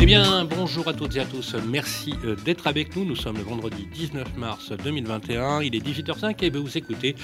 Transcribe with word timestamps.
Eh 0.00 0.06
bien, 0.06 0.44
bonjour 0.44 0.86
à 0.86 0.92
toutes 0.92 1.16
et 1.16 1.20
à 1.20 1.24
tous. 1.24 1.56
Merci 1.66 2.14
euh, 2.24 2.36
d'être 2.44 2.68
avec 2.68 2.94
nous. 2.94 3.04
Nous 3.04 3.16
sommes 3.16 3.36
le 3.36 3.42
vendredi 3.42 3.88
19 3.92 4.36
mars 4.36 4.70
2021. 4.84 5.62
Il 5.62 5.74
est 5.74 5.84
18h05 5.84 6.36
et 6.44 6.50
vous 6.50 6.78
écoutez 6.78 7.16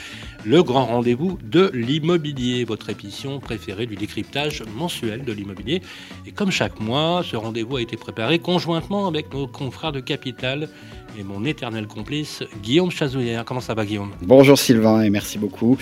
le 0.44 0.60
grand 0.64 0.84
rendez-vous 0.84 1.38
de 1.44 1.70
l'immobilier, 1.72 2.64
votre 2.64 2.90
émission 2.90 3.38
préférée 3.38 3.86
du 3.86 3.94
décryptage 3.94 4.64
mensuel 4.76 5.24
de 5.24 5.32
l'immobilier. 5.32 5.82
Et 6.26 6.32
comme 6.32 6.50
chaque 6.50 6.80
mois, 6.80 7.22
ce 7.24 7.36
rendez-vous 7.36 7.76
a 7.76 7.82
été 7.82 7.96
préparé 7.96 8.40
conjointement 8.40 9.06
avec 9.06 9.32
nos 9.32 9.46
confrères 9.46 9.92
de 9.92 10.00
Capital 10.00 10.68
et 11.16 11.22
mon 11.22 11.44
éternel 11.44 11.86
complice, 11.86 12.42
Guillaume 12.60 12.90
Chazouillère. 12.90 13.44
Comment 13.44 13.60
ça 13.60 13.74
va, 13.74 13.86
Guillaume? 13.86 14.10
Bonjour 14.20 14.58
Sylvain 14.58 15.02
et 15.02 15.10
merci 15.10 15.38
beaucoup. 15.38 15.78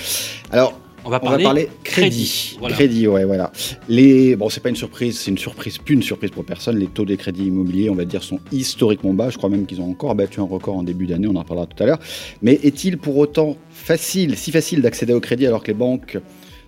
Alors, 0.50 0.78
on 1.04 1.10
va 1.10 1.20
parler, 1.20 1.68
crédit. 1.82 2.56
Crédit, 2.68 3.08
ouais, 3.08 3.24
voilà. 3.24 3.50
Les, 3.88 4.36
bon, 4.36 4.48
c'est 4.48 4.60
pas 4.60 4.68
une 4.68 4.76
surprise, 4.76 5.18
c'est 5.18 5.30
une 5.30 5.38
surprise, 5.38 5.78
plus 5.78 5.94
une 5.94 6.02
surprise 6.02 6.30
pour 6.30 6.44
personne. 6.44 6.78
Les 6.78 6.86
taux 6.86 7.04
des 7.04 7.16
crédits 7.16 7.46
immobiliers, 7.46 7.90
on 7.90 7.94
va 7.94 8.04
dire, 8.04 8.22
sont 8.22 8.38
historiquement 8.52 9.12
bas. 9.12 9.30
Je 9.30 9.38
crois 9.38 9.50
même 9.50 9.66
qu'ils 9.66 9.80
ont 9.80 9.90
encore 9.90 10.14
battu 10.14 10.40
un 10.40 10.44
record 10.44 10.76
en 10.76 10.82
début 10.82 11.06
d'année. 11.06 11.26
On 11.26 11.36
en 11.36 11.44
parlera 11.44 11.66
tout 11.66 11.82
à 11.82 11.86
l'heure. 11.86 11.98
Mais 12.40 12.54
est-il 12.62 12.98
pour 12.98 13.16
autant 13.16 13.56
facile, 13.70 14.36
si 14.36 14.52
facile 14.52 14.82
d'accéder 14.82 15.12
au 15.12 15.20
crédit 15.20 15.46
alors 15.46 15.62
que 15.62 15.68
les 15.68 15.76
banques 15.76 16.18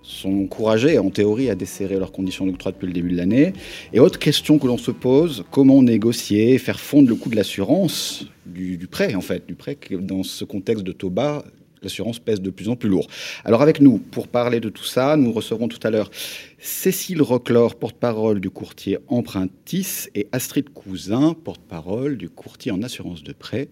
sont 0.02 0.43
encouragées, 0.43 0.98
en 0.98 1.10
théorie, 1.10 1.48
à 1.48 1.55
desserrer 1.55 1.98
leurs 1.98 2.12
conditions 2.12 2.45
d'octroi 2.46 2.73
depuis 2.73 2.87
le 2.87 2.93
début 2.93 3.12
de 3.12 3.16
l'année? 3.16 3.52
Et 3.93 4.01
autre 4.01 4.19
question 4.19 4.59
que 4.59 4.66
l'on 4.66 4.79
se 4.79 4.91
pose, 4.91 5.45
comment 5.51 5.82
négocier, 5.82 6.59
faire 6.59 6.80
fondre 6.80 7.09
le 7.09 7.15
coût 7.15 7.30
de 7.30 7.37
l'assurance 7.37 8.27
du, 8.45 8.77
du, 8.77 8.87
prêt, 8.87 9.15
en 9.15 9.21
fait, 9.21 9.46
du 9.46 9.55
prêt 9.55 9.79
dans 9.93 10.23
ce 10.23 10.45
contexte 10.45 10.85
de 10.85 10.93
taux 10.93 11.10
bas 11.10 11.45
l'assurance 11.85 12.18
pèse 12.18 12.40
de 12.40 12.51
plus 12.51 12.68
en 12.68 12.77
plus 12.77 12.88
lourd. 12.88 13.07
Alors 13.45 13.63
avec 13.63 13.80
nous, 13.80 13.99
pour 13.99 14.29
parler 14.29 14.60
de 14.60 14.68
tout 14.68 14.85
ça, 14.85 15.16
nous 15.16 15.32
recevrons 15.32 15.68
tout 15.68 15.80
à 15.87 15.90
l'heure 15.90 16.10
Cécile 16.59 17.23
Roclor, 17.23 17.77
porte-parole 17.77 18.40
du 18.40 18.51
courtier 18.51 18.99
Empruntis, 19.09 20.09
et 20.15 20.27
Astrid 20.32 20.71
Cousin, 20.71 21.35
porte-parole 21.35 22.16
du 22.16 22.29
courtier 22.29 22.73
en 22.73 22.82
assurance 22.82 23.23
de 23.23 23.32
prêt, 23.32 23.68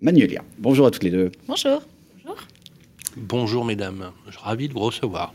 Manuelia. 0.00 0.42
Bonjour 0.58 0.86
à 0.86 0.90
toutes 0.90 1.04
les 1.04 1.10
deux. 1.10 1.30
Bonjour. 1.46 1.82
Bonjour. 2.24 2.40
Bonjour 3.16 3.64
mesdames, 3.64 4.10
je 4.26 4.32
suis 4.32 4.40
ravi 4.40 4.68
de 4.68 4.72
vous 4.72 4.80
recevoir. 4.80 5.34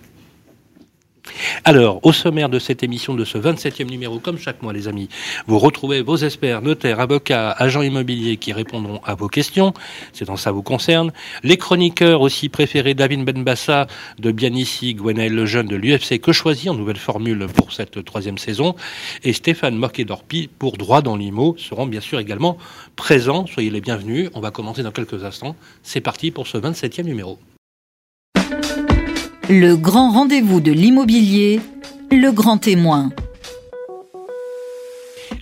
Alors, 1.64 2.00
au 2.04 2.14
sommaire 2.14 2.50
de 2.50 2.60
cette 2.60 2.84
émission, 2.84 3.14
de 3.14 3.26
ce 3.26 3.38
27e 3.38 3.90
numéro, 3.90 4.20
comme 4.20 4.38
chaque 4.38 4.62
mois, 4.62 4.74
les 4.74 4.88
amis, 4.88 5.10
vous 5.48 5.60
retrouvez 5.60 6.02
vos 6.02 6.18
experts, 6.18 6.62
notaires, 6.62 7.00
avocats, 7.00 7.52
agents 7.52 7.82
immobiliers 7.82 8.38
qui 8.38 8.54
répondront 8.54 9.02
à 9.04 9.16
vos 9.16 9.28
questions. 9.28 9.74
C'est 10.14 10.30
en 10.30 10.38
ça 10.38 10.52
vous 10.52 10.64
concerne. 10.64 11.12
Les 11.44 11.58
chroniqueurs 11.58 12.22
aussi 12.22 12.50
préférés, 12.50 12.94
David 12.94 13.26
Benbassa 13.26 13.88
de 14.20 14.32
Bien 14.32 14.54
Ici, 14.54 14.94
Gwenaël 14.94 15.34
Lejeune 15.34 15.68
de 15.68 15.76
l'UFC 15.76 16.20
Que 16.20 16.32
Choisir, 16.32 16.74
nouvelle 16.74 16.98
formule 16.98 17.48
pour 17.48 17.74
cette 17.74 18.04
troisième 18.06 18.38
saison, 18.38 18.76
et 19.24 19.34
Stéphane 19.34 19.76
Morquet-Dorpi 19.76 20.50
pour 20.60 20.78
Droit 20.78 21.02
dans 21.02 21.16
l'IMO 21.16 21.56
seront 21.58 21.86
bien 21.86 22.02
sûr 22.02 22.20
également 22.20 22.58
présents. 22.96 23.46
Soyez 23.48 23.70
les 23.70 23.82
bienvenus. 23.82 24.30
On 24.34 24.40
va 24.40 24.52
commencer 24.52 24.84
dans 24.84 24.92
quelques 24.92 25.24
instants. 25.24 25.56
C'est 25.84 26.02
parti 26.02 26.32
pour 26.32 26.48
ce 26.48 26.58
27e 26.58 27.04
numéro. 27.04 27.40
Le 29.50 29.78
grand 29.78 30.12
rendez-vous 30.12 30.60
de 30.60 30.74
l'immobilier, 30.74 31.62
le 32.12 32.32
grand 32.32 32.58
témoin. 32.58 33.12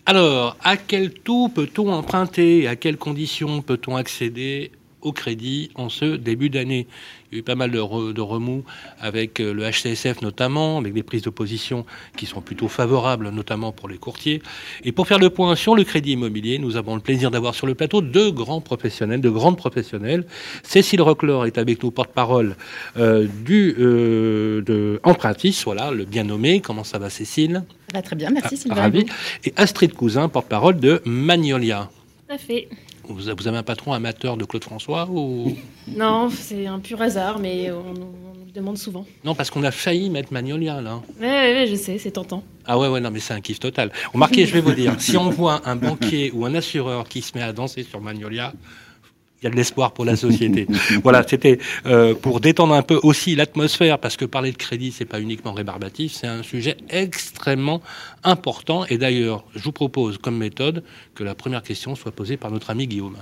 Alors, 0.06 0.58
à 0.64 0.78
quel 0.78 1.12
taux 1.12 1.50
peut-on 1.50 1.92
emprunter? 1.92 2.68
À 2.68 2.76
quelles 2.76 2.98
conditions 2.98 3.64
peut-on 3.64 3.96
accéder? 3.96 4.72
Au 5.06 5.14
crédit 5.14 5.70
en 5.76 5.90
ce 5.90 6.18
début 6.18 6.50
d'année 6.50 6.88
il 7.32 7.36
y 7.36 7.38
a 7.38 7.40
eu 7.40 7.44
pas 7.44 7.56
mal 7.56 7.72
de, 7.72 8.22
remous 8.22 8.64
avec 9.00 9.40
euh, 9.40 9.54
le 9.54 9.64
HCSF 9.64 10.22
notamment, 10.22 10.78
avec 10.78 10.94
des 10.94 11.04
prises 11.04 11.24
de 11.24 11.30
position 11.30 11.86
qui 12.16 12.26
sont 12.28 12.40
plutôt 12.40 12.68
favorables, 12.68 13.30
notamment 13.30 13.72
pour 13.72 13.90
les 13.90 13.98
courtiers. 13.98 14.42
Et 14.84 14.92
pour 14.92 15.08
faire 15.08 15.18
le 15.18 15.30
point 15.30 15.56
sur 15.56 15.76
le 15.76 15.84
crédit 15.84 16.14
immobilier, 16.14 16.60
nous 16.60 16.78
avons 16.78 16.96
le 16.96 17.02
plaisir 17.02 17.32
d'avoir 17.32 17.56
sur 17.56 17.68
le 17.68 17.74
plateau 17.74 18.02
deux 18.02 18.32
grands 18.32 18.62
professionnels, 18.62 19.22
de 19.22 19.30
grandes 19.30 19.58
professionnels. 19.58 20.26
Cécile 20.64 21.02
Roclor 21.02 21.46
est 21.46 21.58
avec 21.58 21.82
nous, 21.84 21.92
porte-parole 21.92 22.56
euh, 22.98 23.28
du 23.44 23.76
euh, 23.80 24.62
de 24.62 25.00
Empruntis, 25.04 25.62
voilà, 25.66 25.92
le 25.92 26.06
bien 26.06 26.24
nommé. 26.24 26.62
Comment 26.62 26.84
ça 26.84 27.00
va, 27.00 27.10
Cécile? 27.10 27.64
Ça 27.92 27.98
va 27.98 28.02
très 28.02 28.16
bien, 28.16 28.30
merci 28.30 28.54
ah, 28.54 28.58
Sylvain. 28.58 28.82
Ravi. 28.82 29.06
Et 29.44 29.54
Astrid 29.56 29.94
Cousin, 29.94 30.30
porte-parole 30.30 30.80
de 30.80 31.02
Magnolia. 31.06 31.90
Tout 32.28 32.36
à 32.36 32.38
fait. 32.38 32.70
Vous, 33.10 33.30
avez 33.30 33.58
un 33.58 33.64
patron 33.64 33.94
amateur 33.94 34.38
de 34.38 34.46
Claude 34.46 34.64
François 34.64 35.08
ou? 35.10 35.56
Non, 35.88 36.30
c'est 36.30 36.66
un 36.66 36.80
pur 36.80 37.02
hasard, 37.02 37.40
mais 37.40 37.72
on, 37.72 37.94
nous 37.94 38.52
demande 38.54 38.78
souvent. 38.78 39.06
Non, 39.24 39.36
parce 39.36 39.50
qu'on 39.50 39.64
a 39.64 39.72
failli 39.72 40.10
mettre 40.10 40.34
Magnolia 40.34 40.82
là. 40.82 41.02
Oui, 41.20 41.28
ouais, 41.28 41.68
je 41.70 41.76
sais, 41.76 41.98
c'est 41.98 42.12
tentant. 42.12 42.44
Ah 42.66 42.80
ouais, 42.80 42.88
ouais, 42.88 43.00
non, 43.00 43.12
mais 43.12 43.20
c'est 43.20 43.34
un 43.34 43.42
kiff 43.42 43.60
total. 43.60 43.92
Remarquez, 44.14 44.46
je 44.46 44.54
vais 44.54 44.62
vous 44.62 44.74
dire, 44.74 44.96
si 45.00 45.18
on 45.18 45.30
voit 45.30 45.62
un 45.66 45.76
banquier 45.76 46.32
ou 46.34 46.46
un 46.46 46.56
assureur 46.56 47.08
qui 47.08 47.22
se 47.22 47.38
met 47.38 47.44
à 47.44 47.54
danser 47.54 47.84
sur 47.84 48.02
Magnolia, 48.02 48.54
il 49.42 49.46
y 49.46 49.48
a 49.48 49.50
de 49.50 49.56
l'espoir 49.56 49.92
pour 49.92 50.06
la 50.06 50.16
société. 50.16 50.68
voilà, 51.04 51.24
c'était 51.28 51.60
euh, 51.86 52.14
pour 52.16 52.40
détendre 52.40 52.74
un 52.74 52.82
peu 52.82 53.00
aussi 53.04 53.36
l'atmosphère, 53.36 54.00
parce 54.00 54.18
que 54.18 54.26
parler 54.26 54.52
de 54.52 54.58
crédit, 54.58 54.92
c'est 54.92 55.06
pas 55.06 55.20
uniquement 55.20 55.54
rébarbatif, 55.54 56.14
c'est 56.14 56.28
un 56.28 56.44
sujet 56.44 56.78
extrêmement 56.90 57.82
important. 58.24 58.86
Et 58.90 58.98
d'ailleurs, 58.98 59.44
je 59.56 59.64
vous 59.64 59.72
propose 59.72 60.18
comme 60.18 60.38
méthode 60.38 60.84
que 61.14 61.24
la 61.24 61.36
première 61.36 61.64
question 61.64 61.96
soit 61.96 62.12
posée 62.12 62.38
par 62.38 62.52
notre 62.52 62.70
ami 62.70 62.88
Guillaume. 62.88 63.18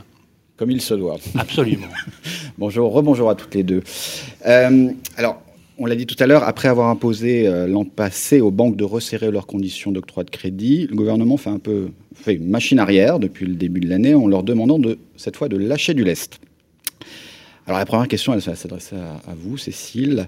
Comme 0.55 0.69
il 0.69 0.81
se 0.81 0.93
doit. 0.93 1.17
Absolument. 1.37 1.87
bonjour, 2.57 2.93
rebonjour 2.93 3.29
à 3.29 3.35
toutes 3.35 3.55
les 3.55 3.63
deux. 3.63 3.83
Euh, 4.45 4.91
alors, 5.17 5.41
on 5.77 5.85
l'a 5.85 5.95
dit 5.95 6.05
tout 6.05 6.15
à 6.19 6.27
l'heure, 6.27 6.43
après 6.43 6.67
avoir 6.67 6.89
imposé 6.89 7.47
euh, 7.47 7.67
l'an 7.67 7.85
passé 7.85 8.41
aux 8.41 8.51
banques 8.51 8.75
de 8.75 8.83
resserrer 8.83 9.31
leurs 9.31 9.47
conditions 9.47 9.91
d'octroi 9.91 10.23
de 10.23 10.29
crédit, 10.29 10.87
le 10.87 10.95
gouvernement 10.95 11.37
fait 11.37 11.49
un 11.49 11.59
peu 11.59 11.89
une 12.27 12.49
machine 12.49 12.79
arrière 12.79 13.19
depuis 13.19 13.45
le 13.45 13.55
début 13.55 13.79
de 13.79 13.89
l'année 13.89 14.13
en 14.13 14.27
leur 14.27 14.43
demandant 14.43 14.79
de, 14.79 14.97
cette 15.15 15.35
fois 15.35 15.49
de 15.49 15.57
lâcher 15.57 15.93
du 15.93 16.03
lest. 16.03 16.39
Alors 17.65 17.79
la 17.79 17.85
première 17.85 18.07
question, 18.07 18.33
elle 18.33 18.41
s'adresse 18.41 18.93
à, 18.93 19.15
à, 19.29 19.35
vous, 19.35 19.57
Cécile. 19.57 20.27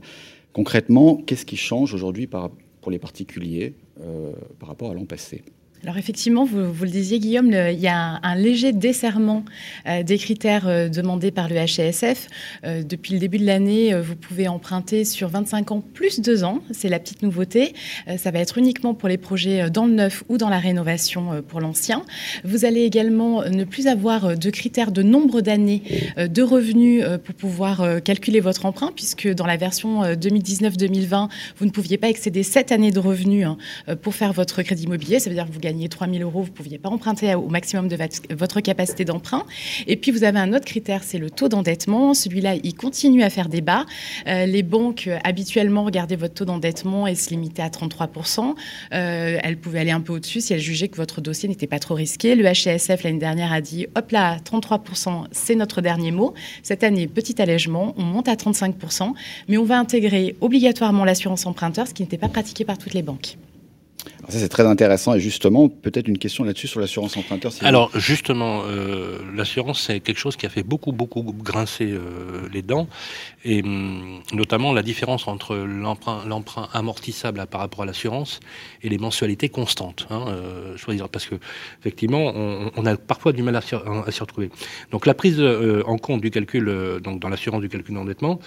Concrètement, 0.53 1.17
qu'est-ce 1.17 1.45
qui 1.45 1.57
change 1.57 1.93
aujourd'hui 1.93 2.27
pour 2.27 2.91
les 2.91 2.99
particuliers 2.99 3.73
euh, 4.01 4.31
par 4.59 4.69
rapport 4.69 4.91
à 4.91 4.93
l'an 4.93 5.05
passé? 5.05 5.43
Alors 5.85 5.99
effectivement, 5.99 6.45
vous, 6.45 6.73
le 6.83 6.89
disiez 6.89 7.19
Guillaume, 7.19 7.51
il 7.51 7.79
y 7.79 7.87
a 7.87 8.19
un, 8.23 8.35
léger 8.35 8.73
desserrement 8.73 9.45
euh, 9.87 10.01
des 10.01 10.17
critères 10.17 10.67
euh, 10.67 10.89
demandés 10.89 11.29
par 11.29 11.47
le 11.47 11.55
HCSF. 11.63 12.27
Euh, 12.65 12.81
depuis 12.81 13.13
le 13.13 13.19
début 13.19 13.37
de 13.37 13.45
l'année, 13.45 13.93
vous 13.93 14.15
pouvez 14.15 14.47
emprunter 14.47 15.05
sur 15.05 15.29
25 15.29 15.71
ans 15.71 15.81
plus 15.81 16.21
2 16.21 16.43
ans, 16.43 16.61
c'est 16.71 16.89
la 16.89 16.97
petite 16.97 17.21
nouveauté. 17.21 17.73
ça 18.17 18.31
va 18.31 18.39
être 18.39 18.57
uniquement 18.57 18.95
pour 18.95 19.07
les 19.09 19.17
projets 19.17 19.69
dans 19.69 19.85
le 19.85 19.93
neuf 19.93 20.23
ou 20.27 20.39
dans 20.39 20.49
la 20.49 20.57
rénovation 20.57 21.43
pour 21.47 21.61
l'ancien. 21.61 22.03
Vous 22.43 22.65
allez 22.65 22.81
également 22.81 23.43
ne 23.43 23.63
plus 23.63 23.85
avoir 23.85 24.37
de 24.37 24.49
critères 24.49 24.91
de 24.91 25.03
nombre 25.03 25.41
d'années 25.41 25.83
de 26.17 26.41
revenus 26.41 27.03
pour 27.23 27.35
pouvoir 27.35 28.01
calculer 28.03 28.39
votre 28.39 28.65
emprunt, 28.65 28.91
puisque 28.95 29.27
dans 29.27 29.45
la 29.45 29.57
version 29.57 30.03
2019-2020, 30.03 31.29
vous 31.57 31.65
ne 31.65 31.71
pouviez 31.71 31.97
pas 31.97 32.09
excéder 32.09 32.43
7 32.43 32.71
années 32.71 32.91
de 32.91 32.99
revenus 32.99 33.45
hein, 33.45 33.57
pour 34.01 34.15
faire 34.15 34.33
votre 34.33 34.63
crédit 34.63 34.83
immobilier. 34.83 35.19
Ça 35.19 35.29
veut 35.29 35.35
dire 35.35 35.47
que 35.47 35.51
vous 35.51 35.59
gagnez 35.59 35.74
3 35.89 36.07
000 36.07 36.23
euros, 36.23 36.41
vous 36.41 36.49
ne 36.49 36.53
pouviez 36.53 36.77
pas 36.77 36.89
emprunter 36.89 37.35
au 37.35 37.49
maximum 37.49 37.87
de 37.87 37.97
votre 38.35 38.61
capacité 38.61 39.05
d'emprunt. 39.05 39.43
Et 39.87 39.95
puis, 39.95 40.11
vous 40.11 40.23
avez 40.23 40.39
un 40.39 40.53
autre 40.53 40.65
critère, 40.65 41.03
c'est 41.03 41.17
le 41.17 41.29
taux 41.29 41.49
d'endettement. 41.49 42.13
Celui-là, 42.13 42.55
il 42.63 42.75
continue 42.75 43.23
à 43.23 43.29
faire 43.29 43.49
débat. 43.49 43.85
Euh, 44.27 44.45
les 44.45 44.63
banques, 44.63 45.07
euh, 45.07 45.17
habituellement, 45.23 45.83
regardaient 45.83 46.15
votre 46.15 46.33
taux 46.33 46.45
d'endettement 46.45 47.07
et 47.07 47.15
se 47.15 47.29
limitaient 47.29 47.63
à 47.63 47.69
33 47.69 48.09
euh, 48.93 49.39
Elles 49.43 49.57
pouvaient 49.57 49.79
aller 49.79 49.91
un 49.91 50.01
peu 50.01 50.13
au-dessus 50.13 50.41
si 50.41 50.53
elles 50.53 50.59
jugeaient 50.59 50.87
que 50.87 50.97
votre 50.97 51.21
dossier 51.21 51.49
n'était 51.49 51.67
pas 51.67 51.79
trop 51.79 51.95
risqué. 51.95 52.35
Le 52.35 52.43
HCSF, 52.43 53.03
l'année 53.03 53.19
dernière, 53.19 53.51
a 53.51 53.61
dit, 53.61 53.87
hop 53.95 54.11
là, 54.11 54.37
33 54.43 54.83
c'est 55.31 55.55
notre 55.55 55.81
dernier 55.81 56.11
mot. 56.11 56.33
Cette 56.63 56.83
année, 56.83 57.07
petit 57.07 57.41
allègement, 57.41 57.93
on 57.97 58.03
monte 58.03 58.27
à 58.27 58.35
35 58.35 58.75
mais 59.47 59.57
on 59.57 59.63
va 59.63 59.77
intégrer 59.77 60.35
obligatoirement 60.41 61.05
l'assurance 61.05 61.45
emprunteur, 61.45 61.87
ce 61.87 61.93
qui 61.93 62.03
n'était 62.03 62.17
pas 62.17 62.29
pratiqué 62.29 62.65
par 62.65 62.77
toutes 62.77 62.93
les 62.93 63.01
banques 63.01 63.37
ça, 64.29 64.39
c'est 64.39 64.49
très 64.49 64.65
intéressant. 64.65 65.13
Et 65.13 65.19
justement, 65.19 65.69
peut-être 65.69 66.07
une 66.07 66.17
question 66.17 66.43
là-dessus 66.43 66.67
sur 66.67 66.79
l'assurance 66.79 67.15
emprunteur. 67.17 67.51
Alors, 67.61 67.91
justement, 67.97 68.63
euh, 68.65 69.19
l'assurance, 69.35 69.81
c'est 69.81 69.99
quelque 69.99 70.17
chose 70.17 70.35
qui 70.35 70.45
a 70.45 70.49
fait 70.49 70.63
beaucoup, 70.63 70.91
beaucoup 70.91 71.21
grincer 71.23 71.91
euh, 71.91 72.47
les 72.51 72.61
dents. 72.61 72.87
Et 73.43 73.61
hum, 73.61 74.21
notamment 74.33 74.73
la 74.73 74.83
différence 74.83 75.27
entre 75.27 75.55
l'emprunt 75.55 76.69
amortissable 76.73 77.45
par 77.49 77.61
rapport 77.61 77.83
à 77.83 77.85
l'assurance 77.85 78.39
et 78.81 78.89
les 78.89 78.97
mensualités 78.97 79.49
constantes. 79.49 80.07
Hein, 80.09 80.25
euh, 80.27 80.77
choisir, 80.77 81.09
parce 81.09 81.25
que, 81.25 81.35
effectivement, 81.79 82.33
on, 82.75 82.85
a 82.85 82.97
parfois 82.97 83.31
du 83.31 83.43
mal 83.43 83.55
à 83.55 83.61
s'y 83.61 83.75
retrouver. 83.75 84.49
Donc, 84.91 85.05
la 85.05 85.13
prise 85.13 85.41
en 85.85 85.97
compte 85.97 86.21
du 86.21 86.31
calcul, 86.31 86.99
donc 87.03 87.19
dans 87.19 87.29
l'assurance 87.29 87.61
du 87.61 87.69
calcul 87.69 87.95
d'endettement, 87.95 88.39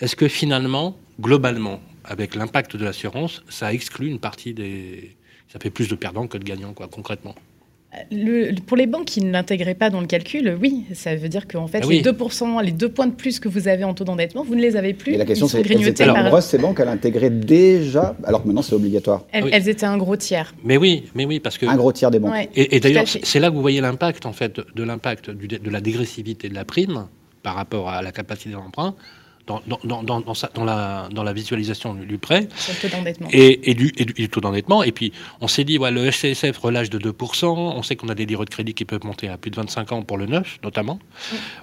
est-ce 0.00 0.16
que 0.16 0.28
finalement, 0.28 0.96
globalement, 1.20 1.80
avec 2.04 2.34
l'impact 2.34 2.76
de 2.76 2.84
l'assurance, 2.84 3.42
ça 3.48 3.72
exclut 3.72 4.08
une 4.08 4.18
partie 4.18 4.54
des 4.54 5.16
Ça 5.54 5.60
fait 5.60 5.70
plus 5.70 5.88
de 5.88 5.94
perdants 5.94 6.26
que 6.26 6.36
de 6.36 6.42
gagnants, 6.42 6.72
quoi, 6.72 6.88
concrètement. 6.88 7.36
Le, 8.10 8.52
pour 8.66 8.76
les 8.76 8.88
banques 8.88 9.04
qui 9.04 9.20
ne 9.20 9.30
l'intégraient 9.30 9.76
pas 9.76 9.88
dans 9.88 10.00
le 10.00 10.08
calcul, 10.08 10.58
oui, 10.60 10.84
ça 10.94 11.14
veut 11.14 11.28
dire 11.28 11.46
qu'en 11.46 11.68
fait, 11.68 11.80
ah 11.80 11.86
les 11.88 12.02
2%, 12.02 12.60
les 12.64 12.72
deux 12.72 12.88
points 12.88 13.06
de 13.06 13.14
plus 13.14 13.38
que 13.38 13.48
vous 13.48 13.68
avez 13.68 13.84
en 13.84 13.94
taux 13.94 14.02
d'endettement, 14.02 14.42
vous 14.42 14.56
ne 14.56 14.60
les 14.60 14.74
avez 14.74 14.94
plus. 14.94 15.14
Et 15.14 15.16
la 15.16 15.24
question, 15.24 15.46
c'est 15.46 15.60
elles 15.60 15.86
étaient 15.86 16.04
nombreuses, 16.04 16.44
ces 16.44 16.58
banques, 16.58 16.80
à 16.80 16.84
l'intégrer 16.84 17.30
déjà, 17.30 18.16
alors 18.24 18.42
que 18.42 18.48
maintenant 18.48 18.62
c'est 18.62 18.74
obligatoire. 18.74 19.24
Elles, 19.30 19.48
elles, 19.52 19.68
étaient 19.68 19.86
un 19.86 19.96
gros 19.96 20.16
tiers. 20.16 20.52
Mais 20.64 20.76
oui, 20.76 21.04
mais 21.14 21.24
oui, 21.24 21.38
parce 21.38 21.56
que... 21.56 21.66
Un 21.66 21.76
gros 21.76 21.92
tiers 21.92 22.10
des 22.10 22.18
banques. 22.18 22.48
et, 22.56 22.80
d'ailleurs, 22.80 23.06
c'est 23.06 23.38
là 23.38 23.48
que 23.48 23.54
vous 23.54 23.62
voyez 23.62 23.80
l'impact, 23.80 24.26
en 24.26 24.32
fait, 24.32 24.60
de 24.74 24.82
l'impact 24.82 25.30
de 25.30 25.70
la 25.70 25.80
dégressivité 25.80 26.48
de 26.48 26.54
la 26.54 26.64
prime 26.64 27.06
par 27.44 27.54
rapport 27.54 27.88
à 27.90 28.02
la 28.02 28.10
capacité 28.10 28.50
d'emprunt 28.50 28.96
dans, 29.46 29.62
dans, 29.84 30.02
dans, 30.02 30.64
la, 30.64 31.08
dans 31.10 31.22
la 31.22 31.32
visualisation 31.32 31.94
du 31.94 32.18
prêt. 32.18 32.48
Et, 33.30 33.70
et, 33.70 33.74
du, 33.74 33.92
et, 33.96 34.04
du, 34.04 34.28
taux 34.28 34.40
d'endettement. 34.40 34.82
Et 34.82 34.92
puis, 34.92 35.12
on 35.40 35.48
s'est 35.48 35.64
dit, 35.64 35.78
ouais, 35.78 35.90
le 35.90 36.10
HCSF 36.10 36.56
relâche 36.58 36.88
de 36.90 36.98
2%. 36.98 37.46
On 37.46 37.82
sait 37.82 37.96
qu'on 37.96 38.08
a 38.08 38.14
des 38.14 38.26
livres 38.26 38.44
de 38.44 38.50
crédit 38.50 38.74
qui 38.74 38.84
peuvent 38.84 39.04
monter 39.04 39.28
à 39.28 39.36
plus 39.36 39.50
de 39.50 39.56
25 39.56 39.92
ans 39.92 40.02
pour 40.02 40.16
le 40.16 40.26
neuf, 40.26 40.58
notamment. 40.62 40.98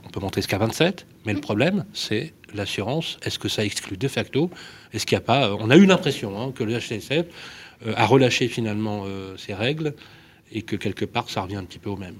On 0.05 0.09
peut 0.09 0.19
monter 0.19 0.41
jusqu'à 0.41 0.59
27. 0.59 1.07
Mais 1.25 1.33
le 1.33 1.41
problème, 1.41 1.85
c'est 1.93 2.33
l'assurance. 2.53 3.17
Est-ce 3.23 3.39
que 3.39 3.49
ça 3.49 3.65
exclut 3.65 3.97
de 3.97 4.07
facto? 4.07 4.51
Est-ce 4.93 5.05
qu'il 5.05 5.17
n'y 5.17 5.23
a 5.23 5.25
pas. 5.25 5.55
On 5.55 5.69
a 5.69 5.75
eu 5.75 5.85
l'impression 5.85 6.39
hein, 6.39 6.51
que 6.53 6.63
le 6.63 6.77
HCSF 6.77 7.25
euh, 7.87 7.93
a 7.95 8.05
relâché 8.05 8.47
finalement 8.47 9.03
euh, 9.05 9.35
ses 9.37 9.53
règles 9.53 9.95
et 10.51 10.61
que 10.61 10.75
quelque 10.75 11.05
part, 11.05 11.29
ça 11.29 11.41
revient 11.41 11.55
un 11.55 11.63
petit 11.63 11.79
peu 11.79 11.89
au 11.89 11.97
même. 11.97 12.17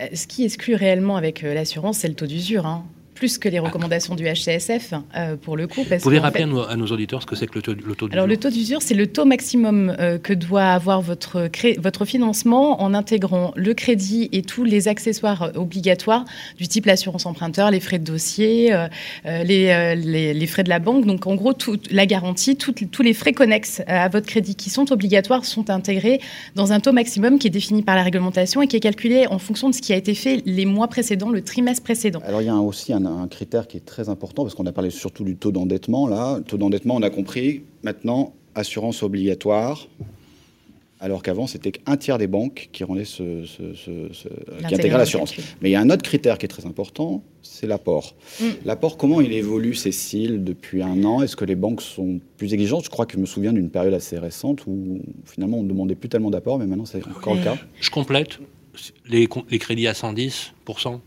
Euh, 0.00 0.08
ce 0.14 0.26
qui 0.26 0.44
exclut 0.44 0.74
réellement 0.74 1.16
avec 1.16 1.42
l'assurance, 1.42 1.98
c'est 1.98 2.08
le 2.08 2.14
taux 2.14 2.26
d'usure. 2.26 2.66
Hein 2.66 2.84
plus 3.14 3.38
que 3.38 3.48
les 3.48 3.58
recommandations 3.58 4.14
du 4.14 4.24
HCSF, 4.24 4.94
euh, 5.16 5.36
pour 5.36 5.56
le 5.56 5.66
coup. 5.66 5.84
Parce 5.88 6.02
Vous 6.02 6.10
pouvez 6.10 6.18
rappeler 6.18 6.44
à, 6.44 6.76
nos, 6.76 6.86
auditeurs 6.86 7.22
ce 7.22 7.26
que 7.26 7.36
c'est 7.36 7.46
que 7.46 7.54
le 7.54 7.62
taux, 7.62 7.72
le 7.72 7.94
taux 7.94 8.06
d'usure 8.06 8.12
Alors, 8.12 8.26
le 8.26 8.36
taux 8.36 8.50
d'usure, 8.50 8.82
c'est 8.82 8.94
le 8.94 9.06
taux 9.06 9.24
maximum 9.24 9.94
euh, 9.98 10.18
que 10.18 10.32
doit 10.32 10.64
avoir 10.64 11.00
votre, 11.00 11.48
votre 11.78 12.04
financement 12.04 12.82
en 12.82 12.94
intégrant 12.94 13.52
le 13.56 13.74
crédit 13.74 14.28
et 14.32 14.42
tous 14.42 14.64
les 14.64 14.88
accessoires 14.88 15.52
obligatoires 15.54 16.24
du 16.58 16.68
type 16.68 16.86
l'assurance 16.86 17.26
emprunteur, 17.26 17.70
les 17.70 17.80
frais 17.80 17.98
de 17.98 18.04
dossier, 18.04 18.74
euh, 18.74 18.88
les, 19.24 19.94
les, 20.34 20.46
frais 20.46 20.64
de 20.64 20.68
la 20.68 20.78
banque. 20.78 21.06
Donc, 21.06 21.26
en 21.26 21.34
gros, 21.34 21.52
toute 21.52 21.90
la 21.92 22.06
garantie, 22.06 22.56
tous 22.56 23.02
les 23.02 23.14
frais 23.14 23.32
connexes 23.32 23.82
à 23.86 24.08
votre 24.08 24.26
crédit 24.26 24.54
qui 24.54 24.70
sont 24.70 24.92
obligatoires 24.92 25.44
sont 25.44 25.70
intégrés 25.70 26.20
dans 26.54 26.72
un 26.72 26.80
taux 26.80 26.92
maximum 26.92 27.38
qui 27.38 27.46
est 27.46 27.50
défini 27.50 27.82
par 27.82 27.96
la 27.96 28.02
réglementation 28.02 28.62
et 28.62 28.66
qui 28.66 28.76
est 28.76 28.80
calculé 28.80 29.26
en 29.28 29.38
fonction 29.38 29.70
de 29.70 29.74
ce 29.74 29.80
qui 29.80 29.92
a 29.92 29.96
été 29.96 30.14
fait 30.14 30.42
les 30.44 30.66
mois 30.66 30.88
précédents, 30.88 31.30
le 31.30 31.42
trimestre 31.42 31.82
précédent. 31.82 32.20
Alors, 32.26 32.42
il 32.42 32.46
y 32.46 32.50
a 32.50 32.56
aussi 32.56 32.92
un 32.92 33.03
un, 33.06 33.28
critère 33.28 33.66
qui 33.66 33.76
est 33.76 33.84
très 33.84 34.08
important, 34.08 34.42
parce 34.42 34.54
qu'on 34.54 34.66
a 34.66 34.72
parlé 34.72 34.90
surtout 34.90 35.24
du 35.24 35.36
taux 35.36 35.52
d'endettement. 35.52 36.06
Là, 36.08 36.40
taux 36.46 36.56
d'endettement, 36.56 36.96
on 36.96 37.02
a 37.02 37.10
compris. 37.10 37.62
Maintenant, 37.82 38.32
assurance 38.54 39.02
obligatoire. 39.02 39.88
Alors 41.00 41.22
qu'avant, 41.22 41.46
c'était 41.46 41.72
qu'un 41.72 41.98
tiers 41.98 42.16
des 42.16 42.26
banques 42.26 42.70
qui 42.72 42.82
rendaient 42.82 43.04
ce, 43.04 43.42
qui 43.44 44.74
intégraient 44.74 44.96
l'assurance. 44.96 45.34
Mais 45.60 45.68
il 45.68 45.72
y 45.72 45.76
a 45.76 45.80
un 45.80 45.90
autre 45.90 46.02
critère 46.02 46.38
qui 46.38 46.46
est 46.46 46.48
très 46.48 46.64
important, 46.64 47.22
c'est 47.42 47.66
l'apport. 47.66 48.14
Mm. 48.40 48.44
L'apport, 48.64 48.96
comment 48.96 49.20
il 49.20 49.32
évolue, 49.32 49.74
Cécile, 49.74 50.44
depuis 50.44 50.82
un 50.82 51.04
an? 51.04 51.20
Est-ce 51.20 51.36
que 51.36 51.44
les 51.44 51.56
banques 51.56 51.82
sont 51.82 52.20
plus 52.38 52.54
exigeantes? 52.54 52.84
Je 52.84 52.90
crois 52.90 53.04
que 53.04 53.14
je 53.14 53.18
me 53.18 53.26
souviens 53.26 53.52
d'une 53.52 53.68
période 53.68 53.92
assez 53.92 54.18
récente 54.18 54.66
où 54.66 55.00
finalement 55.26 55.58
on 55.58 55.62
ne 55.62 55.68
demandait 55.68 55.94
plus 55.94 56.08
tellement 56.08 56.30
d'apport, 56.30 56.58
mais 56.58 56.66
maintenant 56.66 56.86
c'est 56.86 57.06
encore 57.06 57.34
le 57.34 57.42
cas. 57.42 57.56
Je 57.80 57.90
complète 57.90 58.38
les, 59.06 59.28
les 59.50 59.58
crédits 59.58 59.86
à 59.86 59.94
110 59.94 60.54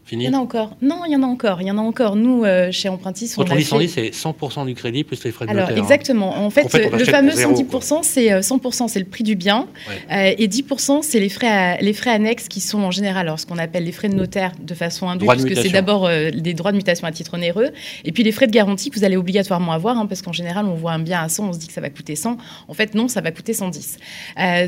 fini 0.06 0.26
Il 0.26 0.32
y 0.32 0.36
en 0.36 0.40
a 0.40 0.42
encore. 0.42 0.76
Non, 0.82 1.02
il 1.06 1.12
y 1.12 1.16
en 1.16 1.24
a 1.24 1.26
encore. 1.26 1.62
Il 1.62 1.68
y 1.68 1.72
en 1.72 1.78
a 1.78 1.82
encore. 1.82 2.16
Nous, 2.16 2.44
euh, 2.44 2.72
chez 2.72 2.90
Empruntis, 2.90 3.34
on 3.38 3.42
on 3.42 3.56
dit 3.56 3.64
110, 3.64 3.88
c'est 3.88 4.10
100% 4.10 4.66
du 4.66 4.76
crédit 4.76 5.04
plus 5.04 5.24
les 5.24 5.32
frais 5.32 5.46
de 5.46 5.52
Alors, 5.52 5.70
notaire. 5.70 5.78
Hein. 5.78 5.82
exactement. 5.82 6.38
En 6.38 6.50
fait, 6.50 6.72
le 6.74 7.06
fameux 7.06 7.32
110%, 7.32 8.00
c'est 8.04 8.40
100%, 8.40 8.84
euh, 8.84 8.88
c'est 8.88 9.00
le 9.00 9.06
prix 9.06 9.24
du 9.24 9.36
bien. 9.36 9.68
Euh, 10.12 10.34
et 10.38 10.48
10%, 10.48 11.02
c'est 11.02 11.20
les 11.20 11.30
frais, 11.30 11.78
les 11.82 11.94
frais 11.94 12.12
annexes 12.12 12.48
qui 12.48 12.62
sont 12.62 12.80
en 12.80 12.92
général 12.92 13.18
alors, 13.28 13.40
ce 13.40 13.46
qu'on 13.46 13.58
appelle 13.58 13.84
les 13.84 13.92
frais 13.92 14.10
de 14.10 14.16
notaire 14.16 14.52
de 14.62 14.74
façon 14.76 15.10
indue, 15.10 15.26
puisque 15.26 15.56
c'est 15.56 15.70
d'abord 15.70 16.08
des 16.08 16.54
droits 16.54 16.72
de 16.72 16.78
mutation 16.78 17.08
à 17.08 17.12
titre 17.12 17.34
onéreux. 17.34 17.70
Et 18.06 18.12
puis 18.12 18.24
les 18.24 18.32
frais 18.32 18.48
de 18.48 18.52
garantie 18.52 18.90
que 18.90 19.00
vous 19.00 19.06
allez 19.06 19.18
obligatoirement 19.18 19.72
avoir, 19.72 19.98
hein, 19.98 20.06
parce 20.06 20.22
qu'en 20.22 20.34
général, 20.34 20.66
on 20.66 20.76
voit 20.76 20.92
un 20.92 21.00
bien 21.00 21.22
à 21.22 21.30
100, 21.30 21.50
on 21.50 21.54
se 21.54 21.60
dit 21.60 21.68
que 21.68 21.74
ça 21.74 21.82
va 21.82 21.90
coûter 21.90 22.16
100. 22.16 22.38
En 22.68 22.74
fait, 22.74 22.94
non, 22.94 23.08
ça 23.08 23.22
va 23.22 23.32
coûter 23.32 23.54
110. 23.54 23.98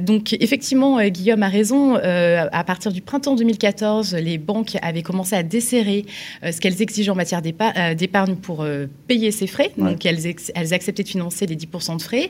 donc, 0.02 0.34
effectivement, 0.34 1.02
Guillaume 1.08 1.44
a 1.44 1.50
raison. 1.50 1.96
à 1.96 2.64
partir 2.64 2.92
du 2.92 3.02
printemps 3.02 3.19
2014, 3.20 4.16
les 4.16 4.38
banques 4.38 4.78
avaient 4.82 5.02
commencé 5.02 5.36
à 5.36 5.44
desserrer 5.44 6.06
euh, 6.44 6.52
ce 6.52 6.60
qu'elles 6.60 6.82
exigent 6.82 7.12
en 7.12 7.16
matière 7.16 7.42
euh, 7.46 7.94
d'épargne 7.94 8.36
pour 8.36 8.62
euh, 8.62 8.88
payer 9.08 9.32
ces 9.32 9.48
frais. 9.48 9.72
Donc, 9.78 10.06
elles, 10.06 10.20
elles, 10.56 10.74
acceptaient 10.74 11.04
de 11.04 11.08
financer 11.08 11.46
les 11.46 11.56
10% 11.56 11.98
de 11.98 12.02
frais. 12.02 12.30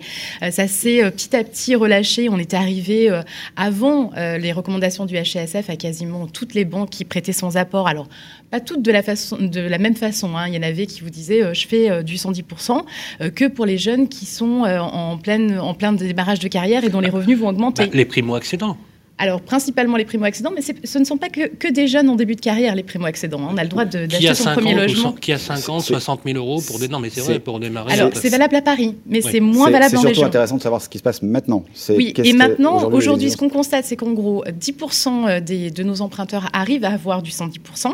ça 0.51 0.68
s'est 0.68 1.09
petit 1.12 1.36
à 1.36 1.44
petit 1.44 1.75
relâché. 1.75 2.30
On 2.30 2.38
était 2.38 2.57
arrivé 2.57 3.09
avant 3.56 4.12
les 4.15 4.51
recommandations 4.51 5.06
du 5.06 5.15
HCSF 5.15 5.69
à 5.69 5.75
quasiment 5.75 6.27
toutes 6.27 6.53
les 6.53 6.65
banques 6.65 6.89
qui 6.89 7.06
prêtaient 7.06 7.33
sans 7.33 7.57
apport. 7.57 7.88
Alors, 7.88 8.07
pas 8.51 8.59
toutes 8.59 8.81
de 8.81 8.92
la, 8.92 9.03
façon, 9.03 9.38
de 9.39 9.62
la 9.62 9.77
même 9.77 9.95
façon. 9.95 10.35
Hein. 10.38 10.47
Il 10.47 10.56
y 10.56 10.57
en 10.57 10.63
avait 10.63 10.85
qui 10.85 11.01
vous 11.01 11.09
disaient 11.09 11.53
je 11.53 11.68
fais 11.68 12.03
du 12.03 12.15
110%, 12.15 12.83
que 13.31 13.45
pour 13.45 13.65
les 13.65 13.77
jeunes 13.77 14.07
qui 14.07 14.25
sont 14.25 14.63
en, 14.63 15.18
pleine, 15.18 15.59
en 15.59 15.74
plein 15.74 15.94
démarrage 15.94 16.39
de 16.39 16.47
carrière 16.47 16.83
et 16.83 16.89
dont 16.89 17.01
les 17.01 17.09
revenus 17.09 17.38
vont 17.38 17.50
augmenter. 17.50 17.85
Bah, 17.85 17.92
les 17.94 18.06
primo-accédants 18.06 18.77
alors, 19.21 19.42
principalement 19.42 19.98
les 19.98 20.06
primo-accédants, 20.06 20.51
mais 20.56 20.62
ce 20.62 20.98
ne 20.98 21.04
sont 21.04 21.18
pas 21.18 21.27
que, 21.27 21.71
des 21.71 21.88
jeunes 21.89 22.10
en 22.10 22.16
début 22.16 22.36
de 22.36 22.42
carrière, 22.42 22.74
les 22.74 22.83
primo-accédants. 22.83 23.50
On 23.51 23.57
a 23.57 23.63
le 23.63 23.69
droit 23.69 23.83
d'acheter 23.83 24.33
son 24.33 24.54
premier 24.54 24.74
logement. 24.74 25.12
Qui 25.12 25.33
a 25.33 25.38
50, 25.38 25.81
60 25.81 26.21
000 26.25 26.38
euros 26.38 26.62
pour 26.66 26.80
des. 26.80 26.88
Non, 26.88 27.00
mais 27.00 27.10
c'est 27.10 27.21
vrai, 27.21 27.39
pour 27.39 27.60
démarrer. 27.60 27.94
Alors, 27.94 28.12
c'est 28.13 28.30
valable 28.30 28.56
à 28.56 28.62
Paris, 28.62 28.95
mais 29.06 29.21
c'est 29.21 29.42
moins 29.42 29.69
valable 29.69 29.98
en 29.98 30.00
région. 30.00 30.10
C'est 30.10 30.13
surtout 30.16 30.27
intéressant 30.27 30.56
de 30.56 30.62
savoir 30.62 30.81
ce 30.81 30.88
qui 30.88 30.98
se 30.98 31.04
passe 31.04 31.21
maintenant. 31.21 31.66
Oui, 31.89 32.13
et 32.24 32.33
maintenant, 32.33 32.89
aujourd'hui, 32.92 33.30
ce 33.30 33.38
qu'on 33.38 33.50
constate, 33.50 33.83
c'est 33.86 33.98
qu'en 33.98 34.13
gros, 34.13 34.44
10% 34.45 35.44
des, 35.44 35.69
de 35.69 35.83
nos 35.83 36.01
emprunteurs 36.01 36.48
arrivent 36.54 36.86
à 36.86 36.94
avoir 36.94 37.21
du 37.21 37.31
110% 37.31 37.94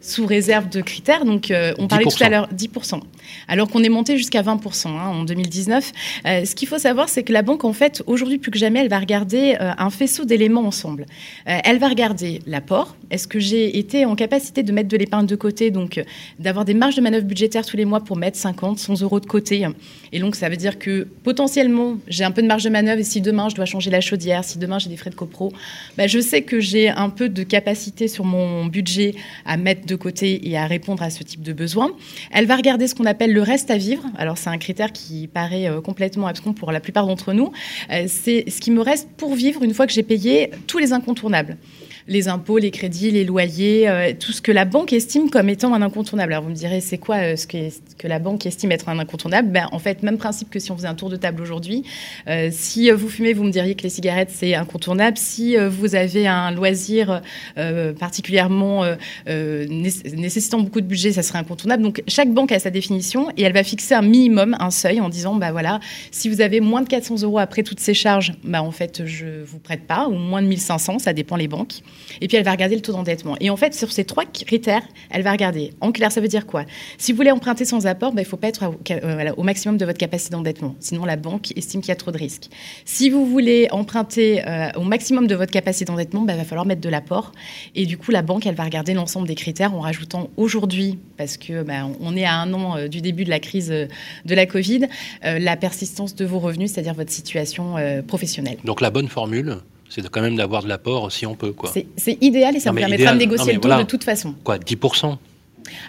sous 0.00 0.26
réserve 0.26 0.68
de 0.68 0.80
critères. 0.80 1.24
Donc, 1.24 1.50
euh, 1.50 1.72
on 1.78 1.88
parlait 1.88 2.04
tout 2.04 2.22
à 2.22 2.28
l'heure 2.28 2.48
10%, 2.52 3.00
alors 3.48 3.68
qu'on 3.68 3.82
est 3.82 3.88
monté 3.88 4.16
jusqu'à 4.16 4.42
20% 4.42 4.88
hein, 4.88 5.08
en 5.08 5.24
2019. 5.24 5.92
Euh, 6.26 6.44
ce 6.44 6.54
qu'il 6.54 6.68
faut 6.68 6.78
savoir, 6.78 7.08
c'est 7.08 7.22
que 7.22 7.32
la 7.32 7.42
banque, 7.42 7.64
en 7.64 7.72
fait, 7.72 8.02
aujourd'hui 8.06 8.38
plus 8.38 8.50
que 8.50 8.58
jamais, 8.58 8.80
elle 8.80 8.88
va 8.88 8.98
regarder 8.98 9.56
euh, 9.60 9.72
un 9.76 9.90
faisceau 9.90 10.24
d'éléments 10.24 10.66
ensemble. 10.66 11.06
elle 11.46 11.78
va 11.78 11.88
regarder 11.88 12.40
l'apport. 12.46 12.96
Est-ce 13.10 13.28
que 13.28 13.38
j'ai 13.38 13.78
été 13.78 14.04
en 14.04 14.14
capacité 14.14 14.62
de 14.62 14.72
mettre 14.72 14.88
de 14.88 14.96
l'épargne 14.96 15.26
de 15.26 15.36
côté, 15.36 15.70
donc 15.70 16.02
d'avoir 16.38 16.64
des 16.64 16.74
marges 16.74 16.96
de 16.96 17.00
manœuvre 17.00 17.26
budgétaires 17.26 17.64
tous 17.64 17.76
les 17.76 17.84
mois 17.84 18.00
pour 18.00 18.16
mettre 18.16 18.38
50, 18.38 18.78
100 18.78 19.02
euros 19.02 19.20
de 19.20 19.26
côté 19.26 19.66
Et 20.12 20.20
donc, 20.20 20.36
ça 20.36 20.48
veut 20.48 20.56
dire 20.56 20.78
que 20.78 21.06
potentiellement, 21.22 21.96
j'ai 22.08 22.24
un 22.24 22.30
peu 22.30 22.42
de 22.42 22.46
marge 22.46 22.64
de 22.64 22.70
manœuvre 22.70 23.00
et 23.00 23.04
si 23.04 23.20
demain, 23.20 23.48
je 23.48 23.54
dois 23.54 23.64
changer 23.64 23.90
la 23.90 24.00
chaudière, 24.00 24.44
si 24.44 24.58
demain, 24.58 24.78
j'ai 24.78 24.88
des 24.88 24.96
frais 24.96 25.10
de 25.10 25.14
copro, 25.14 25.52
bah, 25.96 26.06
je 26.06 26.18
sais 26.18 26.42
que 26.42 26.60
j'ai 26.60 26.88
un 26.88 27.10
peu 27.10 27.28
de 27.28 27.42
capacité 27.42 28.08
sur 28.08 28.24
mon 28.24 28.66
budget 28.66 29.14
à 29.44 29.56
mettre 29.64 29.86
de 29.86 29.96
côté 29.96 30.48
et 30.48 30.56
à 30.56 30.66
répondre 30.66 31.02
à 31.02 31.10
ce 31.10 31.22
type 31.24 31.42
de 31.42 31.52
besoin. 31.52 31.90
Elle 32.30 32.46
va 32.46 32.54
regarder 32.54 32.86
ce 32.86 32.94
qu'on 32.94 33.06
appelle 33.06 33.32
le 33.32 33.42
reste 33.42 33.70
à 33.70 33.76
vivre. 33.76 34.04
Alors 34.16 34.38
c'est 34.38 34.50
un 34.50 34.58
critère 34.58 34.92
qui 34.92 35.26
paraît 35.26 35.66
euh, 35.66 35.80
complètement 35.80 36.26
abscon 36.26 36.52
pour 36.52 36.70
la 36.70 36.80
plupart 36.80 37.06
d'entre 37.06 37.32
nous. 37.32 37.50
Euh, 37.90 38.04
c'est 38.06 38.44
ce 38.48 38.60
qui 38.60 38.70
me 38.70 38.80
reste 38.80 39.08
pour 39.16 39.34
vivre 39.34 39.62
une 39.62 39.74
fois 39.74 39.86
que 39.86 39.92
j'ai 39.92 40.02
payé 40.02 40.50
tous 40.66 40.78
les 40.78 40.92
incontournables 40.92 41.56
les 42.06 42.28
impôts, 42.28 42.58
les 42.58 42.70
crédits, 42.70 43.10
les 43.10 43.24
loyers, 43.24 43.88
euh, 43.88 44.12
tout 44.18 44.32
ce 44.32 44.42
que 44.42 44.52
la 44.52 44.64
banque 44.64 44.92
estime 44.92 45.30
comme 45.30 45.48
étant 45.48 45.72
un 45.72 45.80
incontournable. 45.80 46.32
Alors 46.32 46.44
vous 46.44 46.50
me 46.50 46.54
direz, 46.54 46.80
c'est 46.80 46.98
quoi 46.98 47.16
euh, 47.16 47.36
ce 47.36 47.46
que, 47.46 47.70
que, 47.98 48.06
la 48.06 48.18
banque 48.18 48.44
estime 48.44 48.72
être 48.72 48.88
un 48.88 48.98
incontournable? 48.98 49.50
Ben, 49.50 49.68
En 49.72 49.78
fait, 49.78 50.02
même 50.02 50.18
principe 50.18 50.50
que 50.50 50.58
si 50.58 50.70
on 50.70 50.76
faisait 50.76 50.88
un 50.88 50.94
tour 50.94 51.08
de 51.08 51.16
table 51.16 51.40
aujourd'hui. 51.40 51.84
Euh, 52.28 52.50
si 52.52 52.90
vous 52.90 53.08
fumez, 53.08 53.32
vous 53.32 53.44
me 53.44 53.50
diriez 53.50 53.74
que 53.74 53.82
les 53.82 53.88
cigarettes, 53.88 54.30
c'est 54.32 54.54
incontournable. 54.54 55.16
Si 55.16 55.56
vous 55.56 55.94
avez 55.94 56.26
un 56.26 56.50
loisir 56.50 57.22
particulièrement 57.98 58.84
nécessitant 59.26 60.60
beaucoup 60.60 60.80
de 60.80 60.86
budget, 60.86 61.12
ça 61.12 61.22
serait 61.22 61.38
incontournable. 61.38 61.82
Donc 61.82 62.02
chaque 62.08 62.32
banque 62.32 62.52
a 62.52 62.58
sa 62.58 62.70
définition 62.70 63.28
et 63.36 63.42
elle 63.42 63.52
va 63.52 63.64
fixer 63.64 63.94
un 63.94 64.02
minimum, 64.02 64.56
un 64.60 64.70
seuil, 64.70 65.00
en 65.00 65.08
disant, 65.08 65.34
bah 65.36 65.52
voilà, 65.52 65.80
si 66.10 66.28
vous 66.28 66.40
avez 66.40 66.60
moins 66.60 66.82
de 66.82 66.88
400 66.88 67.22
euros 67.22 67.38
après 67.38 67.62
toutes 67.62 67.80
ces 67.80 67.94
charges, 67.94 68.34
bah 68.44 68.62
en 68.62 68.70
fait, 68.70 69.06
je 69.06 69.44
vous 69.44 69.58
prête 69.58 69.86
pas, 69.86 70.08
ou 70.08 70.14
moins 70.14 70.42
de 70.42 70.48
1500, 70.48 70.98
ça 70.98 71.12
dépend 71.12 71.36
les 71.36 71.48
banques. 71.48 71.82
Et 72.20 72.28
puis 72.28 72.36
elle 72.36 72.44
va 72.44 72.52
regarder 72.52 72.74
le 72.74 72.82
taux 72.82 72.92
d'endettement. 72.92 73.36
Et 73.40 73.50
en 73.50 73.56
fait, 73.56 73.74
sur 73.74 73.92
ces 73.92 74.04
trois 74.04 74.24
critères, 74.24 74.82
elle 75.10 75.22
va 75.22 75.32
regarder. 75.32 75.72
En 75.80 75.92
clair, 75.92 76.12
ça 76.12 76.20
veut 76.20 76.28
dire 76.28 76.46
quoi? 76.46 76.64
Si 76.98 77.12
vous 77.12 77.16
voulez 77.16 77.30
emprunter 77.30 77.64
sans 77.64 77.86
apport, 77.86 78.12
ben, 78.12 78.22
il 78.22 78.24
ne 78.24 78.28
faut 78.28 78.36
pas 78.36 78.48
être 78.48 78.64
euh, 78.90 79.32
au 79.36 79.42
maximum 79.42 79.76
de 79.76 79.84
votre 79.84 79.98
capacité 79.98 80.32
d'endettement. 80.32 80.76
Sinon, 80.80 81.04
la 81.04 81.16
banque 81.16 81.56
estime 81.56 81.80
qu'il 81.80 81.88
y 81.88 81.92
a 81.92 81.96
trop 81.96 82.10
de 82.10 82.18
risques. 82.18 82.48
Si 82.84 83.10
vous 83.10 83.26
voulez 83.26 83.68
emprunter 83.70 84.46
euh, 84.46 84.68
au 84.76 84.82
maximum 84.82 85.26
de 85.26 85.34
votre 85.34 85.52
capacité 85.52 85.84
d'endettement, 85.84 86.22
ben, 86.22 86.34
il 86.34 86.38
va 86.38 86.44
falloir 86.44 86.66
mettre 86.66 86.80
de 86.80 86.88
l'apport. 86.88 87.32
Et 87.74 87.86
du 87.86 87.98
coup, 87.98 88.10
la 88.10 88.22
banque, 88.22 88.46
elle 88.46 88.54
va 88.54 88.64
regarder 88.64 88.94
l'ensemble 88.94 89.28
des 89.28 89.34
critères 89.34 89.74
en 89.74 89.80
rajoutant 89.80 90.30
aujourd'hui, 90.36 90.98
parce 91.16 91.36
que 91.36 91.62
ben, 91.62 91.92
on 92.00 92.16
est 92.16 92.24
à 92.24 92.34
un 92.36 92.52
an 92.52 92.76
euh, 92.76 92.88
du 92.88 93.00
début 93.00 93.24
de 93.24 93.30
la 93.30 93.40
crise 93.40 93.68
de 93.68 94.34
la 94.34 94.46
Covid, 94.46 94.86
la 95.22 95.56
persistance 95.56 96.14
de 96.14 96.24
vos 96.24 96.38
revenus, 96.38 96.72
c'est-à-dire 96.72 96.94
votre 96.94 97.12
situation 97.12 97.76
professionnelle. 98.06 98.58
Donc 98.64 98.80
la 98.80 98.90
bonne 98.90 99.08
formule, 99.08 99.58
c'est 99.94 100.08
quand 100.08 100.22
même 100.22 100.36
d'avoir 100.36 100.62
de 100.62 100.68
l'apport 100.68 101.12
si 101.12 101.26
on 101.26 101.34
peut. 101.34 101.54
C'est 101.96 102.18
idéal 102.20 102.56
et 102.56 102.60
ça 102.60 102.72
me 102.72 102.78
permettra 102.78 103.12
de 103.12 103.18
négocier 103.18 103.52
le 103.52 103.60
taux 103.60 103.68
de 103.68 103.82
toute 103.84 104.04
façon. 104.04 104.34
Quoi, 104.42 104.58
10% 104.58 105.16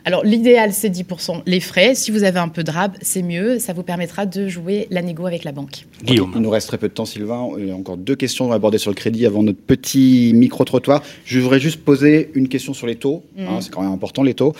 Alors 0.05 0.23
l'idéal 0.23 0.73
c'est 0.73 0.89
10% 0.89 1.41
les 1.45 1.59
frais. 1.59 1.95
Si 1.95 2.11
vous 2.11 2.23
avez 2.23 2.39
un 2.39 2.49
peu 2.49 2.63
de 2.63 2.71
rab, 2.71 2.93
c'est 3.01 3.23
mieux. 3.23 3.59
Ça 3.59 3.73
vous 3.73 3.83
permettra 3.83 4.25
de 4.25 4.47
jouer 4.47 4.87
la 4.91 5.01
négo 5.01 5.25
avec 5.25 5.43
la 5.43 5.51
banque. 5.51 5.85
Guillaume. 6.03 6.31
Il 6.35 6.41
nous 6.41 6.49
reste 6.49 6.67
très 6.67 6.77
peu 6.77 6.87
de 6.87 6.93
temps 6.93 7.05
Sylvain. 7.05 7.49
Il 7.57 7.67
y 7.67 7.71
a 7.71 7.75
encore 7.75 7.97
deux 7.97 8.15
questions 8.15 8.51
à 8.51 8.55
aborder 8.55 8.77
sur 8.77 8.91
le 8.91 8.95
crédit 8.95 9.25
avant 9.25 9.43
notre 9.43 9.59
petit 9.59 10.33
micro-trottoir. 10.35 11.01
Je 11.25 11.39
voudrais 11.39 11.59
juste 11.59 11.83
poser 11.83 12.31
une 12.35 12.47
question 12.47 12.73
sur 12.73 12.87
les 12.87 12.95
taux. 12.95 13.23
Mm. 13.35 13.47
Hein, 13.47 13.59
c'est 13.61 13.71
quand 13.71 13.81
même 13.81 13.91
important 13.91 14.23
les 14.23 14.35
taux. 14.35 14.53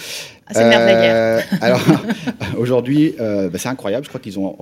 Ah, 0.48 0.54
c'est 0.54 0.64
la 0.64 0.70
guerre. 0.70 1.16
Euh, 1.16 1.42
alors 1.62 1.82
aujourd'hui, 2.58 3.16
euh, 3.20 3.50
bah, 3.50 3.60
c'est 3.60 3.70
incroyable. 3.70 4.06
Je 4.06 4.10
crois 4.10 4.22
qu'ils 4.22 4.40
ont 4.40 4.56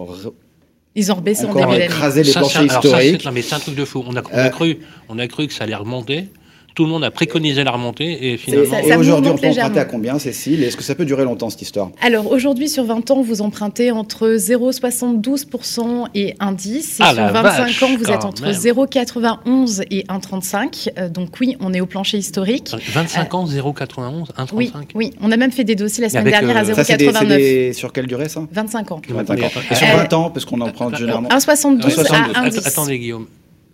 ils 0.95 1.11
ont 1.11 1.15
rebaissé 1.15 1.45
en 1.45 1.53
début 1.53 1.81
écrasé 1.81 2.23
les 2.23 2.31
planchers 2.31 2.65
historiques. 2.65 3.21
c'est 3.43 3.55
un 3.55 3.59
truc 3.59 3.75
de 3.75 3.85
fou. 3.85 4.03
On 4.07 4.15
a, 4.15 4.21
on 4.21 4.37
a, 4.37 4.45
euh, 4.45 4.49
cru, 4.49 4.79
on 5.09 5.19
a 5.19 5.27
cru 5.27 5.47
que 5.47 5.53
ça 5.53 5.63
allait 5.63 5.75
remonter. 5.75 6.27
Tout 6.75 6.85
le 6.85 6.89
monde 6.89 7.03
a 7.03 7.11
préconisé 7.11 7.63
la 7.63 7.71
remontée 7.71 8.33
et 8.33 8.37
finalement. 8.37 8.77
et 8.77 8.95
aujourd'hui, 8.95 9.31
on 9.31 9.37
peut 9.37 9.47
emprunter 9.47 9.79
à 9.79 9.85
combien, 9.85 10.17
Cécile 10.17 10.63
Est-ce 10.63 10.75
que 10.75 10.83
ça 10.83 10.95
peut 10.95 11.05
durer 11.05 11.23
longtemps 11.23 11.51
cette 11.51 11.61
histoire? 11.61 11.91
Alors 12.01 12.31
aujourd'hui, 12.31 12.67
sur 12.67 12.83
20 12.83 13.11
ans, 13.11 13.21
vous 13.21 13.41
empruntez 13.41 13.91
entre 13.91 14.35
0,72% 14.37 16.07
et 16.15 16.33
1,10. 16.39 16.77
Et 16.77 16.83
ah 16.99 17.13
sur 17.13 17.27
25 17.27 17.83
ans, 17.83 17.97
vous 17.97 18.11
êtes 18.11 18.25
entre 18.25 18.47
0,91 18.47 19.83
et 19.91 20.03
1,35. 20.03 20.89
Euh, 20.97 21.09
donc 21.09 21.29
oui, 21.39 21.55
on 21.59 21.73
est 21.73 21.81
au 21.81 21.85
plancher 21.85 22.17
historique. 22.17 22.75
25 22.93 23.33
ans, 23.35 23.45
0,91, 23.45 24.31
1,35 24.31 24.47
oui, 24.53 24.71
oui, 24.95 25.13
on 25.21 25.31
a 25.31 25.37
même 25.37 25.51
fait 25.51 25.63
des 25.63 25.75
dossiers 25.75 26.01
la 26.01 26.09
semaine 26.09 26.25
dernière 26.25 26.57
à 26.57 26.63
0,89. 26.63 27.69
Euh, 27.69 27.73
sur 27.73 27.93
quelle 27.93 28.07
durée 28.07 28.29
ça? 28.29 28.41
25 28.51 28.91
ans. 28.91 29.01
25 29.09 29.39
ans. 29.43 29.49
Et 29.69 29.75
sur 29.75 29.87
20 29.87 30.13
ans, 30.13 30.29
parce 30.31 30.45
qu'on 30.45 30.61
emprunte 30.61 30.95
généralement 30.97 31.29
1,72 31.29 32.11
à 32.11 32.47
1,10. 32.47 32.67
Attendez, 32.67 32.97
Guillaume. 32.97 33.27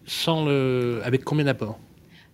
Sans 0.06 0.44
le... 0.44 1.02
Avec 1.06 1.24
combien 1.24 1.46
d'apports? 1.46 1.80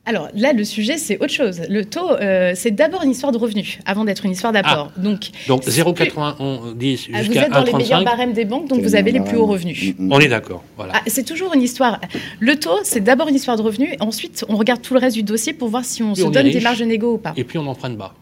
Alors 0.08 0.30
là, 0.36 0.54
le 0.54 0.64
sujet, 0.64 0.98
c'est 0.98 1.18
autre 1.18 1.34
chose. 1.34 1.62
Le 1.68 1.84
taux, 1.84 2.12
euh, 2.12 2.52
c'est 2.56 2.72
d'abord 2.72 3.02
une 3.04 3.10
histoire 3.10 3.32
de 3.32 3.40
revenus, 3.40 3.80
avant 3.86 4.06
d'être 4.06 4.26
une 4.26 4.32
histoire 4.32 4.54
d'apport. 4.54 4.92
Ah. 4.96 5.00
donc, 5.00 5.32
donc 5.48 5.64
0,91 5.64 6.76
jusqu'à 6.78 7.12
ah, 7.16 7.24
Vous 7.24 7.38
êtes 7.38 7.52
dans 7.52 7.64
les 7.64 7.74
meilleurs 7.74 8.04
barèmes 8.04 8.34
des 8.34 8.46
banques, 8.46 8.68
donc 8.68 8.82
vous 8.82 8.96
avez 8.96 9.12
les 9.12 9.20
plus 9.20 9.38
hauts 9.38 9.48
revenus. 9.48 9.96
On 10.00 10.20
est 10.20 10.28
d'accord. 10.28 10.64
Voilà. 10.78 10.94
Ah, 10.96 11.02
c'est 11.08 11.24
toujours 11.24 11.54
une 11.54 11.62
histoire. 11.62 12.00
Le 12.40 12.60
taux, 12.60 12.80
c'est 12.84 13.04
d'abord 13.04 13.28
une 13.30 13.36
histoire 13.36 13.58
de 13.58 13.64
revenus. 13.64 13.96
Ensuite, 14.00 14.46
on 14.48 14.58
regarde 14.58 14.82
tout 14.82 14.94
le 14.94 15.00
reste 15.00 15.16
du 15.16 15.24
dossier 15.24 15.54
pour 15.54 15.70
voir 15.70 15.84
si 15.84 16.04
on 16.04 16.14
se 16.14 16.22
donne 16.22 16.52
des 16.52 16.62
marges 16.62 16.80
de 16.80 16.86
négo 16.86 17.14
ou 17.14 17.18
pas. 17.18 17.34
Et 17.36 17.44
puis 17.44 17.58
on 17.58 17.66
emprunte 17.66 17.98
bas. 17.98 18.14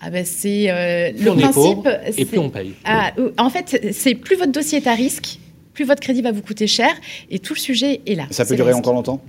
Ah 0.00 0.10
ben 0.10 0.24
c'est 0.24 0.66
euh, 0.68 1.12
le 1.18 1.32
principe. 1.32 1.88
et 2.16 2.24
puis 2.26 2.38
on 2.38 2.50
paye. 2.50 2.74
Euh, 2.86 3.30
en 3.38 3.48
fait, 3.48 3.90
c'est 3.92 4.14
plus 4.14 4.36
votre 4.36 4.52
dossier 4.52 4.78
est 4.78 4.86
à 4.86 4.94
risque, 4.94 5.38
plus 5.72 5.84
votre 5.84 6.00
crédit 6.00 6.20
va 6.20 6.30
vous 6.30 6.42
coûter 6.42 6.66
cher, 6.66 6.90
et 7.30 7.38
tout 7.38 7.54
le 7.54 7.58
sujet 7.58 8.02
est 8.06 8.14
là. 8.14 8.26
Ça 8.30 8.44
peut 8.44 8.54
durer 8.54 8.74
encore 8.74 8.92
longtemps? 8.92 9.22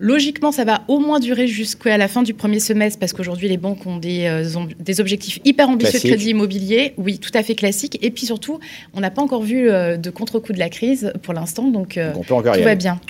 Logiquement, 0.00 0.52
ça 0.52 0.64
va 0.64 0.82
au 0.88 0.98
moins 0.98 1.20
durer 1.20 1.46
jusqu'à 1.46 1.96
la 1.96 2.08
fin 2.08 2.22
du 2.22 2.34
premier 2.34 2.60
semestre 2.60 2.98
parce 2.98 3.12
qu'aujourd'hui, 3.12 3.48
les 3.48 3.56
banques 3.56 3.86
ont 3.86 3.96
des, 3.96 4.26
euh, 4.26 4.44
des 4.80 5.00
objectifs 5.00 5.38
hyper 5.44 5.68
ambitieux 5.68 6.00
de 6.00 6.06
crédit 6.06 6.30
immobilier. 6.30 6.94
Oui, 6.96 7.18
tout 7.18 7.30
à 7.34 7.42
fait 7.42 7.54
classique. 7.54 7.98
Et 8.02 8.10
puis 8.10 8.26
surtout, 8.26 8.58
on 8.94 9.00
n'a 9.00 9.10
pas 9.10 9.22
encore 9.22 9.42
vu 9.42 9.70
euh, 9.70 9.96
de 9.96 10.10
contre-coup 10.10 10.52
de 10.52 10.58
la 10.58 10.68
crise 10.68 11.12
pour 11.22 11.34
l'instant, 11.34 11.68
donc, 11.68 11.96
euh, 11.96 12.12
tout 12.26 12.42
va 12.42 12.74
bien. 12.74 13.00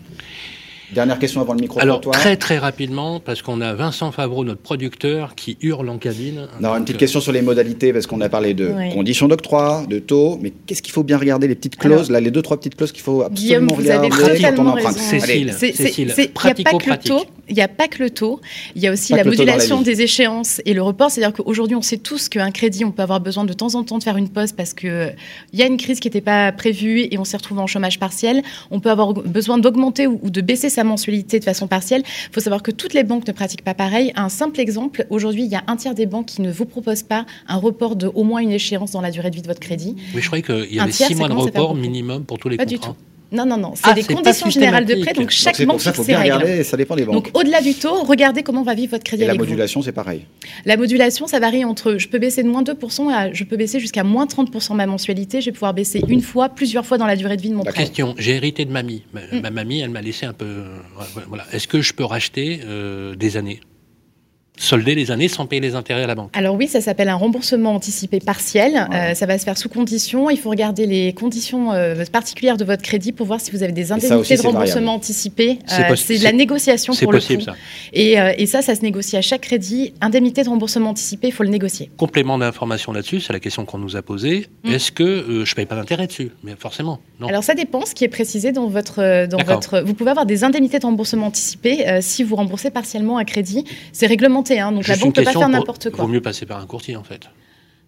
Dernière 0.95 1.19
question 1.19 1.41
avant 1.41 1.55
le 1.55 1.61
micro. 1.61 1.81
Alors 1.81 2.01
très 2.01 2.37
très 2.37 2.59
rapidement, 2.59 3.21
parce 3.21 3.43
qu'on 3.43 3.61
a 3.61 3.75
Vincent 3.75 4.13
Favreau, 4.13 4.45
notre 4.45 4.61
producteur, 4.61 5.35
qui 5.35 5.57
hurle 5.61 5.89
en 5.89 5.99
cabine. 5.99 6.49
Non, 6.61 6.77
une 6.77 6.85
petite 6.85 6.99
question 6.99 7.21
sur 7.21 7.33
les 7.33 7.43
modalités, 7.43 7.93
parce 7.93 8.07
qu'on 8.07 8.21
a 8.21 8.29
parlé 8.29 8.55
de 8.55 8.73
conditions 8.93 9.29
d'octroi, 9.29 9.85
de 9.89 9.99
taux, 9.99 10.39
mais 10.41 10.53
qu'est-ce 10.67 10.83
qu'il 10.83 10.93
faut 10.93 11.03
bien 11.03 11.19
regarder 11.19 11.49
les 11.49 11.55
petites 11.55 11.77
clauses, 11.77 12.11
là, 12.11 12.21
les 12.21 12.31
deux 12.31 12.43
trois 12.43 12.57
petites 12.57 12.77
clauses 12.77 12.93
qu'il 12.93 13.03
faut 13.03 13.23
absolument 13.23 13.35
Guillaume, 13.35 13.69
vous 13.69 13.75
regarder 13.75 14.09
quand 14.09 14.59
on 14.59 14.69
emprunte. 14.69 14.97
Cécile, 14.97 15.53
Cécile, 15.53 16.15
pratico-pratique. 16.33 17.13
Il 17.47 17.55
n'y 17.55 17.61
a 17.61 17.69
pas 17.69 17.89
que 17.89 18.03
le 18.03 18.09
taux, 18.09 18.41
il 18.75 18.81
y 18.81 18.87
a 18.87 18.93
aussi 18.93 19.13
la 19.13 19.23
modulation 19.23 19.83
des 19.83 20.01
échéances 20.01 20.63
et 20.65 20.73
le 20.73 20.83
report. 20.83 21.11
C'est-à-dire 21.11 21.35
qu'aujourd'hui, 21.35 21.77
on 21.77 21.83
sait 21.83 21.99
tous 21.99 22.31
qu'un 22.31 22.51
crédit, 22.51 22.87
on 22.87 22.91
peut 22.91 23.03
avoir 23.03 23.21
besoin 23.21 23.45
de 23.45 23.53
temps 23.53 23.75
en 23.75 23.85
temps 23.85 23.99
de 23.99 24.03
faire 24.03 24.17
une 24.17 24.31
pause 24.31 24.53
parce 24.53 24.73
qu'il 24.73 25.15
y 25.53 25.63
a 25.63 25.67
une 25.67 25.77
crise 25.77 26.01
qui 26.01 26.09
n'était 26.09 26.23
pas 26.23 26.53
prévue 26.53 27.07
et 27.11 27.19
on 27.19 27.25
s'est 27.25 27.37
retrouvé 27.37 27.61
en 27.61 27.67
chômage 27.67 27.99
partiel. 27.99 28.43
On 28.71 28.81
peut 28.81 28.91
avoir 28.91 29.13
besoin 29.13 29.59
d'augmenter 29.59 30.07
ou 30.07 30.31
de 30.31 30.41
baisser 30.41 30.71
sa 30.71 30.84
mensualité 30.85 31.39
de 31.39 31.45
façon 31.45 31.67
partielle. 31.67 32.03
Il 32.05 32.35
faut 32.35 32.41
savoir 32.41 32.63
que 32.63 32.71
toutes 32.71 32.95
les 32.95 33.05
banques 33.05 33.27
ne 33.27 33.33
pratiquent 33.33 33.65
pas 33.65 33.75
pareil. 33.75 34.13
Un 34.17 34.29
simple 34.29 34.61
exemple, 34.61 35.07
aujourd'hui, 35.11 35.45
il 35.45 35.51
y 35.51 35.57
a 35.57 35.65
un 35.67 35.77
tiers 35.77 35.95
des 35.95 36.07
banques 36.07 36.27
qui 36.27 36.43
ne 36.43 36.53
vous 36.53 36.67
proposent 36.67 37.03
pas 37.03 37.27
un 37.49 37.57
report 37.57 37.97
de 37.97 38.11
au 38.15 38.25
moins 38.25 38.41
une 38.41 38.53
échéance 38.53 38.93
dans 38.93 39.01
la 39.01 39.11
durée 39.11 39.31
de 39.31 39.37
vie 39.37 39.43
de 39.43 39.49
votre 39.49 39.61
crédit. 39.61 39.97
Oui, 40.15 40.21
je 40.21 40.27
croyais 40.27 40.43
qu'il 40.43 40.75
y 40.75 40.81
avait 40.81 40.93
six 40.93 41.15
mois 41.15 41.29
de 41.29 41.35
report 41.35 41.75
minimum 41.75 42.25
pour 42.25 42.39
tous 42.39 42.49
les 42.49 42.57
pas 42.57 42.65
contrats. 42.65 42.89
Du 42.89 42.95
tout. 42.95 43.14
Non, 43.35 43.45
non, 43.45 43.57
non. 43.57 43.73
C'est 43.75 43.83
ah, 43.85 43.93
des 43.95 44.05
conditions 44.05 44.49
générales 44.49 44.87
de 44.87 44.95
prêt, 44.95 45.13
donc 45.13 45.31
chaque 45.31 45.61
banque 45.65 45.81
fixe 45.81 46.01
ses 46.03 46.15
règles. 46.15 46.65
ça 46.65 46.77
dépend 46.77 46.97
des 46.97 47.05
banques. 47.05 47.15
Donc 47.15 47.31
au-delà 47.35 47.61
du 47.61 47.75
taux, 47.75 48.03
regardez 48.05 48.43
comment 48.43 48.63
va 48.63 48.75
vivre 48.75 48.93
votre 48.93 49.05
crédit 49.05 49.25
Et 49.25 49.27
avec 49.27 49.39
la 49.39 49.45
modulation, 49.45 49.83
c'est 49.83 49.93
pareil. 49.93 50.27
La 50.65 50.77
modulation, 50.77 51.27
ça 51.27 51.41
varie 51.41 51.65
entre 51.65 51.97
je 51.99 52.09
peux 52.09 52.19
baisser 52.19 52.43
de 52.43 52.49
moins 52.49 52.63
2% 52.63 53.13
à 53.13 53.33
je 53.33 53.45
peux 53.45 53.57
baisser 53.57 53.81
jusqu'à 53.81 54.05
moins 54.05 54.27
30% 54.27 54.75
ma 54.75 54.87
mensualité. 54.87 55.41
Je 55.41 55.47
vais 55.47 55.53
pouvoir 55.53 55.75
baisser 55.75 56.03
une 56.09 56.23
fois, 56.23 56.49
plusieurs 56.49 56.87
fois 56.87 56.99
dans 56.99 57.07
la 57.07 57.17
durée 57.17 57.37
de 57.37 57.43
vie 57.43 57.51
de 57.51 57.55
mon 57.55 57.65
prêt. 57.65 57.85
Question, 57.85 58.15
j'ai 58.19 58.37
hérité 58.37 58.65
de 58.65 58.71
mamie. 58.71 59.03
Ma, 59.13 59.51
mm. 59.51 59.53
mamie, 59.53 59.81
elle 59.81 59.91
m'a 59.91 60.03
laissé 60.03 60.27
un 60.27 60.33
peu. 60.33 60.65
Voilà. 61.29 61.45
Est-ce 61.53 61.67
que 61.67 61.81
je 61.81 61.93
peux 61.93 62.05
racheter 62.05 62.61
euh, 62.65 63.15
des 63.17 63.37
années? 63.37 63.61
Solder 64.57 64.95
les 64.95 65.11
années 65.11 65.29
sans 65.29 65.47
payer 65.47 65.61
les 65.61 65.75
intérêts 65.75 66.05
à 66.05 66.07
la 66.07 66.15
banque 66.15 66.31
Alors 66.33 66.55
oui, 66.55 66.69
ça 66.69 66.81
s'appelle 66.81 67.09
un 67.09 67.17
remboursement 67.17 67.75
anticipé 67.75 68.21
partiel. 68.21 68.89
Euh, 68.93 69.15
ça 69.15 69.27
va 69.27 69.37
se 69.39 69.45
faire 69.45 69.59
sous 69.59 69.69
condition. 69.69 70.31
Il 70.31 70.39
faut 70.39 70.51
regarder 70.51 70.87
les 70.87 71.13
conditions 71.13 71.73
euh, 71.73 72.05
particulières 72.11 72.57
de 72.57 72.65
votre 72.65 72.83
crédit 72.83 73.13
pour 73.13 73.27
voir 73.27 73.41
si 73.41 73.51
vous 73.51 73.63
avez 73.65 73.73
des 73.73 73.91
indemnités 73.91 74.37
de 74.37 74.43
remboursement 74.43 74.95
anticipé. 74.95 75.59
c'est 75.67 75.83
euh, 75.91 76.19
de 76.19 76.25
la 76.25 76.33
négociation 76.33 76.95
pour 76.95 77.13
le 77.13 77.19
coup. 77.19 77.41
Ça. 77.41 77.55
Et, 77.93 78.13
et, 78.13 78.47
ça, 78.47 78.63
ça 78.63 78.75
se 78.75 78.83
négocie 78.83 79.17
à 79.17 79.23
chaque 79.23 79.41
crédit. 79.41 79.93
Indemnité 80.01 80.45
de 80.45 80.49
remboursement 80.49 80.91
anticipé, 80.91 81.29
il 81.29 81.33
faut 81.33 81.43
le 81.43 81.49
négocier. 81.49 81.91
Complément 81.97 82.39
d'information 82.39 82.93
là-dessus, 82.93 83.21
c'est 83.21 83.33
la 83.33 83.41
question 83.41 83.65
qu'on 83.65 83.79
nous 83.79 83.97
a 83.97 84.03
posée. 84.03 84.47
Mm. 84.63 84.73
Est-ce 84.73 84.93
que 84.93 85.43
je 85.45 85.51
ne 85.51 85.55
paye 85.55 85.67
pas 85.67 85.75
d'intérêt 85.75 86.07
dessus? 86.07 86.31
Mais 86.45 86.55
forcément, 86.57 87.01
non. 87.19 87.27
Alors 87.27 87.43
ça 87.43 87.55
dépend, 87.55 87.85
ce 87.85 87.95
qui 87.95 88.05
est 88.05 88.09
précisé 88.09 88.53
dans 88.53 88.69
votre... 88.69 89.27
Dans 89.27 89.43
votre 89.43 89.81
vous 89.81 89.95
pouvez 89.95 90.11
avoir 90.11 90.27
des 90.27 90.45
indemnités 90.45 90.79
de 90.79 90.87
remboursement 90.87 91.27
anticipé 91.27 91.85
si 92.01 92.23
vous 92.23 92.37
remboursez 92.37 92.71
partiellement 92.71 93.19
un 93.19 93.25
crédit. 93.25 93.65
C'est 93.93 94.07
réglementé 94.07 94.44
Hein, 94.51 94.73
donc 94.73 94.87
la 94.87 94.97
banque 94.97 95.17
ne 95.17 95.23
peut 95.23 95.25
pas 95.25 95.33
faire 95.33 95.49
n'importe 95.49 95.91
quoi. 95.91 96.05
Il 96.05 96.07
vaut 96.07 96.13
mieux 96.13 96.21
passer 96.21 96.47
par 96.47 96.61
un 96.61 96.67
courtier 96.67 96.97
en 96.97 97.05
fait. 97.05 97.29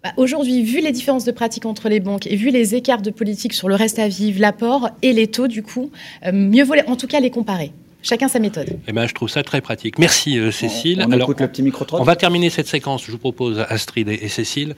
Bah, 0.05 0.13
aujourd'hui, 0.17 0.63
vu 0.63 0.81
les 0.81 0.93
différences 0.93 1.25
de 1.25 1.33
pratiques 1.33 1.67
entre 1.67 1.89
les 1.89 2.01
banques 2.01 2.27
et 2.27 2.37
vu 2.37 2.51
les 2.51 2.75
écarts 2.75 3.03
de 3.03 3.11
politique 3.11 3.53
sur 3.53 3.69
le 3.69 3.75
reste 3.75 3.99
à 3.99 4.09
vivre, 4.09 4.41
l'apport 4.41 4.91
et 5.03 5.13
les 5.13 5.27
taux, 5.27 5.49
du 5.49 5.63
coup, 5.63 5.91
euh, 6.25 6.33
mieux 6.33 6.65
vaut 6.65 6.75
en 6.87 6.97
tout 6.97 7.07
cas 7.07 7.21
les 7.21 7.31
comparer. 7.31 7.73
Chacun 8.09 8.29
sa 8.29 8.39
méthode. 8.39 8.79
Eh 8.87 8.93
ben, 8.93 9.09
je 9.09 9.15
trouve 9.15 9.29
ça 9.29 9.43
très 9.43 9.61
pratique. 9.61 9.99
Merci 9.99 10.39
euh, 10.39 10.53
Cécile. 10.53 11.05
On, 11.05 11.11
écoute 11.11 11.41
le 11.41 11.49
petit 11.49 11.63
micro 11.63 11.85
On 11.91 12.05
va 12.05 12.15
terminer 12.15 12.51
cette 12.51 12.69
séquence. 12.69 13.05
Je 13.05 13.11
vous 13.11 13.19
propose 13.19 13.65
Astrid 13.69 14.09
et, 14.09 14.29
Cécile 14.29 14.77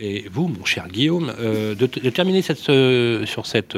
et 0.00 0.24
vous, 0.32 0.48
mon 0.48 0.64
cher 0.64 0.88
Guillaume, 0.88 1.30
euh, 1.40 1.74
de, 1.74 1.86
terminer 1.86 2.40
cette, 2.40 2.70
euh, 2.70 3.26
sur 3.26 3.44
cette 3.44 3.76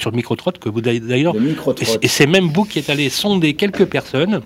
sur 0.00 0.10
le 0.10 0.16
micro 0.16 0.34
que 0.34 0.70
vous 0.70 0.80
d'ailleurs. 0.80 1.34
Et, 2.00 2.08
c'est 2.08 2.26
même 2.26 2.48
vous 2.48 2.64
qui 2.64 2.78
êtes 2.78 2.88
allé 2.88 3.10
sonder 3.10 3.52
quelques 3.52 3.84
personnes. 3.84 4.40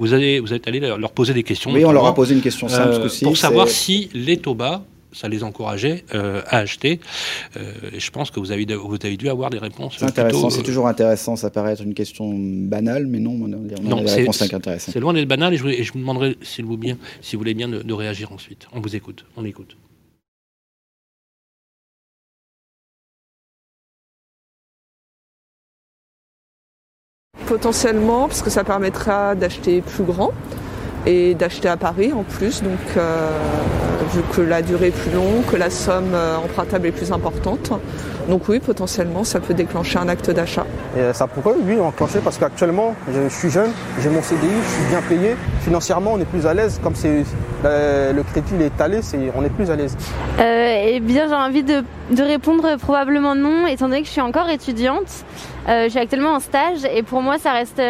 Vous 0.00 0.14
allez 0.14 0.40
vous 0.40 0.52
êtes 0.52 0.66
allé 0.66 0.80
leur 0.80 1.12
poser 1.12 1.32
des 1.32 1.44
questions. 1.44 1.70
Oui, 1.70 1.84
on 1.84 1.92
leur 1.92 2.06
a 2.06 2.14
posé 2.14 2.34
une 2.34 2.42
question 2.42 2.66
simple 2.66 3.08
pour 3.22 3.36
savoir 3.36 3.68
si 3.68 4.10
les 4.14 4.36
taux 4.36 4.56
bas 4.56 4.84
ça 5.14 5.28
les 5.28 5.42
encourageait 5.42 6.04
euh, 6.14 6.42
à 6.46 6.58
acheter. 6.58 7.00
Euh, 7.56 7.72
et 7.92 8.00
je 8.00 8.10
pense 8.10 8.30
que 8.30 8.40
vous 8.40 8.52
avez, 8.52 8.66
vous 8.66 8.98
avez 9.02 9.16
dû 9.16 9.28
avoir 9.28 9.50
des 9.50 9.58
réponses. 9.58 9.96
C'est 9.98 10.04
intéressant, 10.04 10.50
c'est 10.50 10.60
euh, 10.60 10.64
toujours 10.64 10.88
intéressant. 10.88 11.36
Ça 11.36 11.50
paraît 11.50 11.72
être 11.72 11.82
une 11.82 11.94
question 11.94 12.32
banale, 12.34 13.06
mais 13.06 13.20
non, 13.20 13.38
on 13.40 13.52
a, 13.52 13.80
non, 13.80 14.02
des 14.02 14.10
réponses 14.10 14.42
intéressantes. 14.42 14.92
C'est 14.92 15.00
loin 15.00 15.14
d'être 15.14 15.28
banal 15.28 15.54
et 15.54 15.56
je, 15.56 15.82
je, 15.82 15.92
vous 15.92 15.98
demanderai, 16.00 16.36
s'il 16.42 16.64
vous, 16.64 16.76
bien, 16.76 16.98
si 17.22 17.36
vous 17.36 17.40
voulez 17.40 17.54
bien, 17.54 17.68
de, 17.68 17.82
de 17.82 17.94
réagir 17.94 18.32
ensuite. 18.32 18.66
On 18.72 18.80
vous 18.80 18.96
écoute. 18.96 19.24
On 19.36 19.44
écoute. 19.44 19.76
Potentiellement, 27.46 28.26
parce 28.26 28.42
que 28.42 28.50
ça 28.50 28.64
permettra 28.64 29.34
d'acheter 29.34 29.82
plus 29.82 30.04
grand 30.04 30.32
et 31.06 31.34
d'acheter 31.34 31.68
à 31.68 31.76
Paris 31.76 32.12
en 32.12 32.22
plus. 32.22 32.62
Donc, 32.62 32.78
euh, 32.96 33.30
vu 34.14 34.22
que 34.34 34.40
la 34.40 34.62
durée 34.62 34.88
est 34.88 34.90
plus 34.90 35.12
longue, 35.12 35.44
que 35.50 35.56
la 35.56 35.70
somme 35.70 36.14
euh, 36.14 36.36
empruntable 36.36 36.86
est 36.86 36.92
plus 36.92 37.12
importante. 37.12 37.72
Donc 38.28 38.48
oui, 38.48 38.58
potentiellement, 38.58 39.22
ça 39.22 39.40
peut 39.40 39.54
déclencher 39.54 39.98
un 39.98 40.08
acte 40.08 40.30
d'achat. 40.30 40.64
Euh, 40.96 41.12
ça 41.12 41.26
pourrait, 41.26 41.54
oui, 41.62 41.78
enclencher 41.78 42.20
parce 42.22 42.38
qu'actuellement, 42.38 42.94
je 43.12 43.28
suis 43.28 43.50
jeune, 43.50 43.70
j'ai 44.00 44.08
mon 44.08 44.22
CDI, 44.22 44.48
je 44.62 44.70
suis 44.70 44.84
bien 44.88 45.02
payé. 45.02 45.36
Financièrement, 45.60 46.12
on 46.14 46.20
est 46.20 46.24
plus 46.24 46.46
à 46.46 46.54
l'aise. 46.54 46.80
Comme 46.82 46.94
c'est 46.94 47.24
le 47.64 48.22
crédit 48.22 48.54
est 48.60 48.66
étalé, 48.66 49.00
on 49.36 49.44
est 49.44 49.50
plus 49.50 49.70
à 49.70 49.76
l'aise. 49.76 49.96
eh 50.38 51.00
bien, 51.00 51.28
j'ai 51.28 51.34
envie 51.34 51.62
de, 51.64 51.82
répondre 52.22 52.76
probablement 52.78 53.34
non, 53.34 53.66
étant 53.66 53.88
donné 53.88 54.02
que 54.02 54.06
je 54.06 54.12
suis 54.12 54.20
encore 54.20 54.48
étudiante. 54.48 55.24
Euh, 55.68 55.88
j'ai 55.88 56.00
actuellement 56.00 56.34
un 56.34 56.40
stage 56.40 56.84
et 56.84 57.02
pour 57.02 57.22
moi, 57.22 57.38
ça 57.38 57.52
reste, 57.52 57.80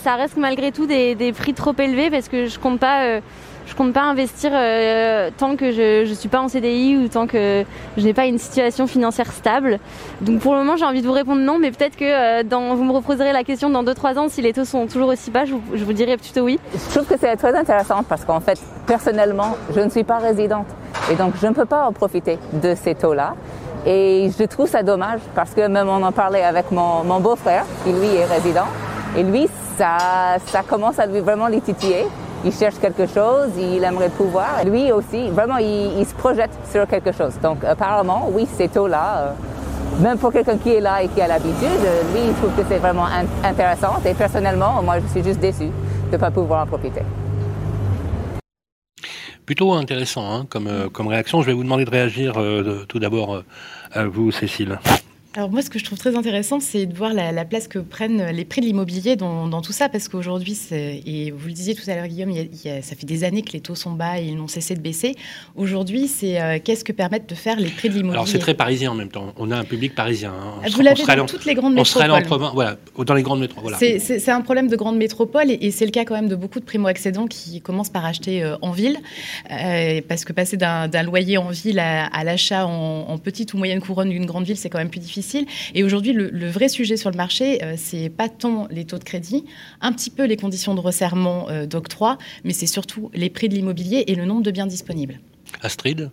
ça 0.00 0.14
reste 0.16 0.36
malgré 0.36 0.72
tout 0.72 0.86
des, 0.86 1.32
prix 1.36 1.54
trop 1.54 1.74
élevés 1.78 2.10
parce 2.10 2.28
que 2.28 2.46
je 2.46 2.58
compte 2.58 2.78
pas 2.78 3.20
je 3.66 3.74
compte 3.74 3.92
pas 3.92 4.02
investir 4.02 4.50
euh, 4.52 5.30
tant 5.36 5.56
que 5.56 5.72
je 5.72 6.08
ne 6.08 6.14
suis 6.14 6.28
pas 6.28 6.40
en 6.40 6.48
CDI 6.48 6.96
ou 6.96 7.08
tant 7.08 7.26
que 7.26 7.64
je 7.96 8.04
n'ai 8.04 8.12
pas 8.12 8.26
une 8.26 8.38
situation 8.38 8.86
financière 8.86 9.32
stable. 9.32 9.78
Donc 10.20 10.40
pour 10.40 10.54
le 10.54 10.60
moment, 10.60 10.76
j'ai 10.76 10.84
envie 10.84 11.02
de 11.02 11.06
vous 11.06 11.12
répondre 11.12 11.40
non, 11.40 11.58
mais 11.58 11.70
peut-être 11.70 11.96
que 11.96 12.04
euh, 12.04 12.42
dans, 12.42 12.74
vous 12.74 12.84
me 12.84 12.92
reposerez 12.92 13.32
la 13.32 13.44
question 13.44 13.70
dans 13.70 13.82
2-3 13.82 14.18
ans, 14.18 14.28
si 14.28 14.42
les 14.42 14.52
taux 14.52 14.64
sont 14.64 14.86
toujours 14.86 15.08
aussi 15.08 15.30
bas, 15.30 15.44
je 15.44 15.54
je 15.74 15.84
vous 15.84 15.92
dirai 15.92 16.16
plutôt 16.16 16.42
oui. 16.42 16.58
Je 16.74 16.94
trouve 16.94 17.06
que 17.06 17.18
c'est 17.18 17.36
très 17.36 17.54
intéressant 17.54 18.02
parce 18.02 18.24
qu'en 18.24 18.40
fait, 18.40 18.60
personnellement, 18.86 19.56
je 19.74 19.80
ne 19.80 19.88
suis 19.88 20.04
pas 20.04 20.18
résidente. 20.18 20.66
Et 21.10 21.14
donc, 21.14 21.34
je 21.40 21.46
ne 21.46 21.52
peux 21.52 21.64
pas 21.64 21.86
en 21.86 21.92
profiter 21.92 22.38
de 22.52 22.74
ces 22.74 22.94
taux-là. 22.94 23.34
Et 23.86 24.30
je 24.38 24.44
trouve 24.44 24.68
ça 24.68 24.82
dommage 24.82 25.20
parce 25.34 25.50
que 25.50 25.66
même 25.66 25.88
on 25.88 26.02
en 26.02 26.12
parlait 26.12 26.42
avec 26.42 26.70
mon, 26.70 27.04
mon 27.04 27.20
beau-frère, 27.20 27.64
qui 27.84 27.92
lui 27.92 28.14
est 28.16 28.24
résident. 28.24 28.66
Et 29.16 29.22
lui, 29.22 29.48
ça, 29.76 30.38
ça 30.46 30.62
commence 30.66 30.98
à 30.98 31.06
lui 31.06 31.20
vraiment 31.20 31.48
les. 31.48 31.62
Il 32.44 32.52
cherche 32.52 32.78
quelque 32.78 33.06
chose, 33.06 33.50
il 33.56 33.82
aimerait 33.82 34.10
pouvoir. 34.10 34.60
Et 34.62 34.68
lui 34.68 34.92
aussi, 34.92 35.28
vraiment, 35.30 35.56
il, 35.56 35.98
il, 35.98 36.06
se 36.06 36.14
projette 36.14 36.50
sur 36.70 36.86
quelque 36.86 37.12
chose. 37.12 37.34
Donc, 37.42 37.64
apparemment, 37.64 38.28
oui, 38.32 38.46
ces 38.58 38.68
taux-là, 38.68 39.16
euh, 39.16 39.30
même 40.02 40.18
pour 40.18 40.30
quelqu'un 40.30 40.58
qui 40.58 40.74
est 40.74 40.80
là 40.80 41.02
et 41.02 41.08
qui 41.08 41.22
a 41.22 41.28
l'habitude, 41.28 41.80
lui, 42.12 42.20
il 42.26 42.34
trouve 42.34 42.50
que 42.50 42.62
c'est 42.68 42.78
vraiment 42.78 43.06
in 43.06 43.48
intéressant. 43.48 43.94
Et 44.04 44.12
personnellement, 44.12 44.82
moi, 44.82 44.96
je 45.00 45.06
suis 45.08 45.24
juste 45.24 45.40
déçu 45.40 45.66
de 45.66 46.12
ne 46.12 46.16
pas 46.18 46.30
pouvoir 46.30 46.64
en 46.64 46.66
profiter. 46.66 47.02
Plutôt 49.46 49.72
intéressant 49.74 50.32
hein, 50.32 50.46
comme, 50.48 50.68
euh, 50.68 50.88
comme 50.88 51.06
réaction. 51.06 51.42
Je 51.42 51.46
vais 51.46 51.52
vous 51.52 51.64
demander 51.64 51.84
de 51.84 51.90
réagir 51.90 52.34
euh, 52.38 52.84
tout 52.88 52.98
d'abord 52.98 53.34
euh, 53.34 53.44
à 53.92 54.06
vous, 54.06 54.30
Cécile. 54.30 54.78
Alors 55.36 55.50
moi, 55.50 55.62
ce 55.62 55.70
que 55.70 55.80
je 55.80 55.84
trouve 55.84 55.98
très 55.98 56.14
intéressant, 56.14 56.60
c'est 56.60 56.86
de 56.86 56.94
voir 56.94 57.12
la, 57.12 57.32
la, 57.32 57.44
place 57.44 57.66
que 57.66 57.80
prennent 57.80 58.30
les 58.30 58.44
prix 58.44 58.60
de 58.60 58.66
l'immobilier 58.66 59.16
dans, 59.16 59.48
dans, 59.48 59.62
tout 59.62 59.72
ça, 59.72 59.88
parce 59.88 60.06
qu'aujourd'hui, 60.06 60.56
et 60.70 61.32
vous 61.32 61.48
le 61.48 61.52
disiez 61.52 61.74
tout 61.74 61.82
à 61.90 61.96
l'heure, 61.96 62.06
Guillaume, 62.06 62.30
il 62.30 62.36
y 62.36 62.40
a, 62.40 62.42
il 62.42 62.64
y 62.64 62.68
a, 62.68 62.82
ça 62.82 62.94
fait 62.94 63.04
des 63.04 63.24
années 63.24 63.42
que 63.42 63.50
les 63.50 63.60
taux 63.60 63.74
sont 63.74 63.90
bas 63.90 64.20
et 64.20 64.26
ils 64.26 64.36
n'ont 64.36 64.46
cessé 64.46 64.76
de 64.76 64.80
baisser. 64.80 65.16
Aujourd'hui, 65.56 66.06
c'est 66.06 66.40
euh, 66.40 66.60
qu'est-ce 66.62 66.84
que 66.84 66.92
permettent 66.92 67.28
de 67.28 67.34
faire 67.34 67.58
les 67.58 67.70
prix 67.70 67.88
de 67.88 67.94
l'immobilier 67.94 68.14
Alors 68.14 68.28
c'est 68.28 68.38
très 68.38 68.54
parisien 68.54 68.92
en 68.92 68.94
même 68.94 69.08
temps. 69.08 69.34
On 69.36 69.50
a 69.50 69.56
un 69.56 69.64
public 69.64 69.96
parisien. 69.96 70.32
Hein. 70.32 70.68
Vous 70.72 70.82
l'avez 70.82 71.02
dans 71.04 71.26
toutes 71.26 71.46
les 71.46 71.54
grandes 71.54 71.74
métropoles. 71.74 72.10
On 72.12 72.14
serait 72.14 72.50
voilà, 72.52 72.76
dans 72.96 73.14
les 73.14 73.22
grandes 73.24 73.40
métropoles. 73.40 73.74
Voilà. 73.76 73.98
C'est 73.98 74.30
un 74.30 74.40
problème 74.40 74.68
de 74.68 74.76
grandes 74.76 74.98
métropoles 74.98 75.50
et, 75.50 75.58
et 75.62 75.72
c'est 75.72 75.84
le 75.84 75.90
cas 75.90 76.04
quand 76.04 76.14
même 76.14 76.28
de 76.28 76.36
beaucoup 76.36 76.60
de 76.60 76.64
primo-accédants 76.64 77.26
qui 77.26 77.60
commencent 77.60 77.90
par 77.90 78.04
acheter 78.04 78.44
euh, 78.44 78.56
en 78.62 78.70
ville, 78.70 78.98
euh, 79.50 80.00
parce 80.08 80.24
que 80.24 80.32
passer 80.32 80.56
d'un 80.56 81.02
loyer 81.02 81.38
en 81.38 81.48
ville 81.48 81.80
à, 81.80 82.06
à 82.06 82.22
l'achat 82.22 82.68
en, 82.68 83.06
en, 83.08 83.18
petite 83.18 83.52
ou 83.52 83.58
moyenne 83.58 83.80
couronne 83.80 84.10
d'une 84.10 84.26
grande 84.26 84.44
ville, 84.44 84.56
c'est 84.56 84.70
quand 84.70 84.78
même 84.78 84.90
plus 84.90 85.00
difficile. 85.00 85.23
Et 85.74 85.84
aujourd'hui, 85.84 86.12
le, 86.12 86.28
le, 86.30 86.48
vrai 86.48 86.68
sujet 86.68 86.96
sur 86.96 87.10
le 87.10 87.16
marché, 87.16 87.62
euh, 87.62 87.74
c'est 87.76 88.08
pas 88.08 88.28
tant 88.28 88.66
les 88.70 88.84
taux 88.84 88.98
de 88.98 89.04
crédit, 89.04 89.44
un 89.80 89.92
petit 89.92 90.10
peu 90.10 90.24
les 90.24 90.36
conditions 90.36 90.74
de 90.74 90.80
resserrement 90.80 91.48
euh, 91.48 91.66
d'octroi, 91.66 92.18
mais 92.44 92.52
c'est 92.52 92.66
surtout 92.66 93.10
les 93.14 93.30
prix 93.30 93.48
de 93.48 93.54
l'immobilier 93.54 94.04
et 94.06 94.14
le 94.14 94.24
nombre 94.24 94.42
de 94.42 94.50
biens 94.50 94.66
disponibles. 94.66 95.20
Astrid? 95.62 96.10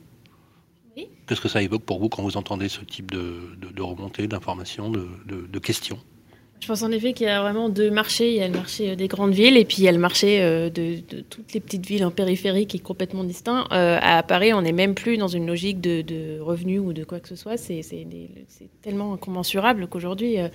Oui. 0.95 1.07
Qu'est-ce 1.27 1.41
que 1.41 1.49
ça 1.49 1.61
évoque 1.61 1.83
pour 1.83 1.99
vous 1.99 2.09
quand 2.09 2.23
vous 2.23 2.37
entendez 2.37 2.69
ce 2.69 2.81
type 2.81 3.11
de, 3.11 3.55
de, 3.61 3.69
de 3.69 3.81
remontée, 3.81 4.27
d'informations, 4.27 4.89
de, 4.89 5.07
de 5.27 5.59
questions? 5.59 5.99
Je 6.61 6.67
pense 6.67 6.83
en 6.83 6.91
effet 6.91 7.13
qu'il 7.13 7.27
y 7.27 7.29
a 7.29 7.41
vraiment 7.41 7.69
deux 7.69 7.91
marchés. 7.91 8.31
Il 8.31 8.37
y 8.37 8.41
a 8.41 8.47
le 8.47 8.53
marché 8.53 8.95
des 8.95 9.07
grandes 9.07 9.33
villes 9.33 9.57
et 9.57 9.65
puis 9.65 9.77
il 9.79 9.83
y 9.83 9.87
a 9.87 9.91
le 9.91 9.97
marché 9.97 10.39
de, 10.39 10.69
de 10.69 11.21
toutes 11.21 11.53
les 11.53 11.59
petites 11.59 11.85
villes 11.85 12.05
en 12.05 12.11
périphérie 12.11 12.67
qui 12.67 12.77
est 12.77 12.81
complètement 12.81 13.23
distinct. 13.23 13.65
Euh, 13.71 13.97
à 14.01 14.23
Paris, 14.23 14.53
on 14.53 14.61
n'est 14.61 14.71
même 14.71 14.95
plus 14.95 15.17
dans 15.17 15.27
une 15.27 15.47
logique 15.47 15.81
de, 15.81 16.01
de, 16.01 16.39
revenus 16.39 16.79
ou 16.79 16.93
de 16.93 17.03
quoi 17.03 17.19
que 17.19 17.27
ce 17.27 17.35
soit. 17.35 17.57
C'est 17.57 17.83
tellement 18.81 19.13
incommensurable 19.13 19.87
qu'aujourd'hui, 19.87 20.39
euh, 20.39 20.47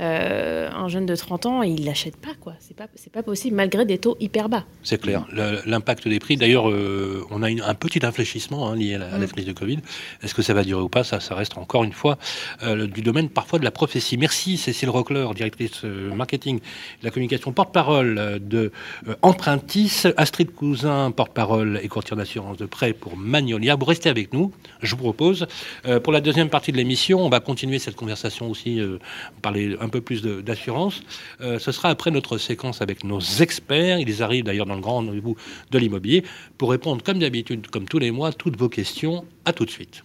euh, 0.00 0.70
un 0.70 0.88
jeune 0.88 1.04
de 1.04 1.14
30 1.14 1.46
ans, 1.46 1.62
il 1.62 1.84
l'achète 1.84 2.16
pas. 2.16 2.34
quoi. 2.40 2.54
C'est 2.58 2.76
pas, 2.76 2.88
pas 3.12 3.22
possible, 3.22 3.56
malgré 3.56 3.84
des 3.84 3.98
taux 3.98 4.16
hyper 4.18 4.48
bas. 4.48 4.64
C'est 4.82 5.00
clair. 5.00 5.26
L'impact 5.66 6.08
des 6.08 6.18
prix, 6.18 6.36
d'ailleurs, 6.36 6.70
euh, 6.70 7.26
on 7.30 7.42
a 7.42 7.50
une, 7.50 7.60
un 7.60 7.74
petit 7.74 8.04
infléchissement 8.04 8.70
hein, 8.70 8.76
lié 8.76 8.94
à 8.94 8.98
la, 8.98 9.14
à 9.14 9.18
la, 9.18 9.26
crise 9.26 9.44
de 9.44 9.52
Covid. 9.52 9.78
Est-ce 10.22 10.34
que 10.34 10.42
ça 10.42 10.54
va 10.54 10.64
durer 10.64 10.80
ou 10.80 10.88
pas? 10.88 11.04
Ça, 11.04 11.20
ça 11.20 11.34
reste 11.34 11.58
encore 11.58 11.84
une 11.84 11.92
fois 11.92 12.18
euh, 12.62 12.86
du 12.86 13.02
domaine 13.02 13.28
parfois 13.28 13.58
de 13.58 13.64
la 13.64 13.70
prophétie. 13.70 14.16
Merci 14.16 14.56
Cécile 14.56 14.88
Rockler, 14.88 15.26
directrice 15.34 15.49
marketing 16.14 16.58
de 16.58 17.04
la 17.04 17.10
communication, 17.10 17.52
porte-parole 17.52 18.40
de 18.40 18.72
Empruntis, 19.22 20.02
Astrid 20.16 20.52
Cousin, 20.54 21.10
porte-parole 21.10 21.80
et 21.82 21.88
courtier 21.88 22.16
d'assurance 22.16 22.56
de 22.56 22.66
prêt 22.66 22.92
pour 22.92 23.16
Magnolia. 23.16 23.76
Vous 23.76 23.86
restez 23.86 24.08
avec 24.08 24.32
nous, 24.32 24.52
je 24.82 24.94
vous 24.94 25.02
propose. 25.02 25.46
pour 26.02 26.12
la 26.12 26.20
deuxième 26.20 26.48
partie 26.48 26.72
de 26.72 26.76
l'émission, 26.76 27.20
on 27.24 27.28
va 27.28 27.40
continuer 27.40 27.78
cette 27.78 27.96
conversation 27.96 28.50
aussi, 28.50 28.80
parler 29.42 29.76
un 29.80 29.88
peu 29.88 30.00
plus 30.00 30.22
d'assurance. 30.22 31.02
Euh, 31.40 31.58
ce 31.58 31.72
sera 31.72 31.88
après 31.88 32.10
notre 32.10 32.38
séquence 32.38 32.82
avec 32.82 33.04
nos 33.04 33.20
experts. 33.20 33.98
Ils 34.00 34.22
arrivent 34.22 34.44
d'ailleurs 34.44 34.66
dans 34.66 34.74
le 34.74 34.80
grand 34.80 34.94
rendez-vous 34.94 35.36
de 35.70 35.78
l'immobilier 35.78 36.24
pour 36.58 36.70
répondre 36.70 37.02
comme 37.02 37.18
d'habitude, 37.18 37.68
comme 37.68 37.86
tous 37.86 37.98
les 37.98 38.10
mois, 38.10 38.32
toutes 38.32 38.56
vos 38.56 38.68
questions. 38.68 39.24
À 39.44 39.52
tout 39.52 39.64
de 39.64 39.70
suite. 39.70 40.04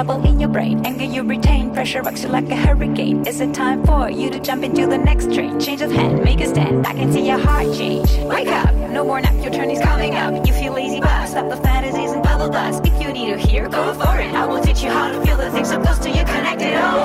Trouble 0.00 0.26
in 0.26 0.40
your 0.40 0.48
brain. 0.48 0.80
Anger 0.86 1.04
you 1.04 1.22
retain, 1.22 1.74
pressure 1.74 2.00
rocks 2.00 2.22
you 2.22 2.30
like 2.30 2.48
a 2.48 2.56
hurricane. 2.56 3.26
Is 3.26 3.40
it 3.42 3.52
time 3.52 3.84
for 3.84 4.08
you 4.08 4.30
to 4.30 4.40
jump 4.40 4.64
into 4.64 4.86
the 4.86 4.96
next 4.96 5.30
train? 5.34 5.60
Change 5.60 5.82
of 5.82 5.92
hand, 5.92 6.24
make 6.24 6.40
a 6.40 6.46
stand. 6.46 6.86
I 6.86 6.94
can 6.94 7.12
see 7.12 7.26
your 7.26 7.38
heart 7.38 7.66
change. 7.76 8.08
Wake 8.34 8.48
up, 8.48 8.74
no 8.96 9.04
more 9.04 9.20
nap, 9.20 9.34
your 9.42 9.52
turn 9.52 9.70
is 9.70 9.80
coming 9.80 10.14
up. 10.14 10.46
You 10.46 10.54
feel 10.54 10.72
lazy, 10.72 11.00
but 11.00 11.26
stop 11.26 11.50
the 11.50 11.56
fantasies 11.56 12.12
and 12.12 12.22
bubble 12.22 12.48
dust. 12.48 12.86
If 12.86 12.94
you 13.02 13.12
need 13.12 13.28
to 13.34 13.38
hear, 13.46 13.68
go 13.68 13.92
for 13.92 14.18
it. 14.18 14.32
I 14.32 14.46
will 14.46 14.62
teach 14.62 14.82
you 14.82 14.90
how 14.90 15.12
to 15.12 15.20
feel 15.20 15.36
the 15.36 15.50
things 15.50 15.68
so 15.68 15.78
close 15.78 15.98
to 15.98 16.08
you, 16.08 16.24
connected 16.24 16.74
all. 16.80 17.04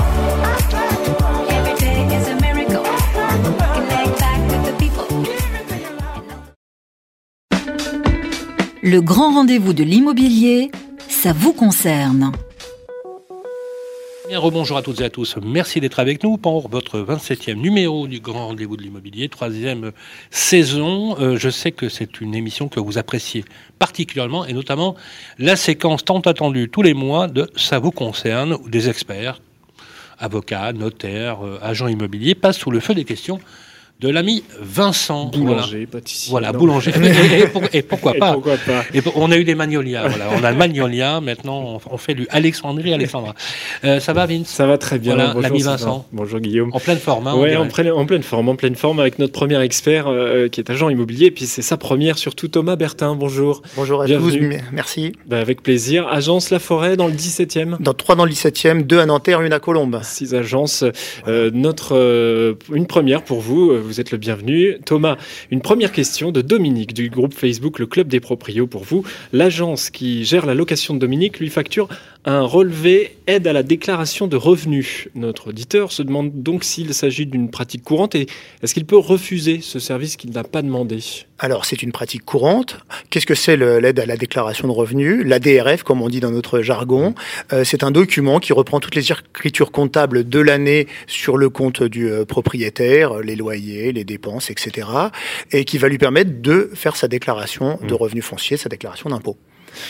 Every 1.58 1.76
day 1.84 2.00
is 2.16 2.28
a 2.30 2.36
miracle. 2.46 2.86
Connect 3.76 4.20
back 4.24 4.40
with 4.52 4.64
the 4.68 4.76
people. 4.80 5.08
Le 8.82 9.02
grand 9.02 9.34
rendez-vous 9.34 9.74
de 9.74 9.84
l'immobilier, 9.84 10.72
ça 11.10 11.34
vous 11.34 11.52
concerne. 11.52 12.32
Bien, 14.28 14.40
rebonjour 14.40 14.78
à 14.78 14.82
toutes 14.82 15.02
et 15.02 15.04
à 15.04 15.12
tous. 15.12 15.38
Merci 15.38 15.80
d'être 15.80 16.00
avec 16.00 16.24
nous 16.24 16.38
pour 16.38 16.68
votre 16.68 17.00
27e 17.00 17.54
numéro 17.54 18.08
du 18.08 18.20
Grand 18.20 18.48
Rendez-vous 18.48 18.76
de 18.76 18.82
l'Immobilier, 18.82 19.30
troisième 19.30 19.92
saison. 20.32 21.16
Euh, 21.20 21.38
je 21.38 21.52
sais 21.52 21.72
que 21.72 21.90
c'est 21.90 22.22
une 22.22 22.34
émission 22.34 22.68
que 22.68 22.80
vous 22.80 22.98
appréciez 22.98 23.46
particulièrement 23.78 24.44
et 24.44 24.54
notamment 24.54 24.96
la 25.38 25.56
séquence 25.56 26.04
tant 26.04 26.22
attendue 26.22 26.70
tous 26.70 26.82
les 26.82 26.96
mois 26.96 27.28
de 27.28 27.52
Ça 27.56 27.78
vous 27.78 27.92
concerne, 27.92 28.54
où 28.54 28.68
des 28.68 28.90
experts, 28.90 29.42
avocats, 30.18 30.74
notaires, 30.74 31.46
euh, 31.46 31.60
agents 31.62 31.88
immobiliers 31.88 32.34
passent 32.34 32.58
sous 32.58 32.72
le 32.72 32.80
feu 32.80 32.96
des 32.96 33.06
questions 33.06 33.40
de 34.02 34.10
l'ami 34.10 34.44
Vincent. 34.62 35.28
Boulanger, 35.28 35.86
pâtissier. 35.86 36.30
Voilà, 36.32 36.52
Non. 36.52 36.60
boulanger. 36.60 36.92
Et, 37.34 37.40
et 37.44 37.48
pour- 37.48 37.62
et 37.74 37.82
pourquoi 37.82 38.16
Et 38.16 38.20
pas 38.20 38.34
pourquoi 38.34 38.56
pas. 38.58 38.84
Pour- 39.02 39.18
On 39.18 39.32
a 39.32 39.38
eu 39.38 39.44
des 39.46 39.56
magnolias. 39.56 40.08
Voilà, 40.10 40.26
on 40.38 40.44
a 40.44 40.52
le 40.52 40.58
magnolia. 40.58 41.22
Maintenant, 41.22 41.80
on 41.90 41.94
on 41.94 41.98
fait 41.98 42.14
du 42.14 42.28
Alexandrie, 42.30 42.94
Alexandra. 42.94 43.34
Euh, 43.86 44.00
ça 44.02 44.12
va, 44.14 44.26
Vince 44.26 44.48
Ça 44.48 44.66
va 44.68 44.78
très 44.78 45.00
bien. 45.00 45.16
Voilà, 45.16 45.34
l'ami. 45.40 45.62
Vincent. 45.62 46.06
Bonjour 46.12 46.40
Guillaume. 46.40 46.72
En 46.74 46.80
pleine 46.80 46.98
forme. 46.98 47.28
Hein, 47.28 47.36
Ouais, 47.36 47.56
en, 47.56 47.68
pleine, 47.68 47.92
en 47.92 48.06
pleine 48.06 48.24
forme, 48.24 48.50
en 48.50 48.56
pleine 48.56 48.76
forme 48.76 49.00
avec 49.00 49.18
notre 49.18 49.32
premier 49.34 49.60
expert 49.62 50.08
euh, 50.08 50.50
qui 50.50 50.60
est 50.60 50.70
agent 50.70 50.90
immobilier, 50.90 51.28
et 51.28 51.32
puis 51.32 51.46
c'est 51.46 51.62
sa 51.62 51.78
première 51.78 52.18
surtout 52.18 52.48
Thomas 52.50 52.76
Bertin. 52.76 53.16
Bonjour. 53.16 53.62
Bonjour 53.78 54.02
à 54.02 54.06
Bienvenue. 54.06 54.58
tous, 54.58 54.64
merci. 54.74 55.14
Bah, 55.28 55.40
avec 55.40 55.64
plaisir. 55.64 56.08
Agence 56.10 56.50
La 56.50 56.60
Forêt 56.60 56.98
dans 56.98 57.08
le 57.08 57.14
17e. 57.14 57.78
Dans 57.80 57.94
trois 57.94 58.16
dans 58.16 58.26
le 58.26 58.32
17e, 58.32 58.84
deux 58.84 59.00
à 59.00 59.06
Nanterre, 59.06 59.42
une 59.42 59.54
à 59.54 59.60
Colombes. 59.60 60.00
Six 60.04 60.36
agences. 60.36 60.84
Euh, 61.28 61.50
notre, 61.54 61.96
euh, 61.96 62.56
une 62.74 62.88
première 62.88 63.24
pour 63.24 63.40
vous, 63.40 63.72
euh, 63.72 63.82
vous 63.86 64.02
êtes 64.02 64.12
le 64.12 64.18
bienvenu. 64.18 64.78
Thomas, 64.84 65.18
une 65.52 65.62
première 65.62 65.92
question 65.92 66.32
de 66.32 66.42
Dominique 66.42 66.94
du 66.94 67.10
groupe 67.10 67.34
Facebook 67.34 67.80
Le 67.80 67.86
Club 67.86 68.08
des 68.08 68.20
Proprios 68.20 68.68
pour 68.68 68.84
vous. 68.84 69.04
L'agence 69.32 69.90
qui 69.90 70.26
gère 70.26 70.46
la 70.46 70.56
location 70.56 70.94
de 70.94 71.00
Dominique 71.00 71.40
lui 71.40 71.50
facture 71.50 71.88
un 72.26 72.42
relevé 72.42 73.18
aide 73.28 73.48
à 73.48 73.54
la 73.54 73.62
déclaration 73.62 74.28
de 74.28 74.36
revenus. 74.36 75.10
Notre 75.14 75.50
auditeur 75.50 75.92
se 75.92 76.02
demande 76.02 76.32
donc 76.42 76.64
s'il 76.64 76.94
s'agit 76.94 77.28
d'une 77.28 77.52
pratique 77.52 77.84
courante 77.84 78.16
et 78.16 78.28
est-ce 78.64 78.74
qu'il 78.74 78.86
peut 78.86 78.98
refuser 78.98 79.62
ce 79.62 79.78
service 79.78 80.16
qu'il 80.16 80.32
n'a 80.32 80.44
pas 80.44 80.64
demandé 80.64 81.00
Alors, 81.38 81.66
c'est 81.66 81.84
une 81.84 81.92
pratique 81.92 82.26
courante. 82.26 82.80
Qu'est-ce 83.12 83.28
que 83.28 83.36
c'est 83.36 83.58
l'aide 83.58 84.00
à 84.00 84.08
la 84.08 84.18
déclaration 84.18 84.68
de 84.68 84.74
revenus? 84.74 85.24
La 85.24 85.40
DRF, 85.40 85.84
comme 85.84 86.02
on 86.02 86.10
dit 86.10 86.20
dans 86.20 86.32
notre 86.32 86.62
jargon, 86.62 87.14
euh, 87.54 87.64
c'est 87.64 87.84
un 87.84 87.92
document 87.92 88.40
qui 88.40 88.54
reprend 88.54 88.80
toutes 88.80 88.96
les 88.96 89.12
écritures 89.12 89.72
comptables 89.72 90.28
de 90.28 90.40
l'année 90.40 90.88
sur 91.06 91.38
le 91.38 91.50
compte 91.50 91.84
du 91.84 92.10
euh, 92.10 92.26
propriétaire, 92.26 93.20
les 93.20 93.36
loyers, 93.36 93.92
les 93.92 94.04
dépenses, 94.04 94.50
etc. 94.50 94.88
Et 95.52 95.64
qui 95.64 95.78
va 95.78 95.90
lui 95.90 96.00
permettre 96.00 96.42
de 96.42 96.72
faire 96.74 96.96
sa 96.96 97.08
déclaration 97.08 97.80
de 97.88 97.94
revenus 97.94 98.26
fonciers, 98.26 98.58
sa 98.58 98.70
déclaration 98.70 99.12
d'impôt. 99.12 99.38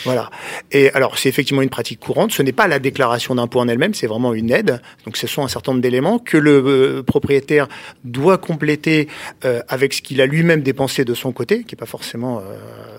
Voilà. 0.04 0.30
Et 0.72 0.90
alors, 0.92 1.18
c'est 1.18 1.28
effectivement 1.28 1.62
une 1.62 1.70
pratique 1.70 2.00
courante. 2.00 2.32
Ce 2.32 2.42
n'est 2.42 2.52
pas 2.52 2.66
la 2.66 2.78
déclaration 2.78 3.34
d'impôt 3.34 3.60
en 3.60 3.68
elle-même, 3.68 3.94
c'est 3.94 4.06
vraiment 4.06 4.34
une 4.34 4.50
aide. 4.50 4.80
Donc, 5.04 5.16
ce 5.16 5.26
sont 5.26 5.42
un 5.42 5.48
certain 5.48 5.72
nombre 5.72 5.82
d'éléments 5.82 6.18
que 6.18 6.36
le 6.36 6.62
euh, 6.66 7.02
propriétaire 7.02 7.68
doit 8.04 8.38
compléter 8.38 9.08
euh, 9.44 9.60
avec 9.68 9.92
ce 9.92 10.02
qu'il 10.02 10.20
a 10.20 10.26
lui-même 10.26 10.62
dépensé 10.62 11.04
de 11.04 11.14
son 11.14 11.32
côté, 11.32 11.64
qui 11.64 11.74
est 11.74 11.78
pas 11.78 11.86
forcément, 11.86 12.38
euh, 12.38 12.56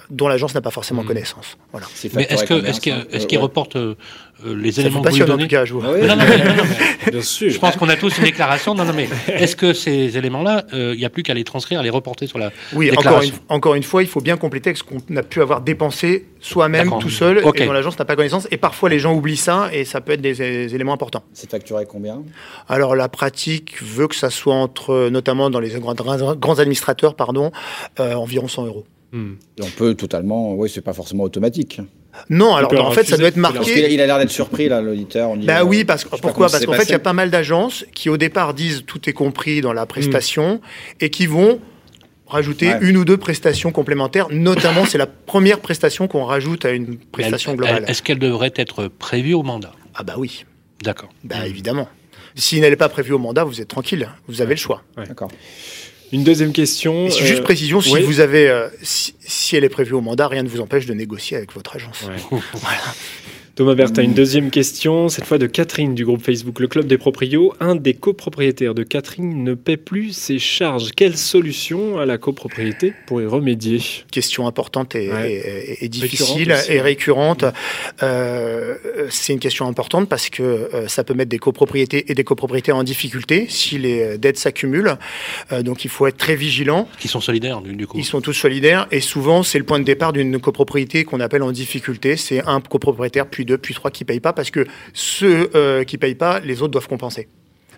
dont 0.10 0.28
l'agence 0.28 0.54
n'a 0.56 0.62
pas 0.62 0.72
forcément 0.72 1.04
connaissance. 1.04 1.58
Voilà. 1.72 1.88
Mais 2.14 2.24
est-ce 2.24 2.46
que 2.46 2.66
est-ce 2.66 2.80
qu'il 2.80 3.08
est-ce 3.12 3.28
qu'il 3.28 3.40
reporte 3.40 3.78
euh, 4.46 4.50
euh, 4.52 4.56
les 4.56 4.72
Ça 4.72 4.82
éléments 4.82 5.02
vous 5.02 5.10
que 5.10 5.14
vous 5.14 5.26
donnez 5.26 5.48
cas, 5.48 5.66
je 5.66 5.74
vous- 5.74 5.82
Non, 5.82 5.92
non, 5.94 5.98
mais- 5.98 6.08
non, 6.08 6.16
non, 6.56 6.64
mais- 6.64 7.12
Bien 7.12 7.22
sûr. 7.22 7.50
Je 7.50 7.58
pense 7.60 7.76
qu'on 7.76 7.90
a 7.90 7.96
tous 7.96 8.18
une 8.18 8.24
déclaration. 8.26 8.76
Non, 8.76 8.84
non, 8.86 8.94
mais 8.94 9.08
est-ce 9.28 9.56
que 9.56 9.74
ces 9.74 10.18
éléments-là, 10.18 10.66
euh, 10.74 10.92
il 10.94 11.00
n'y 11.00 11.06
a 11.06 11.10
plus 11.10 11.24
qu'à 11.24 11.34
les 11.34 11.44
transcrire, 11.44 11.80
à 11.80 11.84
les 11.84 11.90
reporter 11.90 12.28
sur 12.28 12.38
la 12.38 12.52
Oui, 12.74 12.90
encore 12.92 13.04
déclaration 13.04 13.34
une, 13.50 13.56
encore 13.56 13.76
une 13.76 13.84
fois, 13.84 14.04
il 14.04 14.10
faut 14.10 14.22
bien 14.22 14.38
compléter 14.38 14.70
avec 14.70 14.78
ce 14.78 14.84
qu'on 14.84 14.98
a 15.16 15.24
pu 15.24 15.42
avoir 15.42 15.62
dépensé 15.62 16.26
soi-même 16.40 16.92
tout 17.00 17.10
seul 17.10 17.40
et 17.40 17.66
dont 17.66 17.72
l'agence 17.72 17.98
n'a 17.98 18.06
pas 18.06 18.16
connaissance. 18.16 18.48
Et 18.52 18.58
parfois, 18.58 18.90
les 18.90 19.00
gens 19.00 19.14
oublient 19.16 19.38
ça 19.38 19.70
et 19.74 19.86
ça 19.86 20.02
peut 20.02 20.12
être 20.14 20.22
des, 20.22 20.34
des 20.36 20.76
éléments 20.76 20.94
importants. 20.94 21.24
C'est 21.34 21.50
facturé 21.50 21.86
combien? 21.88 22.22
Alors 22.68 22.96
la 22.96 23.10
pratique 23.10 23.82
veut 23.82 24.08
que 24.08 24.16
ça 24.16 24.30
soit 24.30 24.54
entre, 24.56 25.10
notamment 25.10 25.50
dans 25.50 25.60
les 25.60 25.70
grands, 25.80 25.94
grands 26.36 26.60
administrateurs, 26.60 27.16
pardon, 27.16 27.52
euh, 28.00 28.14
environ 28.14 28.48
100 28.48 28.66
euros. 28.66 28.86
Et 29.14 29.64
on 29.64 29.70
peut 29.78 29.96
totalement. 29.96 30.54
Oui, 30.54 30.70
c'est 30.70 30.82
pas 30.82 30.94
forcément 30.94 31.24
automatique. 31.24 31.80
Non, 32.30 32.56
alors 32.56 32.74
en 32.86 32.92
fait, 32.92 33.06
ça 33.06 33.18
doit 33.18 33.28
être 33.30 33.42
Parce 33.42 33.56
a- 33.56 33.60
marqué. 33.60 33.94
Il 33.94 34.02
a 34.02 34.06
l'air 34.06 34.18
d'être 34.20 34.30
surpris, 34.32 34.68
là, 34.70 34.82
l'auditeur. 34.82 35.36
Bah 35.38 35.60
euh, 35.62 35.64
oui, 35.64 35.84
parce 35.86 36.02
je 36.04 36.08
que 36.08 36.16
pourquoi? 36.22 36.50
Parce 36.50 36.66
qu'en 36.66 36.74
fait, 36.74 36.84
il 36.86 36.92
y 36.92 36.96
a 36.96 37.00
pas 37.00 37.14
mal 37.14 37.30
d'agences 37.32 37.86
qui 37.94 38.10
au 38.10 38.18
départ 38.18 38.54
disent 38.54 38.84
tout 38.86 39.10
est 39.10 39.14
compris 39.14 39.62
dans 39.62 39.74
la 39.74 39.86
prestation 39.86 40.62
et 41.00 41.10
qui 41.10 41.28
vont 41.28 41.60
rajouter 42.28 42.68
Ouais. 42.70 42.80
une 42.82 42.98
ou 42.98 43.06
deux 43.06 43.18
prestations 43.18 43.72
complémentaires. 43.72 44.28
Notamment, 44.32 44.86
c'est 44.86 44.98
la 44.98 45.08
première 45.08 45.60
prestation 45.60 46.08
qu'on 46.08 46.26
rajoute 46.26 46.66
à 46.66 46.72
une 46.72 46.98
prestation 46.98 47.52
Elle- 47.54 47.58
globale. 47.58 47.86
Est-ce 47.88 48.04
qu'elle 48.04 48.20
devrait 48.20 48.52
être 48.56 48.88
prévue 48.90 49.34
au 49.34 49.44
mandat? 49.44 49.72
Ah 49.96 50.04
bah 50.04 50.16
oui. 50.18 50.46
D'accord. 50.84 51.10
Bah 51.24 51.48
évidemment. 51.48 51.88
Si 52.36 52.60
elle 52.60 52.70
n'est 52.70 52.76
pas 52.76 52.90
prévue 52.90 53.14
au 53.14 53.18
mandat, 53.18 53.44
vous 53.46 53.62
êtes 53.62 53.68
tranquille. 53.70 54.10
Vous 54.28 54.42
avez 54.42 54.54
le 54.56 54.60
choix. 54.60 54.84
D'accord. 54.98 55.30
Une 56.12 56.24
deuxième 56.24 56.54
question. 56.54 57.08
Et 57.08 57.12
si- 57.12 57.22
euh, 57.24 57.26
juste 57.26 57.44
précision, 57.44 57.82
si 57.82 57.94
oui. 57.94 58.02
vous 58.04 58.20
avez, 58.20 58.48
euh, 58.50 58.70
si, 58.82 59.14
si 59.20 59.56
elle 59.56 59.64
est 59.64 59.70
prévue 59.70 59.94
au 59.94 60.02
mandat, 60.02 60.28
rien 60.28 60.44
ne 60.44 60.48
vous 60.50 60.62
empêche 60.62 60.86
de 60.86 60.94
négocier 60.94 61.36
avec 61.38 61.54
votre 61.54 61.76
agence. 61.76 62.06
Thomas 63.58 63.74
Bertha, 63.74 64.04
une 64.04 64.14
deuxième 64.14 64.52
question, 64.52 65.10
cette 65.10 65.26
fois 65.26 65.40
de 65.40 65.48
Catherine 65.48 65.96
du 65.96 66.06
groupe 66.06 66.22
Facebook 66.24 66.60
Le 66.60 66.68
Club 66.68 66.86
des 66.86 67.00
Proprios. 67.00 67.56
Un 67.60 67.74
des 67.76 67.96
copropriétaires 67.96 68.76
de 68.76 68.84
Catherine 68.84 69.44
ne 69.44 69.56
paie 69.56 69.78
plus 69.78 70.12
ses 70.16 70.38
charges. 70.38 70.92
Quelle 70.96 71.18
solution 71.18 71.98
à 71.98 72.06
la 72.06 72.20
copropriété 72.20 72.94
pour 73.08 73.20
y 73.20 73.26
remédier? 73.26 73.82
Question 74.12 74.46
importante 74.46 74.94
et, 74.94 75.10
Ouais. 75.12 75.32
et- 75.32 75.38
et 75.38 75.90
Récurrente 75.90 75.90
difficile 75.90 76.56
et 76.70 76.82
récurrente. 76.82 77.46
Euh, 78.04 78.76
c'est 79.10 79.34
une 79.34 79.40
question 79.40 79.66
importante 79.66 80.08
parce 80.08 80.30
que 80.30 80.44
euh, 80.44 80.88
ça 80.88 81.04
peut 81.04 81.16
mettre 81.16 81.30
des 81.30 81.40
copropriétés 81.40 82.12
et 82.12 82.14
des 82.14 82.24
copropriétaires 82.24 82.76
en 82.78 82.84
difficulté 82.84 83.48
si 83.50 83.80
les 83.80 84.02
euh, 84.04 84.18
dettes 84.20 84.38
s'accumulent. 84.38 84.98
Euh, 85.52 85.64
donc 85.64 85.84
il 85.84 85.90
faut 85.90 86.06
être 86.06 86.18
très 86.18 86.36
vigilant. 86.36 86.88
Qui 87.00 87.08
sont 87.08 87.22
solidaires, 87.22 87.62
du, 87.62 87.76
du 87.76 87.88
coup. 87.88 87.98
Ils 87.98 88.06
sont 88.06 88.22
tous 88.22 88.34
solidaires 88.34 88.86
et 88.92 89.02
souvent 89.02 89.42
c'est 89.42 89.58
le 89.58 89.66
point 89.66 89.80
de 89.80 89.84
départ 89.84 90.14
d'une 90.14 90.40
copropriété 90.40 91.06
qu'on 91.06 91.22
appelle 91.22 91.42
en 91.42 91.52
difficulté. 91.52 92.18
C'est 92.18 92.44
un 92.46 92.62
copropriétaire, 92.62 93.26
puis 93.26 93.47
deux, 93.48 93.58
puis 93.58 93.74
trois 93.74 93.90
qui 93.90 94.06
payent 94.06 94.20
pas 94.20 94.34
parce 94.34 94.52
que 94.52 94.68
ceux 94.94 95.50
euh, 95.56 95.84
qui 95.84 95.98
payent 95.98 96.16
pas, 96.16 96.40
les 96.40 96.62
autres 96.62 96.72
doivent 96.72 96.88
compenser. 96.88 97.28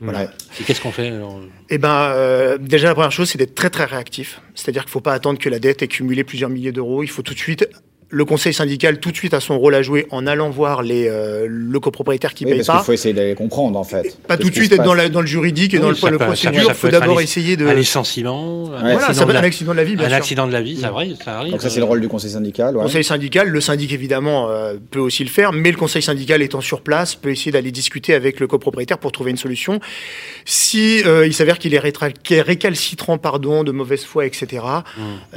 Voilà. 0.01 0.31
Et 0.59 0.63
qu'est-ce 0.63 0.81
qu'on 0.81 0.91
fait 0.91 1.07
alors? 1.07 1.41
Eh 1.69 1.77
ben, 1.77 2.11
euh, 2.13 2.57
déjà 2.57 2.87
la 2.87 2.93
première 2.93 3.11
chose, 3.11 3.29
c'est 3.29 3.37
d'être 3.37 3.55
très 3.55 3.69
très 3.69 3.85
réactif. 3.85 4.41
C'est-à-dire 4.55 4.83
qu'il 4.83 4.89
ne 4.89 4.93
faut 4.93 5.01
pas 5.01 5.13
attendre 5.13 5.39
que 5.39 5.49
la 5.49 5.59
dette 5.59 5.81
ait 5.81 5.87
cumulé 5.87 6.23
plusieurs 6.23 6.49
milliers 6.49 6.71
d'euros. 6.71 7.03
Il 7.03 7.09
faut 7.09 7.21
tout 7.21 7.33
de 7.33 7.39
suite 7.39 7.67
le 8.11 8.25
conseil 8.25 8.53
syndical 8.53 8.99
tout 8.99 9.11
de 9.11 9.15
suite 9.15 9.33
a 9.35 9.39
son 9.39 9.59
rôle 9.59 9.75
à 9.75 9.81
jouer 9.83 10.07
en 10.09 10.25
allant 10.25 10.49
voir 10.49 10.81
les, 10.81 11.07
euh, 11.07 11.45
le 11.47 11.79
copropriétaire 11.79 12.33
qui 12.33 12.43
Oui, 12.45 12.51
paye 12.51 12.59
parce 12.59 12.67
pas. 12.67 12.77
qu'il 12.77 12.85
faut 12.85 12.91
essayer 12.93 13.13
d'aller 13.13 13.35
comprendre, 13.35 13.77
en 13.77 13.83
fait. 13.83 14.17
Pas 14.27 14.35
tout 14.37 14.49
de 14.49 14.53
suite 14.55 14.71
être 14.71 14.83
dans, 14.83 14.89
passe. 14.95 14.97
la- 15.03 15.09
dans 15.09 15.21
le 15.21 15.27
juridique 15.27 15.73
et 15.73 15.77
Oui, 15.77 15.81
dans 15.83 15.89
le, 15.89 16.11
le 16.11 16.17
peut- 16.17 16.25
procédure. 16.25 16.63
Il 16.69 16.73
faut 16.73 16.87
d'abord 16.87 17.21
essayer 17.21 17.55
de. 17.55 17.67
Un 17.67 17.73
licenciement, 17.75 18.65
un 18.73 18.79
Voilà, 18.79 18.95
accident 18.95 19.13
ça 19.13 19.19
peut 19.21 19.25
de 19.27 19.29
être 19.31 19.33
la- 19.35 19.39
un 19.41 19.43
accident 19.47 19.71
de 19.73 19.77
la 19.77 19.83
vie, 19.83 19.95
bien 19.95 20.05
Un 20.05 20.09
sûr. 20.09 20.17
accident 20.17 20.47
de 20.47 20.51
la 20.53 20.61
vie, 20.61 20.77
ça, 20.77 20.89
vrai, 20.91 21.09
ça 21.23 21.37
arrive. 21.37 21.51
Donc 21.51 21.61
ça, 21.61 21.69
c'est 21.69 21.79
le 21.79 21.85
rôle 21.85 22.01
du 22.01 22.07
conseil 22.07 22.31
syndical. 22.31 22.75
ouais. 22.77 22.83
Conseil 22.83 23.03
syndical, 23.03 23.47
le 23.49 23.61
syndic 23.61 23.93
évidemment 23.93 24.49
euh, 24.49 24.73
peut 24.89 24.99
aussi 24.99 25.23
le 25.23 25.29
faire, 25.29 25.53
mais 25.53 25.69
le 25.71 25.77
conseil 25.77 26.01
syndical 26.01 26.41
étant 26.41 26.61
sur 26.61 26.81
place 26.81 27.13
peut 27.15 27.29
essayer 27.29 27.51
d'aller 27.51 27.71
discuter 27.71 28.15
avec 28.15 28.39
le 28.39 28.47
copropriétaire 28.47 28.97
pour 28.97 29.11
trouver 29.11 29.29
une 29.31 29.37
solution. 29.37 29.79
Si 30.45 31.03
euh, 31.05 31.27
il 31.27 31.33
s'avère 31.33 31.59
qu'il 31.59 31.75
est, 31.75 31.79
récalcitrant, 32.41 33.17
pardon, 33.17 33.63
de 33.63 33.71
mauvaise 33.71 34.03
foi, 34.03 34.25
etc. 34.25 34.63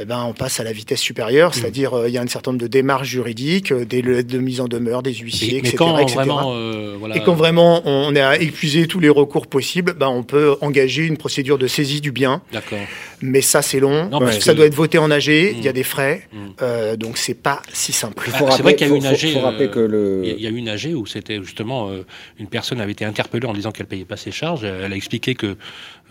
Eh 0.00 0.04
ben 0.04 0.24
on 0.26 0.32
passe 0.32 0.60
à 0.60 0.64
la 0.64 0.72
vitesse 0.72 1.00
supérieure, 1.00 1.54
c'est-à-dire 1.54 1.94
euh, 1.94 2.08
il 2.08 2.14
y 2.14 2.18
a 2.18 2.22
un 2.22 2.26
certain 2.26 2.52
nombre 2.52 2.61
de 2.62 2.68
démarches 2.68 3.08
juridiques, 3.08 3.72
euh, 3.72 3.84
des 3.84 4.02
lettres 4.02 4.32
de 4.32 4.38
mise 4.38 4.60
en 4.60 4.68
demeure, 4.68 5.02
des 5.02 5.12
huissiers, 5.14 5.54
Mais- 5.56 5.62
mais 5.62 5.68
etc. 5.70 5.76
quand 5.78 5.98
etc. 5.98 6.14
vraiment, 6.14 6.52
euh, 6.54 6.94
voilà. 6.98 7.16
Et 7.16 7.22
quand 7.24 7.34
vraiment 7.34 7.82
on 7.84 8.14
a 8.14 8.38
épuisé 8.38 8.86
tous 8.86 9.00
les 9.00 9.08
recours 9.08 9.48
possibles, 9.48 9.94
ben 9.94 10.08
on 10.08 10.22
peut 10.22 10.54
engager 10.60 11.04
une 11.04 11.16
procédure 11.16 11.58
de 11.58 11.66
saisie 11.66 12.00
du 12.00 12.12
bien. 12.12 12.40
D'accord. 12.52 12.78
Mais 13.20 13.40
ça 13.40 13.62
c'est 13.62 13.80
long, 13.80 14.08
Non, 14.10 14.20
parce 14.20 14.38
ça 14.40 14.52
que- 14.52 14.56
doit 14.58 14.66
être 14.66 14.74
voté 14.74 14.98
en 14.98 15.10
AG, 15.10 15.28
il 15.56 15.62
y 15.64 15.68
a 15.68 15.72
des 15.72 15.82
frais, 15.82 16.28
euh, 16.60 16.96
donc 16.96 17.18
c'est 17.18 17.34
pas 17.34 17.62
si 17.72 17.92
simple. 17.92 18.30
Ah, 18.32 18.38
c'est 18.56 18.62
vrai 18.62 18.74
qu'il 18.76 18.86
y 18.86 18.90
a 18.90 18.94
eu 18.94 18.96
une 18.96 19.02
faut- 19.04 19.08
AG. 19.08 19.36
euh, 19.36 19.68
que 19.68 19.80
le- 19.80 20.20
Il 20.24 20.28
y 20.28 20.32
a- 20.32 20.36
il 20.36 20.42
y 20.42 20.46
a 20.46 20.50
eu 20.50 20.56
une 20.56 20.68
AG 20.68 20.94
où 20.94 21.04
c'était 21.06 21.40
justement 21.42 21.90
euh, 21.90 22.04
une 22.38 22.46
personne 22.48 22.80
avait 22.80 22.92
été 22.92 23.04
interpellée 23.04 23.46
en 23.46 23.52
disant 23.54 23.72
qu'elle 23.72 23.86
payait 23.86 24.04
pas 24.04 24.16
ses 24.16 24.30
charges. 24.30 24.64
Elle 24.64 24.92
a 24.92 24.96
expliqué 24.96 25.34
que 25.34 25.56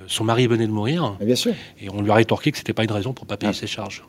son 0.08 0.24
mari 0.24 0.48
venait 0.48 0.68
de 0.68 0.72
mourir. 0.72 1.16
Bien 1.22 1.36
sûr. 1.36 1.54
Et 1.82 1.88
on 1.90 2.02
lui 2.02 2.12
a 2.12 2.16
rétorqué 2.16 2.52
que 2.52 2.58
c'était 2.58 2.74
pas 2.74 2.84
une 2.84 2.92
raison 2.92 3.14
pour 3.14 3.26
pas 3.26 3.38
payer 3.38 3.54
ses 3.54 3.68
charges. 3.68 4.04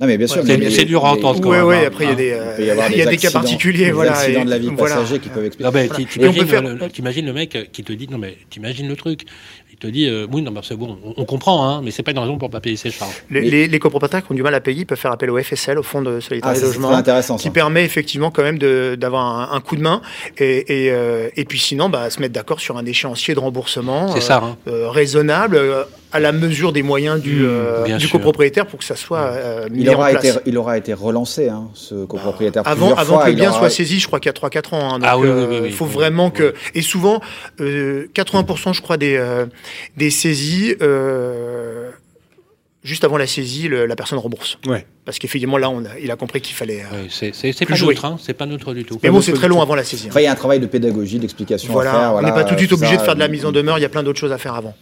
Non, 0.00 0.06
mais 0.06 0.18
bien 0.18 0.26
sûr. 0.26 0.42
C'est- 0.44 0.56
mais- 0.56 0.70
c'est 0.70 0.84
dur 0.84 1.04
à 1.06 1.12
entendre 1.12 1.40
quand 1.40 1.50
Ouais, 1.50 1.58
même, 1.58 1.66
ouais, 1.66 1.76
hein. 1.84 1.88
après 1.88 2.04
il 2.04 2.08
y 2.08 2.12
a 2.12 2.16
des, 2.16 2.32
euh, 2.32 2.56
peut 2.56 2.64
y 2.64 2.70
avoir 2.70 2.90
il 2.90 2.96
y 2.96 3.02
a 3.02 3.06
des 3.06 3.16
cas 3.16 3.30
particuliers, 3.30 3.84
des 3.86 3.92
voilà. 3.92 4.12
accidents 4.18 4.40
et- 4.40 4.44
de 4.44 4.50
la 4.50 4.58
vie 4.58 4.70
voilà. 4.76 4.96
passager 4.96 5.18
qui 5.20 5.28
peuvent 5.28 5.44
expliquer. 5.44 5.64
Non, 5.70 5.70
mais 5.72 5.86
peut 5.88 6.04
t'imagines 6.06 6.46
faire- 6.46 6.62
le, 6.62 6.88
t'imagines 6.90 7.26
le 7.26 7.32
mec 7.32 7.68
qui 7.72 7.84
te 7.84 7.92
dit 7.92 8.08
non 8.10 8.18
mais 8.18 8.36
t'imagines 8.50 8.88
le 8.88 8.96
truc. 8.96 9.22
Il 9.70 9.76
te 9.76 9.86
dit 9.86 10.08
euh, 10.08 10.26
oui 10.32 10.42
non 10.42 10.50
mais 10.50 10.60
c'est 10.62 10.76
bon, 10.76 10.98
on, 11.04 11.14
on 11.16 11.24
comprend 11.24 11.68
hein, 11.68 11.82
mais 11.84 11.90
c'est 11.90 12.02
pas 12.02 12.10
une 12.12 12.18
raison 12.18 12.36
pour 12.38 12.50
pas 12.50 12.60
payer 12.60 12.76
ses 12.76 12.90
charges. 12.90 13.22
Les, 13.30 13.42
les- 13.42 13.68
les 13.68 13.78
copropriétaires 13.78 14.24
qui 14.24 14.32
ont 14.32 14.34
du 14.34 14.42
mal 14.42 14.54
à 14.54 14.60
payer 14.60 14.84
peuvent 14.84 14.98
faire 14.98 15.12
appel 15.12 15.30
au 15.30 15.38
FSL, 15.40 15.78
au 15.78 15.82
Fonds 15.82 16.02
de 16.02 16.16
Ah, 16.18 16.20
solidarité 16.20 16.60
c'est 16.60 16.66
logement, 16.66 16.90
intéressant, 16.90 17.36
qui 17.36 17.44
ça. 17.44 17.50
permet 17.50 17.84
effectivement 17.84 18.30
quand 18.30 18.42
même 18.42 18.58
d'avoir 18.58 19.24
un, 19.52 19.56
un 19.56 19.60
coup 19.60 19.76
de 19.76 19.82
main. 19.82 20.00
Et, 20.38 20.86
et, 20.86 20.90
euh, 20.90 21.28
et 21.36 21.44
puis 21.44 21.58
sinon, 21.58 21.88
bah, 21.88 22.10
se 22.10 22.20
mettre 22.20 22.32
d'accord 22.34 22.60
sur 22.60 22.76
un 22.76 22.84
échéancier 22.86 23.34
de 23.34 23.40
remboursement 23.40 24.12
C'est 24.14 24.20
ça, 24.20 24.38
hein. 24.44 24.56
euh, 24.68 24.88
raisonnable, 24.90 25.56
euh, 25.56 25.84
à 26.12 26.20
la 26.20 26.32
mesure 26.32 26.72
des 26.72 26.82
moyens 26.82 27.20
du, 27.20 27.44
euh, 27.44 27.84
bien 27.84 27.96
du 27.96 28.08
copropriétaire 28.08 28.66
pour 28.66 28.78
que 28.78 28.84
ça 28.84 28.96
soit 28.96 29.20
euh, 29.20 29.68
mis 29.70 29.82
Il 29.82 29.90
en 29.90 29.94
aura, 29.94 30.10
place. 30.10 30.24
été, 30.24 30.38
il 30.46 30.58
aura 30.58 30.76
été 30.78 30.92
relancé, 30.92 31.48
hein, 31.48 31.68
ce 31.74 32.04
copropriétaire. 32.04 32.62
Avant, 32.66 32.94
avant 32.94 33.14
fois, 33.16 33.24
que 33.24 33.30
le 33.30 33.36
bien 33.36 33.50
aura- 33.50 33.58
soit 33.60 33.70
saisi, 33.70 33.98
je 33.98 34.06
crois 34.06 34.20
qu'il 34.20 34.28
y 34.28 34.30
a 34.30 34.32
3-4 34.32 34.74
ans. 34.74 34.94
hein, 34.94 34.98
donc, 34.98 35.08
Ah 35.10 35.18
oui, 35.18 35.28
oui, 35.28 35.34
euh, 35.34 35.46
oui, 35.48 35.56
oui, 35.62 35.66
il 35.68 35.72
faut 35.74 35.86
oui, 35.86 35.92
vraiment 35.92 36.30
que. 36.30 36.54
Et 36.74 36.82
souvent, 36.82 37.20
euh, 37.60 38.06
80%, 38.14 38.72
je 38.74 38.82
crois, 38.82 38.96
des, 38.96 39.16
euh, 39.16 39.46
des 39.96 40.10
saisies, 40.10 40.74
euh, 40.82 41.90
juste 42.84 43.04
avant 43.04 43.16
la 43.16 43.26
saisie, 43.26 43.68
le- 43.68 43.86
la 43.86 43.96
personne 43.96 44.18
rembourse. 44.18 44.58
Ouais. 44.66 44.86
Parce 45.04 45.18
qu'effectivement, 45.18 45.58
là, 45.58 45.68
on 45.68 45.84
a, 45.84 45.98
il 46.00 46.10
a 46.12 46.16
compris 46.16 46.40
qu'il 46.40 46.54
fallait. 46.54 46.82
euh, 46.82 47.02
Oui, 47.02 47.08
c'est 47.10 47.34
c'est- 47.34 47.50
c'est 47.52 47.64
plus 47.64 47.72
pas 47.72 47.78
jouer. 47.78 47.94
neutre, 47.94 48.04
hein, 48.04 48.18
c'est 48.22 48.34
pas 48.34 48.46
neutre 48.46 48.72
du 48.72 48.84
tout. 48.84 49.00
Mais 49.02 49.10
bon, 49.10 49.20
c'est 49.20 49.32
très 49.32 49.48
long 49.48 49.60
avant 49.60 49.74
la 49.74 49.82
saisie. 49.82 50.04
hein. 50.06 50.10
Enfin, 50.10 50.20
il 50.20 50.24
y 50.24 50.26
a 50.28 50.32
un 50.32 50.36
travail 50.36 50.60
de 50.60 50.66
pédagogie, 50.66 51.18
d'explication 51.18 51.72
Voilà, 51.72 51.90
à 51.90 51.92
faire. 51.92 52.00
on 52.12 52.14
n'est 52.16 52.20
voilà, 52.30 52.32
pas 52.32 52.44
tout 52.44 52.54
de 52.54 52.58
suite 52.60 52.72
obligé 52.72 52.96
de 52.96 53.02
faire 53.02 53.14
de 53.14 53.18
la 53.20 53.26
euh, 53.26 53.28
mise 53.28 53.44
en 53.44 53.50
demeure, 53.50 53.78
il 53.78 53.82
y 53.82 53.84
a 53.84 53.88
plein 53.88 54.04
d'autres 54.04 54.20
choses 54.20 54.30
à 54.30 54.38
faire 54.38 54.54
avant. 54.54 54.74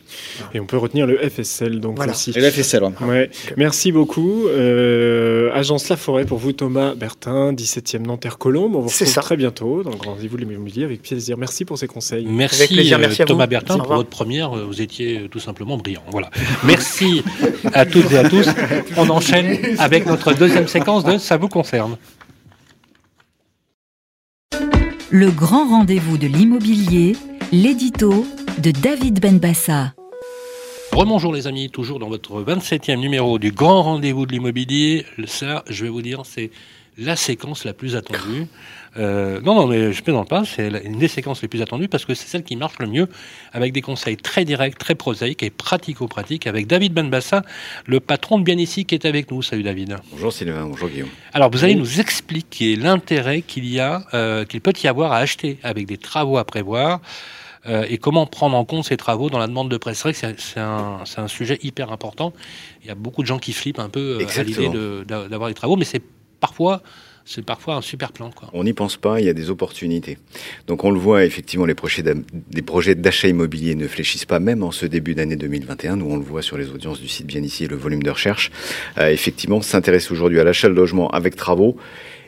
Et 0.52 0.60
on 0.60 0.66
peut 0.66 0.76
retenir 0.76 1.06
le 1.06 1.16
FSL 1.16 1.80
donc 1.80 1.96
Voilà. 1.96 2.12
aussi. 2.12 2.32
Et 2.36 2.40
le 2.40 2.50
FSL, 2.50 2.82
ouais. 2.84 2.90
Ouais. 3.00 3.30
Merci 3.56 3.92
beaucoup. 3.92 4.46
Euh, 4.48 5.50
Agence 5.54 5.88
La 5.88 5.96
Forêt 5.96 6.24
pour 6.26 6.36
vous, 6.38 6.52
Thomas 6.52 6.94
Bertin, 6.94 7.52
17e 7.54 8.06
Nanterre 8.06 8.36
Colombe. 8.38 8.76
On 8.76 8.80
vous 8.80 8.88
C'est 8.90 9.04
retrouve 9.04 9.14
ça. 9.14 9.20
très 9.22 9.36
bientôt 9.36 9.82
dans 9.82 9.90
le 9.90 9.96
grand 9.96 10.12
rendez-vous 10.14 10.36
de 10.36 10.44
l'immobilier 10.44 10.84
avec 10.84 11.02
plaisir. 11.02 11.36
Merci 11.38 11.64
pour 11.64 11.78
ces 11.78 11.86
conseils. 11.86 12.26
Merci, 12.26 12.60
Avec 12.62 12.72
plaisir, 12.72 12.98
euh, 12.98 13.00
merci 13.00 13.22
à 13.22 13.24
vous. 13.24 13.28
Thomas 13.30 13.46
Bertin 13.46 13.78
pour 13.78 13.94
votre 13.94 14.10
première. 14.10 14.54
euh, 14.56 14.64
Vous 14.66 14.82
étiez 14.82 15.18
euh, 15.20 15.28
tout 15.28 15.40
simplement 15.40 15.76
brillant. 15.78 16.02
Voilà. 16.10 16.30
Merci 16.64 17.22
à 17.72 17.86
toutes 17.86 18.12
et 18.12 18.18
à 18.18 18.28
tous. 18.28 18.46
On 18.96 19.08
enchaîne 19.08 19.58
avec 19.78 20.04
notre 20.10 20.34
deuxième 20.34 20.66
séquence 20.66 21.04
de 21.04 21.18
Ça 21.18 21.36
vous 21.36 21.48
concerne. 21.48 21.96
Le 25.10 25.30
grand 25.30 25.68
rendez-vous 25.68 26.18
de 26.18 26.26
l'immobilier, 26.26 27.16
l'édito 27.52 28.26
de 28.58 28.72
David 28.72 29.20
Benbassa. 29.20 29.94
Rebonjour 30.92 31.32
les 31.32 31.46
amis, 31.46 31.70
toujours 31.70 32.00
dans 32.00 32.08
votre 32.08 32.42
27e 32.42 32.96
numéro 32.96 33.38
du 33.38 33.52
grand 33.52 33.82
rendez-vous 33.82 34.26
de 34.26 34.32
l'immobilier. 34.32 35.06
Ça, 35.26 35.62
je 35.68 35.84
vais 35.84 35.90
vous 35.90 36.02
dire, 36.02 36.22
c'est 36.24 36.50
la 36.98 37.14
séquence 37.14 37.64
la 37.64 37.72
plus 37.72 37.94
attendue. 37.94 38.48
Euh, 38.96 39.40
non, 39.42 39.54
non, 39.54 39.66
mais 39.68 39.92
je 39.92 40.02
plaisante 40.02 40.28
pas, 40.28 40.44
c'est 40.44 40.68
une 40.84 40.98
des 40.98 41.06
séquences 41.08 41.42
les 41.42 41.48
plus 41.48 41.62
attendues 41.62 41.88
parce 41.88 42.04
que 42.04 42.14
c'est 42.14 42.26
celle 42.26 42.42
qui 42.42 42.56
marche 42.56 42.78
le 42.80 42.86
mieux 42.88 43.08
avec 43.52 43.72
des 43.72 43.82
conseils 43.82 44.16
très 44.16 44.44
directs, 44.44 44.78
très 44.78 44.96
prosaïques 44.96 45.42
et 45.44 45.50
pratico-pratiques 45.50 46.46
avec 46.48 46.66
David 46.66 46.92
Benbassa, 46.92 47.42
le 47.86 48.00
patron 48.00 48.38
de 48.38 48.44
Bien 48.44 48.58
Ici 48.58 48.84
qui 48.86 48.96
est 48.96 49.04
avec 49.06 49.30
nous. 49.30 49.42
Salut 49.42 49.62
David. 49.62 49.96
Bonjour 50.10 50.32
Sylvain, 50.32 50.66
bonjour 50.66 50.88
Guillaume. 50.88 51.08
Alors, 51.32 51.50
vous 51.50 51.62
allez 51.62 51.76
nous 51.76 52.00
expliquer 52.00 52.74
l'intérêt 52.76 53.42
qu'il 53.42 53.64
y 53.66 53.78
a, 53.78 54.02
euh, 54.14 54.44
qu'il 54.44 54.60
peut 54.60 54.72
y 54.82 54.88
avoir 54.88 55.12
à 55.12 55.18
acheter 55.18 55.58
avec 55.62 55.86
des 55.86 55.96
travaux 55.96 56.36
à 56.38 56.44
prévoir 56.44 57.00
euh, 57.66 57.84
et 57.88 57.98
comment 57.98 58.26
prendre 58.26 58.56
en 58.56 58.64
compte 58.64 58.86
ces 58.86 58.96
travaux 58.96 59.30
dans 59.30 59.38
la 59.38 59.46
demande 59.46 59.70
de 59.70 59.76
prêt. 59.76 59.94
C'est 59.94 60.02
vrai 60.02 60.34
que 60.34 60.40
c'est- 60.40 60.58
un, 60.58 61.28
sujet 61.28 61.58
hyper 61.62 61.92
important. 61.92 62.32
Il 62.82 62.88
y 62.88 62.90
a 62.90 62.94
beaucoup 62.94 63.22
de 63.22 63.26
gens 63.26 63.38
qui 63.38 63.52
flippent 63.52 63.78
un 63.78 63.90
peu 63.90 64.18
euh, 64.20 64.26
à 64.40 64.42
l'idée 64.42 64.68
de- 64.68 65.04
d'avoir 65.06 65.48
des 65.48 65.54
travaux, 65.54 65.76
mais 65.76 65.84
c'est 65.84 66.02
parfois, 66.40 66.82
c'est 67.30 67.44
parfois 67.44 67.76
un 67.76 67.80
super 67.80 68.10
plan. 68.10 68.30
Quoi. 68.30 68.50
On 68.52 68.64
n'y 68.64 68.72
pense 68.72 68.96
pas, 68.96 69.20
il 69.20 69.26
y 69.26 69.28
a 69.28 69.32
des 69.32 69.50
opportunités. 69.50 70.18
Donc 70.66 70.82
on 70.82 70.90
le 70.90 70.98
voit, 70.98 71.24
effectivement, 71.24 71.64
les 71.64 71.76
projets 71.76 72.02
des 72.02 72.62
projets 72.62 72.96
d'achat 72.96 73.28
immobilier 73.28 73.76
ne 73.76 73.86
fléchissent 73.86 74.24
pas, 74.24 74.40
même 74.40 74.64
en 74.64 74.72
ce 74.72 74.84
début 74.84 75.14
d'année 75.14 75.36
2021. 75.36 75.96
Nous, 75.96 76.06
on 76.10 76.16
le 76.16 76.24
voit 76.24 76.42
sur 76.42 76.58
les 76.58 76.70
audiences 76.70 77.00
du 77.00 77.06
site 77.06 77.26
bien 77.26 77.40
ici, 77.40 77.68
le 77.68 77.76
volume 77.76 78.02
de 78.02 78.10
recherche. 78.10 78.50
Euh, 78.98 79.10
effectivement, 79.10 79.62
s'intéresse 79.62 80.10
aujourd'hui 80.10 80.40
à 80.40 80.44
l'achat 80.44 80.68
de 80.68 80.74
logement 80.74 81.08
avec 81.10 81.36
travaux 81.36 81.76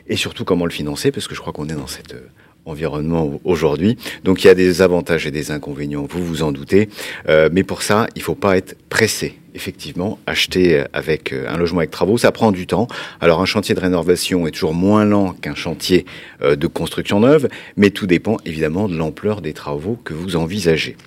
et 0.07 0.15
surtout 0.15 0.45
comment 0.45 0.65
le 0.65 0.71
financer, 0.71 1.11
parce 1.11 1.27
que 1.27 1.35
je 1.35 1.41
crois 1.41 1.51
qu'on 1.51 1.67
est 1.67 1.75
dans 1.75 1.87
cet 1.87 2.13
euh, 2.13 2.21
environnement 2.65 3.41
aujourd'hui. 3.43 3.97
Donc 4.23 4.45
il 4.45 4.47
y 4.47 4.49
a 4.49 4.55
des 4.55 4.81
avantages 4.81 5.27
et 5.27 5.31
des 5.31 5.51
inconvénients, 5.51 6.07
vous 6.09 6.25
vous 6.25 6.43
en 6.43 6.53
doutez. 6.53 6.87
Euh, 7.27 7.49
mais 7.51 7.63
pour 7.63 7.81
ça, 7.81 8.07
il 8.15 8.21
faut 8.21 8.35
pas 8.35 8.55
être 8.55 8.77
pressé. 8.87 9.37
Effectivement, 9.55 10.17
acheter 10.25 10.79
euh, 10.79 10.83
avec 10.93 11.31
euh, 11.31 11.45
un 11.47 11.57
logement 11.57 11.79
avec 11.79 11.91
travaux, 11.91 12.17
ça 12.17 12.31
prend 12.31 12.51
du 12.51 12.65
temps. 12.65 12.87
Alors 13.21 13.41
un 13.41 13.45
chantier 13.45 13.75
de 13.75 13.79
rénovation 13.79 14.47
est 14.47 14.51
toujours 14.51 14.73
moins 14.73 15.05
lent 15.05 15.33
qu'un 15.33 15.53
chantier 15.53 16.05
euh, 16.41 16.55
de 16.55 16.65
construction 16.65 17.19
neuve, 17.19 17.47
mais 17.77 17.91
tout 17.91 18.07
dépend 18.07 18.37
évidemment 18.45 18.87
de 18.87 18.97
l'ampleur 18.97 19.41
des 19.41 19.53
travaux 19.53 19.99
que 20.03 20.15
vous 20.15 20.35
envisagez. 20.35 20.97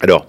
Alors, 0.00 0.26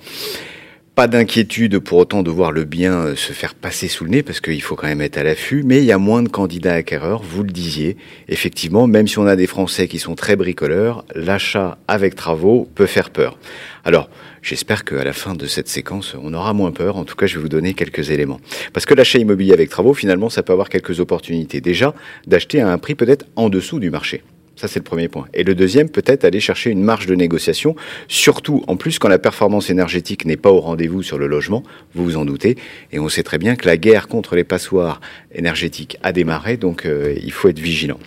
pas 0.96 1.08
d'inquiétude 1.08 1.80
pour 1.80 1.98
autant 1.98 2.22
de 2.22 2.30
voir 2.30 2.52
le 2.52 2.66
bien 2.66 3.16
se 3.16 3.34
faire 3.34 3.56
passer 3.56 3.88
sous 3.88 4.04
le 4.04 4.12
nez, 4.12 4.24
parce 4.24 4.40
qu'il 4.40 4.62
faut 4.62 4.76
quand 4.76 4.86
même 4.88 5.02
être 5.02 5.18
à 5.18 5.24
l'affût, 5.24 5.64
mais 5.66 5.80
il 5.80 5.86
y 5.86 5.92
a 5.92 5.98
moins 5.98 6.22
de 6.22 6.30
candidats 6.30 6.76
acquéreurs, 6.76 7.24
vous 7.24 7.42
le 7.42 7.50
disiez. 7.50 7.98
Effectivement, 8.30 8.86
même 8.86 9.08
si 9.08 9.18
on 9.18 9.26
a 9.26 9.36
des 9.36 9.48
Français 9.48 9.88
qui 9.88 9.98
sont 9.98 10.14
très 10.14 10.36
bricoleurs, 10.36 11.04
l'achat 11.16 11.80
avec 11.88 12.14
travaux 12.16 12.70
peut 12.76 12.86
faire 12.86 13.10
peur. 13.10 13.40
Alors, 13.86 14.08
j'espère 14.44 14.84
qu'à 14.84 15.04
la 15.04 15.14
fin 15.14 15.34
de 15.34 15.48
cette 15.48 15.68
séquence, 15.68 16.16
on 16.22 16.34
aura 16.34 16.54
moins 16.54 16.72
peur. 16.72 16.98
En 16.98 17.06
tout 17.06 17.16
cas, 17.16 17.26
je 17.26 17.36
vais 17.36 17.42
vous 17.42 17.50
donner 17.50 17.74
quelques 17.74 18.12
éléments. 18.12 18.40
Parce 18.74 18.86
que 18.86 18.94
l'achat 18.94 19.18
immobilier 19.18 19.54
avec 19.54 19.70
travaux, 19.70 19.94
finalement, 19.94 20.30
ça 20.30 20.44
peut 20.44 20.54
avoir 20.54 20.70
quelques 20.70 21.00
opportunités. 21.00 21.62
Déjà, 21.62 21.96
d'acheter 22.28 22.62
à 22.62 22.72
un 22.72 22.78
prix 22.78 22.94
peut-être 22.94 23.26
en 23.36 23.50
dessous 23.50 23.80
du 23.80 23.90
marché. 23.90 24.22
Ça, 24.56 24.68
c'est 24.68 24.80
le 24.80 24.84
premier 24.84 25.08
point. 25.08 25.26
Et 25.34 25.44
le 25.44 25.56
deuxième, 25.56 25.90
peut-être 25.90 26.26
aller 26.26 26.40
chercher 26.40 26.70
une 26.70 26.84
marge 26.84 27.08
de 27.08 27.16
négociation, 27.16 27.76
surtout 28.08 28.64
en 28.68 28.78
plus 28.78 29.00
quand 29.00 29.08
la 29.08 29.18
performance 29.18 29.72
énergétique 29.72 30.26
n'est 30.26 30.38
pas 30.38 30.52
au 30.52 30.60
rendez-vous 30.60 31.02
sur 31.02 31.18
le 31.18 31.26
logement, 31.26 31.64
vous 31.96 32.04
vous 32.04 32.18
en 32.18 32.26
doutez. 32.26 32.56
Et 32.92 33.00
on 33.00 33.10
sait 33.10 33.24
très 33.24 33.40
bien 33.40 33.56
que 33.56 33.66
la 33.66 33.78
guerre 33.78 34.08
contre 34.08 34.36
les 34.36 34.44
passoires 34.44 35.02
énergétiques 35.34 35.98
a 36.04 36.12
démarré, 36.12 36.58
donc 36.58 36.86
euh, 36.86 37.16
il 37.20 37.32
faut 37.32 37.50
être 37.50 37.60
vigilant. 37.60 37.98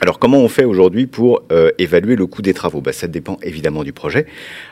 Alors 0.00 0.18
comment 0.18 0.40
on 0.40 0.48
fait 0.48 0.64
aujourd'hui 0.64 1.06
pour 1.06 1.44
euh, 1.52 1.70
évaluer 1.78 2.16
le 2.16 2.26
coût 2.26 2.42
des 2.42 2.52
travaux? 2.52 2.80
Bah, 2.80 2.92
Ça 2.92 3.06
dépend 3.06 3.38
évidemment 3.42 3.84
du 3.84 3.92
projet. 3.92 4.26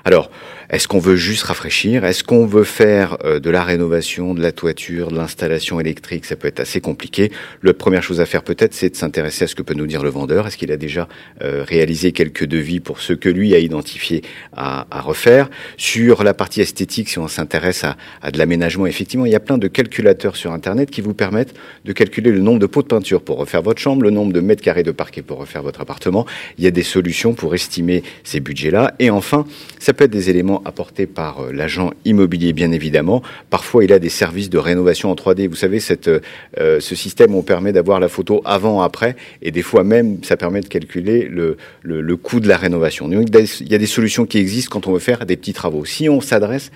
Alors, 0.04 0.30
est-ce 0.68 0.88
qu'on 0.88 0.98
veut 0.98 1.14
juste 1.14 1.44
rafraîchir? 1.44 2.04
Est-ce 2.04 2.24
qu'on 2.24 2.44
veut 2.44 2.64
faire 2.64 3.16
euh, 3.24 3.38
de 3.38 3.48
la 3.48 3.62
rénovation, 3.62 4.34
de 4.34 4.42
la 4.42 4.50
toiture, 4.50 5.12
de 5.12 5.16
l'installation 5.16 5.78
électrique? 5.78 6.24
Ça 6.24 6.34
peut 6.34 6.48
être 6.48 6.58
assez 6.58 6.80
compliqué. 6.80 7.30
La 7.62 7.72
première 7.72 8.02
chose 8.02 8.20
à 8.20 8.26
faire 8.26 8.42
peut-être, 8.42 8.74
c'est 8.74 8.90
de 8.90 8.96
s'intéresser 8.96 9.44
à 9.44 9.46
ce 9.46 9.54
que 9.54 9.62
peut 9.62 9.74
nous 9.74 9.86
dire 9.86 10.02
le 10.02 10.10
vendeur. 10.10 10.48
Est-ce 10.48 10.56
qu'il 10.56 10.72
a 10.72 10.76
déjà 10.76 11.08
euh, 11.40 11.64
réalisé 11.66 12.10
quelques 12.10 12.44
devis 12.44 12.80
pour 12.80 13.00
ce 13.00 13.12
que 13.12 13.28
lui 13.28 13.54
a 13.54 13.58
identifié 13.58 14.22
à, 14.54 14.86
à 14.90 15.00
refaire? 15.00 15.50
Sur 15.76 16.24
la 16.24 16.34
partie 16.34 16.60
esthétique, 16.62 17.08
si 17.08 17.20
on 17.20 17.28
s'intéresse 17.28 17.84
à, 17.84 17.96
à 18.22 18.32
de 18.32 18.38
l'aménagement, 18.38 18.86
effectivement, 18.86 19.24
il 19.24 19.32
y 19.32 19.36
a 19.36 19.40
plein 19.40 19.56
de 19.56 19.68
calculateurs 19.68 20.34
sur 20.34 20.52
Internet 20.52 20.90
qui 20.90 21.00
vous 21.00 21.14
permettent 21.14 21.54
de 21.84 21.92
calculer 21.92 22.32
le 22.32 22.40
nombre 22.40 22.58
de 22.58 22.66
pots 22.66 22.82
de 22.82 22.88
peinture 22.88 23.22
pour 23.22 23.38
refaire 23.38 23.62
votre 23.62 23.80
chambre, 23.80 24.02
le 24.02 24.10
nombre 24.10 24.32
de 24.32 24.40
mètres 24.40 24.62
carrés 24.62 24.82
de 24.82 24.90
parquet 25.12 25.22
pour 25.22 25.38
refaire 25.38 25.62
votre 25.62 25.80
appartement. 25.82 26.26
Il 26.56 26.64
y 26.64 26.66
a 26.66 26.70
des 26.70 26.82
solutions 26.82 27.34
pour 27.34 27.54
estimer 27.54 28.02
ces 28.24 28.40
budgets-là. 28.40 28.94
Et 28.98 29.10
enfin, 29.10 29.44
ça 29.78 29.92
peut 29.92 30.04
être 30.04 30.10
des 30.10 30.30
éléments 30.30 30.62
apportés 30.64 31.06
par 31.06 31.40
euh, 31.40 31.52
l'agent 31.52 31.90
immobilier, 32.04 32.54
bien 32.54 32.72
évidemment. 32.72 33.22
Parfois, 33.50 33.84
il 33.84 33.92
a 33.92 33.98
des 33.98 34.08
services 34.08 34.48
de 34.48 34.58
rénovation 34.58 35.10
en 35.10 35.14
3D. 35.14 35.48
Vous 35.48 35.56
savez, 35.56 35.80
cette, 35.80 36.08
euh, 36.08 36.80
ce 36.80 36.94
système, 36.94 37.34
on 37.34 37.42
permet 37.42 37.72
d'avoir 37.72 38.00
la 38.00 38.08
photo 38.08 38.40
avant-après. 38.46 39.16
Et 39.42 39.50
des 39.50 39.62
fois 39.62 39.84
même, 39.84 40.24
ça 40.24 40.36
permet 40.38 40.60
de 40.60 40.68
calculer 40.68 41.28
le, 41.28 41.58
le, 41.82 42.00
le 42.00 42.16
coût 42.16 42.40
de 42.40 42.48
la 42.48 42.56
rénovation. 42.56 43.08
Donc, 43.08 43.28
il 43.60 43.70
y 43.70 43.74
a 43.74 43.78
des 43.78 43.86
solutions 43.86 44.24
qui 44.24 44.38
existent 44.38 44.70
quand 44.72 44.86
on 44.86 44.94
veut 44.94 44.98
faire 44.98 45.26
des 45.26 45.36
petits 45.36 45.52
travaux. 45.52 45.84
Si 45.84 46.08
on 46.08 46.22
s'adresse 46.22 46.70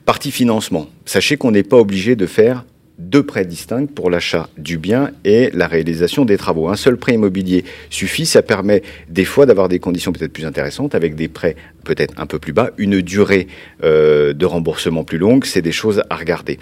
Partie 0.07 0.31
financement. 0.31 0.89
Sachez 1.05 1.37
qu'on 1.37 1.51
n'est 1.51 1.65
pas 1.65 1.77
obligé 1.77 2.17
de 2.17 2.25
faire 2.25 2.65
deux 3.01 3.25
prêts 3.25 3.45
distincts 3.45 3.87
pour 3.87 4.11
l'achat 4.11 4.49
du 4.59 4.79
bien 4.79 5.11
et 5.25 5.51
la 5.53 5.67
réalisation 5.67 6.25
des 6.25 6.37
travaux. 6.37 6.69
Un 6.69 6.77
seul 6.77 6.97
prêt 6.97 7.15
immobilier 7.15 7.65
suffit, 7.89 8.27
ça 8.27 8.43
permet 8.43 8.83
des 9.09 9.25
fois 9.25 9.47
d'avoir 9.47 9.69
des 9.69 9.79
conditions 9.79 10.13
peut-être 10.13 10.33
plus 10.33 10.45
intéressantes 10.45 10.95
avec 10.95 11.15
des 11.15 11.29
prêts 11.29 11.57
peut-être 11.85 12.15
un 12.19 12.27
peu 12.27 12.39
plus 12.39 12.53
bas, 12.53 12.71
une 12.79 13.01
durée 13.01 13.49
euh, 13.83 14.33
de 14.33 14.47
remboursement 14.47 15.03
plus 15.03 15.19
longue, 15.19 15.45
c'est 15.45 15.63
des 15.63 15.73
choses 15.73 16.03
à 16.11 16.17
regarder. 16.17 16.59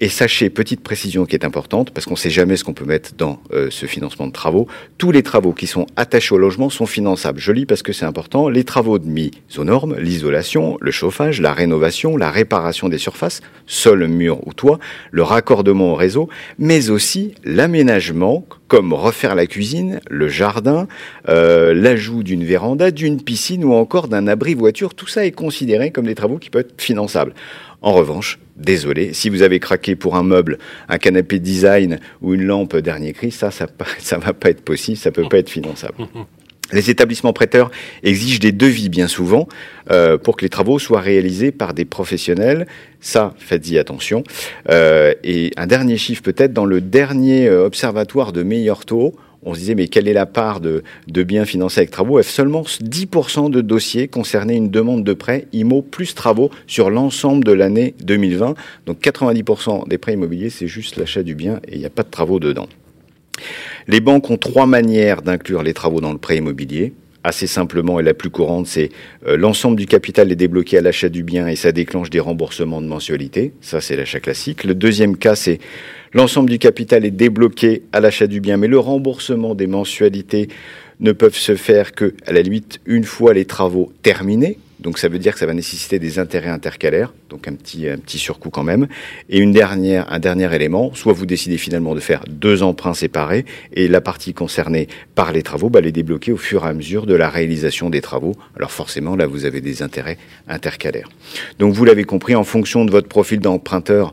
Et 0.00 0.08
sachez, 0.08 0.50
petite 0.50 0.80
précision 0.80 1.26
qui 1.26 1.36
est 1.36 1.44
importante, 1.44 1.90
parce 1.90 2.06
qu'on 2.06 2.14
ne 2.14 2.18
sait 2.18 2.30
jamais 2.30 2.56
ce 2.56 2.64
qu'on 2.64 2.72
peut 2.72 2.84
mettre 2.84 3.14
dans 3.16 3.40
euh, 3.52 3.68
ce 3.70 3.86
financement 3.86 4.26
de 4.26 4.32
travaux, 4.32 4.66
tous 4.98 5.12
les 5.12 5.22
travaux 5.22 5.52
qui 5.52 5.66
sont 5.66 5.86
attachés 5.96 6.34
au 6.34 6.38
logement 6.38 6.70
sont 6.70 6.86
finançables. 6.86 7.40
Je 7.40 7.52
lis 7.52 7.66
parce 7.66 7.82
que 7.82 7.92
c'est 7.92 8.06
important, 8.06 8.48
les 8.48 8.64
travaux 8.64 8.98
de 8.98 9.06
mise 9.06 9.30
aux 9.58 9.64
normes, 9.64 9.96
l'isolation, 9.98 10.78
le 10.80 10.90
chauffage, 10.90 11.40
la 11.40 11.52
rénovation, 11.52 12.16
la 12.16 12.30
réparation 12.30 12.88
des 12.88 12.98
surfaces, 12.98 13.42
sol, 13.66 14.06
mur 14.08 14.46
ou 14.46 14.52
toit, 14.52 14.78
le 15.10 15.22
raccordement 15.22 15.73
au 15.80 15.94
réseau, 15.94 16.28
mais 16.58 16.90
aussi 16.90 17.34
l'aménagement, 17.44 18.44
comme 18.68 18.92
refaire 18.92 19.34
la 19.34 19.46
cuisine, 19.46 20.00
le 20.08 20.28
jardin, 20.28 20.88
euh, 21.28 21.74
l'ajout 21.74 22.22
d'une 22.22 22.44
véranda, 22.44 22.90
d'une 22.90 23.22
piscine 23.22 23.64
ou 23.64 23.72
encore 23.72 24.08
d'un 24.08 24.26
abri 24.26 24.54
voiture. 24.54 24.94
Tout 24.94 25.06
ça 25.06 25.24
est 25.26 25.32
considéré 25.32 25.90
comme 25.90 26.06
des 26.06 26.14
travaux 26.14 26.38
qui 26.38 26.50
peuvent 26.50 26.62
être 26.62 26.80
finançables. 26.80 27.34
En 27.82 27.92
revanche, 27.92 28.38
désolé, 28.56 29.12
si 29.12 29.28
vous 29.28 29.42
avez 29.42 29.60
craqué 29.60 29.94
pour 29.94 30.16
un 30.16 30.22
meuble, 30.22 30.58
un 30.88 30.98
canapé 30.98 31.38
design 31.38 31.98
ou 32.22 32.34
une 32.34 32.44
lampe 32.44 32.76
dernier 32.76 33.12
cri, 33.12 33.30
ça, 33.30 33.50
ça, 33.50 33.66
ça 33.98 34.18
va 34.18 34.32
pas 34.32 34.50
être 34.50 34.62
possible, 34.62 34.96
ça 34.96 35.10
peut 35.10 35.28
pas 35.28 35.38
être 35.38 35.50
finançable. 35.50 35.94
Les 36.74 36.90
établissements 36.90 37.32
prêteurs 37.32 37.70
exigent 38.02 38.40
des 38.40 38.50
devis 38.50 38.88
bien 38.88 39.06
souvent 39.06 39.46
euh, 39.92 40.18
pour 40.18 40.36
que 40.36 40.44
les 40.44 40.48
travaux 40.48 40.80
soient 40.80 41.00
réalisés 41.00 41.52
par 41.52 41.72
des 41.72 41.84
professionnels. 41.84 42.66
Ça, 43.00 43.32
faites-y 43.38 43.78
attention. 43.78 44.24
Euh, 44.70 45.14
et 45.22 45.52
un 45.56 45.68
dernier 45.68 45.96
chiffre 45.96 46.22
peut-être, 46.22 46.52
dans 46.52 46.66
le 46.66 46.80
dernier 46.80 47.46
euh, 47.46 47.64
observatoire 47.64 48.32
de 48.32 48.42
meilleurs 48.42 48.84
taux, 48.86 49.14
on 49.44 49.54
se 49.54 49.60
disait 49.60 49.76
mais 49.76 49.86
quelle 49.86 50.08
est 50.08 50.14
la 50.14 50.26
part 50.26 50.60
de, 50.60 50.82
de 51.06 51.22
biens 51.22 51.44
financés 51.44 51.78
avec 51.78 51.92
travaux? 51.92 52.20
Seulement 52.22 52.62
10% 52.62 53.50
de 53.50 53.60
dossiers 53.60 54.08
concernaient 54.08 54.56
une 54.56 54.70
demande 54.70 55.04
de 55.04 55.12
prêt 55.12 55.46
IMO 55.52 55.80
plus 55.80 56.16
travaux 56.16 56.50
sur 56.66 56.90
l'ensemble 56.90 57.44
de 57.44 57.52
l'année 57.52 57.94
2020. 58.02 58.54
Donc 58.86 59.00
90% 59.00 59.86
des 59.86 59.98
prêts 59.98 60.14
immobiliers, 60.14 60.50
c'est 60.50 60.66
juste 60.66 60.96
l'achat 60.96 61.22
du 61.22 61.36
bien 61.36 61.60
et 61.68 61.74
il 61.74 61.78
n'y 61.78 61.86
a 61.86 61.90
pas 61.90 62.02
de 62.02 62.10
travaux 62.10 62.40
dedans. 62.40 62.66
Les 63.86 64.00
banques 64.00 64.30
ont 64.30 64.36
trois 64.36 64.66
manières 64.66 65.22
d'inclure 65.22 65.62
les 65.62 65.74
travaux 65.74 66.00
dans 66.00 66.12
le 66.12 66.18
prêt 66.18 66.38
immobilier. 66.38 66.92
Assez 67.22 67.46
simplement, 67.46 67.98
et 68.00 68.02
la 68.02 68.12
plus 68.12 68.28
courante, 68.28 68.66
c'est 68.66 68.90
euh, 69.26 69.38
l'ensemble 69.38 69.76
du 69.76 69.86
capital 69.86 70.30
est 70.30 70.36
débloqué 70.36 70.76
à 70.76 70.82
l'achat 70.82 71.08
du 71.08 71.22
bien 71.22 71.48
et 71.48 71.56
ça 71.56 71.72
déclenche 71.72 72.10
des 72.10 72.20
remboursements 72.20 72.82
de 72.82 72.86
mensualité. 72.86 73.52
Ça, 73.62 73.80
c'est 73.80 73.96
l'achat 73.96 74.20
classique. 74.20 74.64
Le 74.64 74.74
deuxième 74.74 75.16
cas, 75.16 75.34
c'est 75.34 75.58
l'ensemble 76.12 76.50
du 76.50 76.58
capital 76.58 77.04
est 77.06 77.10
débloqué 77.10 77.82
à 77.92 78.00
l'achat 78.00 78.26
du 78.26 78.40
bien, 78.40 78.58
mais 78.58 78.68
le 78.68 78.78
remboursement 78.78 79.54
des 79.54 79.66
mensualités 79.66 80.48
ne 81.00 81.12
peuvent 81.12 81.36
se 81.36 81.56
faire 81.56 81.92
que, 81.92 82.14
à 82.26 82.32
la 82.32 82.42
limite, 82.42 82.80
une 82.84 83.04
fois 83.04 83.32
les 83.32 83.46
travaux 83.46 83.90
terminés. 84.02 84.58
Donc 84.84 84.98
ça 84.98 85.08
veut 85.08 85.18
dire 85.18 85.32
que 85.32 85.38
ça 85.38 85.46
va 85.46 85.54
nécessiter 85.54 85.98
des 85.98 86.18
intérêts 86.18 86.50
intercalaires, 86.50 87.14
donc 87.30 87.48
un 87.48 87.54
petit, 87.54 87.88
un 87.88 87.96
petit 87.96 88.18
surcoût 88.18 88.50
quand 88.50 88.62
même. 88.62 88.86
Et 89.30 89.38
une 89.38 89.50
dernière, 89.50 90.12
un 90.12 90.18
dernier 90.18 90.54
élément, 90.54 90.92
soit 90.94 91.14
vous 91.14 91.24
décidez 91.24 91.56
finalement 91.56 91.94
de 91.94 92.00
faire 92.00 92.22
deux 92.28 92.62
emprunts 92.62 92.92
séparés 92.92 93.46
et 93.72 93.88
la 93.88 94.02
partie 94.02 94.34
concernée 94.34 94.88
par 95.14 95.32
les 95.32 95.42
travaux, 95.42 95.70
bah, 95.70 95.80
les 95.80 95.90
débloquer 95.90 96.32
au 96.32 96.36
fur 96.36 96.66
et 96.66 96.68
à 96.68 96.74
mesure 96.74 97.06
de 97.06 97.14
la 97.14 97.30
réalisation 97.30 97.88
des 97.88 98.02
travaux. 98.02 98.34
Alors 98.56 98.70
forcément, 98.70 99.16
là, 99.16 99.26
vous 99.26 99.46
avez 99.46 99.62
des 99.62 99.82
intérêts 99.82 100.18
intercalaires. 100.48 101.08
Donc 101.58 101.72
vous 101.72 101.86
l'avez 101.86 102.04
compris, 102.04 102.34
en 102.34 102.44
fonction 102.44 102.84
de 102.84 102.90
votre 102.90 103.08
profil 103.08 103.40
d'emprunteur, 103.40 104.12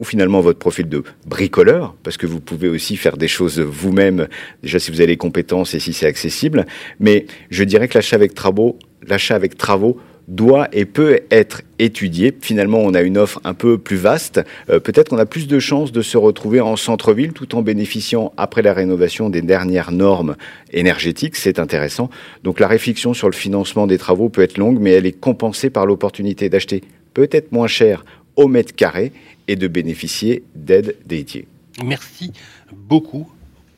ou 0.00 0.04
finalement 0.04 0.40
votre 0.40 0.60
profil 0.60 0.88
de 0.88 1.02
bricoleur, 1.26 1.96
parce 2.04 2.16
que 2.16 2.26
vous 2.26 2.38
pouvez 2.38 2.68
aussi 2.68 2.96
faire 2.96 3.16
des 3.16 3.26
choses 3.26 3.58
vous-même, 3.58 4.28
déjà 4.62 4.78
si 4.78 4.92
vous 4.92 5.00
avez 5.00 5.08
les 5.08 5.16
compétences 5.16 5.74
et 5.74 5.80
si 5.80 5.92
c'est 5.92 6.06
accessible. 6.06 6.66
Mais 7.00 7.26
je 7.50 7.64
dirais 7.64 7.88
que 7.88 7.94
l'achat 7.98 8.14
avec 8.14 8.34
travaux, 8.34 8.78
l'achat 9.06 9.34
avec 9.34 9.56
travaux 9.56 9.98
doit 10.28 10.68
et 10.72 10.84
peut 10.84 11.20
être 11.30 11.62
étudié. 11.78 12.36
Finalement, 12.40 12.80
on 12.80 12.94
a 12.94 13.00
une 13.00 13.16
offre 13.16 13.40
un 13.44 13.54
peu 13.54 13.78
plus 13.78 13.96
vaste. 13.96 14.40
Euh, 14.68 14.78
peut-être 14.78 15.08
qu'on 15.08 15.18
a 15.18 15.26
plus 15.26 15.48
de 15.48 15.58
chances 15.58 15.90
de 15.90 16.02
se 16.02 16.18
retrouver 16.18 16.60
en 16.60 16.76
centre-ville 16.76 17.32
tout 17.32 17.54
en 17.56 17.62
bénéficiant, 17.62 18.32
après 18.36 18.60
la 18.62 18.74
rénovation, 18.74 19.30
des 19.30 19.40
dernières 19.42 19.90
normes 19.90 20.36
énergétiques. 20.72 21.36
C'est 21.36 21.58
intéressant. 21.58 22.10
Donc 22.44 22.60
la 22.60 22.68
réflexion 22.68 23.14
sur 23.14 23.28
le 23.28 23.34
financement 23.34 23.86
des 23.86 23.98
travaux 23.98 24.28
peut 24.28 24.42
être 24.42 24.58
longue, 24.58 24.78
mais 24.78 24.92
elle 24.92 25.06
est 25.06 25.18
compensée 25.18 25.70
par 25.70 25.86
l'opportunité 25.86 26.50
d'acheter 26.50 26.82
peut-être 27.14 27.50
moins 27.50 27.66
cher 27.66 28.04
au 28.36 28.48
mètre 28.48 28.74
carré 28.74 29.12
et 29.48 29.56
de 29.56 29.66
bénéficier 29.66 30.44
d'aides 30.54 30.94
dédiées. 31.06 31.48
Merci 31.84 32.32
beaucoup. 32.72 33.26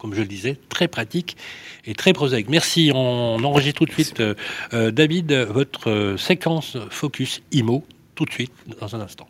Comme 0.01 0.15
je 0.15 0.23
le 0.23 0.27
disais, 0.27 0.57
très 0.71 0.89
pratique 0.89 1.37
et 1.85 1.95
très 1.95 2.15
prosaïque. 2.15 2.49
Merci. 2.49 2.91
On 2.95 3.45
enregistre 3.45 3.81
tout 3.81 3.85
de 3.85 3.93
suite, 3.93 4.21
euh, 4.21 4.35
euh, 4.73 4.91
David, 4.91 5.31
votre 5.33 5.91
euh, 5.91 6.17
séquence 6.17 6.79
Focus 6.89 7.43
IMO, 7.53 7.85
tout 8.15 8.25
de 8.25 8.33
suite, 8.33 8.53
dans 8.81 8.97
un 8.97 9.01
instant. 9.01 9.29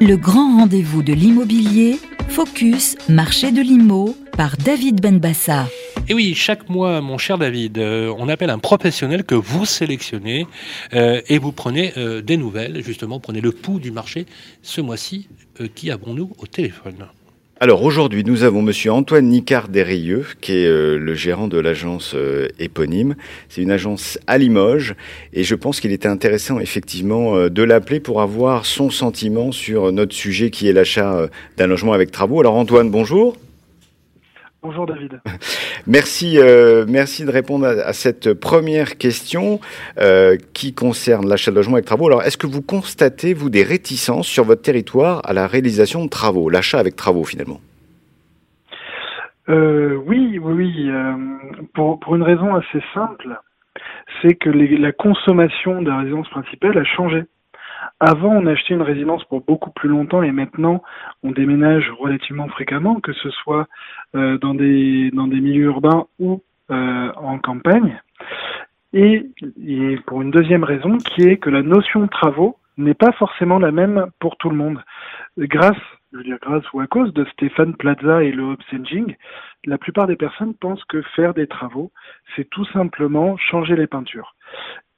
Le 0.00 0.16
grand 0.16 0.56
rendez-vous 0.56 1.02
de 1.02 1.12
l'immobilier, 1.12 1.98
Focus, 2.30 2.96
marché 3.10 3.52
de 3.52 3.60
l'IMO, 3.60 4.16
par 4.36 4.56
David 4.56 5.02
Benbassa. 5.02 5.66
Et 6.08 6.14
oui, 6.14 6.34
chaque 6.34 6.68
mois, 6.68 7.00
mon 7.00 7.18
cher 7.18 7.38
David, 7.38 7.78
euh, 7.78 8.12
on 8.18 8.28
appelle 8.28 8.50
un 8.50 8.58
professionnel 8.58 9.24
que 9.24 9.34
vous 9.34 9.64
sélectionnez 9.64 10.46
euh, 10.94 11.20
et 11.28 11.38
vous 11.38 11.52
prenez 11.52 11.92
euh, 11.96 12.20
des 12.22 12.36
nouvelles, 12.36 12.82
justement, 12.82 13.20
prenez 13.20 13.40
le 13.40 13.52
pouls 13.52 13.78
du 13.78 13.90
marché. 13.90 14.26
Ce 14.62 14.80
mois-ci, 14.80 15.28
qui 15.74 15.90
avons-nous 15.90 16.32
au 16.38 16.46
téléphone? 16.46 17.06
Alors 17.62 17.82
aujourd'hui, 17.82 18.24
nous 18.24 18.42
avons 18.42 18.62
Monsieur 18.62 18.90
Antoine 18.90 19.26
Nicard 19.26 19.68
Desrieux, 19.68 20.24
qui 20.40 20.52
est 20.52 20.66
le 20.66 21.14
gérant 21.14 21.46
de 21.46 21.58
l'agence 21.58 22.16
éponyme. 22.58 23.16
C'est 23.50 23.60
une 23.60 23.70
agence 23.70 24.18
à 24.26 24.38
Limoges, 24.38 24.94
et 25.34 25.44
je 25.44 25.54
pense 25.54 25.78
qu'il 25.78 25.92
était 25.92 26.08
intéressant 26.08 26.58
effectivement 26.58 27.48
de 27.50 27.62
l'appeler 27.62 28.00
pour 28.00 28.22
avoir 28.22 28.64
son 28.64 28.88
sentiment 28.88 29.52
sur 29.52 29.92
notre 29.92 30.14
sujet 30.14 30.48
qui 30.48 30.68
est 30.68 30.72
l'achat 30.72 31.28
d'un 31.58 31.66
logement 31.66 31.92
avec 31.92 32.10
travaux. 32.10 32.40
Alors 32.40 32.54
Antoine, 32.54 32.90
bonjour. 32.90 33.36
Bonjour 34.62 34.84
David. 34.84 35.22
Merci, 35.86 36.38
euh, 36.38 36.84
merci 36.86 37.24
de 37.24 37.30
répondre 37.30 37.66
à, 37.66 37.94
cette 37.94 38.34
première 38.34 38.98
question 38.98 39.58
euh, 39.98 40.36
qui 40.52 40.74
concerne 40.74 41.26
l'achat 41.26 41.50
de 41.50 41.56
logement 41.56 41.76
avec 41.76 41.86
travaux. 41.86 42.06
Alors, 42.08 42.22
est-ce 42.22 42.36
que 42.36 42.46
vous 42.46 42.60
constatez, 42.60 43.32
vous, 43.32 43.48
des 43.48 43.62
réticences 43.62 44.26
sur 44.26 44.44
votre 44.44 44.60
territoire 44.60 45.22
à 45.24 45.32
la 45.32 45.46
réalisation 45.46 46.04
de 46.04 46.10
travaux, 46.10 46.50
l'achat 46.50 46.78
avec 46.78 46.96
travaux 46.96 47.24
finalement? 47.24 47.60
Euh, 49.48 49.94
Oui, 50.06 50.38
oui, 50.38 50.52
oui. 50.52 50.90
Pour, 51.72 51.98
pour, 51.98 52.14
une 52.14 52.22
raison 52.22 52.54
assez 52.54 52.82
simple, 52.92 53.40
c'est 54.20 54.34
que 54.34 54.50
les, 54.50 54.76
la 54.76 54.92
consommation 54.92 55.80
de 55.80 55.88
la 55.88 56.00
résidence 56.00 56.28
principale 56.28 56.76
a 56.76 56.84
changé. 56.84 57.24
Avant, 57.98 58.30
on 58.30 58.46
achetait 58.46 58.74
une 58.74 58.82
résidence 58.82 59.24
pour 59.24 59.42
beaucoup 59.42 59.70
plus 59.70 59.88
longtemps 59.88 60.22
et 60.22 60.32
maintenant, 60.32 60.82
on 61.22 61.32
déménage 61.32 61.90
relativement 61.98 62.48
fréquemment, 62.48 63.00
que 63.00 63.12
ce 63.12 63.30
soit 63.30 63.66
dans, 64.14 64.54
des, 64.54 65.10
dans 65.12 65.26
des 65.26 65.40
milieux 65.40 65.66
urbains 65.66 66.06
ou 66.18 66.42
euh, 66.70 67.12
en 67.16 67.38
campagne. 67.40 68.00
Et, 68.92 69.28
pour 70.06 70.22
une 70.22 70.30
deuxième 70.30 70.62
raison, 70.62 70.98
qui 70.98 71.22
est 71.22 71.36
que 71.36 71.50
la 71.50 71.62
notion 71.62 72.02
de 72.02 72.06
travaux 72.06 72.58
n'est 72.76 72.94
pas 72.94 73.10
forcément 73.10 73.58
la 73.58 73.72
même 73.72 74.06
pour 74.20 74.36
tout 74.36 74.50
le 74.50 74.56
monde. 74.56 74.80
Grâce, 75.36 75.80
je 76.12 76.18
veux 76.18 76.22
dire 76.22 76.38
grâce 76.40 76.62
ou 76.72 76.78
à 76.78 76.86
cause 76.86 77.12
de 77.12 77.24
Stéphane 77.32 77.74
Plaza 77.74 78.22
et 78.22 78.30
le 78.30 78.52
upchanging, 78.52 79.16
la 79.64 79.78
plupart 79.78 80.06
des 80.06 80.14
personnes 80.14 80.54
pensent 80.54 80.84
que 80.84 81.02
faire 81.16 81.34
des 81.34 81.48
travaux, 81.48 81.90
c'est 82.36 82.48
tout 82.50 82.66
simplement 82.66 83.36
changer 83.36 83.74
les 83.74 83.88
peintures. 83.88 84.36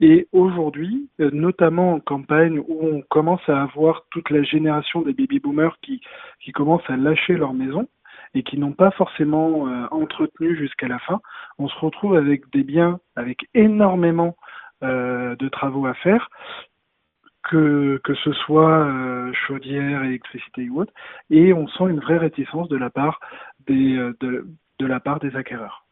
Et 0.00 0.28
aujourd'hui, 0.32 1.08
euh, 1.20 1.30
notamment 1.32 1.94
en 1.94 2.00
campagne 2.00 2.58
où 2.58 2.80
on 2.82 3.00
commence 3.08 3.48
à 3.48 3.62
avoir 3.62 4.04
toute 4.10 4.28
la 4.28 4.42
génération 4.42 5.00
des 5.00 5.14
baby 5.14 5.38
boomers 5.38 5.78
qui, 5.80 6.02
qui 6.40 6.52
commencent 6.52 6.88
à 6.90 6.98
lâcher 6.98 7.34
leur 7.34 7.54
maison 7.54 7.88
et 8.34 8.42
qui 8.42 8.58
n'ont 8.58 8.72
pas 8.72 8.90
forcément 8.92 9.68
euh, 9.68 9.86
entretenu 9.90 10.56
jusqu'à 10.56 10.88
la 10.88 10.98
fin, 11.00 11.20
on 11.58 11.68
se 11.68 11.78
retrouve 11.78 12.16
avec 12.16 12.50
des 12.52 12.62
biens 12.62 13.00
avec 13.16 13.48
énormément 13.54 14.36
euh, 14.82 15.36
de 15.36 15.48
travaux 15.48 15.86
à 15.86 15.94
faire, 15.94 16.28
que, 17.50 18.00
que 18.04 18.14
ce 18.14 18.32
soit 18.32 18.86
euh, 18.86 19.32
chaudière, 19.46 20.04
électricité 20.04 20.68
ou 20.70 20.80
autre, 20.80 20.92
et 21.30 21.52
on 21.52 21.66
sent 21.68 21.84
une 21.88 22.00
vraie 22.00 22.18
réticence 22.18 22.68
de 22.68 22.76
la 22.76 22.90
part 22.90 23.20
des, 23.66 23.96
de, 24.20 24.46
de 24.78 24.86
la 24.86 25.00
part 25.00 25.20
des 25.20 25.34
acquéreurs. 25.36 25.84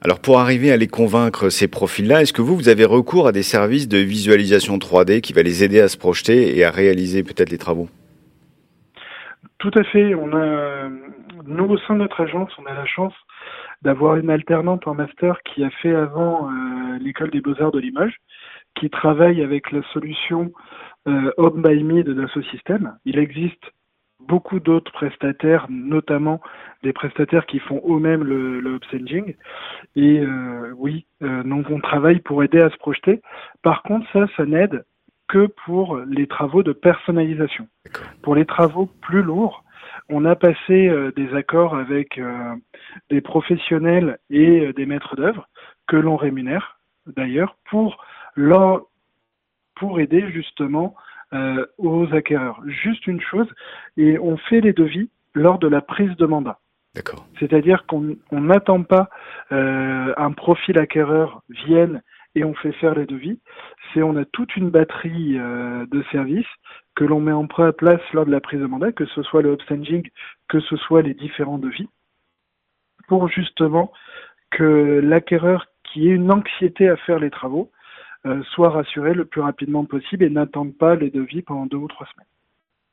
Alors 0.00 0.20
pour 0.20 0.38
arriver 0.38 0.70
à 0.70 0.76
les 0.76 0.86
convaincre 0.86 1.48
ces 1.48 1.66
profils-là, 1.66 2.22
est-ce 2.22 2.32
que 2.32 2.42
vous, 2.42 2.54
vous 2.54 2.68
avez 2.68 2.84
recours 2.84 3.26
à 3.26 3.32
des 3.32 3.42
services 3.42 3.88
de 3.88 3.98
visualisation 3.98 4.78
3D 4.78 5.20
qui 5.20 5.32
va 5.32 5.42
les 5.42 5.64
aider 5.64 5.80
à 5.80 5.88
se 5.88 5.98
projeter 5.98 6.56
et 6.56 6.64
à 6.64 6.70
réaliser 6.70 7.24
peut-être 7.24 7.50
les 7.50 7.58
travaux? 7.58 7.88
Tout 9.58 9.72
à 9.74 9.82
fait. 9.82 10.14
On 10.14 10.32
a, 10.34 10.88
nous 11.48 11.64
au 11.64 11.78
sein 11.78 11.94
de 11.94 12.00
notre 12.00 12.20
agence, 12.20 12.50
on 12.58 12.66
a 12.66 12.74
la 12.74 12.86
chance 12.86 13.14
d'avoir 13.82 14.16
une 14.16 14.30
alternante 14.30 14.86
en 14.86 14.94
master 14.94 15.42
qui 15.42 15.64
a 15.64 15.70
fait 15.70 15.94
avant 15.94 16.50
euh, 16.50 16.98
l'école 17.00 17.30
des 17.30 17.40
beaux-arts 17.40 17.72
de 17.72 17.78
Limoges, 17.78 18.16
qui 18.74 18.90
travaille 18.90 19.42
avec 19.42 19.72
la 19.72 19.82
solution 19.92 20.52
euh, 21.08 21.32
Home 21.36 21.62
by 21.62 21.82
Me 21.82 22.02
de 22.02 22.12
Dassault 22.12 22.42
Systèmes. 22.42 22.96
Il 23.04 23.18
existe 23.18 23.72
beaucoup 24.20 24.60
d'autres 24.60 24.92
prestataires, 24.92 25.66
notamment 25.70 26.40
des 26.82 26.92
prestataires 26.92 27.46
qui 27.46 27.58
font 27.60 27.82
eux-mêmes 27.88 28.24
le, 28.24 28.60
le. 28.60 28.78
Et 29.96 30.20
euh, 30.20 30.72
oui, 30.76 31.06
euh, 31.22 31.42
donc 31.42 31.66
on 31.70 31.80
travaille 31.80 32.20
pour 32.20 32.42
aider 32.42 32.60
à 32.60 32.70
se 32.70 32.76
projeter. 32.76 33.22
Par 33.62 33.82
contre, 33.82 34.06
ça, 34.12 34.26
ça 34.36 34.44
n'aide 34.44 34.84
que 35.28 35.46
pour 35.64 35.98
les 35.98 36.26
travaux 36.26 36.62
de 36.62 36.72
personnalisation. 36.72 37.68
Pour 38.22 38.34
les 38.34 38.46
travaux 38.46 38.86
plus 39.02 39.22
lourds, 39.22 39.64
on 40.08 40.24
a 40.24 40.36
passé 40.36 40.88
euh, 40.88 41.12
des 41.16 41.34
accords 41.34 41.76
avec 41.76 42.18
euh, 42.18 42.54
des 43.10 43.20
professionnels 43.20 44.18
et 44.30 44.66
euh, 44.66 44.72
des 44.72 44.86
maîtres 44.86 45.16
d'œuvre 45.16 45.48
que 45.86 45.96
l'on 45.96 46.16
rémunère 46.16 46.78
d'ailleurs 47.06 47.56
pour 47.70 48.04
leur, 48.34 48.86
pour 49.74 50.00
aider 50.00 50.30
justement 50.30 50.94
euh, 51.32 51.66
aux 51.78 52.12
acquéreurs. 52.14 52.60
Juste 52.66 53.06
une 53.06 53.20
chose, 53.20 53.48
et 53.96 54.18
on 54.18 54.36
fait 54.36 54.60
les 54.60 54.72
devis 54.72 55.10
lors 55.34 55.58
de 55.58 55.68
la 55.68 55.80
prise 55.80 56.16
de 56.16 56.26
mandat. 56.26 56.58
D'accord. 56.94 57.26
C'est-à-dire 57.38 57.86
qu'on 57.86 58.16
on 58.30 58.40
n'attend 58.40 58.82
pas 58.82 59.08
euh, 59.52 60.14
un 60.16 60.32
profil 60.32 60.78
acquéreur 60.78 61.42
vienne 61.48 62.02
et 62.34 62.44
on 62.44 62.54
fait 62.54 62.72
faire 62.72 62.94
les 62.94 63.06
devis. 63.06 63.40
C'est 63.92 64.02
on 64.02 64.16
a 64.16 64.24
toute 64.24 64.56
une 64.56 64.70
batterie 64.70 65.38
euh, 65.38 65.86
de 65.86 66.02
services 66.12 66.46
que 66.94 67.04
l'on 67.04 67.20
met 67.20 67.32
en 67.32 67.46
place 67.46 68.00
lors 68.12 68.26
de 68.26 68.30
la 68.30 68.40
prise 68.40 68.60
de 68.60 68.66
mandat, 68.66 68.92
que 68.92 69.06
ce 69.06 69.22
soit 69.22 69.42
le 69.42 69.52
upstaging, 69.52 70.08
que 70.48 70.60
ce 70.60 70.76
soit 70.76 71.02
les 71.02 71.14
différents 71.14 71.58
devis, 71.58 71.88
pour 73.06 73.28
justement 73.28 73.92
que 74.50 75.00
l'acquéreur 75.02 75.66
qui 75.84 76.08
ait 76.08 76.12
une 76.12 76.30
anxiété 76.30 76.88
à 76.88 76.96
faire 76.96 77.18
les 77.18 77.30
travaux 77.30 77.70
euh, 78.26 78.42
soit 78.54 78.70
rassuré 78.70 79.14
le 79.14 79.24
plus 79.24 79.40
rapidement 79.40 79.84
possible 79.84 80.24
et 80.24 80.30
n'attende 80.30 80.76
pas 80.76 80.96
les 80.96 81.10
devis 81.10 81.42
pendant 81.42 81.66
deux 81.66 81.76
ou 81.76 81.88
trois 81.88 82.06
semaines. 82.12 82.26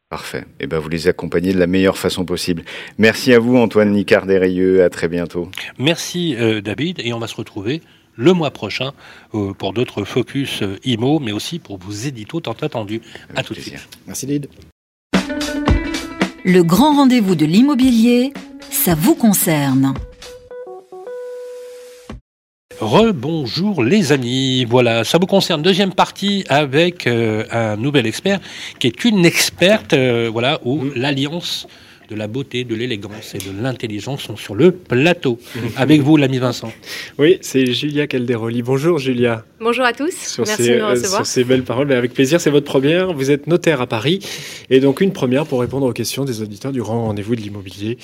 Parfait. 0.10 0.46
Et 0.60 0.68
ben 0.68 0.78
vous 0.78 0.88
les 0.88 1.08
accompagnez 1.08 1.52
de 1.52 1.60
la 1.60 1.66
meilleure 1.66 1.98
façon 1.98 2.26
possible. 2.26 2.62
Merci 3.00 3.34
à 3.34 3.40
vous 3.40 3.58
Antoine 3.58 3.92
Nicard 3.92 4.28
Desrieux. 4.28 4.84
À 4.84 4.90
très 4.90 5.08
bientôt. 5.08 5.50
Merci 5.80 6.36
euh, 6.38 6.62
David 6.62 7.00
et 7.04 7.12
on 7.12 7.20
va 7.20 7.28
se 7.28 7.36
retrouver 7.36 7.82
le 8.16 8.34
mois 8.34 8.51
prochain 8.51 8.93
euh, 9.34 9.53
pour 9.53 9.74
d'autres 9.74 10.03
focus 10.03 10.61
euh, 10.61 10.80
IMO, 10.86 11.20
mais 11.20 11.32
aussi 11.32 11.59
pour 11.59 11.78
vos 11.78 11.91
éditos 11.91 12.41
tant 12.41 12.55
attendus. 12.61 13.01
À 13.36 13.43
tout 13.43 13.53
de 13.53 13.59
suite. 13.59 13.88
Merci 14.07 14.26
David. 14.26 14.49
Le 16.43 16.61
grand 16.61 16.95
rendez-vous 16.95 17.36
de 17.36 17.45
l'immobilier, 17.45 18.32
ça 18.70 18.93
vous 18.93 19.16
concerne. 19.16 19.95
Rebonjour 22.80 23.84
les 23.84 24.11
amis, 24.11 24.66
voilà, 24.66 25.05
ça 25.05 25.18
vous 25.18 25.28
concerne. 25.28 25.61
Deuxième 25.61 25.93
partie 25.93 26.43
avec 26.49 27.07
euh, 27.07 27.45
un 27.49 27.78
nouvel 27.78 28.05
expert 28.05 28.39
qui 28.80 28.88
est 28.88 29.05
une 29.05 29.26
experte, 29.26 29.93
euh, 29.93 30.30
voilà, 30.32 30.59
où 30.66 30.84
l'alliance 30.93 31.68
de 32.10 32.16
la 32.16 32.28
beauté, 32.28 32.64
de 32.64 32.76
l'élégance 32.76 33.34
et 33.36 33.39
de 33.39 33.62
l'intelligence 33.62 34.22
sont 34.22 34.38
sur 34.38 34.56
le 34.56 34.72
plateau. 34.72 35.39
Avec 35.76 36.01
vous, 36.01 36.18
l'ami 36.18 36.38
Vincent. 36.38 36.72
Oui, 37.18 37.38
c'est 37.41 37.66
Julia 37.66 38.08
Calderoli. 38.08 38.62
Bonjour 38.62 38.99
Julia. 38.99 39.43
Bonjour 39.60 39.86
à 39.86 39.93
tous, 39.93 40.12
Sur 40.12 40.45
merci 40.45 40.64
ces, 40.64 40.72
de 40.72 40.76
me 40.76 40.82
euh, 40.84 40.89
recevoir. 40.89 41.26
sur 41.26 41.26
ces 41.26 41.43
belles 41.43 41.64
paroles, 41.64 41.88
mais 41.88 41.95
avec 41.95 42.14
plaisir, 42.14 42.39
c'est 42.41 42.49
votre 42.49 42.66
première. 42.66 43.14
Vous 43.14 43.32
êtes 43.32 43.47
notaire 43.47 43.82
à 43.82 43.88
Paris 43.88 44.20
et 44.70 44.80
donc 44.80 45.01
une 45.01 45.14
première 45.14 45.45
pour 45.45 45.62
répondre 45.62 45.88
aux 45.88 45.93
questions 45.93 46.26
des 46.26 46.41
auditeurs 46.41 46.72
du 46.72 46.82
grand 46.82 47.06
rendez-vous 47.06 47.36
de 47.36 47.41
l'immobilier. 47.41 47.97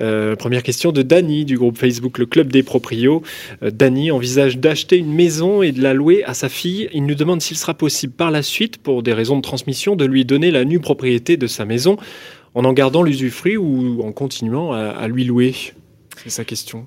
Euh, 0.00 0.36
première 0.36 0.62
question 0.62 0.92
de 0.92 1.02
Dany 1.02 1.44
du 1.44 1.58
groupe 1.58 1.76
Facebook 1.76 2.18
Le 2.18 2.26
Club 2.26 2.50
des 2.52 2.62
Proprios. 2.62 3.22
Euh, 3.62 3.70
Dany 3.70 4.10
envisage 4.10 4.58
d'acheter 4.58 4.96
une 4.96 5.12
maison 5.12 5.62
et 5.62 5.72
de 5.72 5.82
la 5.82 5.92
louer 5.92 6.24
à 6.24 6.34
sa 6.34 6.48
fille. 6.48 6.88
Il 6.92 7.04
nous 7.04 7.14
demande 7.14 7.42
s'il 7.42 7.56
sera 7.56 7.74
possible 7.74 8.12
par 8.12 8.30
la 8.30 8.42
suite, 8.42 8.78
pour 8.78 9.02
des 9.02 9.12
raisons 9.12 9.36
de 9.36 9.42
transmission, 9.42 9.96
de 9.96 10.04
lui 10.04 10.24
donner 10.24 10.50
la 10.50 10.64
nue 10.64 10.80
propriété 10.80 11.36
de 11.36 11.46
sa 11.46 11.64
maison 11.64 11.96
en 12.54 12.64
en 12.64 12.72
gardant 12.72 13.02
l'usufruit 13.02 13.56
ou 13.56 14.02
en 14.02 14.12
continuant 14.12 14.72
à, 14.72 14.88
à 14.88 15.08
lui 15.08 15.24
louer? 15.24 15.54
C'est 16.22 16.30
sa 16.30 16.44
question. 16.44 16.86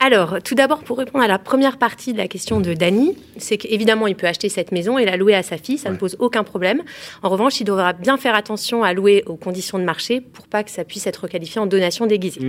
Alors, 0.00 0.42
tout 0.42 0.54
d'abord, 0.54 0.84
pour 0.84 0.98
répondre 0.98 1.24
à 1.24 1.28
la 1.28 1.38
première 1.38 1.78
partie 1.78 2.12
de 2.12 2.18
la 2.18 2.28
question 2.28 2.60
de 2.60 2.74
Dany, 2.74 3.16
c'est 3.38 3.56
qu'évidemment, 3.56 4.06
il 4.06 4.16
peut 4.16 4.26
acheter 4.26 4.50
cette 4.50 4.70
maison 4.70 4.98
et 4.98 5.06
la 5.06 5.16
louer 5.16 5.34
à 5.34 5.42
sa 5.42 5.56
fille, 5.56 5.78
ça 5.78 5.88
ne 5.88 5.96
pose 5.96 6.16
aucun 6.18 6.44
problème. 6.44 6.82
En 7.22 7.30
revanche, 7.30 7.60
il 7.60 7.64
devra 7.64 7.94
bien 7.94 8.18
faire 8.18 8.34
attention 8.34 8.82
à 8.82 8.92
louer 8.92 9.22
aux 9.26 9.36
conditions 9.36 9.78
de 9.78 9.84
marché 9.84 10.20
pour 10.20 10.46
pas 10.46 10.62
que 10.62 10.70
ça 10.70 10.84
puisse 10.84 11.06
être 11.06 11.26
qualifié 11.26 11.58
en 11.58 11.66
donation 11.66 12.06
déguisée. 12.06 12.40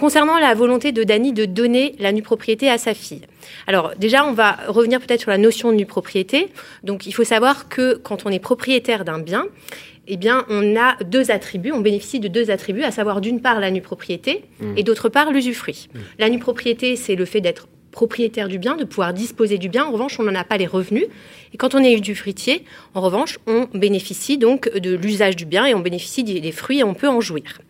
Concernant 0.00 0.38
la 0.38 0.54
volonté 0.54 0.92
de 0.92 1.04
Dany 1.04 1.34
de 1.34 1.44
donner 1.44 1.94
la 1.98 2.10
nue 2.12 2.22
propriété 2.22 2.70
à 2.70 2.78
sa 2.78 2.94
fille. 2.94 3.20
Alors 3.66 3.92
déjà, 3.98 4.24
on 4.24 4.32
va 4.32 4.56
revenir 4.66 4.98
peut-être 4.98 5.20
sur 5.20 5.30
la 5.30 5.36
notion 5.36 5.72
de 5.72 5.76
nue 5.76 5.84
propriété. 5.84 6.48
Donc 6.84 7.06
il 7.06 7.12
faut 7.12 7.22
savoir 7.22 7.68
que 7.68 7.96
quand 8.02 8.24
on 8.24 8.30
est 8.30 8.38
propriétaire 8.38 9.04
d'un 9.04 9.18
bien, 9.18 9.46
eh 10.08 10.16
bien, 10.16 10.46
on 10.48 10.74
a 10.74 10.96
deux 11.04 11.30
attributs, 11.30 11.72
on 11.72 11.80
bénéficie 11.80 12.18
de 12.18 12.28
deux 12.28 12.50
attributs, 12.50 12.82
à 12.82 12.90
savoir 12.92 13.20
d'une 13.20 13.42
part 13.42 13.60
la 13.60 13.70
nue 13.70 13.82
propriété 13.82 14.44
Mm. 14.60 14.78
et 14.78 14.82
d'autre 14.84 15.10
part 15.10 15.32
l'usufruit. 15.32 15.90
La 16.18 16.30
nue 16.30 16.38
propriété, 16.38 16.96
c'est 16.96 17.14
le 17.14 17.26
fait 17.26 17.42
d'être 17.42 17.68
propriétaire 17.92 18.48
du 18.48 18.58
bien, 18.58 18.76
de 18.76 18.84
pouvoir 18.84 19.12
disposer 19.12 19.58
du 19.58 19.68
bien. 19.68 19.84
En 19.84 19.92
revanche, 19.92 20.18
on 20.18 20.22
n'en 20.22 20.34
a 20.34 20.44
pas 20.44 20.56
les 20.56 20.66
revenus. 20.66 21.06
Et 21.52 21.56
quand 21.56 21.74
on 21.74 21.82
est 21.82 21.92
usufruitier, 21.92 22.64
en 22.94 23.00
revanche, 23.00 23.38
on 23.46 23.68
bénéficie 23.74 24.38
donc 24.38 24.70
de 24.76 24.94
l'usage 24.94 25.36
du 25.36 25.44
bien 25.44 25.66
et 25.66 25.74
on 25.74 25.80
bénéficie 25.80 26.24
des 26.24 26.40
des 26.40 26.52
fruits 26.52 26.80
et 26.80 26.84
on 26.84 26.94
peut 26.94 27.08
en 27.08 27.20
jouir. 27.20 27.60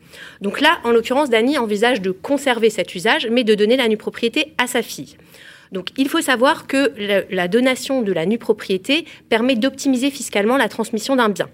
Donc 0.40 0.60
là, 0.60 0.78
en 0.84 0.90
l'occurrence, 0.90 1.30
Dany 1.30 1.58
envisage 1.58 2.00
de 2.00 2.10
conserver 2.10 2.70
cet 2.70 2.94
usage, 2.94 3.28
mais 3.30 3.44
de 3.44 3.54
donner 3.54 3.76
la 3.76 3.88
nue 3.88 3.96
propriété 3.96 4.52
à 4.58 4.66
sa 4.66 4.82
fille. 4.82 5.16
Donc 5.72 5.88
il 5.96 6.08
faut 6.08 6.20
savoir 6.20 6.66
que 6.66 6.92
la, 6.98 7.22
la 7.30 7.48
donation 7.48 8.02
de 8.02 8.12
la 8.12 8.26
nue 8.26 8.38
propriété 8.38 9.04
permet 9.28 9.56
d'optimiser 9.56 10.10
fiscalement 10.10 10.56
la 10.56 10.68
transmission 10.68 11.16
d'un 11.16 11.28
bien. 11.28 11.48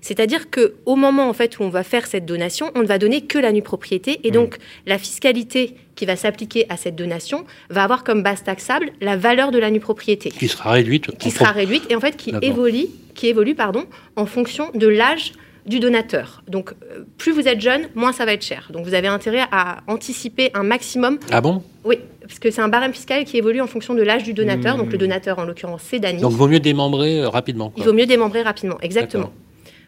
C'est-à-dire 0.00 0.48
que 0.50 0.74
au 0.86 0.96
moment 0.96 1.28
en 1.28 1.32
fait 1.32 1.58
où 1.58 1.62
on 1.62 1.68
va 1.68 1.82
faire 1.82 2.06
cette 2.06 2.24
donation, 2.24 2.70
on 2.74 2.82
ne 2.82 2.86
va 2.86 2.98
donner 2.98 3.22
que 3.22 3.38
la 3.38 3.52
nue 3.52 3.62
propriété 3.62 4.20
et 4.24 4.30
donc 4.30 4.56
la 4.86 4.98
fiscalité 4.98 5.74
qui 5.96 6.06
va 6.06 6.14
s'appliquer 6.16 6.66
à 6.68 6.76
cette 6.76 6.94
donation 6.94 7.44
va 7.70 7.82
avoir 7.82 8.04
comme 8.04 8.22
base 8.22 8.44
taxable 8.44 8.90
la 9.00 9.16
valeur 9.16 9.50
de 9.50 9.58
la 9.58 9.70
nue 9.70 9.80
propriété 9.80 10.30
Qui 10.30 10.48
sera 10.48 10.70
réduite. 10.72 11.16
qui 11.18 11.30
sera 11.30 11.50
réduite 11.50 11.84
et 11.90 11.96
en 11.96 12.00
fait 12.00 12.16
qui 12.16 12.32
évolue, 12.42 12.86
qui 13.14 13.26
évolue 13.28 13.54
pardon, 13.54 13.84
en 14.14 14.26
fonction 14.26 14.70
de 14.74 14.86
l'âge 14.86 15.32
du 15.66 15.80
donateur. 15.80 16.44
Donc 16.46 16.70
euh, 16.70 17.04
plus 17.18 17.32
vous 17.32 17.48
êtes 17.48 17.60
jeune, 17.60 17.88
moins 17.96 18.12
ça 18.12 18.24
va 18.24 18.32
être 18.34 18.44
cher. 18.44 18.70
Donc 18.72 18.86
vous 18.86 18.94
avez 18.94 19.08
intérêt 19.08 19.46
à 19.50 19.78
anticiper 19.88 20.50
un 20.54 20.62
maximum. 20.62 21.18
Ah 21.32 21.40
bon? 21.40 21.62
Oui, 21.84 21.98
parce 22.26 22.38
que 22.38 22.50
c'est 22.50 22.60
un 22.60 22.68
barème 22.68 22.92
fiscal 22.92 23.24
qui 23.24 23.36
évolue 23.36 23.60
en 23.60 23.66
fonction 23.66 23.94
de 23.94 24.02
l'âge 24.02 24.24
du 24.24 24.34
donateur. 24.34 24.76
Hmm. 24.76 24.80
Donc 24.80 24.92
le 24.92 24.98
donateur 24.98 25.38
en 25.38 25.44
l'occurrence 25.44 25.82
c'est 25.84 25.98
Dany. 25.98 26.20
Donc, 26.20 26.32
vaut 26.32 26.48
mieux 26.48 26.60
démembrer 26.60 27.20
euh, 27.20 27.28
rapidement. 27.28 27.72
Il 27.76 27.84
vaut 27.84 27.92
mieux 27.92 28.06
démembrer 28.06 28.42
rapidement, 28.42 28.78
exactement. 28.82 29.32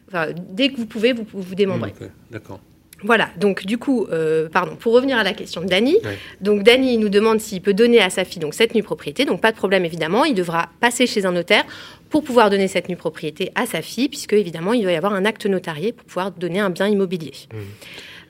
Enfin, 0.09 0.29
dès 0.51 0.71
que 0.71 0.77
vous 0.77 0.87
pouvez, 0.87 1.13
vous 1.13 1.27
vous 1.33 1.55
démembrez. 1.55 1.93
Ok, 2.01 2.09
D'accord. 2.31 2.61
Voilà, 3.05 3.29
donc 3.39 3.65
du 3.65 3.79
coup, 3.79 4.07
euh, 4.11 4.49
pardon, 4.49 4.75
pour 4.75 4.93
revenir 4.93 5.19
à 5.19 5.23
la 5.23 5.33
question 5.33 5.61
de 5.61 5.67
Dany, 5.67 5.99
Ouais. 6.05 6.19
donc 6.41 6.65
Dany 6.65 6.95
il 6.95 6.99
nous 6.99 7.09
demande 7.09 7.39
s'il 7.39 7.61
peut 7.61 7.75
donner 7.75 8.01
à 8.01 8.11
sa 8.11 8.25
fille 8.25 8.41
donc 8.41 8.55
cette 8.55 8.75
nue 8.75 8.83
propriété, 8.83 9.25
donc 9.25 9.41
pas 9.41 9.53
de 9.53 9.57
problème 9.57 9.85
évidemment, 9.85 10.25
il 10.25 10.35
devra 10.35 10.71
passer 10.81 11.07
chez 11.07 11.25
un 11.25 11.31
notaire 11.31 11.65
pour 12.11 12.25
pouvoir 12.25 12.51
donner 12.51 12.67
cette 12.67 12.89
nue 12.89 12.97
propriété 12.97 13.53
à 13.55 13.67
sa 13.67 13.83
fille, 13.83 14.09
puisque 14.09 14.33
évidemment 14.33 14.73
il 14.73 14.83
doit 14.83 14.91
y 14.91 14.97
avoir 14.97 15.13
un 15.13 15.25
acte 15.25 15.47
notarié 15.47 15.93
pour 15.93 16.07
pouvoir 16.07 16.33
donner 16.33 16.59
un 16.59 16.71
bien 16.71 16.89
immobilier. 16.89 17.33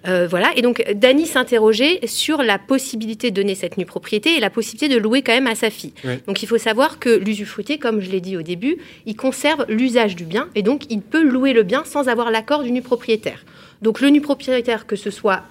Euh, 0.09 0.27
voilà, 0.29 0.51
et 0.57 0.63
donc 0.63 0.83
Dany 0.95 1.27
s'interrogeait 1.27 2.01
sur 2.07 2.43
la 2.43 2.59
possibilité 2.59 3.31
de 3.31 3.37
donner 3.37 3.55
cette 3.55 3.77
nue 3.77 3.85
propriété 3.85 4.37
et 4.37 4.41
la 4.41 4.51
possibilité 4.51 4.89
de 4.89 4.99
louer 4.99 5.23
quand 5.23 5.33
même 5.33 5.47
à 5.47 5.55
sa 5.55 5.71
fille. 5.71 5.93
Ouais. 6.05 6.21
Donc 6.27 6.43
il 6.43 6.47
faut 6.47 6.59
savoir 6.59 6.99
que 6.99 7.11
l'usufruitier, 7.11 7.79
comme 7.79 8.01
je 8.01 8.11
l'ai 8.11 8.21
dit 8.21 8.37
au 8.37 8.43
début, 8.43 8.79
il 9.07 9.17
conserve 9.17 9.67
l'usage 9.69 10.17
du 10.17 10.25
bien 10.25 10.49
et 10.55 10.63
donc 10.63 10.85
il 10.91 11.03
peut 11.03 11.23
louer 11.23 11.53
le 11.53 11.63
bien 11.63 11.85
sans 11.85 12.09
avoir 12.09 12.31
l'accord 12.31 12.63
du 12.63 12.73
nu 12.73 12.81
propriétaire. 12.81 13.45
Donc 13.83 14.01
le 14.01 14.09
nu 14.09 14.21
propriétaire, 14.21 14.87
que 14.87 14.97
ce 14.97 15.11
soit, 15.11 15.43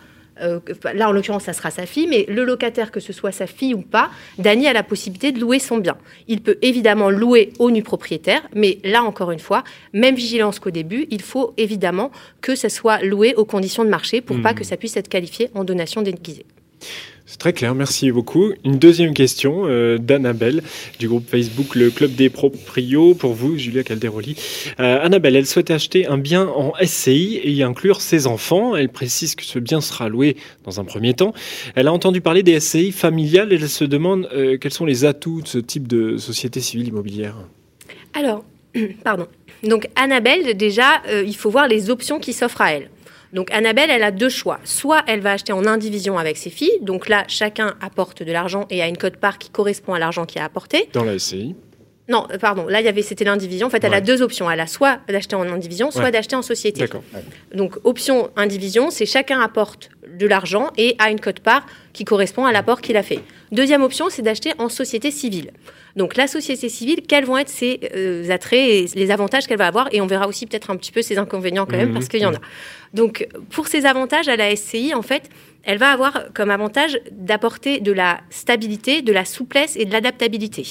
euh, 0.42 0.60
là 0.94 1.10
en 1.10 1.12
l'occurrence 1.12 1.44
ça 1.44 1.54
sera 1.54 1.72
sa 1.72 1.86
fille, 1.86 2.08
mais 2.08 2.26
le 2.28 2.44
locataire, 2.44 2.92
que 2.92 3.00
ce 3.00 3.14
soit 3.14 3.32
sa 3.32 3.48
fille 3.48 3.74
ou 3.74 3.82
pas, 3.82 4.10
Dany 4.38 4.68
a 4.68 4.74
la 4.74 4.84
possibilité 4.84 5.32
de 5.32 5.40
louer 5.40 5.60
son 5.60 5.78
bien. 5.78 5.98
Il 6.28 6.42
peut 6.42 6.58
évidemment 6.62 7.10
louer 7.10 7.54
au 7.60 7.72
nu 7.72 7.84
propriétaire, 7.84 8.42
mais 8.56 8.80
là 8.84 9.04
encore 9.04 9.32
une 9.32 9.40
fois, 9.40 9.64
même 9.94 10.16
vigilance 10.16 10.60
qu'au 10.60 10.72
début, 10.72 11.08
il 11.12 11.22
faut 11.22 11.54
évidemment 11.58 12.12
que 12.42 12.56
ça 12.56 12.70
soit 12.70 13.02
loué 13.04 13.34
aux 13.36 13.46
conditions 13.46 13.84
de 13.86 13.90
marché 13.90 14.22
pour 14.22 14.42
pas 14.42 14.52
Mhm. 14.52 14.58
que 14.60 14.64
ça 14.64 14.78
puisse 14.78 14.98
être 14.98 15.10
qualifié 15.10 15.50
en 15.54 15.64
donation 15.64 16.02
déguisée. 16.02 16.46
C'est 17.30 17.40
très 17.40 17.52
clair, 17.52 17.76
merci 17.76 18.10
beaucoup. 18.10 18.54
Une 18.64 18.80
deuxième 18.80 19.14
question 19.14 19.64
euh, 19.66 19.98
d'Annabelle 19.98 20.64
du 20.98 21.10
groupe 21.10 21.28
Facebook 21.30 21.76
Le 21.76 21.90
Club 21.90 22.16
des 22.16 22.30
Proprios. 22.30 23.16
Pour 23.16 23.34
vous, 23.34 23.58
Julia 23.58 23.84
Calderoli. 23.84 24.38
Euh, 24.80 25.04
Annabelle, 25.04 25.36
elle 25.36 25.46
souhaite 25.46 25.70
acheter 25.70 26.08
un 26.08 26.18
bien 26.18 26.48
en 26.48 26.72
SCI 26.82 27.42
et 27.44 27.52
y 27.52 27.64
inclure 27.64 28.00
ses 28.00 28.28
enfants. 28.28 28.78
Elle 28.78 28.88
précise 28.88 29.36
que 29.36 29.44
ce 29.44 29.60
bien 29.60 29.82
sera 29.82 30.08
loué 30.08 30.38
dans 30.64 30.80
un 30.80 30.86
premier 30.86 31.14
temps. 31.14 31.34
Elle 31.76 31.90
a 31.90 31.92
entendu 31.92 32.22
parler 32.22 32.44
des 32.44 32.62
SCI 32.62 32.94
familiales 32.94 33.52
et 33.52 33.58
elle 33.58 33.68
se 33.68 33.84
demande 33.84 34.30
euh, 34.32 34.58
quels 34.58 34.72
sont 34.74 34.86
les 34.86 35.04
atouts 35.04 35.42
de 35.42 35.50
ce 35.50 35.58
type 35.58 35.86
de 35.90 36.16
société 36.16 36.62
civile 36.62 36.88
immobilière. 36.88 37.36
Alors, 38.14 38.46
pardon. 39.04 39.28
Donc 39.64 39.90
Annabelle, 39.98 40.56
déjà, 40.56 41.02
euh, 41.10 41.24
il 41.28 41.36
faut 41.36 41.50
voir 41.50 41.68
les 41.68 41.90
options 41.90 42.20
qui 42.20 42.32
s'offrent 42.32 42.62
à 42.62 42.72
elle. 42.72 42.90
Donc 43.34 43.52
Annabelle, 43.52 43.90
elle 43.90 44.04
a 44.04 44.12
deux 44.12 44.30
choix. 44.30 44.60
Soit 44.64 45.04
elle 45.08 45.20
va 45.22 45.34
acheter 45.34 45.54
en 45.54 45.66
indivision 45.66 46.18
avec 46.18 46.38
ses 46.38 46.50
filles. 46.50 46.78
Donc 46.82 47.10
là, 47.10 47.24
chacun 47.28 47.76
apporte 47.82 48.24
de 48.24 48.32
l'argent 48.32 48.66
et 48.70 48.82
a 48.82 48.88
une 48.88 48.98
cote-part 48.98 49.38
qui 49.38 49.50
correspond 49.50 49.94
à 49.94 50.00
l'argent 50.00 50.26
qui 50.26 50.40
a 50.40 50.46
apporté. 50.46 50.90
Dans 50.94 51.04
la 51.04 51.18
SCI. 51.20 51.56
Non, 52.10 52.26
euh, 52.32 52.38
pardon. 52.38 52.68
Là, 52.68 52.80
il 52.80 52.86
y 52.86 52.88
avait, 52.90 53.02
c'était 53.02 53.26
l'indivision. 53.26 53.68
En 53.68 53.70
fait, 53.70 53.84
elle 53.84 53.94
a 53.94 54.00
deux 54.00 54.22
options. 54.22 54.50
Elle 54.50 54.62
a 54.62 54.68
soit 54.68 55.00
d'acheter 55.10 55.36
en 55.36 55.42
indivision, 55.52 55.92
soit 55.92 56.04
Ouais. 56.04 56.12
d'acheter 56.12 56.38
en 56.38 56.42
société. 56.42 56.80
D'accord. 56.80 57.04
Donc, 57.54 57.76
option 57.84 58.30
indivision, 58.38 58.90
c'est 58.92 59.06
chacun 59.06 59.42
apporte 59.42 59.90
de 60.18 60.28
l'argent 60.28 60.72
et 60.78 60.96
a 61.00 61.10
une 61.12 61.20
cote-part 61.20 61.66
qui 61.94 62.04
correspond 62.06 62.46
à 62.46 62.52
l'apport 62.52 62.82
qu'il 62.82 62.98
a 62.98 63.04
fait. 63.04 63.20
Deuxième 63.52 63.84
option, 63.84 64.08
c'est 64.10 64.22
d'acheter 64.22 64.54
en 64.58 64.70
société 64.70 65.12
civile. 65.12 65.52
Donc, 65.96 66.16
la 66.16 66.28
société 66.28 66.70
civile, 66.70 67.02
quels 67.08 67.26
vont 67.26 67.38
être 67.38 67.50
ses 67.50 67.80
euh, 67.96 68.30
attraits 68.30 68.60
et 68.60 68.86
les 68.96 69.10
avantages 69.10 69.48
qu'elle 69.48 69.58
va 69.58 69.68
avoir? 69.68 69.88
Et 69.92 70.02
on 70.02 70.06
verra 70.08 70.28
aussi 70.28 70.46
peut-être 70.46 70.70
un 70.70 70.76
petit 70.76 70.92
peu 70.92 71.02
ses 71.02 71.18
inconvénients 71.18 71.66
quand 71.66 71.78
même, 71.78 71.88
Mhm. 71.90 71.94
parce 71.94 72.08
qu'il 72.08 72.20
y 72.20 72.26
en 72.26 72.34
a. 72.36 72.40
Donc, 72.94 73.28
pour 73.50 73.68
ces 73.68 73.86
avantages 73.86 74.28
à 74.28 74.36
la 74.36 74.52
SCI, 74.56 74.94
en 74.94 75.02
fait, 75.02 75.24
elle 75.64 75.78
va 75.80 75.90
avoir 75.92 76.26
comme 76.34 76.52
avantage 76.52 77.00
d'apporter 77.12 77.80
de 77.80 77.92
la 77.92 78.20
stabilité, 78.30 79.02
de 79.02 79.12
la 79.12 79.26
souplesse 79.26 79.76
et 79.76 79.86
de 79.86 79.92
l'adaptabilité. 79.92 80.66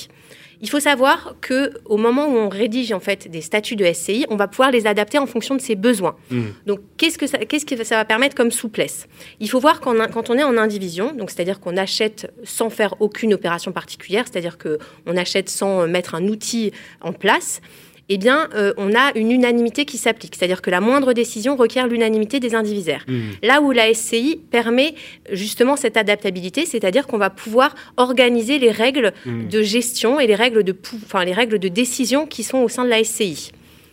Il 0.61 0.71
faut 0.71 0.81
savoir 0.81 1.35
que 1.41 1.73
au 1.85 1.97
moment 1.97 2.27
où 2.27 2.37
on 2.37 2.49
rédige 2.49 2.93
en 2.93 3.01
fait 3.01 3.29
des 3.29 3.41
statuts 3.41 3.77
de 3.77 3.85
SCI, 3.93 4.27
on 4.31 4.37
va 4.37 4.49
pouvoir 4.49 4.71
les 4.71 4.87
adapter 4.87 5.19
en 5.19 5.27
fonction 5.27 5.55
de 5.55 5.61
ses 5.61 5.75
besoins. 5.75 6.17
Mmh. 6.31 6.43
Donc, 6.67 6.81
qu'est-ce 6.97 7.19
que 7.19 7.27
ça, 7.27 7.39
qu'est-ce 7.39 7.67
que 7.67 7.85
ça 7.85 7.97
va 7.97 8.05
permettre 8.05 8.35
comme 8.35 8.51
souplesse? 8.51 9.07
Il 9.41 9.51
faut 9.51 9.61
voir 9.61 9.81
qu'en, 9.81 9.95
quand 10.09 10.31
on 10.31 10.39
est 10.39 10.45
en 10.45 10.57
indivision, 10.57 11.13
donc 11.13 11.31
c'est-à-dire 11.31 11.61
qu'on 11.61 11.77
achète 11.77 12.33
sans 12.45 12.71
faire 12.71 12.95
aucune 13.01 13.35
opération 13.35 13.73
particulière, 13.73 14.25
c'est-à-dire 14.31 14.59
que 14.59 14.79
on 15.07 15.17
achète 15.17 15.49
sans 15.49 15.87
mettre 15.87 16.15
un 16.15 16.27
outil 16.27 16.73
en 17.01 17.13
place. 17.13 17.61
Eh 18.09 18.19
bien, 18.19 18.49
euh, 18.55 18.73
on 18.77 18.95
a 18.95 19.13
une 19.17 19.33
unanimité 19.33 19.85
qui 19.85 19.99
s'applique, 19.99 20.37
c'est-à-dire 20.37 20.63
que 20.63 20.71
la 20.71 20.81
moindre 20.81 21.13
décision 21.13 21.57
requiert 21.57 21.89
l'unanimité 21.89 22.39
des 22.41 22.55
indivisaires. 22.55 23.05
Là 23.43 23.61
où 23.61 23.73
la 23.73 23.93
SCI 23.93 24.41
permet 24.51 24.95
justement 25.33 25.77
cette 25.77 25.97
adaptabilité, 25.97 26.67
c'est-à-dire 26.67 27.07
qu'on 27.07 27.19
va 27.19 27.31
pouvoir 27.31 27.75
organiser 27.97 28.59
les 28.59 28.71
règles 28.71 29.13
Mm. 29.25 29.49
de 29.49 29.63
gestion 29.63 30.21
et 30.21 30.27
les 30.27 30.35
règles 30.35 30.63
de, 30.63 30.77
enfin, 31.05 31.25
les 31.25 31.33
règles 31.33 31.59
de 31.59 31.69
décision 31.69 32.27
qui 32.27 32.43
sont 32.43 32.59
au 32.59 32.69
sein 32.69 32.85
de 32.85 32.91
la 32.91 33.03
SCI. 33.03 33.51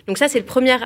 Donc 0.08 0.18
ça, 0.18 0.28
c'est 0.28 0.40
le 0.40 0.46
premier 0.46 0.78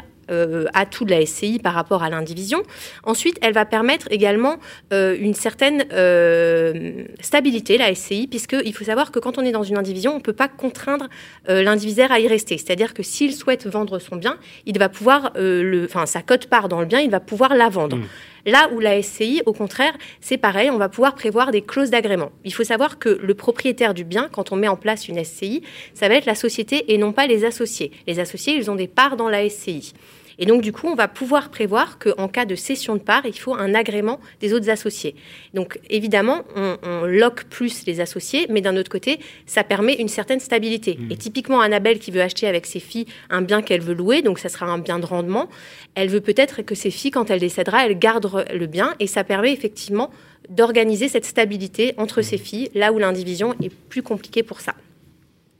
atout 0.73 1.05
de 1.05 1.11
la 1.11 1.25
SCI 1.25 1.59
par 1.59 1.73
rapport 1.73 2.03
à 2.03 2.09
l'indivision. 2.09 2.63
Ensuite, 3.03 3.38
elle 3.41 3.53
va 3.53 3.65
permettre 3.65 4.07
également 4.11 4.57
euh, 4.93 5.15
une 5.19 5.34
certaine 5.34 5.86
euh, 5.91 7.03
stabilité, 7.21 7.78
la 7.78 7.93
SCI, 7.93 8.28
puisqu'il 8.28 8.73
faut 8.73 8.86
savoir 8.86 9.11
que 9.11 9.19
quand 9.19 9.38
on 9.38 9.43
est 9.43 9.51
dans 9.51 9.63
une 9.63 9.78
indivision, 9.78 10.13
on 10.13 10.17
ne 10.17 10.21
peut 10.21 10.34
pas 10.34 10.47
contraindre 10.47 11.07
euh, 11.49 11.63
l'indivisaire 11.63 12.11
à 12.11 12.19
y 12.19 12.28
rester. 12.28 12.57
C'est-à-dire 12.57 12.93
que 12.93 13.03
s'il 13.03 13.34
souhaite 13.34 13.67
vendre 13.67 13.99
son 13.99 14.15
bien, 14.15 14.38
il 14.65 14.78
va 14.78 14.89
pouvoir, 14.89 15.32
euh, 15.38 15.63
le, 15.63 15.86
enfin, 15.86 16.05
sa 16.05 16.21
cote 16.21 16.47
part 16.47 16.69
dans 16.69 16.80
le 16.80 16.86
bien, 16.86 16.99
il 16.99 17.09
va 17.09 17.19
pouvoir 17.19 17.55
la 17.55 17.69
vendre. 17.69 17.97
Là 18.45 18.69
où 18.73 18.80
la 18.80 19.01
SCI, 19.01 19.41
au 19.45 19.51
contraire, 19.51 19.93
c'est 20.21 20.38
pareil, 20.38 20.69
on 20.69 20.78
va 20.78 20.88
pouvoir 20.88 21.15
prévoir 21.15 21.51
des 21.51 21.61
clauses 21.61 21.89
d'agrément. 21.89 22.32
Il 22.45 22.53
faut 22.53 22.63
savoir 22.63 22.97
que 22.97 23.09
le 23.09 23.34
propriétaire 23.34 23.93
du 23.93 24.05
bien, 24.05 24.30
quand 24.32 24.53
on 24.53 24.55
met 24.55 24.69
en 24.69 24.78
place 24.78 25.09
une 25.09 25.21
SCI, 25.21 25.63
ça 25.93 26.07
va 26.07 26.15
être 26.15 26.25
la 26.25 26.36
société 26.36 26.93
et 26.93 26.97
non 26.97 27.11
pas 27.11 27.28
les 27.28 27.43
associés. 27.43 27.91
Les 28.07 28.19
associés, 28.19 28.55
ils 28.55 28.71
ont 28.71 28.75
des 28.75 28.88
parts 28.88 29.17
dans 29.17 29.28
la 29.28 29.49
SCI. 29.49 29.93
Et 30.39 30.45
donc, 30.45 30.61
du 30.61 30.71
coup, 30.71 30.88
on 30.88 30.95
va 30.95 31.07
pouvoir 31.07 31.49
prévoir 31.49 31.97
qu'en 31.99 32.27
cas 32.27 32.45
de 32.45 32.55
cession 32.55 32.95
de 32.95 33.01
parts, 33.01 33.25
il 33.25 33.38
faut 33.38 33.55
un 33.55 33.73
agrément 33.73 34.19
des 34.39 34.53
autres 34.53 34.69
associés. 34.69 35.15
Donc, 35.53 35.79
évidemment, 35.89 36.43
on, 36.55 36.77
on 36.83 37.05
loque 37.05 37.45
plus 37.45 37.85
les 37.85 37.99
associés, 37.99 38.45
mais 38.49 38.61
d'un 38.61 38.77
autre 38.77 38.91
côté, 38.91 39.19
ça 39.45 39.63
permet 39.63 39.95
une 39.95 40.07
certaine 40.07 40.39
stabilité. 40.39 40.99
Et 41.09 41.17
typiquement, 41.17 41.59
Annabelle 41.61 41.99
qui 41.99 42.11
veut 42.11 42.21
acheter 42.21 42.47
avec 42.47 42.65
ses 42.65 42.79
filles 42.79 43.05
un 43.29 43.41
bien 43.41 43.61
qu'elle 43.61 43.81
veut 43.81 43.93
louer, 43.93 44.21
donc 44.21 44.39
ça 44.39 44.49
sera 44.49 44.67
un 44.67 44.77
bien 44.77 44.99
de 44.99 45.05
rendement, 45.05 45.49
elle 45.95 46.09
veut 46.09 46.21
peut-être 46.21 46.61
que 46.61 46.75
ses 46.75 46.91
filles, 46.91 47.11
quand 47.11 47.29
elle 47.31 47.39
décédera, 47.39 47.85
elles 47.85 47.97
gardent 47.97 48.45
le 48.53 48.67
bien, 48.67 48.93
et 48.99 49.07
ça 49.07 49.23
permet 49.23 49.53
effectivement 49.53 50.11
d'organiser 50.49 51.07
cette 51.09 51.25
stabilité 51.25 51.93
entre 51.97 52.21
ses 52.21 52.38
filles, 52.38 52.69
là 52.73 52.93
où 52.93 52.99
l'indivision 52.99 53.55
est 53.61 53.69
plus 53.69 54.03
compliquée 54.03 54.43
pour 54.43 54.61
ça. 54.61 54.75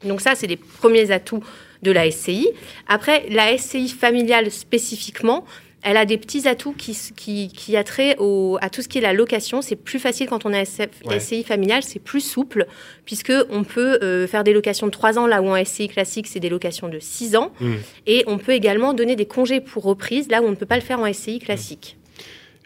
Donc 0.04 0.22
ça, 0.22 0.36
c'est 0.36 0.48
les 0.48 0.58
premiers 0.58 1.12
atouts 1.12 1.44
de 1.84 1.92
la 1.92 2.10
SCI. 2.10 2.50
Après, 2.88 3.26
la 3.30 3.58
SCI 3.58 3.90
familiale 3.90 4.52
spécifiquement, 4.52 5.46
elle 5.84 5.98
a 5.98 6.06
des 6.06 6.18
petits 6.18 6.48
atouts 6.48 6.74
qui, 6.74 6.98
qui, 7.16 7.48
qui 7.50 7.78
a 7.78 7.84
trait 7.84 8.16
au, 8.20 8.58
à 8.62 8.70
tout 8.70 8.82
ce 8.82 8.88
qui 8.88 8.98
est 8.98 9.02
la 9.02 9.14
location. 9.14 9.62
C'est 9.62 9.76
plus 9.76 10.00
facile 10.00 10.28
quand 10.28 10.46
on 10.46 10.52
SF 10.52 10.90
Ouais. 11.06 11.20
SCI 11.20 11.44
familiale, 11.44 11.84
c'est 11.84 12.00
plus 12.00 12.22
souple, 12.22 12.66
puisque 13.06 13.32
on 13.50 13.64
peut 13.64 14.00
euh, 14.02 14.28
faire 14.28 14.44
des 14.44 14.54
locations 14.54 14.88
de 14.88 14.92
3 14.92 15.20
ans, 15.20 15.28
là 15.28 15.42
où 15.42 15.48
en 15.48 15.64
SCI 15.64 15.88
classique, 15.88 16.28
c'est 16.28 16.40
des 16.40 16.50
locations 16.50 16.90
de 16.90 17.00
6 17.00 17.36
ans. 17.36 17.52
Mmh. 17.60 17.74
Et 18.08 18.24
on 18.28 18.38
peut 18.38 18.54
également 18.54 18.94
donner 18.94 19.16
des 19.16 19.28
congés 19.28 19.62
pour 19.62 19.84
reprise, 19.84 20.30
là 20.30 20.42
où 20.42 20.46
on 20.46 20.52
ne 20.52 20.56
peut 20.56 20.66
pas 20.66 20.76
le 20.76 20.82
faire 20.82 21.00
en 21.00 21.12
SCI 21.12 21.40
classique. 21.40 21.98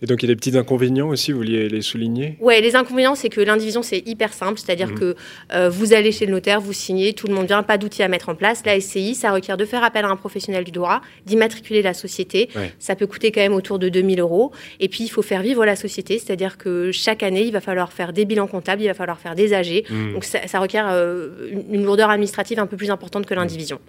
Et 0.02 0.08
donc 0.08 0.24
il 0.24 0.28
y 0.28 0.32
a 0.32 0.34
des 0.34 0.36
petits 0.36 0.58
inconvénients 0.58 1.10
aussi, 1.10 1.32
vous 1.32 1.38
vouliez 1.38 1.70
les 1.70 1.82
souligner? 1.82 2.36
Ouais, 2.40 2.60
les 2.60 2.76
inconvénients, 2.76 3.14
c'est 3.14 3.30
que 3.30 3.40
l'indivision, 3.40 3.84
c'est 3.84 4.02
hyper 4.08 4.34
simple. 4.34 4.60
C'est-à-dire 4.60 4.88
Mhm. 4.90 5.00
que 5.00 5.16
euh, 5.54 5.70
vous 5.70 5.94
allez 5.94 6.12
chez 6.12 6.26
le 6.26 6.32
notaire, 6.32 6.60
vous 6.60 6.74
signez, 6.74 7.14
tout 7.14 7.28
le 7.28 7.34
monde 7.36 7.46
vient, 7.46 7.62
pas 7.62 7.78
d'outils 7.78 8.02
à 8.02 8.08
mettre 8.08 8.30
en 8.30 8.36
place. 8.36 8.64
La 8.66 8.80
SCI, 8.80 9.14
ça 9.14 9.32
requiert 9.32 9.58
de 9.58 9.66
faire 9.66 9.84
appel 9.84 10.04
à 10.06 10.10
un 10.10 10.16
professionnel 10.16 10.64
du 10.64 10.72
droit, 10.72 11.02
d'immatriculer 11.26 11.82
la 11.84 11.94
société. 11.94 12.50
Ouais. 12.56 12.74
Ça 12.80 12.96
peut 12.96 13.06
coûter 13.08 13.32
quand 13.32 13.42
même 13.42 13.54
autour 13.54 13.78
de 13.78 13.90
2000 13.90 14.20
euros. 14.20 14.52
Et 14.80 14.88
puis, 14.90 15.04
il 15.04 15.10
faut 15.10 15.22
faire 15.22 15.42
vivre 15.44 15.66
la 15.66 15.76
société. 15.76 16.18
C'est-à-dire 16.18 16.58
que 16.58 16.92
chaque 16.92 17.22
année, 17.22 17.44
il 17.44 17.52
va 17.52 17.62
falloir 17.62 17.94
faire 17.94 18.12
des 18.12 18.26
bilans 18.26 18.48
comptables, 18.48 18.82
il 18.82 18.88
va 18.88 18.94
falloir 18.96 19.20
faire 19.20 19.36
des 19.36 19.54
AG. 19.54 19.84
Mhm. 19.90 20.14
Donc, 20.14 20.24
ça, 20.24 20.48
ça 20.48 20.60
requiert 20.60 20.88
euh, 20.90 21.30
une, 21.52 21.76
une 21.76 21.84
lourdeur 21.86 22.10
administrative 22.10 22.60
un 22.60 22.66
peu 22.68 22.78
plus 22.78 22.90
importante 22.90 23.26
que 23.28 23.34
l'indivision. 23.36 23.80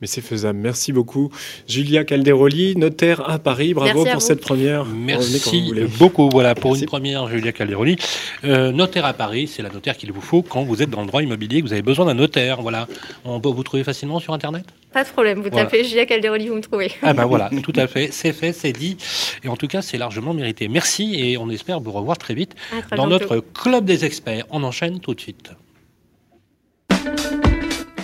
Mais 0.00 0.06
c'est 0.06 0.20
faisable. 0.20 0.58
Merci 0.58 0.92
beaucoup. 0.92 1.30
Julia 1.68 2.04
Calderoli, 2.04 2.76
notaire 2.76 3.28
à 3.28 3.38
Paris. 3.38 3.74
Bravo 3.74 3.92
Merci 3.94 4.08
à 4.08 4.12
pour 4.12 4.20
vous. 4.20 4.26
cette 4.26 4.40
première. 4.40 4.84
Merci 4.84 5.72
beaucoup. 5.98 6.28
Voilà, 6.30 6.54
pour 6.54 6.76
une 6.76 6.86
première, 6.86 7.28
Julia 7.28 7.52
Calderoli. 7.52 7.96
Euh, 8.44 8.72
notaire 8.72 9.04
à 9.04 9.12
Paris, 9.12 9.46
c'est 9.48 9.62
la 9.62 9.70
notaire 9.70 9.96
qu'il 9.96 10.12
vous 10.12 10.20
faut 10.20 10.42
quand 10.42 10.62
vous 10.64 10.82
êtes 10.82 10.90
dans 10.90 11.00
le 11.02 11.06
droit 11.06 11.22
immobilier, 11.22 11.60
que 11.62 11.66
vous 11.66 11.72
avez 11.72 11.82
besoin 11.82 12.06
d'un 12.06 12.14
notaire. 12.14 12.62
Voilà. 12.62 12.86
On 13.24 13.40
peut 13.40 13.48
vous 13.48 13.62
trouver 13.62 13.84
facilement 13.84 14.20
sur 14.20 14.32
Internet? 14.34 14.64
Pas 14.92 15.04
de 15.04 15.08
problème. 15.10 15.40
Vous 15.42 15.50
Voilà. 15.50 15.66
tapez 15.66 15.84
Julia 15.84 16.06
Calderoli, 16.06 16.48
vous 16.48 16.54
me 16.56 16.60
trouvez. 16.62 16.90
Ah 17.02 17.12
ben 17.12 17.26
voilà, 17.26 17.50
tout 17.62 17.74
à 17.76 17.86
fait, 17.86 18.08
c'est 18.10 18.32
fait, 18.32 18.52
c'est 18.52 18.72
dit. 18.72 18.96
Et 19.44 19.48
en 19.48 19.56
tout 19.56 19.66
cas, 19.66 19.82
c'est 19.82 19.98
largement 19.98 20.32
mérité. 20.32 20.68
Merci 20.68 21.14
et 21.16 21.36
on 21.36 21.50
espère 21.50 21.80
vous 21.80 21.92
revoir 21.92 22.16
très 22.16 22.32
vite 22.34 22.54
À 22.90 22.96
dans 22.96 23.06
bientôt. 23.06 23.24
notre 23.34 23.44
club 23.54 23.84
des 23.84 24.04
experts. 24.06 24.46
On 24.50 24.62
enchaîne 24.62 24.98
tout 25.00 25.14
de 25.14 25.20
suite. 25.20 25.50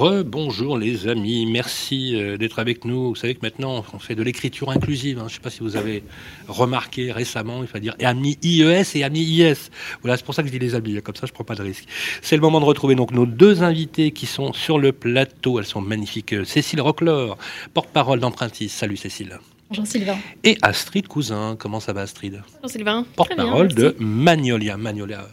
Rebonjour 0.00 0.78
les 0.78 1.08
amis, 1.08 1.44
merci 1.44 2.16
euh, 2.16 2.38
d'être 2.38 2.58
avec 2.58 2.86
nous. 2.86 3.10
Vous 3.10 3.14
savez 3.16 3.34
que 3.34 3.40
maintenant 3.42 3.84
on 3.92 3.98
fait 3.98 4.14
de 4.14 4.22
l'écriture 4.22 4.70
inclusive. 4.70 5.18
hein. 5.18 5.24
Je 5.28 5.32
ne 5.32 5.34
sais 5.34 5.40
pas 5.40 5.50
si 5.50 5.60
vous 5.60 5.76
avez 5.76 6.02
remarqué 6.48 7.12
récemment, 7.12 7.60
il 7.60 7.68
faut 7.68 7.78
dire 7.78 7.94
amis 8.02 8.38
IES 8.42 8.82
et 8.94 9.04
amis 9.04 9.20
IS. 9.20 9.68
Voilà, 10.00 10.16
c'est 10.16 10.24
pour 10.24 10.34
ça 10.34 10.40
que 10.40 10.48
je 10.48 10.52
dis 10.52 10.58
les 10.58 10.74
amis, 10.74 11.02
comme 11.02 11.16
ça 11.16 11.26
je 11.26 11.32
ne 11.32 11.34
prends 11.34 11.44
pas 11.44 11.54
de 11.54 11.62
risque. 11.62 11.84
C'est 12.22 12.36
le 12.36 12.40
moment 12.40 12.60
de 12.60 12.64
retrouver 12.64 12.94
donc 12.94 13.10
nos 13.10 13.26
deux 13.26 13.62
invités 13.62 14.10
qui 14.10 14.24
sont 14.24 14.54
sur 14.54 14.78
le 14.78 14.92
plateau. 14.92 15.58
Elles 15.58 15.66
sont 15.66 15.82
magnifiques. 15.82 16.34
Cécile 16.46 16.80
Roclor, 16.80 17.36
porte-parole 17.74 18.20
d'Empruntis. 18.20 18.70
Salut 18.70 18.96
Cécile. 18.96 19.38
Bonjour 19.70 19.86
Sylvain. 19.86 20.16
Et 20.42 20.58
Astrid 20.62 21.06
Cousin. 21.06 21.54
Comment 21.56 21.78
ça 21.78 21.92
va 21.92 22.00
Astrid? 22.00 22.42
Bonjour 22.56 22.70
Sylvain. 22.70 23.06
Porte-parole 23.14 23.68
de 23.68 23.94
Magnolia. 24.00 24.76
Magnolia. 24.76 25.28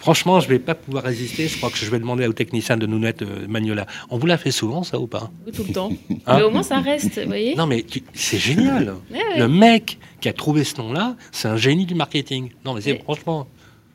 Franchement, 0.00 0.40
je 0.40 0.48
vais 0.48 0.58
pas 0.58 0.74
pouvoir 0.74 1.04
résister. 1.04 1.46
Je 1.46 1.56
crois 1.58 1.70
que 1.70 1.76
je 1.76 1.88
vais 1.88 2.00
demander 2.00 2.26
au 2.26 2.32
technicien 2.32 2.76
de 2.76 2.84
nous 2.86 2.98
mettre 2.98 3.22
euh, 3.22 3.46
Magnolia. 3.48 3.86
On 4.10 4.18
vous 4.18 4.26
l'a 4.26 4.38
fait 4.38 4.50
souvent, 4.50 4.82
ça 4.82 4.98
ou 4.98 5.06
pas? 5.06 5.30
Tout 5.54 5.62
le 5.68 5.72
temps. 5.72 5.92
Hein? 6.26 6.36
Mais 6.38 6.42
au 6.42 6.50
moins 6.50 6.64
ça 6.64 6.80
reste, 6.80 7.20
vous 7.20 7.28
voyez 7.28 7.54
Non, 7.54 7.66
mais 7.68 7.84
tu- 7.84 8.02
c'est 8.12 8.38
génial. 8.38 8.96
Ouais, 9.12 9.18
ouais. 9.18 9.38
Le 9.38 9.46
mec 9.48 9.98
qui 10.20 10.28
a 10.28 10.32
trouvé 10.32 10.64
ce 10.64 10.76
nom-là, 10.78 11.14
c'est 11.30 11.46
un 11.46 11.56
génie 11.56 11.86
du 11.86 11.94
marketing. 11.94 12.50
Non, 12.64 12.74
mais 12.74 12.80
c'est 12.80 12.98
franchement. 13.04 13.46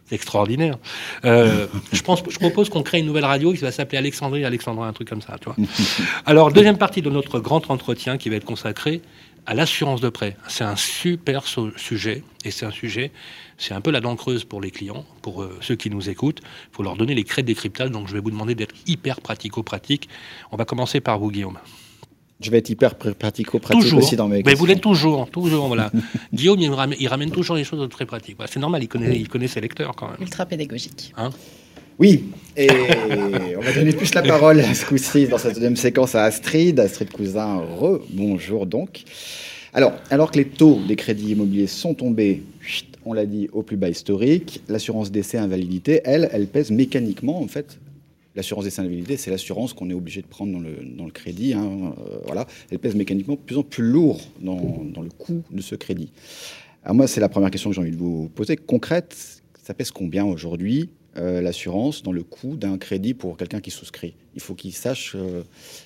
C'est 0.05 0.15
extraordinaire. 0.15 0.77
Euh, 1.25 1.67
je, 1.93 2.01
pense, 2.01 2.23
je 2.27 2.39
propose 2.39 2.69
qu'on 2.69 2.81
crée 2.81 2.99
une 2.99 3.05
nouvelle 3.05 3.25
radio 3.25 3.51
qui 3.51 3.59
va 3.59 3.71
s'appeler 3.71 3.99
Alexandrie, 3.99 4.43
Alexandrin, 4.43 4.87
un 4.87 4.93
truc 4.93 5.07
comme 5.09 5.21
ça. 5.21 5.35
Tu 5.39 5.45
vois. 5.45 5.55
Alors, 6.25 6.51
deuxième 6.51 6.77
partie 6.79 7.03
de 7.03 7.09
notre 7.11 7.39
grand 7.39 7.69
entretien 7.69 8.17
qui 8.17 8.29
va 8.29 8.37
être 8.37 8.45
consacré 8.45 9.01
à 9.45 9.53
l'assurance 9.53 10.01
de 10.01 10.09
prêt. 10.09 10.35
C'est 10.47 10.63
un 10.63 10.75
super 10.75 11.45
so- 11.47 11.71
sujet 11.77 12.23
et 12.45 12.51
c'est 12.51 12.65
un 12.65 12.71
sujet, 12.71 13.11
c'est 13.57 13.73
un 13.73 13.81
peu 13.81 13.91
la 13.91 13.99
dent 14.01 14.15
creuse 14.15 14.43
pour 14.43 14.61
les 14.61 14.71
clients, 14.71 15.05
pour 15.21 15.41
euh, 15.43 15.57
ceux 15.61 15.75
qui 15.75 15.89
nous 15.89 16.09
écoutent. 16.09 16.39
Il 16.41 16.75
faut 16.75 16.83
leur 16.83 16.95
donner 16.95 17.15
les 17.15 17.23
clés 17.23 17.43
de 17.43 17.47
décryptage, 17.47 17.91
donc 17.91 18.07
je 18.07 18.13
vais 18.13 18.19
vous 18.19 18.31
demander 18.31 18.55
d'être 18.55 18.75
hyper 18.87 19.21
pratico-pratique. 19.21 20.07
On 20.51 20.57
va 20.57 20.65
commencer 20.65 20.99
par 21.01 21.19
vous, 21.19 21.31
Guillaume. 21.31 21.57
Je 22.41 22.51
vais 22.51 22.59
être 22.59 22.69
hyper 22.69 22.93
pr- 22.93 23.13
pratico-pratique 23.15 23.81
Toujours. 23.83 23.99
aussi 23.99 24.15
dans 24.15 24.29
mes 24.29 24.37
Mais 24.37 24.43
questions. 24.43 24.59
vous 24.59 24.65
l'êtes 24.65 24.79
toujours, 24.81 25.29
toujours, 25.29 25.67
voilà. 25.67 25.91
Guillaume, 26.33 26.59
il 26.61 26.71
ramène, 26.71 26.97
il 26.97 27.07
ramène 27.09 27.31
toujours 27.31 27.57
les 27.57 27.65
choses 27.65 27.85
très 27.89 28.05
pratiques. 28.05 28.37
Voilà, 28.37 28.49
c'est 28.49 28.61
normal, 28.61 28.81
il 28.81 28.87
connaît, 28.87 29.19
il 29.19 29.27
connaît 29.27 29.47
ses 29.49 29.59
lecteurs 29.59 29.93
quand 29.95 30.07
même. 30.07 30.17
Ultra 30.21 30.45
pédagogique. 30.45 31.13
Hein? 31.17 31.31
Oui, 31.99 32.23
et 32.55 32.69
on 33.57 33.59
va 33.59 33.73
donner 33.73 33.91
plus 33.91 34.13
la 34.13 34.21
parole 34.21 34.63
ce 34.63 34.85
coup-ci 34.85 35.27
dans 35.27 35.37
cette 35.37 35.55
deuxième 35.55 35.75
séquence 35.75 36.15
à 36.15 36.23
Astrid. 36.23 36.79
Astrid 36.79 37.11
Cousin, 37.11 37.57
re-bonjour 37.57 38.65
donc. 38.65 39.03
Alors, 39.73 39.91
alors 40.09 40.31
que 40.31 40.37
les 40.37 40.45
taux 40.45 40.79
des 40.87 40.95
crédits 40.95 41.31
immobiliers 41.31 41.67
sont 41.67 41.93
tombés, 41.93 42.43
on 43.03 43.11
l'a 43.11 43.25
dit, 43.25 43.49
au 43.51 43.63
plus 43.63 43.75
bas 43.75 43.89
historique, 43.89 44.61
l'assurance 44.69 45.11
décès 45.11 45.39
invalidité, 45.39 45.99
elle, 46.05 46.29
elle 46.31 46.47
pèse 46.47 46.71
mécaniquement, 46.71 47.41
en 47.41 47.49
fait. 47.49 47.79
L'assurance 48.33 48.63
décès 48.63 48.79
invalidité, 48.79 49.17
c'est 49.17 49.29
l'assurance 49.29 49.73
qu'on 49.73 49.89
est 49.89 49.93
obligé 49.93 50.21
de 50.21 50.27
prendre 50.27 50.53
dans 50.53 50.61
le, 50.61 50.77
dans 50.97 51.03
le 51.03 51.11
crédit. 51.11 51.53
hein, 51.53 51.93
euh, 51.99 52.19
voilà. 52.27 52.47
Elle 52.71 52.79
pèse 52.79 52.95
mécaniquement 52.95 53.33
de 53.33 53.41
plus 53.41 53.57
en 53.57 53.63
plus 53.63 53.83
lourd 53.83 54.21
dans, 54.39 54.85
dans 54.85 55.01
le 55.01 55.09
coût 55.09 55.43
de 55.51 55.61
ce 55.61 55.75
crédit. 55.75 56.13
Alors 56.81 56.95
moi, 56.95 57.07
c'est 57.07 57.19
la 57.19 57.27
première 57.27 57.51
question 57.51 57.69
que 57.69 57.75
j'ai 57.75 57.81
envie 57.81 57.91
de 57.91 57.97
vous 57.97 58.29
poser. 58.33 58.55
Concrète, 58.55 59.41
ça 59.61 59.73
pèse 59.73 59.91
combien 59.91 60.23
aujourd'hui? 60.23 60.87
Euh, 61.17 61.41
l'assurance 61.41 62.03
dans 62.03 62.11
le 62.11 62.23
coût 62.23 62.55
d'un 62.55 62.77
crédit 62.77 63.13
pour 63.13 63.35
quelqu'un 63.37 63.59
qui 63.61 63.71
souscrit 63.71 64.13
Il 64.35 64.41
faut 64.41 64.53
qu'il 64.53 64.73
sache 64.73 65.13
euh, 65.15 65.41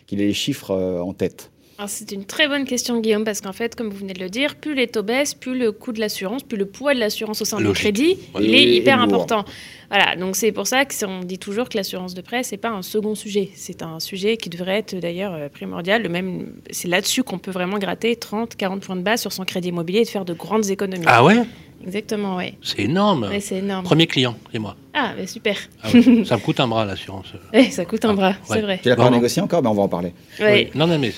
qu'il 0.05 0.21
ait 0.21 0.27
les 0.27 0.33
chiffres 0.33 0.71
euh, 0.71 0.99
en 1.01 1.13
tête. 1.13 1.49
Alors, 1.79 1.89
C'est 1.89 2.11
une 2.11 2.23
très 2.25 2.47
bonne 2.47 2.65
question, 2.65 2.99
Guillaume, 2.99 3.23
parce 3.23 3.41
qu'en 3.41 3.51
fait, 3.51 3.73
comme 3.75 3.89
vous 3.89 3.97
venez 3.97 4.13
de 4.13 4.19
le 4.19 4.29
dire, 4.29 4.55
plus 4.55 4.75
les 4.75 4.87
taux 4.87 5.01
baissent, 5.01 5.33
plus 5.33 5.57
le 5.57 5.71
coût 5.71 5.91
de 5.91 5.99
l'assurance, 5.99 6.43
plus 6.43 6.57
le 6.57 6.65
poids 6.67 6.93
de 6.93 6.99
l'assurance 6.99 7.41
au 7.41 7.45
sein 7.45 7.57
du 7.59 7.71
crédit, 7.71 8.17
Ouais. 8.35 8.41
il 8.43 8.53
est 8.53 8.75
hyper 8.75 9.01
important. 9.01 9.43
Voilà, 9.89 10.15
donc 10.15 10.35
c'est 10.35 10.51
pour 10.51 10.67
ça 10.67 10.85
qu'on 10.85 11.21
dit 11.21 11.39
toujours 11.39 11.69
que 11.69 11.77
l'assurance 11.77 12.13
de 12.13 12.21
prêt, 12.21 12.43
c'est 12.43 12.57
pas 12.57 12.69
un 12.69 12.83
second 12.83 13.15
sujet. 13.15 13.49
C'est 13.55 13.81
un 13.81 13.99
sujet 13.99 14.37
qui 14.37 14.49
devrait 14.49 14.77
être 14.79 14.95
d'ailleurs 14.99 15.49
primordial. 15.49 16.03
Le 16.03 16.09
même, 16.09 16.53
c'est 16.69 16.87
là-dessus 16.87 17.23
qu'on 17.23 17.39
peut 17.39 17.51
vraiment 17.51 17.79
gratter 17.79 18.15
30, 18.17 18.55
40 18.55 18.81
points 18.81 18.95
de 18.95 19.01
base 19.01 19.21
sur 19.21 19.33
son 19.33 19.43
crédit 19.43 19.69
immobilier 19.69 19.99
et 20.01 20.03
de 20.05 20.09
faire 20.09 20.25
de 20.25 20.33
grandes 20.33 20.69
économies. 20.69 21.05
Ah 21.07 21.23
ouais? 21.23 21.41
Exactement, 21.85 22.35
ouais. 22.37 22.55
C'est 22.61 22.83
énorme. 22.83 23.23
Ouais, 23.23 23.39
c'est 23.39 23.57
énorme. 23.57 23.83
Premier 23.83 24.07
client, 24.07 24.35
c'est 24.51 24.59
moi. 24.59 24.75
Ah, 24.93 25.13
mais 25.17 25.27
super. 25.27 25.57
Ah 25.81 25.89
ouais, 25.93 26.25
ça 26.25 26.37
me 26.37 26.41
coûte 26.41 26.59
un 26.59 26.67
bras 26.67 26.85
l'assurance. 26.85 27.27
Ouais, 27.53 27.69
ça 27.69 27.85
coûte 27.85 28.05
un 28.05 28.13
bras, 28.13 28.29
ouais. 28.29 28.35
c'est 28.45 28.61
vrai. 28.61 28.79
Tu 28.81 28.89
l'as 28.89 28.95
pas 28.95 29.09
négocié 29.09 29.41
encore, 29.41 29.61
mais 29.61 29.69
on 29.69 29.73
va 29.73 29.83
en 29.83 29.89
parler. 29.89 30.13
Ouais. 30.39 30.69
Oui. 30.73 30.79
Non, 30.79 30.87
non, 30.87 30.97
mais 30.99 31.11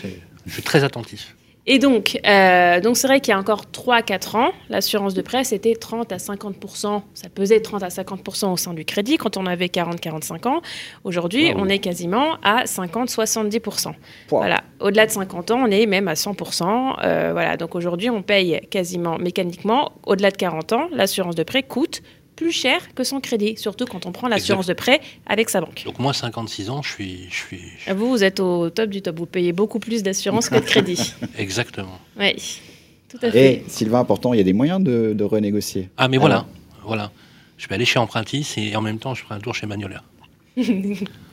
je 0.45 0.51
suis 0.51 0.63
très 0.63 0.83
attentif. 0.83 1.35
Et 1.67 1.79
donc, 1.79 2.19
euh, 2.27 2.79
donc 2.79 2.95
c'est 2.95 3.07
vrai 3.07 3.19
qu'il 3.19 3.31
y 3.31 3.35
a 3.35 3.39
encore 3.39 3.63
3-4 3.73 4.35
ans, 4.37 4.51
l'assurance 4.69 5.15
de 5.15 5.21
prêt, 5.23 5.43
c'était 5.43 5.73
30 5.75 6.11
à 6.11 6.17
50% 6.17 7.01
ça 7.15 7.29
pesait 7.29 7.59
30 7.59 7.81
à 7.81 7.87
50% 7.87 8.53
au 8.53 8.57
sein 8.57 8.73
du 8.75 8.85
crédit 8.85 9.17
quand 9.17 9.35
on 9.37 9.47
avait 9.47 9.65
40-45 9.67 10.47
ans. 10.47 10.61
Aujourd'hui, 11.03 11.51
Wow. 11.53 11.61
on 11.61 11.67
est 11.69 11.79
quasiment 11.79 12.37
à 12.43 12.65
50-70 12.65 13.59
Pouah. 13.61 13.95
Voilà. 14.29 14.63
Au-delà 14.79 15.07
de 15.07 15.11
50 15.11 15.51
ans, 15.51 15.63
on 15.65 15.71
est 15.71 15.85
même 15.87 16.07
à 16.07 16.13
100% 16.13 16.95
Euh, 17.03 17.31
Voilà. 17.33 17.57
Donc 17.57 17.73
aujourd'hui, 17.75 18.09
on 18.11 18.21
paye 18.21 18.61
quasiment 18.69 19.17
mécaniquement. 19.17 19.91
Au-delà 20.05 20.29
de 20.31 20.37
40 20.37 20.73
ans, 20.73 20.87
l'assurance 20.91 21.35
de 21.35 21.43
prêt 21.43 21.63
coûte 21.63 22.01
plus 22.35 22.51
cher 22.51 22.81
que 22.95 23.03
son 23.03 23.19
crédit, 23.21 23.55
surtout 23.57 23.85
quand 23.85 24.05
on 24.05 24.11
prend 24.11 24.27
l'assurance 24.27 24.67
de 24.67 24.73
prêt 24.73 24.99
avec 25.25 25.49
sa 25.49 25.61
banque. 25.61 25.83
Donc 25.85 25.99
moi, 25.99 26.13
56 26.13 26.69
ans, 26.69 26.81
je 26.81 26.89
suis, 26.91 27.27
je 27.29 27.35
suis 27.35 27.61
Vous, 27.93 28.09
vous 28.09 28.23
êtes 28.23 28.39
au 28.39 28.69
top 28.69 28.89
du 28.89 29.01
top. 29.01 29.17
Vous 29.17 29.25
payez 29.25 29.53
beaucoup 29.53 29.79
plus 29.79 30.03
d'assurance 30.03 30.49
que 30.49 30.55
de 30.55 30.59
crédit. 30.61 31.13
exactement. 31.37 31.99
Oui, 32.19 32.59
tout 33.09 33.17
à 33.21 33.31
fait. 33.31 33.53
Et 33.53 33.63
Sylvain, 33.67 34.03
pourtant, 34.03 34.33
il 34.33 34.37
y 34.37 34.41
a 34.41 34.43
des 34.43 34.53
moyens 34.53 34.83
de, 34.83 35.13
de 35.13 35.23
renégocier. 35.23 35.89
Ah, 35.97 36.07
mais 36.07 36.17
Alors, 36.17 36.27
voilà, 36.27 36.45
voilà. 36.83 37.11
Je 37.57 37.67
vais 37.67 37.75
aller 37.75 37.85
chez 37.85 37.99
Empruntis 37.99 38.45
et 38.57 38.75
en 38.75 38.81
même 38.81 38.99
temps, 38.99 39.13
je 39.15 39.23
ferai 39.23 39.35
un 39.35 39.39
tour 39.39 39.55
chez 39.55 39.65
Magnolia. 39.65 40.01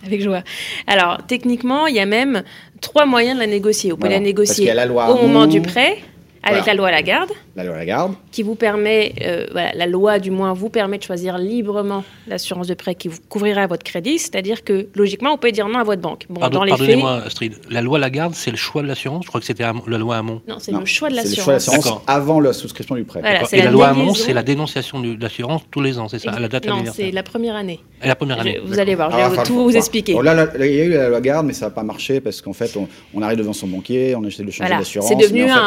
Avec 0.06 0.20
joie. 0.20 0.42
Alors, 0.86 1.18
techniquement, 1.26 1.86
il 1.86 1.94
y 1.94 2.00
a 2.00 2.06
même 2.06 2.42
trois 2.80 3.06
moyens 3.06 3.36
de 3.36 3.40
la 3.40 3.46
négocier. 3.46 3.90
Vous 3.90 3.96
pouvez 3.96 4.08
Voilà. 4.08 4.20
la 4.20 4.24
négocier 4.24 4.72
la 4.74 4.86
loi 4.86 5.10
au 5.10 5.22
moment 5.26 5.46
du 5.46 5.60
prêt, 5.60 5.98
avec 6.42 6.58
Voilà. 6.58 6.66
la 6.66 6.74
loi 6.74 6.90
Lagarde, 6.90 7.30
La 7.56 7.64
loi 7.64 7.76
Lagarde. 7.76 8.14
qui 8.32 8.42
vous 8.42 8.54
permet, 8.54 9.12
euh, 9.22 9.46
voilà, 9.52 9.72
la 9.74 9.86
loi 9.86 10.18
du 10.18 10.30
moins 10.30 10.52
vous 10.52 10.68
permet 10.70 10.98
de 10.98 11.02
choisir 11.04 11.38
librement 11.38 12.04
l'assurance 12.26 12.66
de 12.66 12.74
prêt 12.74 12.94
qui 12.94 13.08
vous 13.08 13.18
couvrira 13.28 13.66
votre 13.66 13.84
crédit. 13.84 14.18
C'est-à-dire 14.18 14.64
que, 14.64 14.88
logiquement, 14.94 15.30
vous 15.32 15.36
pouvez 15.36 15.52
dire 15.52 15.68
non 15.68 15.78
à 15.78 15.84
votre 15.84 16.02
banque. 16.02 16.26
Bon, 16.28 16.40
Pardon- 16.40 16.60
faits, 16.62 16.70
Pardonnez-moi, 16.70 17.22
Astrid. 17.26 17.54
La 17.70 17.80
loi 17.80 17.98
Lagarde, 17.98 18.34
c'est 18.34 18.50
le 18.50 18.56
choix 18.56 18.82
de 18.82 18.88
l'assurance? 18.88 19.22
Je 19.24 19.28
crois 19.28 19.40
que 19.40 19.46
c'était 19.46 19.62
la 19.64 19.98
loi 19.98 20.16
Hamon. 20.16 20.40
non, 20.48 20.56
c'est 20.58 20.72
le 20.72 20.84
choix 20.84 21.08
de 21.08 21.14
le 21.14 21.20
l'assurance. 21.22 21.44
choix 21.44 21.52
de 21.52 21.56
l'assurance 21.58 21.84
D'accord. 21.84 22.02
avant 22.06 22.40
la 22.40 22.52
souscription 22.52 22.94
du 22.96 23.04
prêt. 23.04 23.20
Voilà, 23.20 23.42
Et 23.52 23.58
la 23.58 23.64
la 23.66 23.70
loi 23.70 23.88
Hamon, 23.88 24.14
c'est 24.14 24.32
la 24.32 24.42
dénonciation 24.42 25.00
de 25.00 25.16
l'assurance 25.20 25.62
tous 25.70 25.80
les 25.80 25.98
ans, 25.98 26.08
c'est 26.08 26.18
ça, 26.18 26.32
à 26.32 26.40
la 26.40 26.48
date 26.48 26.66
Non, 26.66 26.82
c'est 26.92 27.10
la 27.12 27.22
première 27.22 27.54
année. 27.56 27.80
Et 28.02 28.08
la 28.08 28.16
première 28.16 28.36
Je- 28.36 28.40
année. 28.40 28.60
vous 28.64 28.80
allez 28.80 28.94
voir, 28.96 29.10
je 29.12 29.16
Alors, 29.16 29.30
vais 29.30 29.42
tout 29.44 29.62
vous 29.62 29.76
expliquer. 29.76 30.14
Bon, 30.14 30.22
là, 30.22 30.34
là, 30.34 30.46
il 30.58 30.74
y 30.74 30.80
a 30.80 30.84
eu 30.84 30.90
la 30.90 31.08
loi 31.08 31.20
Garde, 31.20 31.46
mais 31.46 31.52
ça 31.52 31.66
n'a 31.66 31.70
pas 31.70 31.84
marché 31.84 32.20
parce 32.20 32.40
qu'en 32.42 32.52
fait, 32.52 32.76
on, 32.76 32.88
on 33.14 33.22
arrive 33.22 33.38
devant 33.38 33.52
son 33.52 33.68
banquier, 33.68 34.16
on 34.16 34.24
essaie 34.24 34.42
de 34.42 34.50
changer 34.50 34.64
Voilà, 34.66 34.78
d'assurance. 34.78 35.08
c'est 35.08 35.14
devenu, 35.14 35.44
un, 35.48 35.58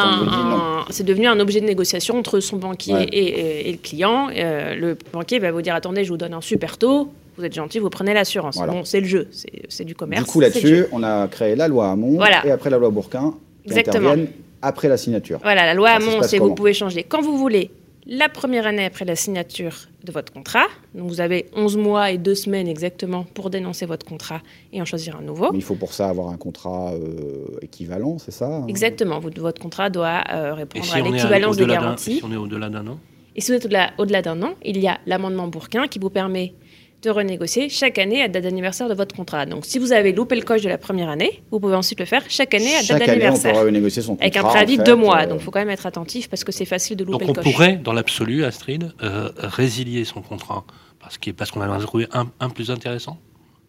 c'est 0.90 1.04
devenu 1.04 1.26
un 1.26 1.38
objet 1.40 1.60
de 1.60 1.66
négociation 1.66 2.18
entre 2.18 2.40
son 2.40 2.56
banquier 2.56 2.94
Ouais. 2.94 3.04
et, 3.12 3.18
et- 3.24 3.68
et 3.68 3.72
le 3.72 3.78
client. 3.78 4.28
Euh, 4.34 4.74
le 4.74 4.96
banquier 5.12 5.38
va 5.38 5.50
vous 5.52 5.62
dire 5.62 5.74
attendez, 5.74 6.04
je 6.04 6.10
vous 6.10 6.16
donne 6.16 6.34
un 6.34 6.40
super 6.40 6.78
taux, 6.78 7.08
vous 7.36 7.44
êtes 7.44 7.54
gentil, 7.54 7.78
vous 7.78 7.90
prenez 7.90 8.14
l'assurance. 8.14 8.56
Voilà. 8.56 8.72
Bon, 8.72 8.84
c'est 8.84 9.00
le 9.00 9.06
jeu, 9.06 9.28
c'est 9.68 9.84
du 9.84 9.94
commerce. 9.94 10.24
Du 10.24 10.30
coup, 10.30 10.40
là-dessus, 10.40 10.84
on 10.92 11.02
a 11.02 11.28
créé 11.28 11.54
la 11.56 11.68
loi 11.68 11.90
Hamon 11.90 12.16
Voilà. 12.16 12.46
et 12.46 12.50
après 12.50 12.70
la 12.70 12.78
loi 12.78 12.90
Bourquin 12.90 13.34
qui 13.64 13.70
Exactement. 13.72 14.14
après 14.62 14.88
la 14.88 14.96
signature. 14.96 15.38
Voilà, 15.42 15.66
la 15.66 15.74
loi 15.74 15.90
Hamon, 15.90 16.22
c'est 16.22 16.38
vous 16.38 16.54
pouvez 16.54 16.72
changer 16.72 17.02
quand 17.04 17.20
vous 17.22 17.36
voulez. 17.36 17.70
La 18.08 18.28
première 18.28 18.68
année 18.68 18.84
après 18.84 19.04
la 19.04 19.16
signature 19.16 19.74
de 20.04 20.12
votre 20.12 20.32
contrat, 20.32 20.66
donc 20.94 21.08
vous 21.08 21.20
avez 21.20 21.46
11 21.56 21.76
mois 21.76 22.12
et 22.12 22.18
2 22.18 22.36
semaines 22.36 22.68
exactement 22.68 23.24
pour 23.34 23.50
dénoncer 23.50 23.84
votre 23.84 24.06
contrat 24.06 24.42
et 24.72 24.80
en 24.80 24.84
choisir 24.84 25.16
un 25.16 25.22
nouveau. 25.22 25.50
Mais 25.50 25.58
il 25.58 25.64
faut 25.64 25.74
pour 25.74 25.92
ça 25.92 26.08
avoir 26.08 26.28
un 26.28 26.36
contrat 26.36 26.92
euh, 26.92 27.58
équivalent, 27.62 28.18
c'est 28.18 28.30
ça 28.30 28.46
hein? 28.46 28.66
Exactement, 28.68 29.18
votre 29.18 29.60
contrat 29.60 29.90
doit 29.90 30.22
euh, 30.32 30.50
Et 30.50 30.52
répondre 30.52 30.84
si 30.84 30.94
à 30.94 31.00
l'équivalence 31.00 31.56
des 31.56 31.66
garanties. 31.66 32.18
si 32.18 32.24
on 32.24 32.30
est 32.30 32.36
au-delà 32.36 32.68
d'un 32.68 32.86
an? 32.86 32.98
Et 33.34 33.40
si 33.40 33.50
vous 33.50 33.56
êtes 33.56 33.64
au-delà, 33.64 33.90
au-delà 33.98 34.22
d'un 34.22 34.40
an, 34.44 34.54
il 34.64 34.78
y 34.78 34.86
a 34.86 35.00
l'amendement 35.06 35.48
Bourquin 35.48 35.88
qui 35.88 35.98
vous 35.98 36.08
permet 36.08 36.54
de 37.02 37.10
renégocier 37.10 37.68
chaque 37.68 37.98
année 37.98 38.22
à 38.22 38.28
date 38.28 38.42
d'anniversaire 38.42 38.88
de 38.88 38.94
votre 38.94 39.14
contrat. 39.14 39.46
Donc 39.46 39.64
si 39.66 39.78
vous 39.78 39.92
avez 39.92 40.12
loupé 40.12 40.34
le 40.34 40.42
coche 40.42 40.62
de 40.62 40.68
la 40.68 40.78
première 40.78 41.08
année, 41.08 41.42
vous 41.50 41.60
pouvez 41.60 41.74
ensuite 41.74 42.00
le 42.00 42.06
faire 42.06 42.22
chaque 42.28 42.54
année 42.54 42.74
à 42.74 42.82
Chaque 42.82 42.98
date 42.98 43.08
année, 43.08 43.18
on 43.18 43.20
d'anniversaire. 43.20 43.52
pourra 43.52 43.64
renégocier 43.64 44.02
son 44.02 44.12
contrat. 44.16 44.24
Avec 44.24 44.36
un 44.36 44.42
en 44.42 44.48
préavis 44.48 44.78
de 44.78 44.82
deux 44.82 44.94
mois. 44.96 45.22
euh, 45.22 45.26
Donc 45.26 45.40
il 45.40 45.44
faut 45.44 45.50
quand 45.50 45.60
même 45.60 45.70
être 45.70 45.86
attentif 45.86 46.28
parce 46.28 46.42
que 46.42 46.52
c'est 46.52 46.64
facile 46.64 46.96
de 46.96 47.04
Donc 47.04 47.12
louper 47.20 47.24
on 47.26 47.28
le 47.28 47.34
coche. 47.34 47.52
pourrait, 47.52 47.76
dans 47.76 47.92
l'absolu, 47.92 48.44
Astrid, 48.44 48.92
euh, 49.02 49.28
résilier 49.38 50.04
son 50.04 50.22
contrat 50.22 50.64
parce 50.98 51.18
qu'il- 51.18 51.34
parce 51.34 51.50
qu'on 51.50 51.60
a 51.60 51.78
trouvé 51.78 52.06
un, 52.12 52.26
un 52.40 52.48
plus 52.48 52.70
intéressant 52.70 53.18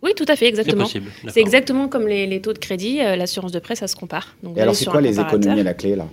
Oui, 0.02 0.12
tout 0.16 0.26
à 0.28 0.36
fait, 0.36 0.48
exactement. 0.48 0.84
possible, 0.86 1.08
d'accord. 1.18 1.32
C'est 1.34 1.42
exactement 1.42 1.88
comme 1.90 2.08
les, 2.08 2.26
les 2.28 2.42
taux 2.42 2.54
de 2.54 2.58
crédit, 2.60 3.02
euh, 3.02 3.16
l'assurance 3.16 3.52
de 3.52 3.60
prêt, 3.60 3.76
ça 3.76 3.88
se 3.88 3.96
compare. 3.96 4.36
Donc, 4.42 4.58
Et 4.58 4.62
alors, 4.62 4.74
c'est 4.76 4.86
quoi 4.86 5.02
les 5.02 5.20
économies 5.20 5.60
à 5.60 5.64
la 5.64 5.74
clé, 5.74 5.96
là? 5.96 6.08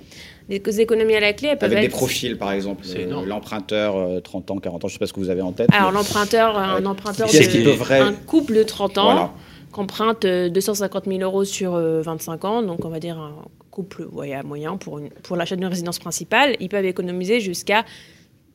Les 0.48 0.80
économies 0.80 1.14
à 1.14 1.20
la 1.20 1.32
clé, 1.32 1.48
elles 1.48 1.58
peuvent 1.58 1.70
Avec 1.72 1.80
des 1.80 1.86
être- 1.86 1.96
profils, 1.96 2.36
par 2.36 2.52
exemple. 2.52 2.82
C'est 2.84 3.10
euh. 3.10 3.24
L'emprunteur, 3.24 3.96
euh, 3.96 4.20
30 4.20 4.50
ans, 4.50 4.58
40 4.58 4.84
ans, 4.84 4.88
je 4.88 4.92
ne 4.92 4.94
sais 4.94 4.98
pas 4.98 5.06
ce 5.06 5.12
que 5.14 5.20
vous 5.20 5.30
avez 5.30 5.40
en 5.42 5.52
tête. 5.52 5.68
Alors 5.72 5.90
mais- 5.90 5.98
l'emprunteur, 5.98 6.58
un 6.58 6.84
emprunteur, 6.84 7.28
de- 7.28 7.32
qui 7.32 7.62
devrait- 7.62 8.00
un 8.00 8.12
couple 8.12 8.54
de 8.54 8.62
30 8.62 8.98
ans 8.98 9.04
Voilà. 9.04 9.32
qu'emprunte 9.72 10.24
euh, 10.26 10.50
250 10.50 11.04
000 11.06 11.20
euros 11.20 11.44
sur 11.44 11.74
euh, 11.74 12.02
25 12.02 12.44
ans, 12.44 12.62
donc 12.62 12.84
on 12.84 12.90
va 12.90 13.00
dire 13.00 13.18
un 13.18 13.32
couple 13.70 14.06
ouais, 14.12 14.34
à 14.34 14.42
moyen 14.42 14.76
pour, 14.76 14.98
une- 14.98 15.08
pour 15.10 15.36
l'achat 15.36 15.56
d'une 15.56 15.64
résidence 15.66 15.98
principale, 15.98 16.56
ils 16.60 16.68
peuvent 16.68 16.84
économiser 16.84 17.40
jusqu'à 17.40 17.84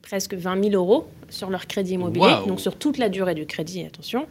presque 0.01 0.33
20 0.35 0.63
000 0.63 0.75
euros 0.75 1.07
sur 1.29 1.49
leur 1.49 1.65
crédit 1.67 1.93
immobilier, 1.95 2.25
Waouh. 2.25 2.47
donc 2.47 2.59
sur 2.61 2.75
toute 2.77 2.97
la 2.99 3.09
durée 3.09 3.33
du 3.35 3.45
crédit, 3.45 3.83
attention. 3.83 4.27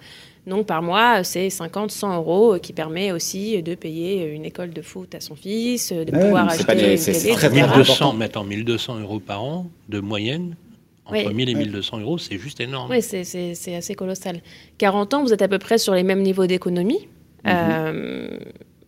Donc 0.46 0.66
par 0.66 0.82
mois, 0.82 1.24
c'est 1.24 1.50
50, 1.50 1.90
100 1.90 2.16
euros 2.16 2.58
qui 2.62 2.72
permet 2.72 3.12
aussi 3.12 3.62
de 3.62 3.74
payer 3.74 4.24
une 4.32 4.44
école 4.44 4.70
de 4.70 4.80
foot 4.82 5.14
à 5.14 5.20
son 5.20 5.34
fils, 5.34 5.92
de 5.92 5.98
Ouais, 6.12 6.20
pouvoir 6.20 6.48
acheter 6.48 6.64
pas 6.64 6.74
des- 6.74 6.92
une 6.92 6.96
c'est- 6.96 7.12
télé, 7.12 7.18
c'est 7.18 7.32
très, 7.34 7.46
etc. 7.48 7.62
très 7.66 7.76
1200, 7.76 8.12
mais 8.14 8.24
attends, 8.26 8.44
1200 8.44 8.98
euros 9.00 9.20
par 9.20 9.42
an 9.44 9.66
de 9.88 10.00
moyenne, 10.00 10.56
entre 11.04 11.26
Oui. 11.26 11.34
1000 11.34 11.48
et 11.50 11.54
Oui. 11.54 11.64
1200 11.64 11.98
euros, 12.00 12.16
c'est 12.18 12.38
juste 12.38 12.60
énorme. 12.60 12.90
Oui, 12.90 13.02
c'est- 13.02 13.74
assez 13.74 13.94
colossal. 13.94 14.40
40 14.78 15.12
ans, 15.14 15.22
vous 15.22 15.32
êtes 15.34 15.42
à 15.42 15.48
peu 15.48 15.58
près 15.58 15.76
sur 15.78 15.92
les 15.94 16.02
mêmes 16.02 16.22
niveaux 16.22 16.46
d'économie. 16.46 17.08
Euh, 17.46 18.38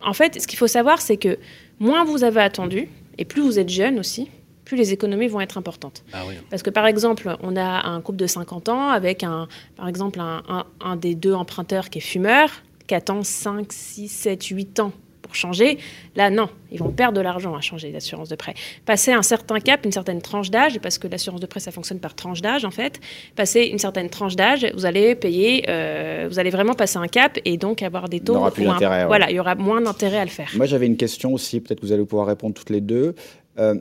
en 0.03 0.13
fait, 0.13 0.41
ce 0.41 0.47
qu'il 0.47 0.57
faut 0.57 0.67
savoir, 0.67 1.01
c'est 1.01 1.17
que 1.17 1.37
moins 1.79 2.03
vous 2.05 2.23
avez 2.23 2.41
attendu, 2.41 2.89
et 3.17 3.25
plus 3.25 3.41
vous 3.41 3.59
êtes 3.59 3.69
jeune 3.69 3.99
aussi, 3.99 4.29
plus 4.71 4.77
les 4.77 4.93
économies 4.93 5.27
vont 5.27 5.41
être 5.41 5.57
importantes. 5.57 6.03
Ah 6.13 6.23
oui. 6.27 6.35
Parce 6.49 6.63
que 6.63 6.69
par 6.69 6.87
exemple, 6.87 7.35
on 7.43 7.57
a 7.57 7.87
un 7.89 7.99
couple 7.99 8.19
de 8.19 8.27
50 8.27 8.69
ans 8.69 8.87
avec 8.89 9.21
un, 9.23 9.49
par 9.75 9.89
exemple 9.89 10.19
un, 10.21 10.41
un- 10.47 10.65
un 10.79 10.95
des 10.95 11.13
deux 11.13 11.33
emprunteurs 11.33 11.89
qui 11.89 11.97
est 11.97 12.01
fumeur, 12.01 12.49
qui 12.87 12.95
attend 12.95 13.21
5, 13.23 13.65
6, 13.73 14.07
7, 14.07 14.45
8 14.45 14.79
ans 14.79 14.93
pour 15.21 15.35
changer. 15.35 15.77
Là, 16.15 16.29
non, 16.29 16.47
ils 16.71 16.79
vont 16.79 16.89
perdre 16.89 17.17
de 17.17 17.21
l'argent 17.21 17.53
à 17.55 17.59
changer 17.61 17.91
d'assurance 17.91 18.29
de 18.29 18.35
prêt. 18.35 18.53
Passer 18.85 19.11
un 19.11 19.21
certain 19.21 19.59
cap, 19.59 19.85
une 19.85 19.91
certaine 19.91 20.21
tranche 20.21 20.49
d'âge, 20.51 20.79
parce 20.79 20.97
que 20.97 21.07
l'assurance 21.07 21.39
de 21.41 21.45
prêt, 21.45 21.59
ça 21.59 21.71
fonctionne 21.71 21.99
par 21.99 22.15
tranche 22.15 22.41
d'âge 22.41 22.63
en 22.65 22.71
fait. 22.71 22.99
Passer 23.35 23.61
une 23.65 23.77
certaine 23.77 24.09
tranche 24.09 24.35
d'âge, 24.37 24.65
vous 24.73 24.85
allez 24.85 25.15
payer, 25.15 25.65
euh, 25.69 26.27
vous 26.29 26.39
allez 26.39 26.49
vraiment 26.49 26.73
passer 26.73 26.97
un 26.97 27.07
cap 27.07 27.37
et 27.43 27.57
donc 27.57 27.81
avoir 27.83 28.07
des 28.07 28.19
taux. 28.21 28.33
Il 28.33 28.37
n'aura 28.37 28.51
plus 28.51 28.67
un- 28.67 28.77
ouais. 28.79 29.05
Voilà, 29.05 29.29
il 29.29 29.35
y 29.35 29.39
aura 29.39 29.55
moins 29.55 29.81
d'intérêt 29.81 30.17
à 30.19 30.23
le 30.25 30.31
faire. 30.31 30.49
Moi, 30.55 30.65
j'avais 30.65 30.85
une 30.87 30.97
question 30.97 31.33
aussi, 31.33 31.59
peut-être 31.59 31.81
que 31.81 31.85
vous 31.85 31.91
allez 31.91 32.05
pouvoir 32.05 32.27
répondre 32.27 32.53
toutes 32.55 32.69
les 32.69 32.81
deux. 32.81 33.15
Euh, 33.59 33.75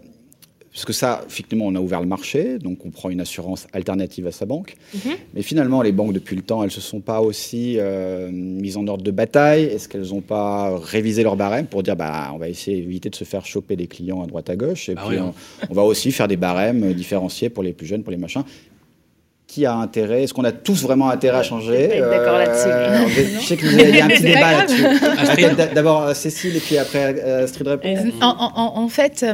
parce 0.72 0.84
que 0.84 0.92
ça, 0.92 1.24
effectivement, 1.28 1.66
on 1.66 1.74
a 1.74 1.80
ouvert 1.80 2.00
le 2.00 2.06
marché, 2.06 2.58
donc 2.58 2.86
on 2.86 2.90
prend 2.90 3.10
une 3.10 3.20
assurance 3.20 3.66
alternative 3.72 4.28
à 4.28 4.32
sa 4.32 4.46
banque. 4.46 4.76
Mhm. 4.94 5.12
Mais 5.34 5.42
finalement, 5.42 5.82
les 5.82 5.90
banques, 5.90 6.12
depuis 6.12 6.36
le 6.36 6.42
temps, 6.42 6.62
elles 6.62 6.70
se 6.70 6.80
sont 6.80 7.00
pas 7.00 7.20
aussi 7.20 7.74
euh, 7.78 8.30
mises 8.32 8.76
en 8.76 8.86
ordre 8.86 9.02
de 9.02 9.10
bataille. 9.10 9.64
Est-ce 9.64 9.88
qu'elles 9.88 10.10
n'ont 10.10 10.20
pas 10.20 10.78
révisé 10.78 11.24
leur 11.24 11.36
barème 11.36 11.66
pour 11.66 11.82
dire, 11.82 11.96
bah, 11.96 12.30
on 12.32 12.38
va 12.38 12.48
essayer 12.48 12.80
d'éviter 12.80 13.10
de 13.10 13.16
se 13.16 13.24
faire 13.24 13.44
choper 13.44 13.74
des 13.74 13.88
clients 13.88 14.22
à 14.22 14.26
droite 14.26 14.48
à 14.48 14.54
gauche, 14.54 14.88
et 14.88 14.94
Bah 14.94 15.02
puis 15.08 15.16
oui, 15.16 15.22
on, 15.22 15.34
on 15.70 15.74
va 15.74 15.82
aussi 15.82 16.12
faire 16.12 16.28
des 16.28 16.36
barèmes 16.36 16.92
différenciés 16.92 17.50
pour 17.50 17.64
les 17.64 17.72
plus 17.72 17.86
jeunes, 17.86 18.02
pour 18.04 18.12
les 18.12 18.16
machins. 18.18 18.44
Qui 19.52 19.66
a 19.66 19.74
intérêt? 19.74 20.22
Est-ce 20.22 20.32
qu'on 20.32 20.44
a 20.44 20.52
tous 20.52 20.80
vraiment 20.84 21.10
intérêt 21.10 21.38
à 21.38 21.42
changer? 21.42 21.88
D'accord 21.88 22.38
là-dessus. 22.38 22.68
alors, 22.70 23.08
je 23.08 23.44
sais 23.44 23.56
que 23.56 23.66
vous 23.66 23.74
avez- 23.80 23.88
il 23.90 23.96
y 23.96 24.00
a 24.00 24.04
un 24.04 24.08
petit 24.08 24.22
débat 24.22 24.52
là-dessus. 24.52 24.84
D'abord 25.74 26.02
euh, 26.02 26.14
Cécile 26.14 26.54
et 26.56 26.60
puis 26.60 26.78
après 26.78 27.16
euh, 27.18 27.42
Astrid 27.42 27.66
répond. 27.66 27.96
En, 28.20 28.28
en- 28.28 28.78
en- 28.78 28.88
fait, 28.88 29.24
euh, 29.24 29.32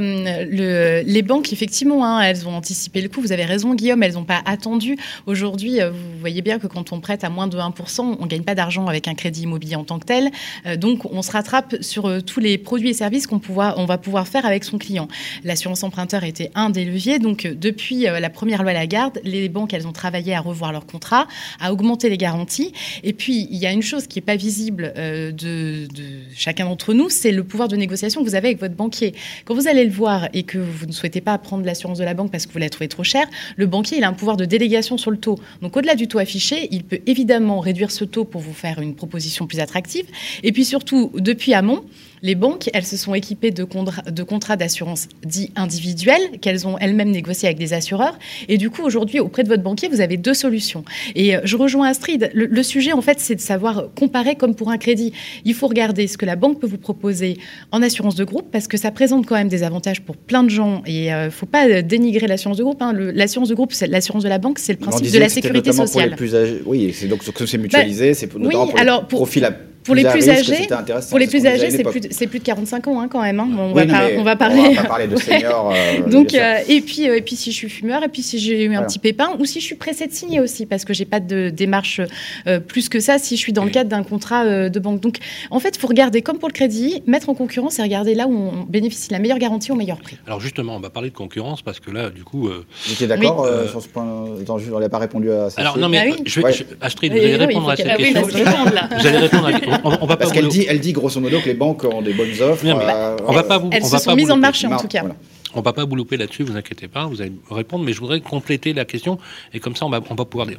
le- 0.51 1.03
les 1.05 1.21
banques, 1.21 1.53
effectivement, 1.53 2.03
hein, 2.07 2.23
elles 2.23 2.49
ont 2.49 2.55
anticipé 2.55 3.03
le 3.03 3.11
coup. 3.11 3.21
Vous 3.21 3.33
avez 3.33 3.45
raison, 3.45 3.75
Guillaume, 3.75 4.03
elles 4.03 4.15
n'ont 4.15 4.25
pas 4.25 4.41
attendu. 4.47 4.97
Aujourd'hui, 5.27 5.83
euh, 5.83 5.91
vous 5.91 6.19
voyez 6.19 6.41
bien 6.41 6.59
que 6.59 6.67
quand 6.67 6.93
on 6.95 7.01
prête 7.01 7.23
à 7.23 7.29
moins 7.29 7.47
de 7.47 7.59
1%, 7.59 8.17
on 8.19 8.23
ne 8.23 8.27
gagne 8.27 8.43
pas 8.43 8.55
d'argent 8.55 8.87
avec 8.87 9.09
un 9.09 9.15
crédit 9.15 9.43
immobilier 9.43 9.77
en 9.77 9.85
tant 9.85 9.99
que 9.99 10.07
tel. 10.07 10.31
Euh, 10.65 10.77
donc, 10.77 11.05
on 11.13 11.21
se 11.21 11.31
rattrape 11.31 11.75
sur 11.83 12.07
euh, 12.07 12.21
tous 12.23 12.41
les 12.41 12.57
produits 12.57 12.89
et 12.89 12.95
services 12.95 13.27
qu'on 13.27 13.41
on 13.49 13.85
va 13.85 13.99
pouvoir 13.99 14.27
faire 14.29 14.47
avec 14.47 14.65
son 14.65 14.79
client. 14.79 15.09
L'assurance 15.45 15.83
emprunteur 15.83 16.25
était 16.25 16.51
un 16.55 16.71
des 16.71 16.87
leviers. 16.87 17.19
Donc, 17.19 17.45
euh, 17.45 17.55
depuis 17.55 18.09
euh, 18.09 18.19
la 18.19 18.31
première 18.31 18.63
loi 18.63 18.73
Lagarde, 18.73 19.21
les 19.23 19.51
banques, 19.51 19.75
elles 19.75 19.87
ont 19.87 19.93
travaillé 19.93 20.06
à 20.07 20.41
revoir 20.41 20.73
leurs 20.73 20.87
contrats, 20.87 21.27
à 21.61 21.73
augmenter 21.73 22.09
les 22.09 22.19
garanties. 22.19 22.73
Et 23.03 23.13
puis, 23.13 23.49
il 23.51 23.59
y 23.59 23.67
a 23.67 23.73
une 23.73 23.83
chose 23.83 24.07
qui 24.07 24.19
n'est 24.19 24.25
pas 24.25 24.37
visible 24.37 24.93
euh, 24.97 25.33
de, 25.33 25.87
de 25.93 26.05
chacun 26.35 26.65
d'entre 26.65 26.95
nous, 26.95 27.09
c'est 27.09 27.33
le 27.33 27.45
pouvoir 27.45 27.69
de 27.69 27.77
négociation 27.77 28.23
que 28.23 28.29
vous 28.29 28.35
avez 28.35 28.49
avec 28.49 28.61
votre 28.61 28.75
banquier. 28.75 29.15
Quand 29.45 29.55
vous 29.55 29.69
allez 29.69 29.85
le 29.85 29.91
voir 29.91 30.29
et 30.33 30.43
que 30.43 30.59
vous 30.59 30.87
ne 30.87 30.93
souhaitez 30.93 31.21
pas 31.21 31.37
prendre 31.39 31.65
l'assurance 31.65 31.99
de 31.99 32.05
la 32.05 32.15
banque 32.15 32.31
parce 32.31 32.47
que 32.47 32.53
vous 32.53 32.59
la 32.59 32.71
trouvez 32.71 32.89
trop 32.89 33.05
chère, 33.05 33.27
le 33.57 33.67
banquier, 33.67 33.99
il 33.99 34.05
a 34.05 34.09
un 34.09 34.13
pouvoir 34.13 34.37
de 34.37 34.45
délégation 34.45 34.99
sur 34.99 35.11
le 35.11 35.19
taux. 35.19 35.39
Donc, 35.63 35.77
au-delà 35.77 35.95
du 35.95 36.09
taux 36.09 36.19
affiché, 36.19 36.69
il 36.71 36.85
peut 36.85 37.01
évidemment 37.07 37.61
réduire 37.61 37.91
ce 37.91 38.05
taux 38.05 38.25
pour 38.25 38.41
vous 38.41 38.55
faire 38.55 38.81
une 38.81 38.95
proposition 38.95 39.47
plus 39.47 39.61
attractive. 39.61 40.07
Et 40.43 40.53
puis 40.53 40.65
surtout, 40.65 41.11
depuis 41.15 41.55
amont, 41.55 41.85
les 42.27 42.35
banques, 42.35 42.69
elles 42.75 42.85
se 42.85 42.97
sont 42.97 43.15
équipées 43.15 43.53
de, 43.53 43.63
contrats 43.65 44.57
d'assurance 44.57 45.09
dits 45.25 45.51
individuels 45.57 46.39
qu'elles 46.41 46.67
ont 46.67 46.77
elles-mêmes 46.79 47.11
négociés 47.11 47.47
avec 47.49 47.59
des 47.59 47.73
assureurs. 47.73 48.19
Et 48.49 48.59
du 48.59 48.69
coup, 48.69 48.83
aujourd'hui, 48.83 49.21
auprès 49.21 49.45
de 49.45 49.49
votre 49.49 49.63
banquier, 49.63 49.89
vous 49.89 50.01
avez 50.01 50.17
deux 50.17 50.35
solutions. 50.35 50.85
Et 51.15 51.37
euh, 51.37 51.41
je 51.45 51.57
rejoins 51.57 51.89
Astrid. 51.89 52.31
Le, 52.35 52.47
le 52.47 52.63
sujet, 52.63 52.93
en 52.93 53.01
fait, 53.01 53.21
c'est 53.21 53.37
de 53.37 53.41
savoir 53.41 53.85
comparer 53.95 54.35
comme 54.35 54.55
pour 54.55 54.71
un 54.71 54.79
crédit. 54.79 55.13
Il 55.45 55.55
faut 55.55 55.69
regarder 55.69 56.07
ce 56.09 56.19
que 56.19 56.27
la 56.27 56.37
banque 56.37 56.59
peut 56.61 56.67
vous 56.67 56.79
proposer 56.79 57.39
en 57.71 57.81
assurance 57.83 58.17
de 58.17 58.25
groupe 58.25 58.47
parce 58.51 58.67
que 58.67 58.77
ça 58.77 58.91
présente 58.91 59.25
quand 59.27 59.37
même 59.37 59.49
des 59.49 59.63
avantages 59.63 60.03
pour 60.03 60.17
plein 60.17 60.43
de 60.43 60.51
gens. 60.51 60.83
Et 60.87 61.07
il 61.07 61.13
ne 61.27 61.31
faut 61.31 61.47
pas 61.47 61.69
euh, 61.69 61.83
dénigrer 61.83 62.27
l'assurance 62.27 62.57
de 62.57 62.65
groupe. 62.65 62.83
hein. 62.83 62.93
L'assurance 62.93 63.49
de 63.49 63.55
groupe, 63.55 63.73
c'est 63.73 63.87
l'assurance 63.87 64.25
de 64.25 64.29
la 64.29 64.39
banque, 64.39 64.59
c'est 64.59 64.73
le 64.73 64.79
principe 64.79 65.13
de 65.13 65.19
la 65.19 65.29
sécurité 65.29 65.69
notamment 65.71 65.85
pour 65.85 65.93
sociale. 65.93 66.11
les 66.11 66.17
plus 66.17 66.35
âgés. 66.35 66.63
Oui, 66.67 66.93
c'est 66.93 67.07
donc 67.07 67.23
que 67.23 67.47
c'est 67.47 67.59
mutualisé, 67.59 68.15
c'est 68.15 68.27
pour- 68.27 68.41
oui, 68.41 68.47
notamment 68.47 68.67
pour 68.67 68.81
alors, 68.81 69.01
les 69.03 69.07
pour- 69.09 69.19
profils 69.21 69.45
à 69.45 69.53
Pour 69.87 69.95
les 69.95 70.05
plus 70.05 70.29
âgés, 70.29 70.69
pour 71.11 71.19
les 71.19 71.27
plus 71.27 71.47
âgés, 71.47 71.71
c'est 71.71 71.85
plus, 71.85 72.01
de- 72.01 72.09
c'est 72.11 72.27
plus 72.27 72.39
de 72.41 72.45
45 72.45 72.89
ans 72.89 73.01
hein, 73.01 73.09
quand 73.11 73.23
même. 73.23 73.41
hein. 73.41 73.49
On, 73.59 73.73
Oui, 73.73 73.87
va 73.87 73.99
par- 73.99 74.09
on 74.17 74.21
on 74.21 74.37
parler. 74.37 74.75
va 74.75 74.83
pas 74.83 74.89
parler 74.89 75.07
de 75.07 75.17
seniors, 75.17 75.73
euh, 75.75 76.01
Donc, 76.11 76.35
euh, 76.35 76.57
et 76.69 76.81
puis, 76.81 77.09
euh, 77.09 77.17
et 77.17 77.23
puis 77.23 77.37
si 77.37 77.53
je 77.53 77.57
suis 77.57 77.69
fumeur, 77.71 78.03
et 78.03 78.09
puis 78.09 78.23
si 78.23 78.39
j'ai 78.39 78.65
eu 78.65 78.67
un 78.69 78.73
Voilà. 78.73 78.87
petit 78.87 78.99
pépin, 78.99 79.31
ou 79.39 79.45
si 79.45 79.61
je 79.61 79.65
suis 79.65 79.75
pressée 79.77 80.07
de 80.07 80.13
signer 80.13 80.41
aussi, 80.41 80.67
parce 80.67 80.85
que 80.85 80.93
j'ai 80.93 81.05
pas 81.05 81.21
de 81.21 81.51
démarche 81.51 82.01
euh, 82.47 82.61
plus 82.61 82.89
que 82.89 83.01
ça, 83.01 83.19
si 83.19 83.37
je 83.37 83.41
suis 83.41 83.53
dans 83.53 83.65
le 83.65 83.71
cadre 83.71 83.89
d'un 83.91 84.03
contrat 84.03 84.45
euh, 84.45 84.69
de 84.69 84.79
banque. 84.81 85.01
Donc, 85.01 85.19
en 85.51 85.61
fait, 85.61 85.77
il 85.77 85.79
faut 85.81 85.87
regarder 85.89 86.23
comme 86.23 86.39
pour 86.39 86.49
le 86.49 86.55
crédit, 86.55 87.03
mettre 87.07 87.29
en 87.29 87.35
concurrence 87.35 87.79
et 87.79 87.83
regarder 87.83 88.15
là 88.15 88.27
où 88.27 88.33
on 88.37 88.65
bénéficie 88.69 89.09
de 89.09 89.13
la 89.15 89.19
meilleure 89.21 89.39
garantie 89.39 89.71
au 89.73 89.77
meilleur 89.77 89.99
prix. 89.99 90.17
Alors 90.27 90.41
justement, 90.41 90.77
on 90.77 90.81
va 90.81 90.91
parler 90.91 91.11
de 91.11 91.15
concurrence 91.15 91.63
parce 91.63 91.81
que 91.81 91.91
là, 91.91 92.11
du 92.11 92.25
coup... 92.25 92.49
euh, 92.49 92.65
Vous 92.87 92.93
étiez 92.93 93.07
d'accord 93.07 93.43
Oui. 93.43 93.49
euh, 93.49 93.63
Euh, 93.65 93.69
sur 93.69 93.81
ce 93.83 93.89
point 93.89 94.07
Attends, 94.41 94.59
je 94.59 94.69
n'aurais 94.71 94.89
pas 94.89 94.99
répondu 94.99 95.31
à 95.31 95.51
ça. 95.51 95.61
Alors 95.61 95.79
non 95.79 95.89
mais 95.89 95.99
Ah 96.13 96.17
je 96.25 96.41
vais, 96.41 96.47
Ouais. 96.47 96.53
je- 96.53 96.65
Astrid, 96.81 97.13
Oui, 97.13 97.19
vous 97.21 97.25
allez 97.25 97.37
répondre 97.37 97.71
à 97.71 97.77
cette 97.77 97.87
oui, 97.99 98.13
question. 98.13 98.23
Vous 98.27 99.07
allez 99.07 99.19
répondre. 99.19 99.51
À... 99.77 99.81
On, 99.85 99.89
on 100.03 100.07
va 100.07 100.17
pas 100.17 100.17
Parce 100.17 100.33
qu'elle 100.33 100.45
vous- 100.45 100.51
dit, 100.51 100.67
elle 100.69 100.81
dit 100.81 100.93
grosso 100.93 101.21
modo 101.21 101.41
que 101.41 101.47
les 101.47 101.55
banques 101.55 101.85
ont 101.85 102.03
des 102.03 102.13
bonnes 102.15 102.41
offres. 102.43 102.65
Non, 102.67 102.79
euh, 102.81 103.17
on 103.27 103.33
va 103.33 103.43
pas 103.43 103.59
vous. 103.59 103.71
Elles 103.73 103.83
on 103.83 103.87
se 103.87 103.93
va 103.93 103.99
sont 103.99 104.11
pas 104.11 104.17
mises 104.17 104.27
vous 104.27 104.33
en 104.33 104.37
louper. 104.37 104.47
marché, 104.49 104.67
en 104.67 104.71
Mar- 104.71 104.81
tout 104.83 104.89
cas. 104.89 105.01
voilà. 105.01 105.17
On 105.55 105.61
va 105.63 105.73
pas 105.73 105.85
vous 105.85 105.97
louper 105.97 106.17
là-dessus, 106.17 106.43
vous 106.43 106.57
inquiétez 106.57 106.87
pas, 106.89 107.07
vous 107.07 107.21
allez 107.23 107.31
me 107.31 107.55
répondre, 107.55 107.83
mais 107.85 107.93
je 107.95 108.01
voudrais 108.01 108.21
compléter 108.21 108.75
la 108.75 108.85
question 108.85 109.19
et 109.55 109.61
comme 109.61 109.75
ça 109.75 109.87
on 109.87 109.91
va, 109.91 110.01
on 110.11 110.15
va 110.15 110.25
pouvoir 110.27 110.47
dire 110.47 110.59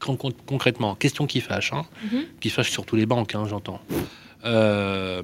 con- 0.00 0.16
con- 0.16 0.32
concrètement, 0.46 0.94
question 0.94 1.26
qui 1.26 1.40
fâche, 1.42 1.72
hein, 1.74 1.84
Mhm. 2.10 2.22
qui 2.40 2.48
fâche 2.48 2.70
surtout 2.70 2.96
les 2.96 3.04
banques, 3.06 3.34
hein, 3.34 3.44
j'entends. 3.48 3.80
Euh, 4.46 5.20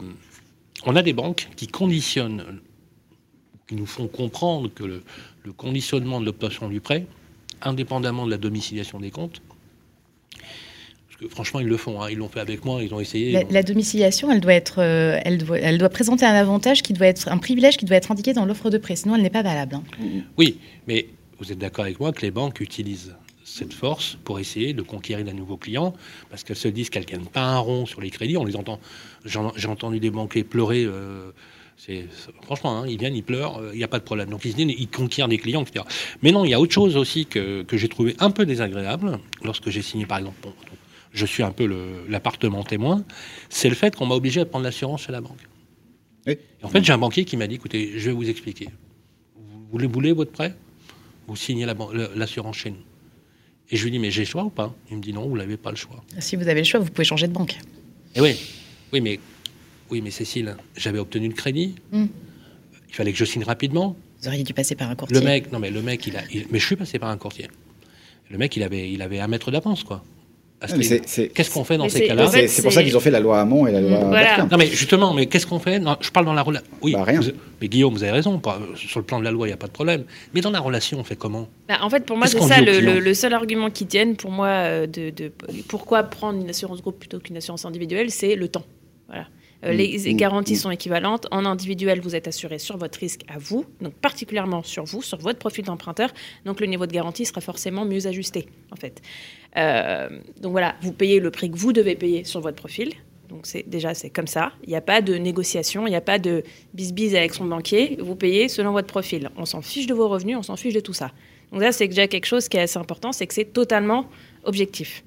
on 0.84 0.96
a 0.96 1.02
des 1.02 1.12
banques 1.14 1.48
qui 1.56 1.66
conditionnent, 1.66 2.44
qui 3.68 3.74
nous 3.74 3.86
font 3.86 4.06
comprendre 4.06 4.68
que 4.74 4.84
le, 4.84 5.02
le 5.44 5.52
conditionnement 5.52 6.20
de 6.20 6.26
l'obtention 6.26 6.68
du 6.68 6.80
prêt, 6.80 7.06
indépendamment 7.62 8.26
de 8.26 8.30
la 8.30 8.38
domiciliation 8.38 9.00
des 9.00 9.10
comptes, 9.10 9.40
que 11.20 11.28
franchement 11.28 11.60
ils 11.60 11.66
le 11.66 11.76
font, 11.76 12.00
hein, 12.02 12.08
ils 12.10 12.16
l'ont 12.18 12.28
fait 12.28 12.40
avec 12.40 12.64
moi, 12.64 12.82
ils 12.82 12.92
ont 12.94 13.00
essayé. 13.00 13.32
La, 13.32 13.42
la 13.50 13.62
domiciliation, 13.62 14.30
elle 14.32 14.40
doit, 14.40 14.54
être, 14.54 14.80
euh, 14.80 15.18
elle, 15.24 15.38
doit, 15.38 15.58
elle 15.58 15.78
doit 15.78 15.90
présenter 15.90 16.24
un 16.24 16.34
avantage 16.34 16.82
qui 16.82 16.92
doit 16.94 17.06
être 17.08 17.28
un 17.28 17.38
privilège 17.38 17.76
qui 17.76 17.84
doit 17.84 17.96
être 17.96 18.10
indiqué 18.10 18.32
dans 18.32 18.46
l'offre 18.46 18.70
de 18.70 18.78
prêt, 18.78 18.96
sinon 18.96 19.16
elle 19.16 19.22
n'est 19.22 19.30
pas 19.30 19.42
valable. 19.42 19.74
hein. 19.76 19.82
Oui, 20.38 20.58
mais 20.88 21.06
vous 21.38 21.52
êtes 21.52 21.58
d'accord 21.58 21.84
avec 21.84 22.00
moi 22.00 22.12
que 22.12 22.22
les 22.22 22.30
banques 22.30 22.60
utilisent 22.60 23.14
cette 23.44 23.72
force 23.72 24.16
pour 24.24 24.38
essayer 24.38 24.72
de 24.74 24.82
conquérir 24.82 25.24
de 25.24 25.32
nouveaux 25.32 25.56
clients, 25.56 25.92
parce 26.30 26.44
qu'elles 26.44 26.56
se 26.56 26.68
disent 26.68 26.88
qu'elles 26.88 27.04
gagnent 27.04 27.24
pas 27.24 27.42
un 27.42 27.58
rond 27.58 27.84
sur 27.84 28.00
les 28.00 28.10
crédits. 28.10 28.36
On 28.36 28.44
les 28.44 28.54
entend. 28.56 28.78
J'ai 29.24 29.68
entendu 29.68 29.98
des 30.00 30.10
banquiers 30.10 30.44
pleurer. 30.44 30.84
euh, 30.84 31.30
c'est 31.76 32.04
franchement, 32.42 32.78
hein, 32.82 32.84
ils 32.86 32.98
viennent, 32.98 33.16
ils 33.16 33.24
pleurent, 33.24 33.58
euh, 33.58 33.70
il 33.72 33.78
n'y 33.78 33.84
a 33.84 33.88
pas 33.88 33.98
de 33.98 34.04
problème. 34.04 34.28
Donc 34.28 34.44
ils 34.44 34.58
ils 34.60 34.88
conquièrent 34.88 35.28
des 35.28 35.38
clients, 35.38 35.62
etc. 35.62 35.84
Mais 36.22 36.30
non, 36.30 36.44
il 36.44 36.50
y 36.50 36.54
a 36.54 36.60
autre 36.60 36.72
chose 36.72 36.96
aussi 36.96 37.26
que, 37.26 37.62
que 37.62 37.76
j'ai 37.76 37.88
trouvé 37.88 38.14
un 38.20 38.30
peu 38.30 38.44
désagréable 38.46 39.18
lorsque 39.42 39.70
j'ai 39.70 39.82
signé, 39.82 40.04
par 40.06 40.18
exemple. 40.18 40.36
bon, 40.42 40.52
je 41.12 41.26
suis 41.26 41.42
un 41.42 41.50
peu 41.52 41.66
le- 41.66 42.04
l'appartement 42.08 42.62
témoin, 42.64 43.04
c'est 43.48 43.68
le 43.68 43.74
fait 43.74 43.94
qu'on 43.96 44.06
m'a 44.06 44.14
obligé 44.14 44.40
à 44.40 44.44
prendre 44.44 44.64
l'assurance 44.64 45.02
chez 45.02 45.12
la 45.12 45.20
banque. 45.20 45.40
Oui. 46.26 46.34
Et 46.60 46.64
en 46.64 46.68
fait, 46.68 46.84
j'ai 46.84 46.92
un 46.92 46.98
banquier 46.98 47.24
qui 47.24 47.36
m'a 47.36 47.46
dit, 47.46 47.54
écoutez, 47.56 47.92
je 47.98 48.06
vais 48.10 48.14
vous 48.14 48.28
expliquer. 48.28 48.68
Vous 49.36 49.66
voulez, 49.72 49.86
voulez 49.86 50.12
votre 50.12 50.32
prêt? 50.32 50.54
Vous 51.26 51.36
signez 51.36 51.64
la 51.66 51.74
le- 51.74 52.10
l'assurance 52.16 52.56
chez 52.56 52.70
nous. 52.70 52.82
Et 53.70 53.76
je 53.76 53.84
lui 53.84 53.90
dis, 53.92 53.98
mais 53.98 54.10
j'ai 54.10 54.22
le 54.22 54.26
choix 54.26 54.44
ou 54.44 54.50
pas? 54.50 54.74
Il 54.90 54.96
me 54.96 55.02
dit, 55.02 55.12
non, 55.12 55.28
vous 55.28 55.36
n'avez 55.36 55.56
pas 55.56 55.70
le 55.70 55.76
choix. 55.76 56.02
Si 56.18 56.34
vous 56.36 56.48
avez 56.48 56.60
le 56.60 56.64
choix, 56.64 56.80
vous 56.80 56.90
pouvez 56.90 57.04
changer 57.04 57.28
de 57.28 57.32
banque. 57.32 57.56
Et 58.16 58.20
oui, 58.20 58.36
oui, 58.92 59.00
mais, 59.00 59.20
oui, 59.90 60.00
mais 60.02 60.10
Cécile, 60.10 60.56
j'avais 60.76 60.98
obtenu 60.98 61.28
le 61.28 61.34
crédit. 61.34 61.76
Mm. 61.92 62.06
Il 62.88 62.94
fallait 62.94 63.12
que 63.12 63.18
je 63.18 63.24
signe 63.24 63.44
rapidement. 63.44 63.96
Vous 64.20 64.26
auriez 64.28 64.42
dû 64.42 64.52
passer 64.52 64.74
par 64.74 64.90
un 64.90 64.96
courtier. 64.96 65.16
Le 65.18 65.24
mec, 65.24 65.52
non, 65.52 65.60
mais 65.60 65.70
le 65.70 65.80
mec, 65.82 66.04
il 66.08 66.16
a. 66.16 66.22
il- 66.32 66.46
mais 66.50 66.58
je 66.58 66.66
suis 66.66 66.76
passé 66.76 66.98
par 66.98 67.08
un 67.10 67.16
courtier. 67.16 67.48
Le 68.28 68.36
mec, 68.38 68.56
il 68.56 68.62
avait, 68.64 68.90
il 68.92 69.00
avait 69.02 69.20
un 69.20 69.28
mètre 69.28 69.50
d'avance, 69.52 69.84
quoi. 69.84 70.04
Qu'est-ce 70.60 71.50
qu'on 71.50 71.64
fait 71.64 71.78
dans 71.78 71.88
ces 71.88 71.98
c'est- 71.98 72.06
cas-là 72.08 72.26
en 72.26 72.30
fait, 72.30 72.46
C'est 72.48 72.62
pour 72.62 72.72
ça 72.72 72.82
qu'ils 72.82 72.96
ont 72.96 73.00
fait 73.00 73.10
la 73.10 73.20
loi 73.20 73.40
Hamon 73.40 73.66
et 73.66 73.72
la 73.72 73.80
loi 73.80 73.98
Voilà. 74.04 74.36
Bertin. 74.36 74.48
Non, 74.50 74.58
mais 74.58 74.66
justement, 74.66 75.14
mais 75.14 75.26
qu'est-ce 75.26 75.46
qu'on 75.46 75.58
fait 75.58 75.78
Non, 75.78 75.96
Je 76.00 76.10
parle 76.10 76.26
dans 76.26 76.34
la 76.34 76.42
relation. 76.42 76.66
Oui, 76.82 76.92
Bah, 76.92 77.04
rien. 77.04 77.20
vous- 77.20 77.30
mais 77.60 77.68
Guillaume, 77.68 77.94
vous 77.94 78.02
avez 78.02 78.12
raison. 78.12 78.38
pas- 78.38 78.58
sur 78.76 79.00
le 79.00 79.06
plan 79.06 79.18
de 79.18 79.24
la 79.24 79.30
loi, 79.30 79.46
il 79.46 79.50
n'y 79.50 79.54
a 79.54 79.56
pas 79.56 79.66
de 79.68 79.72
problème. 79.72 80.04
Mais 80.34 80.40
dans 80.42 80.50
la 80.50 80.60
relation, 80.60 80.98
on 81.00 81.04
fait 81.04 81.16
comment 81.16 81.48
Bah, 81.68 81.78
en 81.80 81.88
fait, 81.88 82.04
pour 82.04 82.16
moi, 82.18 82.26
c'est 82.26 82.40
ça 82.40 82.60
le 82.60 83.14
seul 83.14 83.32
argument 83.32 83.70
qui 83.70 83.86
tienne 83.86 84.16
pour 84.16 84.30
moi 84.30 84.48
euh, 84.48 84.86
de, 84.86 85.10
de- 85.10 85.32
pourquoi 85.68 86.02
prendre 86.02 86.40
une 86.40 86.50
assurance 86.50 86.82
groupe 86.82 86.98
plutôt 86.98 87.18
qu'une 87.20 87.36
assurance 87.38 87.64
individuelle, 87.64 88.10
c'est 88.10 88.34
le 88.34 88.48
temps. 88.48 88.64
Voilà. 89.08 89.26
Euh, 89.64 89.72
Mm, 89.72 89.76
les 89.76 90.12
mm, 90.12 90.16
garanties 90.16 90.54
mm. 90.54 90.56
sont 90.56 90.70
équivalentes. 90.70 91.26
En 91.30 91.44
individuel, 91.44 92.00
vous 92.00 92.14
êtes 92.16 92.28
assuré 92.28 92.58
sur 92.58 92.76
votre 92.76 92.98
risque 92.98 93.22
à 93.28 93.38
vous, 93.38 93.64
donc 93.80 93.94
particulièrement 93.94 94.62
sur 94.62 94.84
vous, 94.84 95.02
sur 95.02 95.18
votre 95.18 95.38
profil 95.38 95.64
d'emprunteur. 95.64 96.10
Donc 96.44 96.60
le 96.60 96.66
niveau 96.66 96.86
de 96.86 96.92
garantie 96.92 97.24
sera 97.24 97.40
forcément 97.40 97.84
mieux 97.84 98.06
ajusté, 98.06 98.46
en 98.70 98.76
fait. 98.76 99.00
Euh, 99.56 100.08
donc 100.40 100.52
voilà, 100.52 100.76
vous 100.82 100.92
payez 100.92 101.20
le 101.20 101.30
prix 101.30 101.50
que 101.50 101.56
vous 101.56 101.72
devez 101.72 101.96
payer 101.96 102.24
sur 102.24 102.40
votre 102.40 102.56
profil. 102.56 102.92
Donc 103.28 103.46
c'est 103.46 103.68
déjà 103.68 103.94
c'est 103.94 104.10
comme 104.10 104.26
ça. 104.26 104.52
Il 104.64 104.70
n'y 104.70 104.76
a 104.76 104.80
pas 104.80 105.00
de 105.02 105.14
négociation, 105.14 105.86
il 105.86 105.90
n'y 105.90 105.96
a 105.96 106.00
pas 106.00 106.18
de 106.18 106.42
bis-bis 106.74 107.14
avec 107.14 107.32
son 107.32 107.44
banquier. 107.44 107.96
Vous 108.00 108.16
payez 108.16 108.48
selon 108.48 108.72
votre 108.72 108.88
profil. 108.88 109.30
On 109.36 109.44
s'en 109.44 109.62
fiche 109.62 109.86
de 109.86 109.94
vos 109.94 110.08
revenus, 110.08 110.36
on 110.36 110.42
s'en 110.42 110.56
fiche 110.56 110.74
de 110.74 110.80
tout 110.80 110.92
ça. 110.92 111.12
Donc 111.52 111.60
là 111.60 111.70
c'est 111.70 111.86
déjà 111.86 112.08
quelque 112.08 112.26
chose 112.26 112.48
qui 112.48 112.56
est 112.56 112.62
assez 112.62 112.78
important, 112.78 113.12
c'est 113.12 113.26
que 113.26 113.34
c'est 113.34 113.52
totalement 113.52 114.06
objectif. 114.44 115.04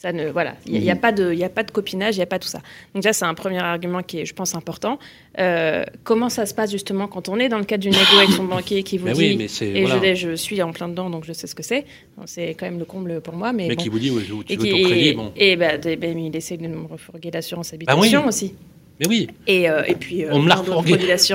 Ça 0.00 0.12
ne, 0.12 0.28
voilà, 0.30 0.54
il 0.64 0.80
n'y 0.80 0.90
a, 0.92 0.94
Mhm. 0.94 1.00
pas 1.00 1.10
de, 1.10 1.32
il 1.32 1.42
a 1.42 1.48
pas 1.48 1.64
de 1.64 1.72
copinage, 1.72 2.14
il 2.14 2.18
n'y 2.18 2.22
a 2.22 2.26
pas 2.26 2.38
tout 2.38 2.46
ça. 2.46 2.60
Donc 2.94 3.02
ça, 3.02 3.12
c'est 3.12 3.24
un 3.24 3.34
premier 3.34 3.58
argument 3.58 4.00
qui 4.04 4.20
est, 4.20 4.24
je 4.26 4.32
pense, 4.32 4.54
important. 4.54 4.96
Euh, 5.40 5.84
comment 6.04 6.28
ça 6.28 6.46
se 6.46 6.54
passe 6.54 6.70
justement 6.70 7.08
quand 7.08 7.28
on 7.28 7.36
est 7.40 7.48
dans 7.48 7.58
le 7.58 7.64
cadre 7.64 7.82
d'une 7.82 7.90
négo 7.90 8.16
avec 8.18 8.30
son 8.30 8.44
banquier 8.44 8.84
qui 8.84 8.96
vous 8.96 9.06
Mais 9.06 9.12
dit, 9.14 9.20
oui, 9.20 9.36
mais 9.36 9.66
et 9.66 9.84
voilà. 9.84 10.14
je, 10.14 10.30
je 10.30 10.34
suis 10.36 10.62
en 10.62 10.70
plein 10.70 10.88
dedans, 10.88 11.10
donc 11.10 11.24
je 11.24 11.32
sais 11.32 11.48
ce 11.48 11.54
que 11.56 11.64
c'est. 11.64 11.84
C'est 12.26 12.50
quand 12.50 12.66
même 12.66 12.78
le 12.78 12.84
comble 12.84 13.20
pour 13.20 13.34
moi, 13.34 13.52
mais, 13.52 13.66
Mais 13.66 13.74
bon. 13.74 13.82
qui 13.82 13.88
vous 13.88 13.98
dit, 13.98 14.12
ouais, 14.12 14.22
tu 14.22 14.52
et 14.52 14.56
veux 14.56 14.64
qui- 14.64 14.70
ton 14.70 14.88
crédit, 14.88 15.12
bon. 15.14 15.32
Et 15.34 15.56
bah, 15.56 15.76
des- 15.78 15.96
ben, 15.96 16.16
il 16.16 16.36
essaie 16.36 16.56
de 16.56 16.68
me 16.68 16.86
refourguer 16.86 17.32
l'assurance 17.32 17.70
Bah 17.72 17.74
habitation 17.74 18.20
oui. 18.22 18.28
aussi. 18.28 18.54
Mais 19.00 19.06
oui, 19.06 19.28
Et, 19.46 19.70
euh, 19.70 19.82
et 19.86 19.94
puis, 19.94 20.24
euh, 20.24 20.30
On 20.32 20.40
me 20.40 20.48
l'a. 20.48 20.56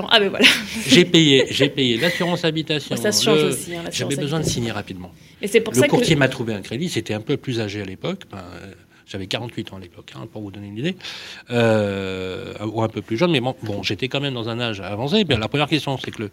Ah, 0.09 0.19
ben 0.19 0.29
voilà. 0.29 0.45
j'ai 0.87 1.05
payé, 1.05 1.45
j'ai 1.49 1.69
payé 1.69 1.97
l'assurance 1.97 2.43
habitation. 2.43 2.95
Ça 2.97 3.11
se 3.11 3.23
change 3.23 3.41
le- 3.41 3.49
aussi, 3.49 3.75
hein, 3.75 3.83
J'avais 3.91 4.15
besoin 4.17 4.39
de 4.41 4.45
signer 4.45 4.71
rapidement. 4.71 5.11
Et 5.41 5.47
c'est 5.47 5.61
pour 5.61 5.73
le 5.73 5.79
ça 5.79 5.85
que- 5.85 5.91
courtier 5.91 6.15
m'a 6.15 6.27
trouvé 6.27 6.53
un 6.53 6.61
crédit. 6.61 6.89
C'était 6.89 7.13
un 7.13 7.21
peu 7.21 7.37
plus 7.37 7.59
âgé 7.61 7.81
à 7.81 7.85
l'époque. 7.85 8.23
Ben, 8.31 8.39
euh, 8.61 8.73
J'avais 9.05 9.27
48 9.27 9.73
ans 9.73 9.77
à 9.77 9.79
l'époque, 9.81 10.11
hein, 10.15 10.27
pour 10.31 10.41
vous 10.41 10.49
donner 10.49 10.67
une 10.67 10.77
idée, 10.77 10.95
euh, 11.51 12.53
ou 12.65 12.81
un 12.81 12.87
peu 12.87 13.01
plus 13.01 13.17
jeune, 13.17 13.31
mais 13.31 13.41
bon, 13.41 13.53
bon 13.61 13.83
j'étais 13.83 14.07
quand 14.07 14.21
même 14.21 14.33
dans 14.33 14.49
un 14.49 14.59
âge 14.59 14.79
avancé. 14.81 15.23
Bien, 15.23 15.37
la 15.37 15.47
première 15.47 15.67
question, 15.67 15.97
c'est 15.97 16.09
que 16.11 16.23
le, 16.23 16.31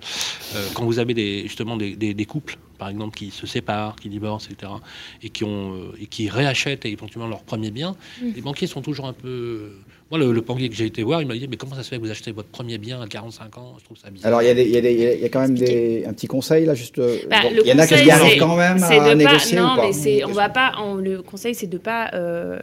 euh, 0.55 0.66
quand 0.74 0.85
vous 0.85 0.99
avez 0.99 1.12
des, 1.12 1.43
justement 1.43 1.76
des, 1.76 1.97
des- 1.97 2.14
des 2.14 2.24
couples, 2.24 2.57
par 2.78 2.89
exemple, 2.89 3.16
qui 3.16 3.31
se 3.31 3.47
séparent, 3.47 3.97
qui 3.97 4.09
divorcent, 4.09 4.49
etc., 4.51 4.72
et 5.22 5.28
qui, 5.31 5.45
ont, 5.45 5.93
et 6.01 6.07
qui 6.07 6.28
réachètent 6.28 6.87
éventuellement 6.87 7.28
leur 7.28 7.43
premier 7.43 7.70
bien, 7.70 7.97
Mm. 8.22 8.31
les 8.37 8.41
banquiers 8.41 8.66
sont 8.66 8.83
toujours 8.83 9.07
un 9.07 9.12
peu... 9.12 9.72
Moi, 10.11 10.19
le, 10.19 10.33
le 10.33 10.41
que 10.69 10.75
j'ai 10.75 10.87
été 10.87 11.05
voir, 11.05 11.23
il 11.23 11.29
m'a 11.29 11.35
dit, 11.35 11.47
mais 11.49 11.57
comment 11.57 11.77
ça 11.77 11.85
se 11.85 11.89
fait 11.89 11.97
que 11.97 12.01
vous 12.03 12.11
achetez 12.11 12.33
votre 12.33 12.49
premier 12.49 12.79
bien 12.79 13.01
à 13.01 13.07
45 13.07 13.59
ans? 13.59 13.77
Je 13.79 13.85
trouve 13.85 13.97
ça 13.97 14.11
bizarre. 14.11 14.27
Alors, 14.29 14.43
il 14.43 14.47
y, 14.47 14.51
a 14.51 14.55
des- 14.55 14.65
il 14.65 14.71
y, 14.71 14.77
a 14.77 14.81
des- 14.81 14.93
il 14.93 15.21
y 15.21 15.25
a- 15.25 15.29
quand 15.29 15.41
même 15.41 15.57
des, 15.57 16.05
un 16.05 16.13
petit 16.13 16.27
conseil, 16.27 16.67
là, 16.67 16.75
juste. 16.75 16.99
euh, 16.99 17.17
Bah, 17.31 17.37
bon, 17.43 17.51
le 17.55 17.61
il 17.61 17.69
y 17.69 17.73
en 17.73 17.79
a 17.79 17.87
qui 17.87 17.95
se 17.95 18.39
quand 18.41 18.57
même 18.57 18.83
à 18.83 18.89
de 18.89 18.99
pas- 19.09 19.15
négocier 19.15 19.57
non, 19.59 19.73
ou 19.73 19.77
pas 19.77 19.87
mais 19.87 19.93
c'est, 19.93 20.25
on 20.25 20.33
va 20.33 20.49
pas. 20.49 20.73
on- 20.83 20.97
le 20.97 21.23
conseil, 21.23 21.55
c'est 21.55 21.69
de 21.69 21.79
pas. 21.79 22.11
euh, 22.15 22.59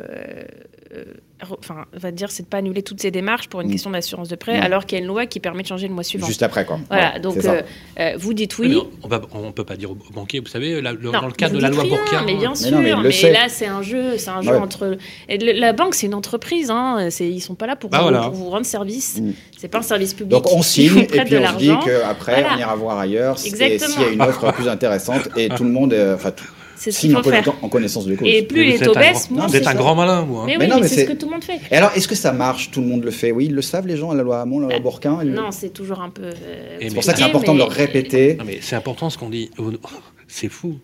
Enfin, 1.62 1.86
on 1.96 2.00
va 2.00 2.10
dire, 2.12 2.32
c'est 2.32 2.44
de 2.44 2.48
pas 2.48 2.58
annuler 2.58 2.82
toutes 2.82 3.00
ces 3.02 3.12
démarches 3.12 3.48
pour 3.48 3.62
une 3.62 3.68
Mm. 3.68 3.72
question 3.72 3.90
d'assurance 3.92 4.28
de 4.28 4.36
prêt, 4.36 4.58
Mm. 4.60 4.64
alors 4.64 4.86
qu'il 4.86 4.98
y 4.98 5.02
a 5.02 5.04
une 5.04 5.08
loi 5.08 5.28
qui 5.28 5.40
permet 5.40 5.62
de 5.62 5.68
changer 5.68 5.88
le 5.88 5.94
mois 5.94 6.04
suivant. 6.04 6.26
Juste 6.26 6.42
après, 6.42 6.66
quoi. 6.66 6.80
Voilà. 6.90 7.14
Ouais, 7.14 7.20
donc, 7.20 7.38
euh, 7.46 7.62
euh, 8.00 8.14
vous 8.18 8.34
dites 8.34 8.58
Oui, 8.58 8.70
mais 8.70 8.76
on 9.04 9.08
va- 9.08 9.22
on 9.34 9.52
peut 9.52 9.64
pas 9.64 9.76
dire 9.76 9.92
au 9.92 9.98
banquier, 10.14 10.40
vous 10.40 10.48
savez, 10.48 10.82
la- 10.82 10.94
le- 10.94 11.00
Non, 11.00 11.12
dans 11.12 11.28
le 11.28 11.32
cadre 11.34 11.56
de 11.56 11.62
la 11.62 11.70
loi 11.70 11.84
rien, 11.84 11.90
Bourquin. 11.96 12.24
Mais 12.26 12.36
bien 12.36 12.50
Mais 12.50 12.56
sûr, 12.56 12.72
non, 12.72 12.82
mais 12.82 13.32
là 13.32 13.50
c'est 13.50 13.68
un 13.68 13.82
jeu, 13.84 14.18
c'est 14.18 14.30
un 14.32 14.42
jeu 14.42 14.52
Ouais. 14.52 14.58
entre. 14.58 14.98
et 15.30 15.38
le- 15.38 15.60
la 15.60 15.74
banque, 15.74 15.94
c'est 15.96 16.08
une 16.08 16.16
entreprise, 16.16 16.72
hein. 16.72 17.08
C'est, 17.12 17.28
ils 17.30 17.40
sont 17.42 17.56
pas 17.56 17.68
là 17.68 17.76
pour, 17.76 17.90
Bah 17.90 17.98
vous, 18.00 18.04
voilà. 18.06 18.22
pour 18.22 18.32
vous 18.34 18.50
rendre 18.50 18.66
service. 18.66 19.20
Mm. 19.22 19.32
C'est 19.58 19.68
pas 19.68 19.80
un 19.80 19.84
service 19.84 20.14
public. 20.14 20.32
Donc 20.32 20.52
on 20.52 20.62
signe 20.62 20.98
et 21.00 21.06
puis 21.06 21.38
on 21.38 21.48
se 21.54 21.58
dit 21.58 21.72
qu'après 21.86 22.42
Voilà. 22.42 22.56
on 22.56 22.60
ira 22.60 22.76
voir 22.76 22.98
ailleurs 23.00 23.38
et 23.44 23.48
Exactement. 23.48 23.88
s'il 23.90 24.02
y 24.02 24.06
a 24.06 24.10
une 24.10 24.22
offre 24.22 24.52
plus 24.54 24.68
intéressante 24.68 25.30
et 25.38 25.50
tout 25.50 25.64
le 25.64 25.70
monde, 25.72 25.94
euh, 25.94 26.16
enfin 26.16 26.32
tout, 26.32 26.46
C'est 26.80 26.92
ce 26.92 27.00
signe 27.00 27.10
qu'il 27.10 27.18
en, 27.18 27.24
faut 27.24 27.30
faire. 27.32 27.44
conna- 27.44 27.58
en 27.64 27.70
connaissance 27.70 28.06
de 28.06 28.16
cause. 28.16 28.28
Et 28.28 28.44
plus 28.44 28.64
les 28.64 28.78
taux 28.80 28.94
baissent, 28.94 29.30
moins 29.32 29.48
vous 29.48 29.52
c'est 29.52 29.58
êtes 29.58 29.68
un 29.68 29.74
grand 29.76 29.96
malin, 29.96 30.22
vous. 30.22 30.38
hein. 30.38 30.44
Mais, 30.46 30.58
Mais 30.58 30.66
oui, 30.66 30.70
non, 30.70 30.76
mais 30.76 30.82
mais 30.84 30.88
c'est 30.88 31.06
ce 31.06 31.10
que 31.12 31.14
tout 31.18 31.26
le 31.26 31.32
monde 31.34 31.44
fait. 31.44 31.60
Et 31.72 31.76
alors, 31.76 31.92
est-ce 31.96 32.08
que 32.08 32.16
ça 32.16 32.32
marche 32.34 32.70
Tout 32.72 32.82
le 32.82 32.88
monde 32.88 33.04
le 33.04 33.12
fait? 33.12 33.32
Oui, 33.32 33.46
ils 33.46 33.54
le 33.56 33.62
savent 33.64 33.88
les 33.88 33.98
gens, 33.98 34.14
la 34.14 34.22
loi 34.24 34.40
Hamon, 34.42 34.60
la 34.60 34.78
loi 34.78 35.00
ils 35.24 35.30
le- 35.30 35.36
Non, 35.36 35.52
c'est 35.52 35.70
toujours 35.74 36.02
un 36.02 36.10
peu. 36.10 36.24
euh, 36.24 36.78
Et 36.80 36.90
C'est 36.90 36.94
pour 36.96 37.04
ça 37.04 37.14
que 37.14 37.20
c'est 37.20 37.26
important 37.26 37.54
de 37.54 37.60
le 37.60 37.64
répéter. 37.66 38.36
Non, 38.36 38.46
mais 38.46 38.60
c'est 38.62 38.76
important 38.76 39.10
ce 39.10 39.18
qu'on 39.18 39.30
dit. 39.30 39.50
C'est 40.28 40.50
fou. 40.50 40.78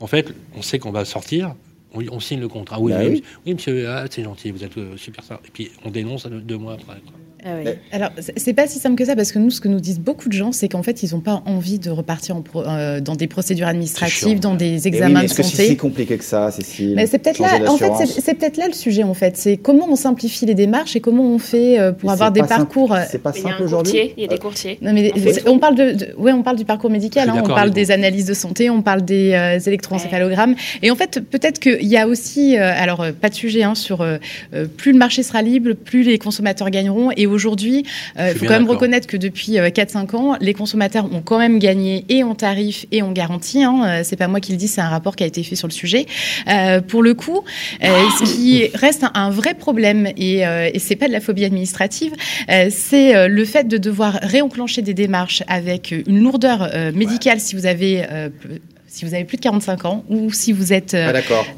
En 0.00 0.06
fait, 0.06 0.26
on 0.56 0.62
sait 0.62 0.78
qu'on 0.78 0.90
va 0.92 1.04
sortir. 1.04 1.54
On, 1.94 2.02
on 2.10 2.20
signe 2.20 2.40
le 2.40 2.48
contrat. 2.48 2.78
Oui, 2.80 2.92
Bah 2.92 2.98
oui, 3.08 3.22
monsieur, 3.46 3.88
ah, 3.88 4.04
c'est 4.10 4.22
gentil, 4.22 4.50
vous 4.50 4.62
êtes 4.64 4.76
euh, 4.76 4.96
super 4.96 5.24
ça. 5.24 5.40
Et 5.46 5.50
puis 5.50 5.70
on 5.84 5.90
dénonce 5.90 6.26
deux- 6.26 6.40
deux 6.40 6.58
mois 6.58 6.74
après. 6.74 7.00
Ah 7.48 7.70
Alors, 7.92 8.10
c'est- 8.36 8.52
pas 8.52 8.66
si 8.66 8.78
simple 8.78 8.96
que 8.96 9.04
ça, 9.04 9.14
parce 9.16 9.32
que 9.32 9.38
nous, 9.38 9.50
ce 9.50 9.60
que 9.60 9.68
nous 9.68 9.80
disent 9.80 10.00
beaucoup 10.00 10.28
de 10.28 10.34
gens, 10.34 10.52
c'est 10.52 10.68
qu'en 10.68 10.82
fait, 10.82 11.02
ils 11.02 11.14
n'ont 11.14 11.20
pas 11.20 11.42
envie 11.46 11.78
de 11.78 11.90
repartir 11.90 12.36
en 12.36 12.42
pro- 12.42 12.62
euh, 12.66 13.00
dans 13.00 13.14
des 13.14 13.26
procédures 13.26 13.66
administratives, 13.68 14.40
dans 14.40 14.54
des 14.54 14.80
oui, 14.82 14.88
examens 14.88 15.14
mais 15.14 15.20
de 15.20 15.24
Est-ce 15.26 15.34
que 15.34 15.42
c'est 15.42 15.50
santé. 15.56 15.66
si 15.68 15.76
compliqué 15.76 16.18
que 16.18 16.24
ça, 16.24 16.50
Cécile 16.50 16.94
Mais 16.96 17.06
c'est 17.06 17.18
peut-être 17.18 17.38
là, 17.38 17.48
en 17.70 17.76
fait, 17.76 17.90
c'est 18.06 18.20
c'est 18.20 18.34
peut-être 18.34 18.56
là 18.56 18.66
le 18.66 18.72
sujet, 18.74 19.04
en 19.04 19.14
fait. 19.14 19.36
C'est 19.36 19.56
comment 19.56 19.86
on 19.88 19.96
simplifie 19.96 20.44
les 20.46 20.54
démarches 20.54 20.96
et 20.96 21.00
comment 21.00 21.24
on 21.24 21.38
fait 21.38 21.78
euh, 21.78 21.92
pour 21.92 22.08
Mais 22.08 22.12
avoir 22.14 22.32
des 22.32 22.40
pas 22.40 22.48
simple- 22.48 22.60
parcours. 22.64 22.92
euh, 22.94 23.00
c'est 23.10 23.22
pas 23.22 23.32
Il 23.36 23.42
y 23.42 23.44
a 23.44 23.48
un 23.48 23.50
simple 23.52 23.62
aujourd'hui. 23.62 23.92
courtier, 23.92 24.14
il 24.16 24.22
y 24.22 24.26
a 24.26 24.28
des 24.28 24.38
courtiers. 24.38 24.78
Non, 24.82 24.92
mais 24.92 25.12
En 25.12 25.16
fait, 25.16 25.32
c'est- 25.34 25.48
on 25.48 25.58
parle 25.58 25.74
de, 25.76 25.92
de- 25.92 26.14
ouais, 26.18 26.32
on 26.32 26.42
parle 26.42 26.56
du 26.56 26.64
parcours 26.64 26.90
médical, 26.90 27.28
hein, 27.28 27.42
on 27.44 27.46
parle 27.48 27.70
des 27.70 27.90
analyses 27.90 28.26
de 28.26 28.34
santé, 28.34 28.68
on 28.70 28.82
parle 28.82 29.02
des 29.04 29.32
euh, 29.32 29.58
électroencéphalogrammes. 29.60 30.54
Et 30.82 30.90
en 30.90 30.96
fait, 30.96 31.20
peut-être 31.30 31.58
qu'il 31.60 31.86
y 31.86 31.96
a 31.96 32.06
aussi, 32.06 32.56
euh, 32.58 32.72
alors 32.76 33.04
pas 33.20 33.28
de 33.28 33.34
sujet 33.34 33.62
hein, 33.62 33.74
sur 33.74 34.04
plus 34.76 34.92
le 34.92 34.98
marché 34.98 35.22
sera 35.22 35.42
libre, 35.42 35.72
plus 35.72 36.02
les 36.02 36.18
consommateurs 36.18 36.70
gagneront. 36.70 37.10
Et 37.16 37.26
aujourd'hui, 37.38 37.84
euh, 38.18 38.32
il 38.32 38.38
faut 38.38 38.46
quand 38.46 38.58
même 38.58 38.68
reconnaître 38.68 39.06
que 39.06 39.16
depuis 39.16 39.58
euh, 39.58 39.70
4-5 39.70 40.16
ans, 40.16 40.36
les 40.40 40.54
consommateurs 40.54 41.04
ont 41.12 41.22
quand 41.22 41.38
même 41.38 41.60
gagné 41.60 42.04
et 42.08 42.24
en 42.24 42.34
tarif 42.34 42.84
et 42.90 43.00
en 43.00 43.12
garantie. 43.12 43.62
Hein. 43.62 43.82
Euh, 43.86 44.00
C'est 44.02 44.16
pas 44.16 44.26
moi 44.26 44.40
qui 44.40 44.50
le 44.50 44.58
dis, 44.58 44.66
c'est 44.66 44.80
un 44.80 44.88
rapport 44.88 45.14
qui 45.14 45.22
a 45.22 45.26
été 45.28 45.44
fait 45.44 45.54
sur 45.54 45.68
le 45.68 45.72
sujet. 45.72 46.06
Euh, 46.48 46.80
pour 46.80 47.04
le 47.04 47.14
coup, 47.14 47.44
euh, 47.84 47.86
ce 48.18 48.24
qui 48.24 48.66
reste 48.74 49.04
un, 49.04 49.12
un 49.14 49.30
vrai 49.30 49.54
problème 49.54 50.08
et, 50.16 50.44
euh, 50.44 50.68
et 50.74 50.80
c'est 50.80 50.96
pas 50.96 51.06
de 51.06 51.12
la 51.12 51.20
phobie 51.20 51.44
administrative, 51.44 52.12
euh, 52.50 52.68
c'est 52.70 53.14
euh, 53.14 53.28
le 53.28 53.44
fait 53.44 53.68
de 53.68 53.78
devoir 53.78 54.18
réenclencher 54.22 54.82
des 54.82 54.94
démarches 54.94 55.44
avec 55.46 55.94
une 56.08 56.20
lourdeur 56.20 56.58
euh, 56.62 56.90
médicale 56.92 57.38
si 57.38 57.54
vous 57.54 57.66
avez 57.66 58.04
euh, 58.10 58.30
si 58.88 59.04
vous 59.04 59.14
avez 59.14 59.24
plus 59.24 59.36
de 59.36 59.42
45 59.42 59.84
ans 59.84 60.02
ou 60.08 60.32
si 60.32 60.52
vous 60.52 60.72
êtes 60.72 60.94
euh, 60.94 61.12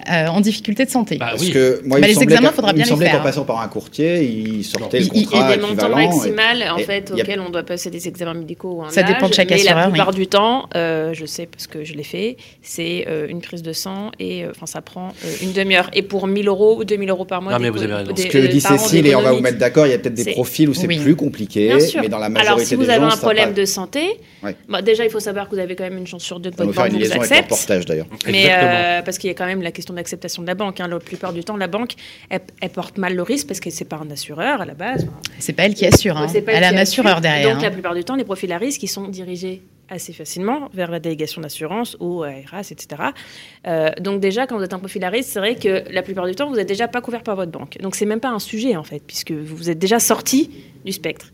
Ah, 0.07 0.25
euh, 0.25 0.29
en 0.29 0.41
difficulté 0.41 0.85
de 0.85 0.91
santé. 0.91 1.17
Parce 1.17 1.49
que 1.49 1.81
moi, 1.85 1.99
Bah, 1.99 1.99
il 1.99 2.03
me 2.03 2.07
les 2.09 2.15
semblait 2.15 2.35
examens, 2.35 2.49
qu'en- 2.49 2.55
faudra 2.57 2.71
il 2.73 2.75
bien 2.75 2.83
me 2.83 2.87
les 2.87 2.91
semblait 2.91 3.07
faire. 3.07 3.19
qu'en 3.19 3.23
passant 3.25 3.45
par 3.45 3.61
un 3.61 3.69
courtier, 3.69 4.23
il 4.25 4.65
sortait 4.65 4.99
le 5.01 5.07
Il 5.07 5.11
il 5.15 5.23
y 5.23 5.25
contrat 5.27 5.47
a 5.49 5.57
des 5.57 5.63
montants 5.63 5.89
maximales 5.89 6.65
en 6.73 6.79
fait 6.79 7.11
il 7.13 7.17
y 7.19 7.21
a- 7.21 7.25
auxquels 7.25 7.41
on 7.41 7.51
doit 7.51 7.63
passer 7.63 7.89
des 7.91 8.09
examens 8.09 8.35
médicaux 8.35 8.73
ou 8.79 8.83
un 8.83 8.91
Ça 8.91 9.03
dépend 9.05 9.29
de 9.29 9.35
chaque 9.35 9.49
mais 9.51 9.57
la 9.63 9.71
assureur, 9.73 9.91
plupart 9.91 10.09
oui. 10.11 10.15
du 10.17 10.27
temps, 10.27 10.69
euh, 10.75 11.13
je 11.15 11.25
sais 11.25 11.47
parce 11.47 11.67
que 11.67 11.85
je 11.85 11.95
l'ai 11.95 12.03
fait, 12.03 12.37
c'est 12.63 13.07
euh, 13.09 13.27
une 13.29 13.41
prise 13.41 13.63
de 13.63 13.73
sang 13.73 14.11
et 14.19 14.45
euh, 14.45 14.51
enfin 14.51 14.67
ça 14.67 14.81
prend 14.81 15.09
euh, 15.25 15.29
une 15.43 15.53
demi-heure 15.53 15.89
et 15.93 16.03
pour 16.03 16.27
1000 16.27 16.49
euros 16.49 16.79
ou 16.81 16.85
2000 16.85 17.09
euros 17.11 17.25
par 17.25 17.43
mois. 17.43 17.53
Non, 17.53 17.59
mais 17.61 17.71
vous 17.71 17.83
avez 17.83 17.95
raison. 17.95 18.13
des- 18.13 18.23
Ce 18.23 18.27
que 18.27 18.39
euh, 18.39 18.49
dit 18.49 18.61
Cécile, 18.61 19.07
et 19.07 19.15
on 19.15 19.23
va 19.23 19.33
vous 19.33 19.41
mettre 19.41 19.59
d'accord, 19.59 19.87
il 19.87 19.91
y 19.91 19.95
a 19.95 19.99
peut-être 19.99 20.15
des 20.15 20.33
profils 20.33 20.69
où 20.69 20.75
c'est 20.75 20.87
plus 20.89 21.17
compliqué, 21.17 21.69
Bien 21.69 21.81
sûr. 21.81 22.01
mais 22.03 22.09
dans 22.09 22.19
la 22.19 22.29
majorité 22.29 22.53
Alors 22.53 22.61
si 22.67 22.75
vous 22.75 22.83
des 22.85 22.91
avez 22.91 23.07
gens, 23.09 23.15
un 23.15 23.17
problème 23.17 23.55
de 23.55 23.65
santé, 23.65 24.03
bah, 24.69 24.83
déjà 24.83 25.05
il 25.05 25.11
faut 25.11 25.21
savoir 25.21 25.49
que 25.49 25.55
vous 25.55 25.61
avez 25.61 25.77
quand 25.77 25.85
même 25.85 25.97
une 25.99 26.07
chance 26.07 26.23
sur 26.25 26.41
deux 26.41 26.51
de 26.51 26.57
Avec 27.21 27.33
accepte. 27.33 27.49
portage 27.49 27.87
d'ailleurs. 27.87 28.07
Mais 28.27 28.49
euh, 28.51 29.03
parce 29.03 29.19
qu'il 29.19 29.29
y 29.29 29.31
a 29.31 29.35
quand 29.35 29.47
même 29.47 29.63
la 29.63 29.73
question 29.73 29.95
d'acceptation 29.95 30.43
de 30.43 30.47
la 30.47 30.55
banque. 30.55 30.81
hein. 30.81 30.89
La 30.89 30.99
plupart 30.99 31.33
du 31.33 31.45
temps, 31.45 31.57
la 31.57 31.67
banque, 31.69 31.95
elle, 32.29 32.41
elle 32.61 32.71
porte 32.71 32.99
mal 32.99 33.15
le 33.15 33.23
risque 33.23 33.47
parce 33.47 33.61
que 33.61 33.71
c'est 33.71 33.85
pas 33.85 33.97
un 33.97 34.11
assureur 34.11 34.61
à 34.61 34.65
la 34.65 34.75
base. 34.75 35.07
C'est 35.39 35.53
pas 35.53 35.65
elle 35.65 35.75
qui 35.75 35.87
assure, 35.87 36.17
hein. 36.17 36.29
C'est 36.29 36.43
pas 36.43 36.53
elle 36.53 36.65
a 36.65 36.69
un 36.69 36.77
assure. 36.77 37.05
assureur 37.05 37.21
derrière. 37.21 37.49
Donc 37.49 37.59
hein. 37.59 37.67
la 37.67 37.71
plupart 37.71 37.95
du 37.95 38.05
temps, 38.05 38.17
les 38.17 38.25
profils 38.25 38.53
à 38.53 38.59
risque, 38.59 38.83
ils 38.83 38.89
sont 38.89 39.09
dirigés 39.09 39.63
assez 39.89 40.13
facilement 40.13 40.69
vers 40.73 40.91
la 40.91 41.01
délégation 41.01 41.41
d'assurance 41.41 41.97
ou 41.99 42.23
à 42.23 42.31
RAS, 42.49 42.71
etc. 42.71 43.03
Euh, 43.67 43.91
donc 44.01 44.21
déjà, 44.21 44.47
quand 44.47 44.57
vous 44.57 44.63
êtes 44.63 44.73
un 44.73 44.79
profil 44.79 45.03
à 45.05 45.09
risque, 45.11 45.31
c'est 45.33 45.41
vrai 45.41 45.57
que 45.57 45.85
la 45.91 46.03
plupart 46.03 46.27
du 46.27 46.35
temps, 46.35 46.49
vous 46.49 46.57
n'êtes 46.57 46.69
déjà 46.69 46.87
pas 46.87 47.01
couvert 47.01 47.23
par 47.23 47.35
votre 47.37 47.51
banque. 47.51 47.77
Donc 47.81 47.97
c'est 47.97 48.07
même 48.07 48.21
pas 48.21 48.29
un 48.31 48.39
sujet 48.39 48.77
en 48.77 48.85
fait, 48.85 49.03
puisque 49.05 49.33
vous 49.33 49.69
êtes 49.69 49.79
déjà 49.79 49.99
sorti 49.99 50.51
du 50.85 50.93
spectre. 50.93 51.27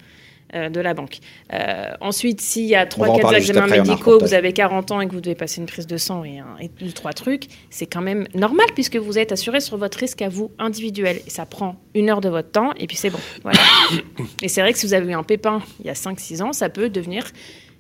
Euh, 0.55 0.69
de 0.69 0.81
la 0.81 0.95
banque. 0.95 1.19
Euh, 1.53 1.93
ensuite, 2.01 2.41
s'il 2.41 2.67
y 2.67 2.75
a 2.75 2.87
On 2.97 3.03
va 3.03 3.11
en 3.11 3.17
3-4 3.17 3.21
parler 3.21 3.41
juste 3.41 3.51
examens 3.51 3.83
médicaux, 3.83 4.19
vous 4.21 4.35
avez 4.35 4.53
40 4.53 4.93
ans 4.93 5.01
et 5.01 5.09
que 5.09 5.13
vous 5.13 5.21
devez 5.21 5.35
passer 5.35 5.61
une 5.61 5.67
prise 5.67 5.87
de 5.87 5.97
sang 5.97 6.25
et, 6.25 6.39
un, 6.39 6.57
et 6.61 6.69
deux, 6.69 6.93
trois 6.93 7.13
trucs, 7.13 7.47
c'est 7.71 7.87
quand 7.87 8.01
même 8.01 8.27
normal 8.35 8.67
puisque 8.75 8.97
vous 8.97 9.19
êtes 9.19 9.33
assuré 9.33 9.61
sur 9.61 9.77
votre 9.77 9.99
risque 9.99 10.23
à 10.23 10.29
vous 10.29 10.51
individuel. 10.59 11.21
Et 11.27 11.31
ça 11.31 11.47
prend 11.47 11.77
une 11.95 12.11
heure 12.11 12.21
de 12.21 12.29
votre 12.29 12.51
temps 12.51 12.73
et 12.77 12.87
puis 12.87 12.97
c'est 12.97 13.11
bon. 13.11 13.19
Voilà. 13.43 13.59
et 14.43 14.49
c'est 14.49 14.61
vrai 14.61 14.73
que 14.73 14.79
si 14.79 14.87
vous 14.87 14.95
avez 14.95 15.11
eu 15.11 15.15
un 15.15 15.25
pépin 15.25 15.63
il 15.81 15.87
y 15.87 15.91
a 15.91 15.95
5-6 15.95 16.43
ans, 16.43 16.53
ça 16.53 16.69
peut 16.69 16.89
devenir 16.89 17.25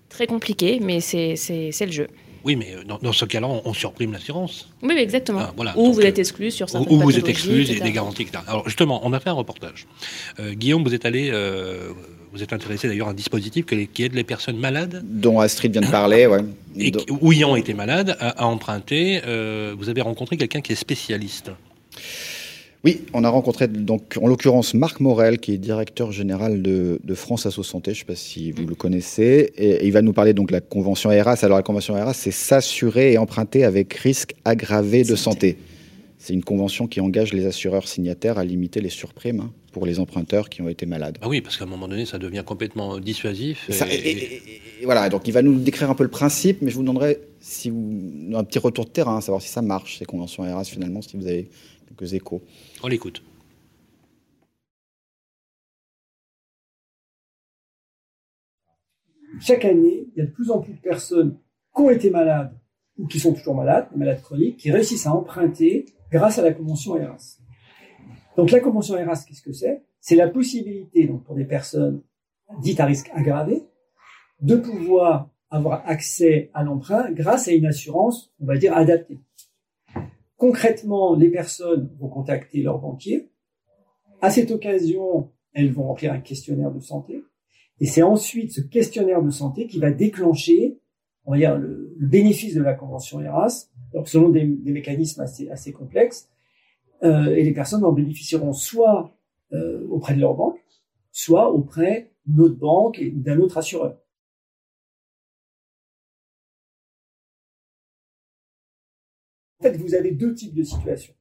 très 0.08 0.26
compliqué, 0.26 0.78
mais 0.82 1.00
c'est 1.00 1.36
le 1.80 1.92
jeu. 1.92 2.08
Oui, 2.46 2.54
mais 2.54 2.76
euh, 2.76 2.84
dans, 2.84 2.98
dans 2.98 3.12
ce 3.12 3.24
cas-là, 3.24 3.48
on, 3.48 3.60
on 3.64 3.74
surprime 3.74 4.12
l'assurance. 4.12 4.72
Oui, 4.80 4.94
exactement. 4.96 5.40
Ah, 5.42 5.52
voilà. 5.56 5.76
Ou 5.76 5.86
Donc, 5.86 5.94
vous 5.96 6.02
êtes 6.02 6.20
exclu 6.20 6.52
sur 6.52 6.70
certaines 6.70 6.96
ou 6.96 7.00
vous 7.00 7.18
êtes 7.18 7.28
exclu 7.28 7.64
des, 7.64 7.90
garanties, 7.90 8.22
etc. 8.22 8.44
Alors 8.46 8.64
justement, 8.68 9.00
on 9.04 9.12
a 9.12 9.18
fait 9.18 9.30
un 9.30 9.34
reportage. 9.34 9.88
Euh, 10.38 10.54
Guillaume, 10.54 10.84
vous 10.84 10.94
êtes 10.94 11.04
allé, 11.04 11.30
euh, 11.32 11.90
vous 12.36 12.42
êtes 12.42 12.52
intéressé 12.52 12.86
d'ailleurs 12.86 13.08
à 13.08 13.12
un 13.12 13.14
dispositif 13.14 13.64
qui 13.66 14.04
aide 14.04 14.14
les 14.14 14.24
personnes 14.24 14.58
malades 14.58 15.02
Dont 15.04 15.40
Astrid 15.40 15.72
vient 15.72 15.80
de 15.80 15.90
parler, 15.90 16.26
ouais. 16.26 16.40
et 16.78 16.92
ou 17.20 17.32
ayant 17.32 17.56
été 17.56 17.72
malades 17.72 18.16
à, 18.20 18.42
à 18.42 18.44
emprunter. 18.44 19.22
Euh, 19.26 19.74
vous 19.78 19.88
avez 19.88 20.02
rencontré 20.02 20.36
quelqu'un 20.36 20.60
qui 20.60 20.72
est 20.72 20.76
spécialiste. 20.76 21.50
Oui, 22.84 23.00
on 23.14 23.24
a 23.24 23.28
rencontré 23.30 23.68
donc 23.68 24.18
en 24.22 24.28
l'occurrence 24.28 24.74
Marc 24.74 25.00
Morel, 25.00 25.38
qui 25.38 25.54
est 25.54 25.58
directeur 25.58 26.12
général 26.12 26.62
de, 26.62 27.00
de 27.02 27.14
France 27.14 27.46
Asso 27.46 27.62
Santé. 27.62 27.94
Je 27.94 27.96
ne 27.96 28.00
sais 28.00 28.04
pas 28.04 28.16
si 28.16 28.52
vous 28.52 28.66
le 28.66 28.74
connaissez. 28.74 29.52
Et, 29.56 29.86
il 29.86 29.92
va 29.92 30.02
nous 30.02 30.12
parler 30.12 30.34
donc 30.34 30.48
de 30.48 30.52
la 30.52 30.60
convention 30.60 31.10
ERAS. 31.10 31.38
Alors 31.42 31.56
la 31.56 31.62
convention 31.62 31.96
ERAS, 31.96 32.14
c'est 32.14 32.30
s'assurer 32.30 33.14
et 33.14 33.18
emprunter 33.18 33.64
avec 33.64 33.94
risque 33.94 34.34
aggravé 34.44 35.04
de 35.04 35.16
santé. 35.16 35.56
C'est 36.26 36.34
une 36.34 36.42
convention 36.42 36.88
qui 36.88 37.00
engage 37.00 37.32
les 37.32 37.46
assureurs 37.46 37.86
signataires 37.86 38.36
à 38.36 38.44
limiter 38.44 38.80
les 38.80 38.88
surprimes 38.88 39.42
hein, 39.42 39.52
pour 39.70 39.86
les 39.86 40.00
emprunteurs 40.00 40.48
qui 40.48 40.60
ont 40.60 40.68
été 40.68 40.84
malades. 40.84 41.18
Ah 41.20 41.28
oui, 41.28 41.40
parce 41.40 41.56
qu'à 41.56 41.62
un 41.62 41.68
moment 41.68 41.86
donné, 41.86 42.04
ça 42.04 42.18
devient 42.18 42.42
complètement 42.44 42.98
dissuasif. 42.98 43.70
Et, 43.88 44.42
voilà, 44.82 45.08
donc 45.08 45.28
il 45.28 45.30
va 45.30 45.42
nous 45.42 45.54
décrire 45.60 45.88
un 45.88 45.94
peu 45.94 46.02
le 46.02 46.10
principe, 46.10 46.62
mais 46.62 46.70
je 46.72 46.74
vous 46.74 46.82
demanderai 46.82 47.20
si 47.38 47.70
vous, 47.70 48.32
un 48.34 48.42
petit 48.42 48.58
retour 48.58 48.86
de 48.86 48.90
terrain, 48.90 49.20
savoir 49.20 49.40
si 49.40 49.50
ça 49.50 49.62
marche, 49.62 49.98
ces 49.98 50.04
conventions 50.04 50.42
RAS 50.42 50.64
finalement, 50.64 51.00
si 51.00 51.16
vous 51.16 51.28
avez 51.28 51.48
quelques 51.86 52.14
échos. 52.14 52.42
On 52.82 52.88
l'écoute. 52.88 53.22
chaque 59.38 59.64
année, 59.64 60.08
il 60.16 60.18
y 60.18 60.22
a 60.22 60.26
de 60.26 60.32
plus 60.32 60.50
en 60.50 60.58
plus 60.58 60.72
de 60.72 60.80
personnes 60.80 61.38
qui 61.76 61.82
ont 61.82 61.90
été 61.90 62.10
malades 62.10 62.52
ou 62.98 63.06
qui 63.06 63.20
sont 63.20 63.32
toujours 63.32 63.54
malades, 63.54 63.86
malades 63.94 64.22
chroniques, 64.22 64.56
qui 64.56 64.72
réussissent 64.72 65.06
à 65.06 65.12
emprunter 65.12 65.86
grâce 66.10 66.38
à 66.38 66.42
la 66.42 66.52
convention 66.52 66.96
ERAS. 66.96 67.38
Donc 68.36 68.50
la 68.50 68.60
convention 68.60 68.96
ERAS, 68.96 69.24
qu'est-ce 69.26 69.42
que 69.42 69.52
c'est? 69.52 69.82
C'est 70.00 70.16
la 70.16 70.28
possibilité, 70.28 71.06
donc 71.06 71.24
pour 71.24 71.34
des 71.34 71.44
personnes 71.44 72.02
dites 72.60 72.80
à 72.80 72.86
risque 72.86 73.10
aggravé, 73.12 73.64
de 74.40 74.56
pouvoir 74.56 75.30
avoir 75.50 75.82
accès 75.88 76.50
à 76.54 76.62
l'emprunt 76.62 77.10
grâce 77.12 77.48
à 77.48 77.52
une 77.52 77.66
assurance, 77.66 78.32
on 78.40 78.46
va 78.46 78.56
dire, 78.56 78.76
adaptée. 78.76 79.20
Concrètement, 80.36 81.14
les 81.14 81.30
personnes 81.30 81.90
vont 81.98 82.08
contacter 82.08 82.62
leur 82.62 82.78
banquier. 82.78 83.30
À 84.20 84.30
cette 84.30 84.50
occasion, 84.50 85.30
elles 85.54 85.72
vont 85.72 85.84
remplir 85.84 86.12
un 86.12 86.20
questionnaire 86.20 86.70
de 86.70 86.80
santé. 86.80 87.24
Et 87.80 87.86
c'est 87.86 88.02
ensuite 88.02 88.52
ce 88.52 88.60
questionnaire 88.60 89.22
de 89.22 89.30
santé 89.30 89.66
qui 89.66 89.78
va 89.78 89.90
déclencher, 89.90 90.78
on 91.26 91.32
va 91.32 91.38
dire, 91.38 91.58
le, 91.58 91.94
bénéfice 91.98 92.54
de 92.54 92.62
la 92.62 92.74
convention 92.74 93.20
ERAS, 93.20 93.70
selon 94.04 94.28
des, 94.28 94.44
mécanismes 94.44 95.20
assez, 95.22 95.50
assez 95.50 95.72
complexes. 95.72 96.28
Euh, 97.02 97.34
et 97.34 97.42
les 97.42 97.52
personnes 97.52 97.84
en 97.84 97.92
bénéficieront 97.92 98.52
soit 98.52 99.14
euh, 99.52 99.86
auprès 99.88 100.14
de 100.14 100.20
leur 100.20 100.34
banque, 100.34 100.58
soit 101.10 101.50
auprès 101.50 102.12
d'une 102.26 102.40
autre 102.40 102.56
banque 102.56 103.00
ou 103.02 103.20
d'un 103.20 103.38
autre 103.38 103.58
assureur. 103.58 103.98
En 109.60 109.62
fait, 109.62 109.76
vous 109.76 109.94
avez 109.94 110.12
deux 110.12 110.34
types 110.34 110.54
de 110.54 110.62
situations 110.62 111.14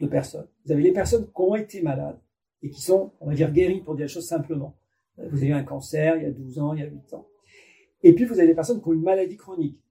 de 0.00 0.06
personnes. 0.06 0.46
Vous 0.64 0.72
avez 0.72 0.82
les 0.82 0.92
personnes 0.92 1.26
qui 1.26 1.40
ont 1.40 1.54
été 1.54 1.82
malades 1.82 2.18
et 2.62 2.70
qui 2.70 2.82
sont, 2.82 3.12
on 3.20 3.28
va 3.28 3.34
dire, 3.34 3.50
guéries 3.50 3.80
pour 3.80 3.94
dire 3.94 4.06
les 4.06 4.12
choses 4.12 4.26
simplement. 4.26 4.76
Vous 5.16 5.42
avez 5.42 5.52
un 5.52 5.62
cancer 5.62 6.16
il 6.16 6.24
y 6.24 6.26
a 6.26 6.30
12 6.30 6.58
ans, 6.58 6.74
il 6.74 6.80
y 6.80 6.82
a 6.82 6.86
8 6.86 7.14
ans. 7.14 7.26
Et 8.06 8.14
puis, 8.14 8.24
vous 8.24 8.38
avez 8.38 8.46
des 8.46 8.54
personnes 8.54 8.80
qui 8.80 8.86
ont 8.86 8.92
une 8.92 9.02
maladie 9.02 9.36
chronique, 9.36 9.82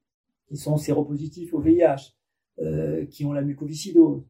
qui 0.47 0.55
sont 0.55 0.77
séropositifs 0.77 1.53
au 1.53 1.59
VIH, 1.59 2.15
euh, 2.61 3.05
qui 3.07 3.25
ont 3.25 3.33
la 3.33 3.41
mucoviscidose, 3.41 4.23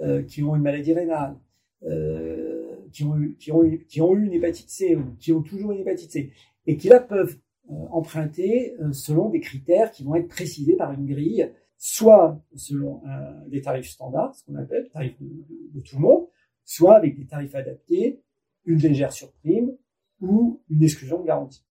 euh, 0.00 0.24
qui 0.24 0.42
ont 0.42 0.56
une 0.56 0.62
maladie 0.62 0.92
rénale, 0.92 1.36
euh, 1.84 2.74
qui, 2.90 3.04
ont 3.04 3.14
eu, 3.16 4.26
une 4.26 4.32
hépatite 4.32 4.70
C 4.70 4.96
ou 4.96 5.14
qui 5.20 5.32
ont 5.32 5.42
toujours 5.42 5.70
une 5.70 5.78
hépatite 5.78 6.10
C, 6.10 6.32
et 6.66 6.76
qui 6.76 6.88
là 6.88 6.98
peuvent 6.98 7.38
emprunter 7.68 8.74
selon 8.90 9.28
des 9.28 9.38
critères 9.38 9.92
qui 9.92 10.02
vont 10.02 10.16
être 10.16 10.26
précisés 10.26 10.74
par 10.74 10.90
une 10.90 11.06
grille, 11.06 11.48
soit 11.76 12.42
selon 12.56 13.02
des 13.46 13.60
tarifs 13.60 13.90
standards, 13.90 14.34
ce 14.34 14.44
qu'on 14.46 14.56
appelle 14.56 14.88
tarifs 14.88 15.16
de, 15.20 15.26
de, 15.26 15.74
de 15.74 15.80
tout 15.80 15.94
le 15.94 16.02
monde, 16.02 16.26
soit 16.64 16.96
avec 16.96 17.16
des 17.16 17.26
tarifs 17.26 17.54
adaptés, 17.54 18.20
une 18.64 18.78
légère 18.78 19.12
surprime, 19.12 19.76
ou 20.20 20.60
une 20.70 20.82
exclusion 20.82 21.20
de 21.20 21.26
garantie. 21.26 21.67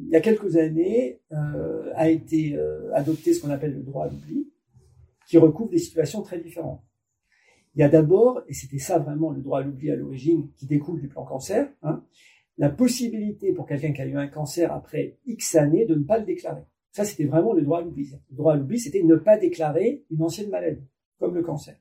Il 0.00 0.08
y 0.08 0.16
a 0.16 0.20
quelques 0.20 0.56
années, 0.56 1.20
euh, 1.32 1.90
a 1.94 2.08
été 2.10 2.54
euh, 2.56 2.92
adopté 2.94 3.32
ce 3.32 3.42
qu'on 3.42 3.50
appelle 3.50 3.74
le 3.74 3.82
droit 3.82 4.06
à 4.06 4.08
l'oubli, 4.08 4.50
qui 5.26 5.38
recouvre 5.38 5.70
des 5.70 5.78
situations 5.78 6.22
très 6.22 6.38
différentes. 6.38 6.82
Il 7.74 7.80
y 7.80 7.82
a 7.82 7.88
d'abord, 7.88 8.42
et 8.48 8.54
c'était 8.54 8.78
ça 8.78 8.98
vraiment 8.98 9.30
le 9.30 9.40
droit 9.40 9.60
à 9.60 9.62
l'oubli 9.62 9.90
à 9.90 9.96
l'origine, 9.96 10.50
qui 10.56 10.66
découle 10.66 11.00
du 11.00 11.08
plan 11.08 11.24
cancer, 11.24 11.72
hein, 11.82 12.04
la 12.58 12.68
possibilité 12.68 13.52
pour 13.52 13.66
quelqu'un 13.66 13.92
qui 13.92 14.02
a 14.02 14.06
eu 14.06 14.16
un 14.16 14.28
cancer 14.28 14.70
après 14.72 15.18
X 15.26 15.54
années 15.54 15.86
de 15.86 15.94
ne 15.94 16.04
pas 16.04 16.18
le 16.18 16.26
déclarer. 16.26 16.62
Ça, 16.90 17.04
c'était 17.04 17.24
vraiment 17.24 17.54
le 17.54 17.62
droit 17.62 17.78
à 17.78 17.82
l'oubli. 17.82 18.12
Le 18.30 18.36
droit 18.36 18.52
à 18.52 18.56
l'oubli, 18.56 18.78
c'était 18.78 19.02
ne 19.02 19.16
pas 19.16 19.38
déclarer 19.38 20.04
une 20.10 20.22
ancienne 20.22 20.50
maladie, 20.50 20.86
comme 21.18 21.34
le 21.34 21.42
cancer. 21.42 21.76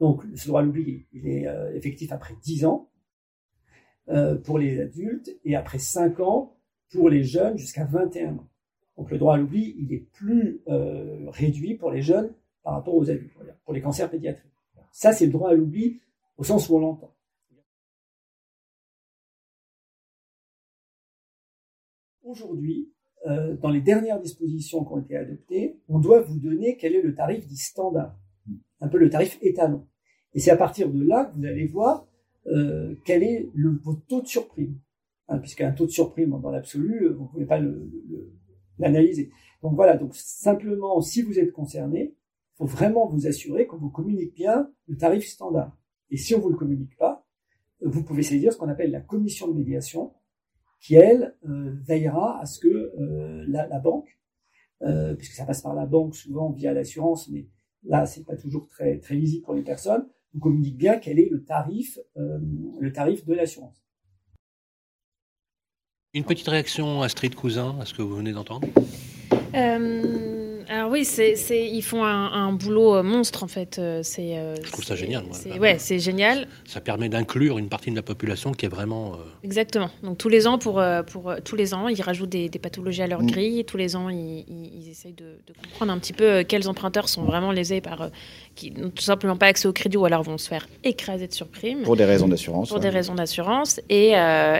Donc, 0.00 0.22
ce 0.34 0.48
droit 0.48 0.60
à 0.60 0.64
l'oubli, 0.64 1.06
il 1.12 1.28
est 1.28 1.46
euh, 1.46 1.74
effectif 1.74 2.10
après 2.12 2.34
10 2.42 2.64
ans 2.64 2.90
pour 4.44 4.58
les 4.58 4.80
adultes 4.80 5.34
et 5.46 5.56
après 5.56 5.78
5 5.78 6.20
ans 6.20 6.53
pour 6.92 7.08
les 7.08 7.24
jeunes 7.24 7.58
jusqu'à 7.58 7.84
21 7.84 8.34
ans. 8.34 8.48
Donc, 8.96 9.10
le 9.10 9.18
droit 9.18 9.34
à 9.34 9.38
l'oubli, 9.38 9.74
il 9.78 9.92
est 9.92 10.06
plus 10.12 10.60
euh, 10.68 11.28
réduit 11.30 11.74
pour 11.74 11.90
les 11.90 12.02
jeunes 12.02 12.32
par 12.62 12.74
rapport 12.74 12.94
aux 12.94 13.10
adultes, 13.10 13.32
pour 13.64 13.74
les 13.74 13.80
cancers 13.80 14.10
pédiatriques. 14.10 14.52
Ça, 14.92 15.12
c'est 15.12 15.26
le 15.26 15.32
droit 15.32 15.50
à 15.50 15.54
l'oubli 15.54 16.00
au 16.38 16.44
sens 16.44 16.68
où 16.68 16.76
on 16.76 16.80
l'entend. 16.80 17.10
Aujourd'hui, 22.22 22.90
dans 23.62 23.70
les 23.70 23.80
dernières 23.80 24.20
dispositions 24.20 24.84
qui 24.84 24.92
ont 24.92 25.00
été 25.00 25.16
adoptées, 25.16 25.78
on 25.88 25.98
doit 25.98 26.20
vous 26.20 26.38
donner 26.38 26.76
quel 26.76 26.94
est 26.94 27.02
le 27.02 27.14
tarif 27.14 27.46
dit 27.46 27.56
standard 27.56 28.14
un 28.84 28.88
peu 28.88 28.98
le 28.98 29.10
tarif 29.10 29.38
étalon. 29.40 29.86
Et 30.34 30.40
c'est 30.40 30.50
à 30.50 30.56
partir 30.56 30.90
de 30.90 31.02
là 31.02 31.26
que 31.26 31.38
vous 31.38 31.46
allez 31.46 31.66
voir 31.66 32.06
euh, 32.46 32.94
quel 33.04 33.22
est 33.22 33.48
votre 33.82 34.04
taux 34.06 34.20
de 34.20 34.26
surprime. 34.26 34.78
Hein, 35.28 35.38
Puisqu'un 35.38 35.72
taux 35.72 35.86
de 35.86 35.90
surprime 35.90 36.38
dans 36.40 36.50
l'absolu, 36.50 37.06
euh, 37.06 37.12
vous 37.14 37.24
ne 37.24 37.28
pouvez 37.28 37.46
pas 37.46 37.60
l'analyser. 38.78 39.30
Donc 39.62 39.74
voilà, 39.74 39.96
donc 39.96 40.14
simplement, 40.14 41.00
si 41.00 41.22
vous 41.22 41.38
êtes 41.38 41.52
concerné, 41.52 42.14
il 42.54 42.56
faut 42.56 42.66
vraiment 42.66 43.08
vous 43.08 43.26
assurer 43.26 43.66
qu'on 43.66 43.78
vous 43.78 43.90
communique 43.90 44.34
bien 44.34 44.70
le 44.86 44.96
tarif 44.96 45.26
standard. 45.26 45.76
Et 46.10 46.16
si 46.16 46.34
on 46.34 46.40
vous 46.40 46.50
le 46.50 46.56
communique 46.56 46.96
pas, 46.96 47.26
vous 47.80 48.04
pouvez 48.04 48.22
saisir 48.22 48.52
ce 48.52 48.58
qu'on 48.58 48.68
appelle 48.68 48.90
la 48.90 49.00
commission 49.00 49.48
de 49.48 49.54
médiation, 49.54 50.12
qui 50.80 50.94
elle 50.94 51.34
euh, 51.48 51.74
veillera 51.82 52.40
à 52.40 52.46
ce 52.46 52.60
que 52.60 52.68
euh, 52.68 53.44
la, 53.48 53.66
la, 53.66 53.78
banque, 53.78 54.18
euh, 54.82 55.14
puisque 55.14 55.32
ça 55.32 55.46
passe 55.46 55.62
par 55.62 55.74
la 55.74 55.86
banque 55.86 56.14
souvent 56.14 56.50
via 56.50 56.72
l'assurance, 56.74 57.28
mais 57.30 57.48
là, 57.84 58.04
c'est 58.06 58.24
pas 58.24 58.36
toujours 58.36 58.68
très, 58.68 58.98
très 58.98 59.14
lisible 59.14 59.44
pour 59.44 59.54
les 59.54 59.62
personnes, 59.62 60.06
vous 60.34 60.40
communique 60.40 60.76
bien 60.76 60.98
quel 60.98 61.18
est 61.18 61.28
le 61.30 61.44
tarif, 61.44 61.98
euh, 62.16 62.38
le 62.78 62.92
tarif 62.92 63.24
de 63.24 63.34
l'assurance. 63.34 63.82
Une 66.16 66.22
petite 66.22 66.46
réaction 66.46 67.02
à 67.02 67.08
Street 67.08 67.30
Cousin 67.30 67.74
à 67.80 67.86
ce 67.86 67.92
que 67.92 68.00
vous 68.00 68.14
venez 68.14 68.30
d'entendre? 68.30 68.68
Euh, 69.52 70.43
alors 70.68 70.90
oui, 70.90 71.04
c'est, 71.04 71.34
ils 71.50 71.82
font 71.82 72.04
un, 72.04 72.52
boulot 72.52 72.96
euh, 72.96 73.02
monstre 73.02 73.42
en 73.42 73.48
fait. 73.48 73.78
Euh, 73.78 74.00
c'est, 74.02 74.36
euh, 74.38 74.54
Je 74.62 74.70
trouve 74.70 74.84
ça 74.84 74.96
génial. 74.96 75.24
Moi, 75.24 75.32
c'est, 75.32 75.58
ouais, 75.58 75.76
c'est 75.78 75.98
génial. 75.98 76.46
Ça 76.66 76.80
permet 76.80 77.08
d'inclure 77.08 77.58
une 77.58 77.68
partie 77.68 77.90
de 77.90 77.96
la 77.96 78.02
population 78.02 78.52
qui 78.52 78.66
est 78.66 78.68
vraiment. 78.68 79.18
Exactement. 79.42 79.90
Donc 80.02 80.18
tous 80.18 80.28
les 80.28 80.46
ans, 80.46 80.58
pour, 80.58 80.82
pour 81.06 81.34
tous 81.44 81.56
les 81.56 81.74
ans, 81.74 81.88
ils 81.88 82.00
rajoutent 82.00 82.30
des, 82.30 82.48
pathologies 82.48 83.02
à 83.02 83.06
leur 83.06 83.22
mm. 83.22 83.26
grille. 83.26 83.64
tous 83.64 83.76
les 83.76 83.96
ans, 83.96 84.08
ils, 84.08 84.44
ils, 84.48 84.88
essayent 84.90 85.12
de, 85.12 85.38
comprendre 85.62 85.92
un 85.92 85.98
petit 85.98 86.12
peu 86.12 86.44
quels 86.44 86.68
emprunteurs 86.68 87.08
sont 87.08 87.24
vraiment 87.24 87.52
lésés 87.52 87.80
par 87.80 88.10
qui 88.54 88.70
n'ont 88.70 88.90
tout 88.90 89.02
simplement 89.02 89.36
pas 89.36 89.46
accès 89.46 89.66
au 89.66 89.72
crédit 89.72 89.96
ou 89.96 90.04
alors 90.04 90.22
vont 90.22 90.38
se 90.38 90.48
faire 90.48 90.68
écraser 90.84 91.26
de 91.26 91.34
surprime. 91.34 91.82
Pour 91.82 91.96
des 91.96 92.04
raisons 92.04 92.28
d'assurance. 92.28 92.68
Pour 92.68 92.80
des 92.80 92.88
raisons 92.88 93.14
d'assurance. 93.14 93.80
Et, 93.88 94.12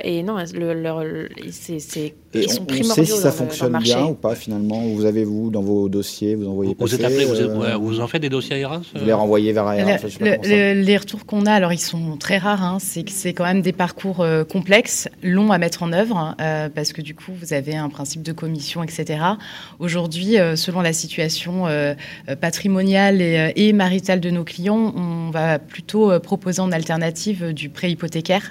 et 0.05 0.23
non, 0.23 0.37
le, 0.55 1.29
c'est, 1.51 1.79
c'est, 1.79 2.15
ils 2.35 2.51
sont 2.51 2.65
primordiaux. 2.65 3.03
On 3.03 3.07
sait 3.07 3.13
si 3.13 3.19
ça 3.19 3.31
fonctionne 3.31 3.79
bien 3.79 4.07
ou 4.07 4.15
pas 4.15 4.35
finalement. 4.35 4.81
Vous 4.83 5.05
avez 5.05 5.25
vous 5.25 5.51
dans 5.51 5.63
vos 5.63 5.89
dossiers, 5.95 6.35
vous 6.35 6.49
envoyez 6.49 6.75
Vous 6.79 6.95
êtes 6.95 7.05
appelé, 7.05 7.25
euh, 7.25 7.77
vous, 7.77 8.01
en 8.01 8.09
faites 8.09 8.23
des 8.23 8.29
dossiers 8.29 8.59
ERAS 8.59 8.83
Vous 8.95 9.07
les 9.07 9.13
renvoyez 9.13 9.53
vers 9.53 9.71
ERAS 9.73 9.99
Les 10.21 10.97
retours 10.97 11.25
qu'on 11.25 11.47
a, 11.47 11.53
alors 11.53 11.73
ils 11.73 11.79
sont 11.79 12.17
très 12.17 12.39
rares, 12.39 12.65
hein, 12.65 12.79
c'est 12.81 13.05
que 13.05 13.13
c'est 13.13 13.33
quand 13.33 13.45
même 13.45 13.63
des 13.63 13.73
parcours 13.73 14.21
euh, 14.21 14.45
complexes, 14.45 15.09
longs 15.23 15.53
à 15.53 15.59
mettre 15.59 15.83
en 15.83 15.93
œuvre, 15.93 16.35
euh, 16.41 16.69
parce 16.69 16.93
que 16.93 17.01
du 17.01 17.15
coup, 17.15 17.33
vous 17.41 17.53
avez 17.53 17.77
un 17.77 17.89
principe 17.89 18.23
de 18.23 18.33
commission, 18.33 18.83
etc. 18.83 19.21
Aujourd'hui, 19.79 20.37
selon 20.57 20.81
la 20.81 20.93
situation 20.93 21.67
patrimoniale 22.41 23.21
et, 23.21 23.53
et, 23.57 23.73
maritale 23.73 24.21
de 24.21 24.31
nos 24.31 24.45
clients, 24.45 24.93
on 24.97 25.31
va 25.31 25.59
plutôt 25.59 26.19
proposer 26.21 26.61
en 26.61 26.73
alternative 26.73 27.53
du 27.53 27.69
prêt 27.69 27.91
hypothécaire, 27.91 28.51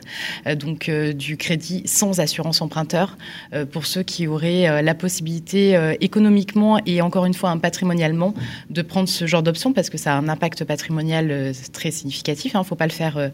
donc 0.55 0.89
du 0.89 1.37
crédit 1.37 1.83
sans 1.85 2.19
assurance 2.19 2.61
emprunteur, 2.61 3.17
pour 3.71 3.85
ceux 3.85 4.03
qui 4.03 4.27
auraient 4.27 4.81
la 4.81 4.95
possibilité 4.95 5.95
économiquement 5.99 6.79
et 6.85 7.01
encore 7.01 7.25
une 7.25 7.32
fois 7.33 7.49
un 7.49 7.57
patrimonialement 7.57 8.33
de 8.69 8.81
prendre 8.81 9.09
ce 9.09 9.25
genre 9.27 9.43
d'option 9.43 9.73
parce 9.73 9.89
que 9.89 9.97
ça 9.97 10.13
a 10.13 10.17
un 10.17 10.29
impact 10.29 10.63
patrimonial 10.63 11.31
euh, 11.31 11.53
très 11.71 11.91
significatif. 11.91 12.53
Il 12.53 12.57
hein. 12.57 12.61
ne 12.61 12.65
faut 12.65 12.75
pas 12.75 12.87
le 12.87 12.91
faire 12.91 13.17
euh, 13.17 13.29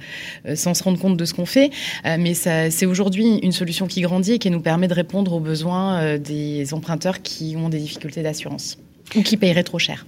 euh, 0.45 0.55
sans 0.55 0.73
se 0.73 0.83
rendre 0.83 0.99
compte 0.99 1.17
de 1.17 1.25
ce 1.25 1.33
qu'on 1.33 1.45
fait. 1.45 1.71
mais 2.05 2.33
c'est 2.33 2.85
aujourd'hui 2.85 3.39
une 3.41 3.51
solution 3.51 3.87
qui 3.87 4.01
grandit 4.01 4.33
et 4.33 4.39
qui 4.39 4.49
nous 4.49 4.61
permet 4.61 4.87
de 4.87 4.93
répondre 4.93 5.33
aux 5.33 5.39
besoins 5.39 6.17
des 6.17 6.73
emprunteurs 6.73 7.21
qui 7.21 7.55
ont 7.57 7.69
des 7.69 7.79
difficultés 7.79 8.23
d'assurance 8.23 8.77
ou 9.15 9.21
qui 9.21 9.37
paieraient 9.37 9.63
trop 9.63 9.79
cher. 9.79 10.05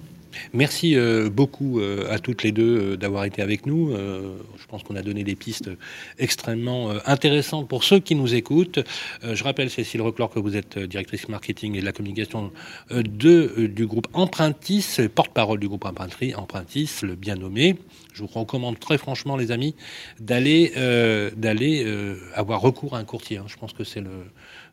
Merci 0.52 0.96
euh, 0.96 1.30
beaucoup 1.30 1.80
euh, 1.80 2.12
à 2.12 2.18
toutes 2.18 2.42
les 2.42 2.52
deux 2.52 2.92
euh, 2.92 2.96
d'avoir 2.96 3.24
été 3.24 3.42
avec 3.42 3.66
nous. 3.66 3.92
je 3.92 4.66
pense 4.68 4.82
qu'on 4.82 4.96
a 4.96 5.02
donné 5.02 5.24
des 5.24 5.34
pistes 5.34 5.70
extrêmement 6.18 6.90
intéressantes 7.06 7.68
pour 7.68 7.84
ceux 7.84 8.00
qui 8.00 8.14
nous 8.14 8.34
écoutent. 8.34 8.80
je 9.22 9.44
rappelle, 9.44 9.70
Cécile 9.70 10.02
Reclor, 10.02 10.30
que 10.30 10.38
vous 10.38 10.56
êtes 10.56 10.78
directrice 10.78 11.28
marketing 11.28 11.76
et 11.76 11.80
de 11.80 11.84
la 11.84 11.92
communication 11.92 12.52
du 12.90 13.86
groupe 13.86 14.08
Empruntis, 14.12 14.98
porte-parole 15.14 15.58
du 15.60 15.68
groupe 15.68 15.84
Empruntis, 15.84 16.90
le 17.02 17.14
bien 17.14 17.36
nommé. 17.36 17.76
Je 18.14 18.22
vous 18.22 18.28
recommande 18.28 18.78
très 18.78 18.98
franchement, 18.98 19.36
les 19.36 19.50
amis, 19.50 19.74
d'aller 20.20 20.72
d'aller 21.36 21.86
avoir 22.34 22.60
recours 22.60 22.96
à 22.96 22.98
un 22.98 23.04
courtier. 23.04 23.38
Hein. 23.38 23.44
Je 23.48 23.56
pense 23.56 23.72
que 23.72 23.84
c'est 23.84 24.00
le 24.00 24.24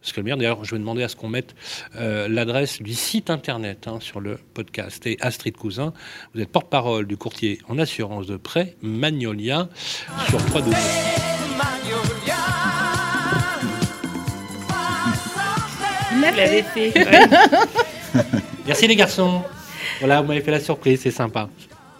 ce 0.01 0.13
que 0.13 0.21
D'ailleurs, 0.21 0.63
je 0.63 0.71
vais 0.71 0.79
demander 0.79 1.03
à 1.03 1.09
ce 1.09 1.15
qu'on 1.15 1.27
mette 1.27 1.55
euh, 1.95 2.27
l'adresse 2.27 2.81
du 2.81 2.93
site 2.93 3.29
internet 3.29 3.87
hein, 3.87 3.99
sur 3.99 4.19
le 4.21 4.37
podcast. 4.53 5.05
Et 5.05 5.17
Astrid 5.21 5.57
Cousin, 5.57 5.93
vous 6.33 6.41
êtes 6.41 6.49
porte-parole 6.49 7.05
du 7.05 7.17
courtier 7.17 7.59
en 7.67 7.77
assurance 7.79 8.27
de 8.27 8.37
prêt 8.37 8.75
Magnolia 8.81 9.69
sur 10.29 10.43
3 10.45 10.61
Vous 10.61 10.71
l'avez 16.35 16.63
fait. 16.63 16.93
Merci 18.67 18.87
les 18.87 18.95
garçons. 18.95 19.41
Voilà, 19.99 20.21
vous 20.21 20.27
m'avez 20.27 20.41
fait 20.41 20.51
la 20.51 20.59
surprise, 20.59 21.01
c'est 21.01 21.11
sympa. 21.11 21.49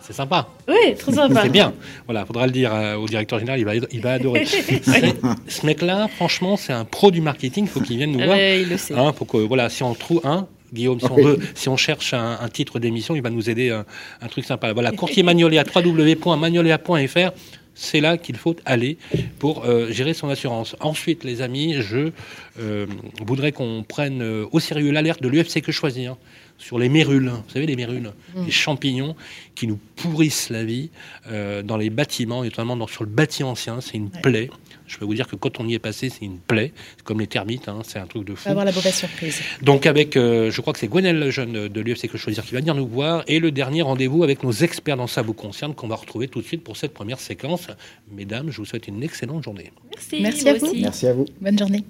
C'est 0.09 0.15
sympa. 0.15 0.47
Oui, 0.67 0.95
trop 0.97 1.11
sympa. 1.11 1.43
C'est 1.43 1.49
bien. 1.49 1.71
Voilà, 2.07 2.25
faudra 2.25 2.47
le 2.47 2.51
dire 2.51 2.73
euh, 2.73 2.95
au 2.95 3.05
directeur 3.05 3.37
général, 3.37 3.59
il 3.59 3.65
va, 3.65 3.75
il 3.75 4.01
va 4.01 4.13
adorer. 4.13 4.43
ce 5.47 5.65
mec-là, 5.67 6.07
franchement, 6.07 6.57
c'est 6.57 6.73
un 6.73 6.83
pro 6.83 7.11
du 7.11 7.21
marketing. 7.21 7.65
Il 7.65 7.69
faut 7.69 7.79
qu'il 7.79 7.97
vienne 7.97 8.13
nous 8.13 8.25
voir. 8.25 8.35
il 8.35 8.69
le 8.69 8.77
sait. 8.77 8.95
Hein, 8.95 9.13
que, 9.13 9.37
voilà, 9.37 9.69
si 9.69 9.83
on 9.83 9.93
trouve 9.93 10.21
un, 10.23 10.47
Guillaume, 10.73 10.99
si 10.99 11.11
on, 11.11 11.15
veut, 11.15 11.37
si 11.53 11.69
on 11.69 11.77
cherche 11.77 12.15
un, 12.15 12.49
titre 12.51 12.79
d'émission, 12.79 13.15
il 13.15 13.21
va 13.21 13.29
nous 13.29 13.51
aider 13.51 13.69
un, 13.69 13.85
un 14.19 14.27
truc 14.29 14.45
sympa. 14.45 14.73
Voilà, 14.73 14.91
courtier 14.93 15.21
Magnolia, 15.21 15.63
www.magnolia.fr. 15.75 17.31
C'est 17.75 18.01
là 18.01 18.17
qu'il 18.17 18.35
faut 18.35 18.55
aller 18.65 18.97
pour 19.37 19.63
euh, 19.63 19.91
gérer 19.91 20.15
son 20.15 20.29
assurance. 20.29 20.75
Ensuite, 20.79 21.23
les 21.23 21.43
amis, 21.43 21.75
je 21.79 22.09
euh, 22.59 22.87
voudrais 23.23 23.51
qu'on 23.51 23.85
prenne 23.87 24.23
au 24.23 24.59
sérieux 24.59 24.89
l'alerte 24.89 25.21
de 25.21 25.27
l'UFC 25.27 25.61
que 25.61 25.71
choisir 25.71 26.17
sur 26.59 26.77
les 26.77 26.89
mérules. 26.89 27.29
Vous 27.29 27.53
savez, 27.53 27.65
les 27.65 27.75
mérules, 27.75 28.11
mm. 28.35 28.45
les 28.45 28.51
champignons 28.51 29.15
qui 29.55 29.65
nous 29.65 29.79
pourrissent 29.95 30.49
la 30.49 30.63
vie 30.63 30.91
euh, 31.31 31.63
dans 31.63 31.77
les 31.77 31.89
bâtiments, 31.89 32.43
notamment 32.43 32.77
dans, 32.77 32.87
sur 32.87 33.03
le 33.03 33.09
bâti 33.09 33.43
ancien. 33.43 33.81
C'est 33.81 33.97
une 33.97 34.09
plaie. 34.09 34.49
Je 34.85 34.97
peux 34.97 35.05
vous 35.05 35.13
dire 35.13 35.27
que 35.27 35.35
quand 35.35 35.59
on 35.59 35.67
y 35.67 35.73
est 35.73 35.79
passé, 35.79 36.09
c'est 36.09 36.25
une 36.25 36.39
plaie. 36.39 36.73
comme 37.03 37.19
les 37.19 37.27
termites, 37.27 37.67
hein, 37.69 37.81
c'est 37.83 37.99
un 37.99 38.07
truc 38.07 38.25
de 38.25 38.35
fou. 38.35 38.49
avoir 38.49 38.65
la 38.65 38.71
mauvaise 38.71 38.95
surprise. 38.95 39.39
Donc, 39.61 39.85
avec, 39.85 40.17
euh, 40.17 40.51
je 40.51 40.61
crois 40.61 40.73
que 40.73 40.79
c'est 40.79 40.87
Gwenelle 40.87 41.19
Lejeune 41.19 41.67
de 41.67 41.81
l'UFC 41.81 42.07
que 42.07 42.17
je 42.17 42.23
choisir 42.23 42.43
qui 42.43 42.53
va 42.53 42.59
venir 42.59 42.75
nous 42.75 42.87
voir. 42.87 43.23
Et 43.27 43.39
le 43.39 43.51
dernier 43.51 43.81
rendez-vous 43.81 44.23
avec 44.23 44.43
nos 44.43 44.51
experts 44.51 44.97
dans 44.97 45.07
Ça 45.07 45.21
vous 45.21 45.33
concerne 45.33 45.73
qu'on 45.73 45.87
va 45.87 45.95
retrouver 45.95 46.27
tout 46.27 46.41
de 46.41 46.45
suite 46.45 46.63
pour 46.63 46.77
cette 46.77 46.93
première 46.93 47.19
séquence. 47.19 47.67
Mesdames, 48.11 48.51
je 48.51 48.57
vous 48.57 48.65
souhaite 48.65 48.87
une 48.87 49.03
excellente 49.03 49.43
journée. 49.43 49.71
Merci. 49.91 50.21
Merci 50.21 50.49
à 50.49 50.53
vous. 50.55 50.73
Merci 50.75 51.07
à 51.07 51.13
vous. 51.13 51.25
Bonne 51.39 51.57
journée. 51.57 51.83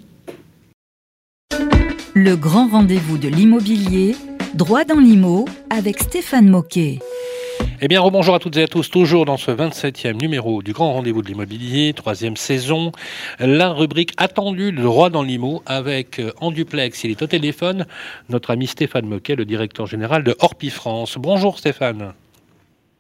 Le 2.13 2.35
grand 2.35 2.67
rendez-vous 2.67 3.17
de 3.17 3.29
l'immobilier 3.29 4.15
Droit 4.59 4.83
dans 4.83 4.99
l'IMO 4.99 5.45
avec 5.69 5.99
Stéphane 5.99 6.49
Moquet. 6.49 6.99
Eh 7.79 7.87
bien, 7.87 8.01
rebonjour 8.01 8.35
à 8.35 8.39
toutes 8.39 8.57
et 8.57 8.63
à 8.63 8.67
tous, 8.67 8.89
toujours 8.89 9.23
dans 9.23 9.37
ce 9.37 9.51
27e 9.51 10.19
numéro 10.19 10.61
du 10.61 10.73
Grand 10.73 10.91
Rendez-vous 10.91 11.21
de 11.21 11.27
l'Immobilier, 11.27 11.93
troisième 11.93 12.35
saison, 12.35 12.91
la 13.39 13.69
rubrique 13.69 14.11
attendue 14.17 14.73
de 14.73 14.81
droit 14.81 15.09
dans 15.09 15.23
l'IMO 15.23 15.63
avec 15.65 16.19
euh, 16.19 16.33
en 16.41 16.51
duplex, 16.51 17.05
il 17.05 17.11
est 17.11 17.21
au 17.21 17.27
téléphone, 17.27 17.85
notre 18.27 18.51
ami 18.51 18.67
Stéphane 18.67 19.05
Moquet, 19.05 19.37
le 19.37 19.45
directeur 19.45 19.85
général 19.85 20.25
de 20.25 20.35
Orpi 20.41 20.71
France. 20.71 21.17
Bonjour 21.17 21.57
Stéphane. 21.57 22.11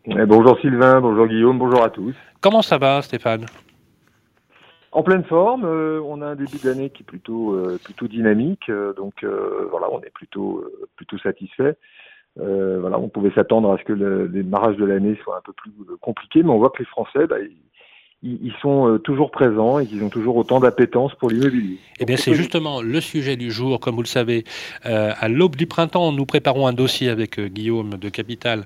Eh, 0.05 0.25
bonjour 0.25 0.57
Sylvain, 0.61 1.01
bonjour 1.01 1.27
Guillaume, 1.27 1.59
bonjour 1.59 1.83
à 1.83 1.89
tous. 1.89 2.15
Comment 2.39 2.61
ça 2.61 2.77
va 2.77 3.01
Stéphane? 3.01 3.47
En 4.91 5.03
pleine 5.03 5.23
forme, 5.23 5.65
euh, 5.65 6.01
on 6.03 6.21
a 6.21 6.27
un 6.27 6.35
début 6.35 6.57
d'année 6.63 6.89
qui 6.89 7.03
est 7.03 7.05
plutôt 7.05 7.53
euh, 7.53 7.79
plutôt 7.83 8.07
dynamique, 8.07 8.69
euh, 8.69 8.93
donc 8.93 9.23
voilà, 9.23 9.87
on 9.91 10.01
est 10.01 10.13
plutôt 10.13 10.65
plutôt 10.95 11.17
satisfait. 11.19 11.77
voilà, 12.35 12.99
on 12.99 13.09
pouvait 13.09 13.31
s'attendre 13.31 13.71
à 13.71 13.77
ce 13.77 13.83
que 13.83 13.93
le, 13.93 14.27
démarrage 14.27 14.77
de 14.77 14.85
l'année 14.85 15.17
soit 15.23 15.37
un 15.37 15.41
peu 15.41 15.53
plus 15.53 15.71
compliqué, 16.01 16.43
mais 16.43 16.49
on 16.49 16.57
voit 16.57 16.71
que 16.71 16.79
les 16.79 16.85
Français, 16.85 17.27
bah, 17.27 17.39
ils 17.39 17.68
sont 18.61 18.87
euh, 18.87 18.99
toujours 18.99 19.31
présents 19.31 19.79
et 19.79 19.85
qu'ils 19.85 20.03
ont 20.03 20.09
toujours 20.09 20.35
autant 20.35 20.59
d'appétence 20.59 21.13
pour 21.15 21.29
l'immobilier. 21.29 21.77
Eh 21.99 22.05
bien, 22.05 22.17
c'est 22.17 22.33
justement 22.33 22.81
le 22.81 22.99
sujet 22.99 23.37
du 23.37 23.49
jour. 23.49 23.79
Comme 23.79 23.95
vous 23.95 24.01
le 24.01 24.07
savez, 24.07 24.43
euh, 24.85 25.13
à 25.17 25.29
l'aube 25.29 25.55
du 25.55 25.67
printemps, 25.67 26.11
nous 26.11 26.25
préparons 26.25 26.67
un 26.67 26.73
dossier 26.73 27.09
avec 27.09 27.39
euh, 27.39 27.47
Guillaume 27.47 27.97
de 27.97 28.09
Capital 28.09 28.65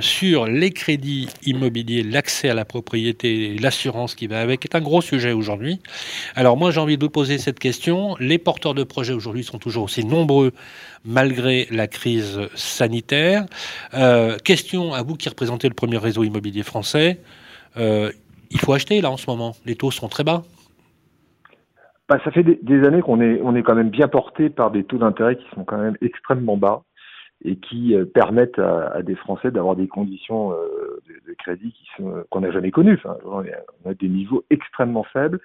sur 0.00 0.46
les 0.46 0.70
crédits 0.70 1.28
immobiliers, 1.44 2.02
l'accès 2.02 2.48
à 2.48 2.54
la 2.54 2.64
propriété, 2.64 3.56
l'assurance 3.58 4.14
qui 4.14 4.26
va 4.26 4.40
avec. 4.40 4.60
C'est 4.62 4.74
un 4.74 4.80
gros 4.80 5.00
sujet 5.00 5.32
aujourd'hui. 5.32 5.80
Alors 6.34 6.56
moi, 6.56 6.70
j'ai 6.70 6.80
envie 6.80 6.96
de 6.96 7.04
vous 7.04 7.10
poser 7.10 7.38
cette 7.38 7.58
question. 7.58 8.16
Les 8.20 8.38
porteurs 8.38 8.74
de 8.74 8.84
projets 8.84 9.12
aujourd'hui 9.12 9.44
sont 9.44 9.58
toujours 9.58 9.84
aussi 9.84 10.04
nombreux 10.04 10.52
malgré 11.04 11.66
la 11.70 11.86
crise 11.86 12.40
sanitaire. 12.54 13.46
question 14.44 14.94
à 14.94 15.02
vous 15.02 15.16
qui 15.16 15.28
représentez 15.28 15.68
le 15.68 15.74
premier 15.74 15.98
réseau 15.98 16.24
immobilier 16.24 16.62
français 16.62 17.20
il 18.50 18.60
faut 18.60 18.72
acheter 18.72 19.00
là 19.00 19.10
en 19.10 19.16
ce 19.16 19.28
moment. 19.30 19.52
Les 19.64 19.76
taux 19.76 19.90
sont 19.90 20.08
très 20.08 20.24
bas. 20.24 20.42
Bah, 22.08 22.18
ça 22.24 22.30
fait 22.30 22.42
des, 22.42 22.84
années 22.86 23.02
qu'on 23.02 23.20
est, 23.20 23.40
on 23.42 23.54
est 23.54 23.62
quand 23.62 23.74
même 23.74 23.90
bien 23.90 24.08
porté 24.08 24.48
par 24.48 24.70
des 24.70 24.84
taux 24.84 24.96
d'intérêt 24.96 25.36
qui 25.36 25.44
sont 25.54 25.64
quand 25.64 25.76
même 25.76 25.96
extrêmement 26.00 26.56
bas 26.56 26.82
et 27.44 27.56
qui 27.56 27.94
euh, 27.94 28.04
permettent 28.04 28.58
à, 28.58 29.02
des 29.02 29.14
Français 29.14 29.50
d'avoir 29.50 29.76
des 29.76 29.88
conditions 29.88 30.52
euh, 30.52 31.00
de, 31.26 31.34
crédit 31.34 31.74
sont 31.96 32.24
qu'on 32.30 32.40
n'a 32.40 32.50
jamais 32.50 32.70
connues. 32.70 32.98
on 33.26 33.40
a 33.40 33.94
des 33.94 34.08
niveaux 34.08 34.44
extrêmement 34.50 35.04
faibles. 35.04 35.40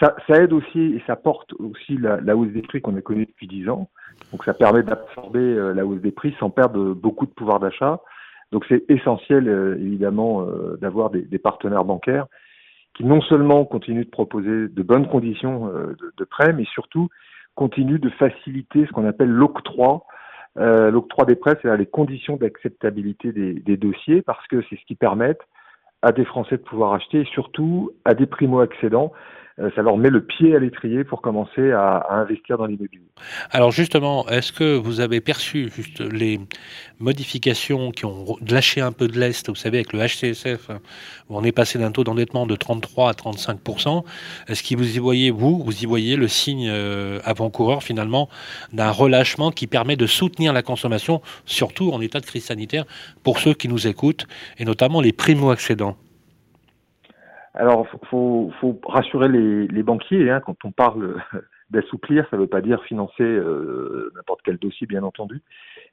Ça, 0.00 0.14
aide 0.28 0.52
aussi 0.52 0.78
et 0.78 1.02
ça 1.06 1.16
porte 1.16 1.54
aussi 1.54 1.96
la, 1.96 2.36
hausse 2.36 2.52
des 2.52 2.62
prix 2.62 2.80
qu'on 2.82 2.96
a 2.96 3.00
connue 3.00 3.26
depuis 3.26 3.46
10 3.46 3.70
ans. 3.70 3.88
Donc 4.30 4.44
ça 4.44 4.52
permet 4.52 4.82
d'absorber 4.82 5.40
euh, 5.40 5.72
la 5.72 5.86
hausse 5.86 6.00
des 6.00 6.10
prix 6.10 6.34
sans 6.38 6.50
perdre 6.50 6.94
beaucoup 6.94 7.26
de 7.26 7.30
pouvoir 7.30 7.60
d'achat. 7.60 8.00
Donc 8.52 8.64
c'est 8.68 8.84
essentiel 8.88 9.48
évidemment 9.80 10.46
d'avoir 10.80 11.10
des, 11.10 11.38
partenaires 11.38 11.84
bancaires 11.84 12.26
qui 12.96 13.04
non 13.04 13.20
seulement 13.20 13.64
continue 13.64 14.04
de 14.04 14.10
proposer 14.10 14.68
de 14.68 14.82
bonnes 14.82 15.08
conditions 15.08 15.68
euh, 15.68 15.94
de, 16.16 16.24
prêt, 16.24 16.52
mais 16.52 16.64
surtout 16.64 17.08
continue 17.54 17.98
de 17.98 18.08
faciliter 18.10 18.86
ce 18.86 18.92
qu'on 18.92 19.06
appelle 19.06 19.30
l'octroi. 19.30 20.04
Euh, 20.58 20.90
l'octroi 20.90 21.26
des 21.26 21.36
prêts, 21.36 21.58
c'est-à-dire 21.60 21.78
les 21.78 21.86
conditions 21.86 22.36
d'acceptabilité 22.36 23.32
des, 23.32 23.76
dossiers, 23.76 24.22
parce 24.22 24.46
que 24.46 24.62
c'est 24.68 24.76
ce 24.76 24.84
qui 24.86 24.94
permet 24.94 25.36
à 26.00 26.12
des 26.12 26.24
Français 26.24 26.56
de 26.56 26.62
pouvoir 26.62 26.94
acheter, 26.94 27.20
et 27.20 27.24
surtout 27.26 27.90
à 28.06 28.14
des 28.14 28.24
primo-accédants, 28.26 29.12
euh, 29.12 29.18
ça 29.74 29.80
leur 29.80 29.96
met 29.96 30.10
le 30.10 30.22
pied 30.22 30.54
à 30.54 30.58
l'étrier 30.58 31.02
pour 31.02 31.22
commencer 31.22 31.72
à, 31.72 32.06
investir 32.10 32.58
dans 32.58 32.66
l'immobilier. 32.66 33.06
Alors 33.50 33.70
justement, 33.70 34.28
est-ce 34.28 34.52
que 34.52 34.76
vous 34.76 35.00
avez 35.00 35.22
perçu 35.22 35.70
juste 35.74 36.00
les 36.00 36.40
modifications 36.98 37.90
qui 37.90 38.04
ont 38.04 38.36
lâché 38.46 38.82
un 38.82 38.92
peu 38.92 39.08
de 39.08 39.18
l'Est, 39.18 39.48
vous 39.48 39.54
savez, 39.54 39.78
avec 39.78 39.94
le 39.94 40.00
HCSF, 40.00 40.70
on 41.30 41.42
est 41.42 41.52
passé 41.52 41.78
d'un 41.78 41.90
taux 41.90 42.04
d'endettement 42.04 42.46
de 42.46 42.54
33 42.54 43.10
à 43.10 43.12
35% 43.12 44.04
Est-ce 44.48 44.62
que 44.62 44.76
vous 44.76 44.96
y 44.96 44.98
voyez, 44.98 45.30
vous, 45.30 45.62
vous 45.62 45.82
y 45.82 45.86
voyez 45.86 46.16
le 46.16 46.28
signe 46.28 46.68
euh, 46.68 47.18
avant-coureur 47.24 47.82
finalement 47.82 48.28
d'un 48.74 48.90
relâchement 48.90 49.50
qui 49.50 49.66
permet 49.66 49.96
de 49.96 50.06
soutenir 50.06 50.52
la 50.52 50.62
consommation, 50.62 51.22
surtout 51.46 51.92
en 51.92 52.02
état 52.02 52.20
de 52.20 52.26
crise 52.26 52.44
sanitaire, 52.44 52.84
pour 53.22 53.38
ceux 53.38 53.54
qui 53.54 53.68
nous 53.68 53.86
écoutent, 53.86 54.26
et 54.58 54.66
notamment 54.66 55.00
les 55.00 55.12
primo-accédants? 55.12 55.96
Alors, 57.56 57.86
faut, 58.10 58.52
faut 58.60 58.78
rassurer 58.86 59.28
les, 59.28 59.66
les 59.68 59.82
banquiers. 59.82 60.30
Hein, 60.30 60.40
quand 60.40 60.56
on 60.64 60.70
parle 60.70 61.16
d'assouplir, 61.70 62.26
ça 62.30 62.36
ne 62.36 62.42
veut 62.42 62.48
pas 62.48 62.60
dire 62.60 62.82
financer 62.84 63.22
euh, 63.22 64.12
n'importe 64.14 64.40
quel 64.44 64.58
dossier, 64.58 64.86
bien 64.86 65.02
entendu. 65.02 65.42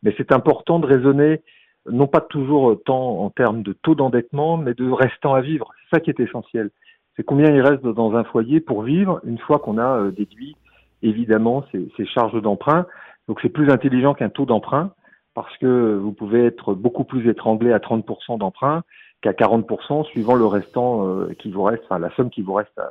Mais 0.03 0.13
c'est 0.17 0.31
important 0.33 0.79
de 0.79 0.85
raisonner, 0.85 1.41
non 1.89 2.07
pas 2.07 2.21
toujours 2.21 2.77
tant 2.85 3.19
en 3.19 3.29
termes 3.29 3.63
de 3.63 3.73
taux 3.73 3.95
d'endettement, 3.95 4.57
mais 4.57 4.73
de 4.73 4.89
restant 4.89 5.33
à 5.33 5.41
vivre. 5.41 5.71
C'est 5.83 5.97
ça 5.97 5.99
qui 6.01 6.09
est 6.09 6.19
essentiel. 6.19 6.69
C'est 7.15 7.23
combien 7.23 7.49
il 7.49 7.61
reste 7.61 7.83
dans 7.83 8.15
un 8.15 8.23
foyer 8.25 8.59
pour 8.59 8.83
vivre 8.83 9.21
une 9.23 9.37
fois 9.37 9.59
qu'on 9.59 9.77
a 9.77 9.99
euh, 9.99 10.11
déduit, 10.11 10.57
évidemment, 11.01 11.63
ces, 11.71 11.89
ces 11.95 12.05
charges 12.05 12.41
d'emprunt. 12.41 12.85
Donc, 13.29 13.39
c'est 13.41 13.49
plus 13.49 13.69
intelligent 13.69 14.13
qu'un 14.13 14.29
taux 14.29 14.45
d'emprunt 14.45 14.91
parce 15.33 15.55
que 15.57 15.95
vous 15.95 16.11
pouvez 16.11 16.45
être 16.45 16.73
beaucoup 16.73 17.05
plus 17.05 17.29
étranglé 17.29 17.71
à 17.71 17.79
30% 17.79 18.37
d'emprunt 18.37 18.83
qu'à 19.23 19.31
40% 19.31 20.05
suivant 20.05 20.35
le 20.35 20.45
restant 20.45 21.07
euh, 21.07 21.33
qui 21.39 21.49
vous 21.49 21.63
reste, 21.63 21.83
enfin 21.85 21.97
la 21.97 22.13
somme 22.15 22.29
qui 22.29 22.41
vous 22.41 22.53
reste 22.53 22.77
euh, 22.77 22.83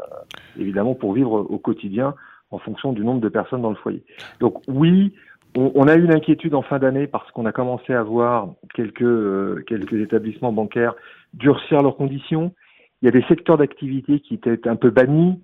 évidemment 0.58 0.94
pour 0.94 1.12
vivre 1.12 1.32
au 1.32 1.58
quotidien 1.58 2.14
en 2.50 2.58
fonction 2.58 2.92
du 2.92 3.04
nombre 3.04 3.20
de 3.20 3.28
personnes 3.28 3.60
dans 3.60 3.70
le 3.70 3.76
foyer. 3.76 4.02
Donc 4.40 4.62
oui, 4.66 5.14
on, 5.54 5.86
a 5.86 5.94
eu 5.94 6.04
une 6.04 6.14
inquiétude 6.14 6.54
en 6.54 6.62
fin 6.62 6.78
d'année 6.78 7.06
parce 7.06 7.30
qu'on 7.32 7.44
a 7.44 7.52
commencé 7.52 7.92
à 7.92 8.02
voir 8.02 8.48
quelques, 8.74 9.02
euh, 9.02 9.62
quelques 9.66 9.92
établissements 9.92 10.52
bancaires 10.52 10.94
durcir 11.34 11.82
leurs 11.82 11.96
conditions. 11.96 12.54
Il 13.02 13.06
y 13.06 13.08
a 13.08 13.12
des 13.12 13.24
secteurs 13.24 13.58
d'activité 13.58 14.20
qui 14.20 14.34
étaient 14.34 14.66
un 14.66 14.76
peu 14.76 14.88
bannis. 14.88 15.38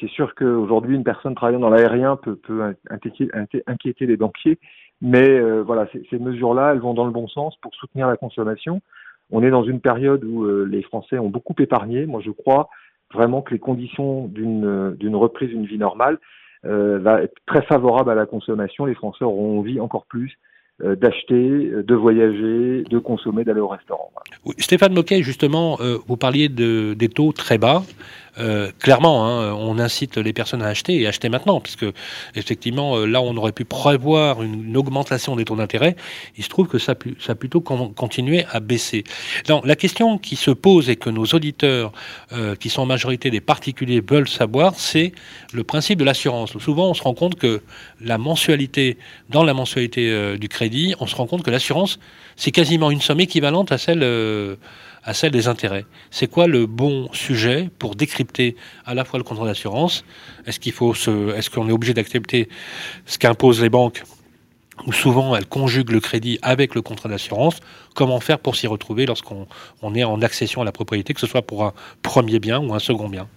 c'est 0.00 0.08
sûr 0.08 0.34
qu'aujourd'hui, 0.34 0.96
une 0.96 1.04
personne 1.04 1.36
travaillant 1.36 1.60
dans 1.60 1.70
l'aérien 1.70 2.16
peut, 2.16 2.34
peut 2.34 2.74
inquiéter, 2.90 3.30
inquiéter 3.66 4.06
les 4.06 4.16
banquiers, 4.16 4.58
Mais 5.00 5.28
euh, 5.28 5.62
voilà, 5.62 5.86
ces, 5.92 6.02
ces 6.10 6.18
mesures-là, 6.18 6.72
elles 6.72 6.80
vont 6.80 6.94
dans 6.94 7.04
le 7.04 7.12
bon 7.12 7.28
sens 7.28 7.56
pour 7.58 7.72
soutenir 7.76 8.08
la 8.08 8.16
consommation. 8.16 8.80
On 9.30 9.42
est 9.42 9.50
dans 9.50 9.64
une 9.64 9.80
période 9.80 10.24
où 10.24 10.44
euh, 10.44 10.64
les 10.70 10.82
Français 10.82 11.18
ont 11.18 11.28
beaucoup 11.28 11.54
épargné. 11.58 12.06
Moi, 12.06 12.20
je 12.24 12.30
crois 12.30 12.68
vraiment 13.12 13.42
que 13.42 13.52
les 13.52 13.60
conditions 13.60 14.26
d'une 14.26 14.94
d'une 14.98 15.16
reprise 15.16 15.50
d'une 15.50 15.66
vie 15.66 15.78
normale 15.78 16.18
euh, 16.64 17.22
être 17.22 17.36
très 17.46 17.62
favorable 17.62 18.10
à 18.10 18.14
la 18.14 18.26
consommation. 18.26 18.84
Les 18.84 18.94
Français 18.94 19.24
auront 19.24 19.58
envie 19.58 19.80
encore 19.80 20.06
plus 20.06 20.38
euh, 20.84 20.94
d'acheter, 20.94 21.70
euh, 21.72 21.82
de 21.82 21.94
voyager, 21.94 22.84
de 22.84 22.98
consommer, 22.98 23.44
d'aller 23.44 23.60
au 23.60 23.68
restaurant. 23.68 24.12
Stéphane 24.58 24.92
Moquet, 24.92 25.22
justement, 25.22 25.78
euh, 25.80 25.96
vous 26.06 26.18
parliez 26.18 26.50
de, 26.50 26.92
des 26.92 27.08
taux 27.08 27.32
très 27.32 27.56
bas. 27.56 27.82
Euh, 28.38 28.70
clairement, 28.80 29.26
hein, 29.26 29.54
on 29.54 29.78
incite 29.78 30.18
les 30.18 30.32
personnes 30.32 30.62
à 30.62 30.66
acheter 30.66 31.00
et 31.00 31.06
acheter 31.06 31.28
maintenant, 31.28 31.60
puisque 31.60 31.86
effectivement, 32.34 32.96
euh, 32.96 33.06
là, 33.06 33.22
on 33.22 33.36
aurait 33.36 33.52
pu 33.52 33.64
prévoir 33.64 34.42
une, 34.42 34.76
augmentation 34.76 35.36
des 35.36 35.44
taux 35.44 35.56
d'intérêt. 35.56 35.96
Il 36.36 36.44
se 36.44 36.50
trouve 36.50 36.68
que 36.68 36.78
ça, 36.78 36.92
a 36.92 37.34
plutôt 37.34 37.60
con- 37.60 37.92
continué 37.96 38.44
à 38.50 38.60
baisser. 38.60 39.04
Non, 39.48 39.62
la 39.64 39.74
question 39.74 40.18
qui 40.18 40.36
se 40.36 40.50
pose 40.50 40.90
et 40.90 40.96
que 40.96 41.08
nos 41.08 41.24
auditeurs, 41.24 41.92
euh, 42.32 42.54
qui 42.56 42.68
sont 42.68 42.82
en 42.82 42.86
majorité 42.86 43.30
des 43.30 43.40
particuliers, 43.40 44.02
veulent 44.06 44.28
savoir, 44.28 44.74
c'est 44.76 45.12
le 45.54 45.64
principe 45.64 45.98
de 45.98 46.04
l'assurance. 46.04 46.58
Souvent, 46.58 46.90
on 46.90 46.94
se 46.94 47.02
rend 47.02 47.14
compte 47.14 47.36
que 47.36 47.62
la 48.00 48.18
mensualité, 48.18 48.98
dans 49.30 49.44
la 49.44 49.54
mensualité 49.54 50.10
euh, 50.10 50.36
du 50.36 50.48
crédit, 50.48 50.94
on 51.00 51.06
se 51.06 51.16
rend 51.16 51.26
compte 51.26 51.42
que 51.42 51.50
l'assurance, 51.50 51.98
c'est 52.36 52.50
quasiment 52.50 52.90
une 52.90 53.00
somme 53.00 53.20
équivalente 53.20 53.72
à 53.72 53.78
celle 53.78 54.02
à 55.06 55.14
celle 55.14 55.30
des 55.30 55.48
intérêts. 55.48 55.86
C'est 56.10 56.26
quoi 56.26 56.46
le 56.48 56.66
bon 56.66 57.08
sujet 57.12 57.70
pour 57.78 57.94
décrypter 57.94 58.56
à 58.84 58.94
la 58.94 59.04
fois 59.04 59.18
le 59.18 59.24
contrat 59.24 59.46
d'assurance? 59.46 60.04
Est-ce 60.46 61.50
qu'on 61.50 61.68
est 61.68 61.72
obligé 61.72 61.94
d'accepter 61.94 62.48
ce 63.06 63.16
qu'imposent 63.16 63.62
les 63.62 63.70
banques 63.70 64.02
où 64.86 64.92
souvent 64.92 65.34
elles 65.34 65.46
conjuguent 65.46 65.92
le 65.92 66.00
crédit 66.00 66.38
avec 66.42 66.74
le 66.74 66.82
contrat 66.82 67.08
d'assurance? 67.08 67.60
Comment 67.94 68.20
faire 68.20 68.40
pour 68.40 68.56
s'y 68.56 68.66
retrouver 68.66 69.06
lorsqu'on 69.06 69.46
on 69.80 69.94
est 69.94 70.04
en 70.04 70.20
accession 70.20 70.60
à 70.60 70.64
la 70.64 70.72
propriété, 70.72 71.14
que 71.14 71.20
ce 71.20 71.28
soit 71.28 71.42
pour 71.42 71.64
un 71.64 71.72
premier 72.02 72.40
bien 72.40 72.60
ou 72.60 72.74
un 72.74 72.80
second 72.80 73.08
bien? 73.08 73.28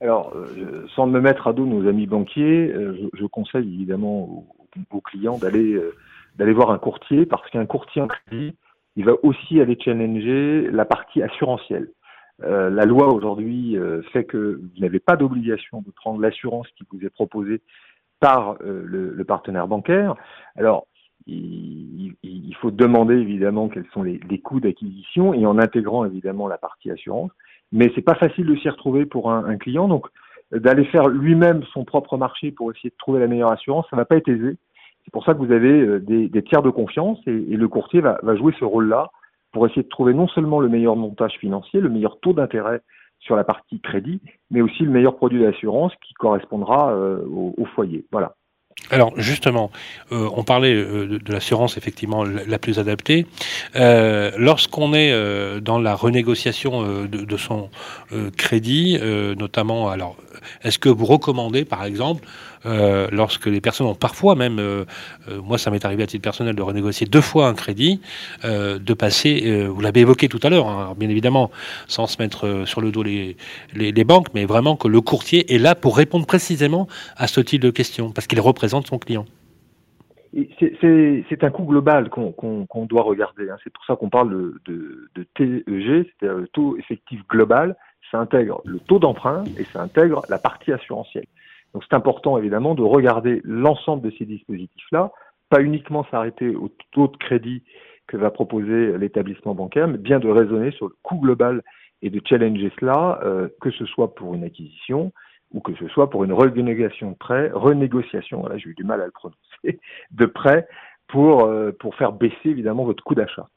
Alors, 0.00 0.32
euh, 0.34 0.84
sans 0.96 1.06
me 1.06 1.20
mettre 1.20 1.46
à 1.46 1.52
dos 1.52 1.64
nos 1.64 1.88
amis 1.88 2.06
banquiers, 2.06 2.72
euh, 2.72 3.08
je, 3.14 3.24
conseille 3.26 3.72
évidemment 3.72 4.22
aux, 4.22 4.46
aux 4.90 5.00
clients 5.00 5.38
d'aller 5.38 5.74
euh, 5.74 5.94
d'aller 6.36 6.52
voir 6.52 6.72
un 6.72 6.78
courtier 6.78 7.24
parce 7.24 7.48
qu'un 7.50 7.66
courtier 7.66 8.02
en 8.02 8.08
crédit, 8.08 8.54
il 8.96 9.04
va 9.04 9.12
aussi 9.22 9.60
aller 9.60 9.78
challenger 9.80 10.68
la 10.70 10.84
partie 10.84 11.22
assurantielle. 11.22 11.88
Euh, 12.42 12.70
la 12.70 12.84
loi 12.86 13.12
aujourd'hui 13.12 13.76
euh, 13.76 14.02
fait 14.12 14.24
que 14.24 14.60
vous 14.60 14.80
n'avez 14.80 15.00
pas 15.00 15.16
d'obligation 15.16 15.82
de 15.82 15.90
prendre 15.92 16.20
l'assurance 16.20 16.66
qui 16.76 16.84
vous 16.90 17.04
est 17.04 17.10
proposée 17.10 17.60
par 18.20 18.56
euh, 18.62 18.82
le, 18.84 19.10
le 19.10 19.24
partenaire 19.24 19.68
bancaire. 19.68 20.14
Alors, 20.56 20.86
il, 21.26 22.14
il- 22.22 22.54
faut 22.56 22.70
demander 22.70 23.14
évidemment 23.16 23.68
quels 23.68 23.86
sont 23.92 24.02
les, 24.02 24.20
les 24.28 24.38
coûts 24.40 24.60
d'acquisition 24.60 25.34
et 25.34 25.46
en 25.46 25.58
intégrant 25.58 26.04
évidemment 26.04 26.46
la 26.48 26.58
partie 26.58 26.90
assurance. 26.90 27.30
Mais 27.72 27.90
c'est 27.94 28.02
pas 28.02 28.14
facile 28.14 28.46
de 28.46 28.54
s'y 28.56 28.68
retrouver 28.68 29.06
pour 29.06 29.30
un, 29.32 29.44
un 29.44 29.56
client. 29.56 29.88
Donc, 29.88 30.06
d'aller 30.52 30.84
faire 30.86 31.08
lui-même 31.08 31.62
son 31.72 31.84
propre 31.84 32.16
marché 32.16 32.52
pour 32.52 32.70
essayer 32.70 32.90
de 32.90 32.96
trouver 32.98 33.20
la 33.20 33.26
meilleure 33.26 33.50
assurance, 33.52 33.86
ça 33.90 33.96
va 33.96 34.04
pas 34.04 34.16
être 34.16 34.28
aisé. 34.28 34.56
C'est 35.04 35.12
pour 35.12 35.24
ça 35.24 35.34
que 35.34 35.38
vous 35.38 35.52
avez 35.52 35.80
euh, 35.80 36.00
des, 36.00 36.42
tiers 36.42 36.62
de 36.62 36.70
confiance 36.70 37.18
et, 37.26 37.32
le 37.32 37.68
courtier 37.68 38.00
va, 38.00 38.18
jouer 38.36 38.54
ce 38.58 38.64
rôle-là 38.64 39.10
pour 39.52 39.66
essayer 39.66 39.82
de 39.82 39.88
trouver 39.88 40.14
non 40.14 40.28
seulement 40.28 40.60
le 40.60 40.68
meilleur 40.68 40.96
montage 40.96 41.34
financier, 41.38 41.80
le 41.80 41.90
meilleur 41.90 42.18
taux 42.20 42.32
d'intérêt 42.32 42.80
sur 43.20 43.36
la 43.36 43.44
partie 43.44 43.80
crédit, 43.80 44.20
mais 44.50 44.62
aussi 44.62 44.82
le 44.82 44.90
meilleur 44.90 45.16
produit 45.16 45.42
d'assurance 45.42 45.92
qui 46.04 46.14
correspondra 46.14 46.92
euh, 46.92 47.22
au, 47.28 47.64
foyer. 47.74 48.04
Voilà. 48.10 48.34
Alors 48.90 49.12
justement, 49.16 49.70
euh, 50.10 50.28
on 50.34 50.42
parlait 50.42 50.74
de, 50.74 51.20
l'assurance 51.32 51.76
effectivement 51.76 52.24
la, 52.24 52.58
plus 52.58 52.78
adaptée. 52.78 53.26
Lorsqu'on 53.74 54.94
est 54.94 55.60
dans 55.60 55.78
la 55.78 55.94
renégociation 55.94 57.04
de, 57.04 57.06
de 57.06 57.36
son 57.36 57.68
crédit, 58.36 58.98
notamment, 59.38 59.88
alors 59.88 60.16
est-ce 60.64 60.78
que 60.78 60.88
vous 60.88 61.04
recommandez 61.04 61.64
par 61.64 61.84
exemple, 61.84 62.26
euh, 62.64 63.08
lorsque 63.10 63.46
les 63.46 63.60
personnes 63.60 63.86
ont 63.86 63.94
parfois 63.94 64.34
même, 64.34 64.58
euh, 64.58 64.84
euh, 65.28 65.40
moi 65.42 65.58
ça 65.58 65.70
m'est 65.70 65.84
arrivé 65.84 66.02
à 66.02 66.06
titre 66.06 66.22
personnel 66.22 66.54
de 66.54 66.62
renégocier 66.62 67.06
deux 67.06 67.20
fois 67.20 67.48
un 67.48 67.54
crédit, 67.54 68.00
de 68.44 68.94
passer, 68.94 69.66
vous 69.66 69.80
l'avez 69.80 70.00
évoqué 70.00 70.28
tout 70.28 70.40
à 70.42 70.50
l'heure, 70.50 70.68
hein, 70.68 70.94
bien 70.96 71.08
évidemment, 71.08 71.50
sans 71.86 72.06
se 72.06 72.20
mettre 72.20 72.64
sur 72.66 72.80
le 72.80 72.90
dos 72.90 73.02
les, 73.02 74.04
banques, 74.04 74.28
mais 74.34 74.44
vraiment 74.44 74.76
que 74.76 74.88
le 74.88 75.00
courtier 75.00 75.54
est 75.54 75.58
là 75.58 75.74
pour 75.74 75.96
répondre 75.96 76.26
précisément 76.26 76.88
à 77.16 77.26
ce 77.26 77.40
type 77.40 77.60
de 77.62 77.70
questions, 77.70 78.10
parce 78.10 78.26
qu'il 78.26 78.40
représente 78.40 78.86
son 78.86 78.98
client. 78.98 79.26
C'est 80.80 81.44
un 81.44 81.50
coût 81.50 81.64
global 81.64 82.08
qu'on 82.10 82.86
doit 82.86 83.02
regarder. 83.02 83.50
hein. 83.50 83.56
C'est 83.62 83.72
pour 83.72 83.84
ça 83.84 83.96
qu'on 83.96 84.08
parle 84.08 84.30
de, 84.30 84.60
de, 84.66 85.08
de 85.14 85.26
TEG, 85.34 85.64
c'est-à-dire 86.20 86.38
le 86.38 86.48
taux 86.48 86.76
effectif 86.78 87.20
global. 87.28 87.76
Ça 88.10 88.18
intègre 88.18 88.60
le 88.64 88.78
taux 88.78 88.98
d'emprunt 88.98 89.44
et 89.58 89.64
ça 89.64 89.82
intègre 89.82 90.22
la 90.28 90.38
partie 90.38 90.72
assurantielle. 90.72 91.26
Donc 91.74 91.84
c'est 91.88 91.96
important 91.96 92.38
évidemment 92.38 92.74
de 92.74 92.82
regarder 92.82 93.40
l'ensemble 93.44 94.02
de 94.02 94.14
ces 94.18 94.24
dispositifs-là, 94.24 95.10
pas 95.48 95.62
uniquement 95.62 96.06
s'arrêter 96.10 96.54
au 96.54 96.70
taux 96.92 97.08
de 97.08 97.16
crédit 97.16 97.62
que 98.06 98.16
va 98.16 98.30
proposer 98.30 98.98
l'établissement 98.98 99.54
bancaire, 99.54 99.88
mais 99.88 99.98
bien 99.98 100.18
de 100.18 100.28
raisonner 100.28 100.70
sur 100.72 100.88
le 100.88 100.94
coût 101.02 101.18
global 101.18 101.62
et 102.02 102.10
de 102.10 102.20
challenger 102.26 102.72
cela, 102.78 103.20
euh, 103.24 103.48
que 103.60 103.70
ce 103.70 103.86
soit 103.86 104.14
pour 104.14 104.34
une 104.34 104.44
acquisition 104.44 105.12
ou 105.52 105.60
que 105.60 105.74
ce 105.76 105.86
soit 105.88 106.10
pour 106.10 106.24
une 106.24 106.32
renégociation 106.32 107.10
de 107.10 107.16
prêt, 107.16 107.50
renégociation, 107.52 108.40
voilà, 108.40 108.56
j'ai 108.58 108.70
eu 108.70 108.74
du 108.74 108.84
mal 108.84 109.00
à 109.00 109.06
le 109.06 109.12
prononcer, 109.12 109.78
de 110.10 110.26
prêt 110.26 110.66
pour, 111.08 111.44
euh, 111.44 111.72
pour 111.78 111.94
faire 111.94 112.12
baisser 112.12 112.46
évidemment 112.46 112.84
votre 112.84 113.04
coût 113.04 113.14
d'achat. 113.14 113.48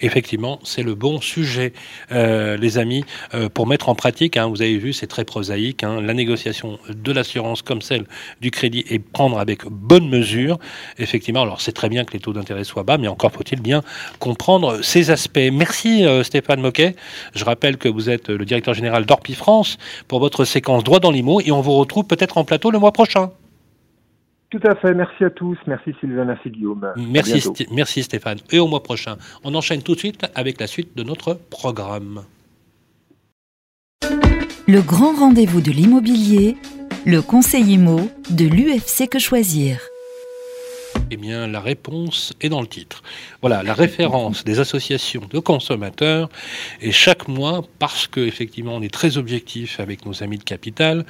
Effectivement, 0.00 0.58
c'est 0.64 0.82
le 0.82 0.94
bon 0.94 1.20
sujet, 1.20 1.72
euh, 2.10 2.56
les 2.56 2.76
amis, 2.78 3.04
euh, 3.34 3.48
pour 3.48 3.66
mettre 3.66 3.88
en 3.88 3.94
pratique. 3.94 4.36
hein, 4.36 4.46
vous 4.48 4.60
avez 4.62 4.76
vu, 4.76 4.92
c'est 4.92 5.06
très 5.06 5.24
prosaïque. 5.24 5.84
hein, 5.84 6.00
la 6.00 6.12
négociation 6.12 6.78
de 6.88 7.12
l'assurance 7.12 7.62
comme 7.62 7.80
celle 7.80 8.04
du 8.40 8.50
crédit 8.50 8.84
et 8.90 8.98
prendre 8.98 9.38
avec 9.38 9.64
bonne 9.66 10.08
mesure. 10.08 10.58
Effectivement, 10.98 11.42
alors 11.42 11.60
c'est 11.60 11.72
très 11.72 11.88
bien 11.88 12.04
que 12.04 12.12
les 12.12 12.20
taux 12.20 12.32
d'intérêt 12.32 12.64
soient 12.64 12.82
bas, 12.82 12.98
mais 12.98 13.08
encore 13.08 13.32
faut-il 13.32 13.60
bien 13.60 13.82
comprendre 14.18 14.82
ces 14.82 15.10
aspects. 15.10 15.38
Merci 15.52 16.04
euh, 16.04 16.22
Stéphane 16.22 16.60
Moquet. 16.60 16.96
Je 17.34 17.44
rappelle 17.44 17.76
que 17.76 17.88
vous 17.88 18.10
êtes 18.10 18.28
le 18.28 18.44
directeur 18.44 18.74
général 18.74 19.06
d'Orpi 19.06 19.34
France 19.34 19.78
pour 20.08 20.20
votre 20.20 20.44
séquence 20.44 20.84
droit 20.84 21.00
dans 21.00 21.10
l'IMO 21.10 21.40
et 21.40 21.52
on 21.52 21.60
vous 21.60 21.72
retrouve 21.74 22.04
peut-être 22.04 22.38
en 22.38 22.44
plateau 22.44 22.70
le 22.70 22.78
mois 22.78 22.92
prochain. 22.92 23.30
Tout 24.52 24.60
à 24.64 24.74
fait, 24.74 24.92
merci 24.92 25.24
à 25.24 25.30
tous, 25.30 25.56
merci 25.66 25.94
Sylvain, 25.98 26.26
merci 26.26 26.50
Guillaume. 26.50 26.86
Merci. 26.96 27.38
Sté- 27.38 27.68
merci 27.72 28.02
Stéphane. 28.02 28.36
Et 28.50 28.58
au 28.58 28.68
mois 28.68 28.82
prochain. 28.82 29.16
On 29.44 29.54
enchaîne 29.54 29.82
tout 29.82 29.94
de 29.94 29.98
suite 29.98 30.26
avec 30.34 30.60
la 30.60 30.66
suite 30.66 30.94
de 30.94 31.02
notre 31.02 31.32
programme. 31.48 32.24
Le 34.68 34.82
grand 34.82 35.14
rendez-vous 35.18 35.62
de 35.62 35.70
l'immobilier, 35.70 36.56
le 37.06 37.22
conseil 37.22 37.64
IMO 37.72 38.10
de 38.28 38.44
l'UFC 38.44 39.08
Que 39.08 39.18
Choisir. 39.18 39.78
Eh 41.14 41.18
bien, 41.18 41.46
la 41.46 41.60
réponse 41.60 42.32
est 42.40 42.48
dans 42.48 42.62
le 42.62 42.66
titre. 42.66 43.02
Voilà, 43.42 43.62
la 43.62 43.74
référence 43.74 44.44
des 44.44 44.60
associations 44.60 45.20
de 45.30 45.40
consommateurs. 45.40 46.30
Et 46.80 46.90
chaque 46.90 47.28
mois, 47.28 47.66
parce 47.78 48.06
que 48.06 48.20
effectivement, 48.20 48.76
on 48.76 48.80
est 48.80 48.90
très 48.90 49.18
objectif 49.18 49.78
avec 49.78 50.06
nos 50.06 50.22
amis 50.22 50.38
de 50.38 50.42
Capital, 50.42 51.04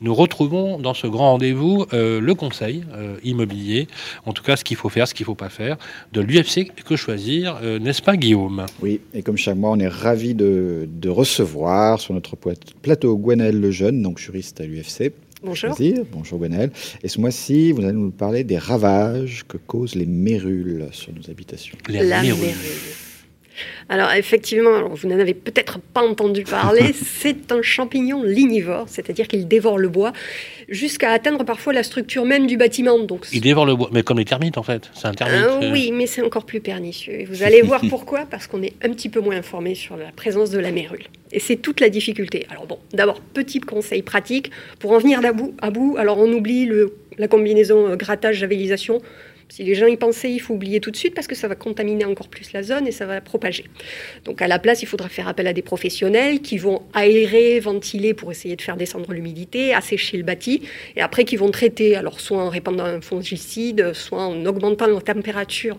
nous 0.00 0.14
retrouvons 0.14 0.78
dans 0.78 0.94
ce 0.94 1.08
grand 1.08 1.32
rendez-vous 1.32 1.86
euh, 1.92 2.20
le 2.20 2.34
conseil 2.36 2.84
euh, 2.94 3.16
immobilier. 3.24 3.88
En 4.26 4.32
tout 4.32 4.44
cas, 4.44 4.54
ce 4.54 4.62
qu'il 4.62 4.76
faut 4.76 4.90
faire, 4.90 5.08
ce 5.08 5.14
qu'il 5.14 5.24
ne 5.24 5.26
faut 5.26 5.34
pas 5.34 5.48
faire, 5.48 5.76
de 6.12 6.20
l'UFC 6.20 6.70
que 6.84 6.94
choisir, 6.94 7.58
euh, 7.60 7.80
n'est-ce 7.80 8.00
pas, 8.00 8.16
Guillaume? 8.16 8.64
Oui, 8.80 9.00
et 9.12 9.22
comme 9.22 9.36
chaque 9.36 9.56
mois, 9.56 9.72
on 9.72 9.80
est 9.80 9.88
ravi 9.88 10.36
de, 10.36 10.86
recevoir 11.08 11.98
sur 11.98 12.14
notre 12.14 12.36
plateau 12.80 13.16
Gwenaël 13.16 13.58
Lejeune, 13.58 14.02
donc 14.02 14.18
juriste 14.18 14.60
à 14.60 14.66
l'UFC. 14.66 15.12
Bonjour. 15.42 15.76
Bonjour 16.12 16.38
Gwenaël. 16.38 16.70
Et 17.02 17.08
ce 17.08 17.20
mois-ci, 17.20 17.72
vous 17.72 17.82
allez 17.82 17.92
nous 17.92 18.10
parler 18.10 18.44
des 18.44 18.58
ravages 18.58 19.44
que 19.46 19.56
causent 19.56 19.94
les 19.94 20.06
mérules 20.06 20.88
sur 20.92 21.12
nos 21.12 21.30
habitations. 21.30 21.76
La 21.88 22.22
mérule. 22.22 22.54
Alors 23.88 24.12
effectivement, 24.12 24.74
alors, 24.74 24.94
vous 24.94 25.08
n'en 25.08 25.18
avez 25.18 25.34
peut-être 25.34 25.78
pas 25.78 26.02
entendu 26.02 26.44
parler, 26.44 26.92
c'est 26.94 27.52
un 27.52 27.62
champignon 27.62 28.22
lignivore, 28.22 28.86
c'est-à-dire 28.88 29.28
qu'il 29.28 29.48
dévore 29.48 29.78
le 29.78 29.88
bois 29.88 30.12
jusqu'à 30.68 31.10
atteindre 31.10 31.44
parfois 31.44 31.72
la 31.72 31.82
structure 31.82 32.24
même 32.24 32.46
du 32.46 32.56
bâtiment. 32.56 32.98
Donc 32.98 33.26
Il 33.32 33.40
dévore 33.40 33.66
le 33.66 33.76
bois, 33.76 33.88
mais 33.92 34.02
comme 34.02 34.18
les 34.18 34.24
termites 34.24 34.58
en 34.58 34.62
fait. 34.62 34.90
C'est 34.94 35.06
un 35.06 35.14
termite. 35.14 35.40
Ah 35.42 35.58
euh, 35.62 35.72
oui, 35.72 35.90
mais 35.92 36.06
c'est 36.06 36.22
encore 36.22 36.44
plus 36.44 36.60
pernicieux. 36.60 37.20
Et 37.20 37.24
vous 37.24 37.42
allez 37.42 37.62
voir 37.62 37.80
pourquoi, 37.88 38.26
parce 38.26 38.46
qu'on 38.46 38.62
est 38.62 38.74
un 38.82 38.90
petit 38.90 39.08
peu 39.08 39.20
moins 39.20 39.36
informé 39.36 39.74
sur 39.74 39.96
la 39.96 40.10
présence 40.12 40.50
de 40.50 40.58
la 40.58 40.70
mérule. 40.70 41.04
Et 41.32 41.40
c'est 41.40 41.56
toute 41.56 41.80
la 41.80 41.88
difficulté. 41.88 42.46
Alors 42.50 42.66
bon, 42.66 42.78
d'abord, 42.92 43.20
petit 43.20 43.60
conseil 43.60 44.02
pratique, 44.02 44.50
pour 44.78 44.92
en 44.92 44.98
venir 44.98 45.24
à 45.24 45.32
bout, 45.32 45.54
à 45.60 45.70
bout 45.70 45.96
alors 45.98 46.18
on 46.18 46.32
oublie 46.32 46.66
le, 46.66 46.94
la 47.18 47.28
combinaison 47.28 47.88
euh, 47.88 47.96
grattage-javélisation. 47.96 49.00
Si 49.50 49.64
les 49.64 49.74
gens 49.74 49.86
y 49.86 49.96
pensaient, 49.96 50.30
il 50.30 50.38
faut 50.40 50.54
oublier 50.54 50.78
tout 50.80 50.90
de 50.90 50.96
suite 50.96 51.14
parce 51.14 51.26
que 51.26 51.34
ça 51.34 51.48
va 51.48 51.54
contaminer 51.54 52.04
encore 52.04 52.28
plus 52.28 52.52
la 52.52 52.62
zone 52.62 52.86
et 52.86 52.92
ça 52.92 53.06
va 53.06 53.20
propager. 53.20 53.64
Donc 54.24 54.42
à 54.42 54.46
la 54.48 54.58
place, 54.58 54.82
il 54.82 54.86
faudra 54.86 55.08
faire 55.08 55.26
appel 55.26 55.46
à 55.46 55.52
des 55.54 55.62
professionnels 55.62 56.40
qui 56.42 56.58
vont 56.58 56.82
aérer, 56.92 57.58
ventiler 57.60 58.12
pour 58.14 58.30
essayer 58.30 58.56
de 58.56 58.62
faire 58.62 58.76
descendre 58.76 59.12
l'humidité, 59.12 59.72
assécher 59.74 60.16
le 60.18 60.22
bâti 60.22 60.62
et 60.96 61.00
après 61.00 61.24
qui 61.24 61.36
vont 61.36 61.50
traiter, 61.50 61.96
alors 61.96 62.20
soit 62.20 62.42
en 62.42 62.48
répandant 62.50 62.84
un 62.84 63.00
fongicide, 63.00 63.94
soit 63.94 64.22
en 64.22 64.44
augmentant 64.44 64.86
la 64.86 65.00
température 65.00 65.78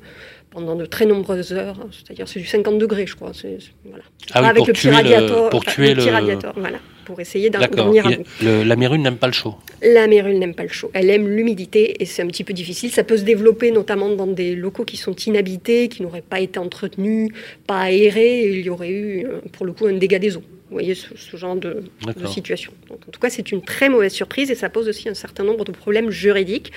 pendant 0.49 0.75
de 0.75 0.85
très 0.87 1.05
nombreuses 1.05 1.53
heures, 1.53 1.77
c'est-à-dire 1.91 2.27
c'est 2.27 2.39
du 2.39 2.47
50 2.47 2.79
degrés, 2.79 3.05
je 3.05 3.15
crois. 3.15 3.33
C'est, 3.35 3.59
voilà. 3.85 4.03
Ah 4.33 4.41
oui, 4.41 4.47
Avec 4.47 4.57
pour 4.57 4.67
le 4.67 4.73
petit 4.73 4.81
tuer 4.81 4.89
le- 4.89 4.95
radiateur, 4.95 5.49
pour 5.51 5.59
enfin, 5.59 5.71
tuer 5.71 5.89
le 5.89 5.95
petit 5.97 6.07
le- 6.07 6.11
radiateur, 6.13 6.53
voilà, 6.57 6.79
pour 7.09 7.19
essayer 7.19 7.49
d'en, 7.49 7.57
d'en 7.57 7.65
D'accord. 7.65 7.87
venir 7.87 8.05
à 8.05 8.11
Il- 8.11 8.17
bout. 8.17 8.23
le- 8.43 8.61
La 8.63 8.75
mérule 8.75 9.01
n'aime 9.01 9.17
pas 9.17 9.25
le 9.25 9.33
chaud. 9.33 9.55
La 9.81 10.05
mérule 10.05 10.37
n'aime 10.37 10.53
pas 10.53 10.61
le 10.61 10.69
chaud. 10.69 10.91
Elle 10.93 11.09
aime 11.09 11.27
l'humidité 11.27 12.03
et 12.03 12.05
c'est 12.05 12.21
un 12.21 12.27
petit 12.27 12.43
peu 12.43 12.53
difficile. 12.53 12.91
Ça 12.91 13.03
peut 13.03 13.17
se 13.17 13.23
développer 13.23 13.71
notamment 13.71 14.09
dans 14.09 14.27
des 14.27 14.53
locaux 14.53 14.85
qui 14.85 14.95
sont 14.95 15.15
inhabités, 15.15 15.87
qui 15.87 16.03
n'auraient 16.03 16.21
pas 16.21 16.39
été 16.39 16.59
entretenus, 16.59 17.31
pas 17.65 17.79
aérés. 17.79 18.41
Et 18.41 18.59
il 18.59 18.65
y 18.65 18.69
aurait 18.69 18.91
eu, 18.91 19.25
euh, 19.25 19.39
pour 19.53 19.65
le 19.65 19.71
coup, 19.73 19.87
un 19.87 19.93
dégât 19.93 20.19
des 20.19 20.37
eaux. 20.37 20.43
Vous 20.69 20.75
voyez 20.75 20.93
ce, 20.93 21.07
ce 21.15 21.35
genre 21.35 21.55
de, 21.55 21.81
situation. 22.27 22.71
Donc, 22.89 22.99
en 23.07 23.11
tout 23.11 23.19
cas, 23.19 23.31
c'est 23.31 23.51
une 23.51 23.63
très 23.63 23.89
mauvaise 23.89 24.13
surprise 24.13 24.51
et 24.51 24.55
ça 24.55 24.69
pose 24.69 24.87
aussi 24.87 25.09
un 25.09 25.15
certain 25.15 25.43
nombre 25.43 25.65
de 25.65 25.71
problèmes 25.71 26.11
juridiques. 26.11 26.71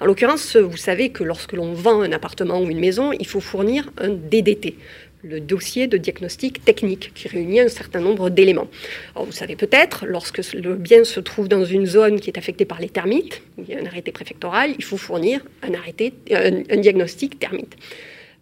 En 0.00 0.06
l'occurrence, 0.06 0.56
vous 0.56 0.76
savez 0.76 1.10
que 1.10 1.22
lorsque 1.22 1.52
l'on 1.52 1.72
vend 1.72 2.00
un 2.02 2.10
appartement 2.10 2.60
ou 2.60 2.68
une 2.68 2.80
maison, 2.80 3.12
il 3.12 3.26
faut 3.28 3.38
fournir 3.38 3.92
un 3.98 4.08
DDT 4.08 4.74
le 5.22 5.40
dossier 5.40 5.86
de 5.86 5.96
diagnostic 5.96 6.64
technique 6.64 7.12
qui 7.14 7.28
réunit 7.28 7.60
un 7.60 7.68
certain 7.68 8.00
nombre 8.00 8.30
d'éléments. 8.30 8.68
Vous 9.16 9.32
savez 9.32 9.56
peut-être, 9.56 10.06
lorsque 10.06 10.40
le 10.52 10.74
bien 10.74 11.04
se 11.04 11.20
trouve 11.20 11.48
dans 11.48 11.64
une 11.64 11.86
zone 11.86 12.20
qui 12.20 12.30
est 12.30 12.38
affectée 12.38 12.64
par 12.64 12.80
les 12.80 12.88
termites, 12.88 13.42
il 13.58 13.68
y 13.68 13.74
a 13.74 13.80
un 13.80 13.86
arrêté 13.86 14.12
préfectoral, 14.12 14.74
il 14.78 14.84
faut 14.84 14.96
fournir 14.96 15.44
un, 15.62 15.72
un 15.72 16.76
diagnostic 16.76 17.38
termite. 17.38 17.76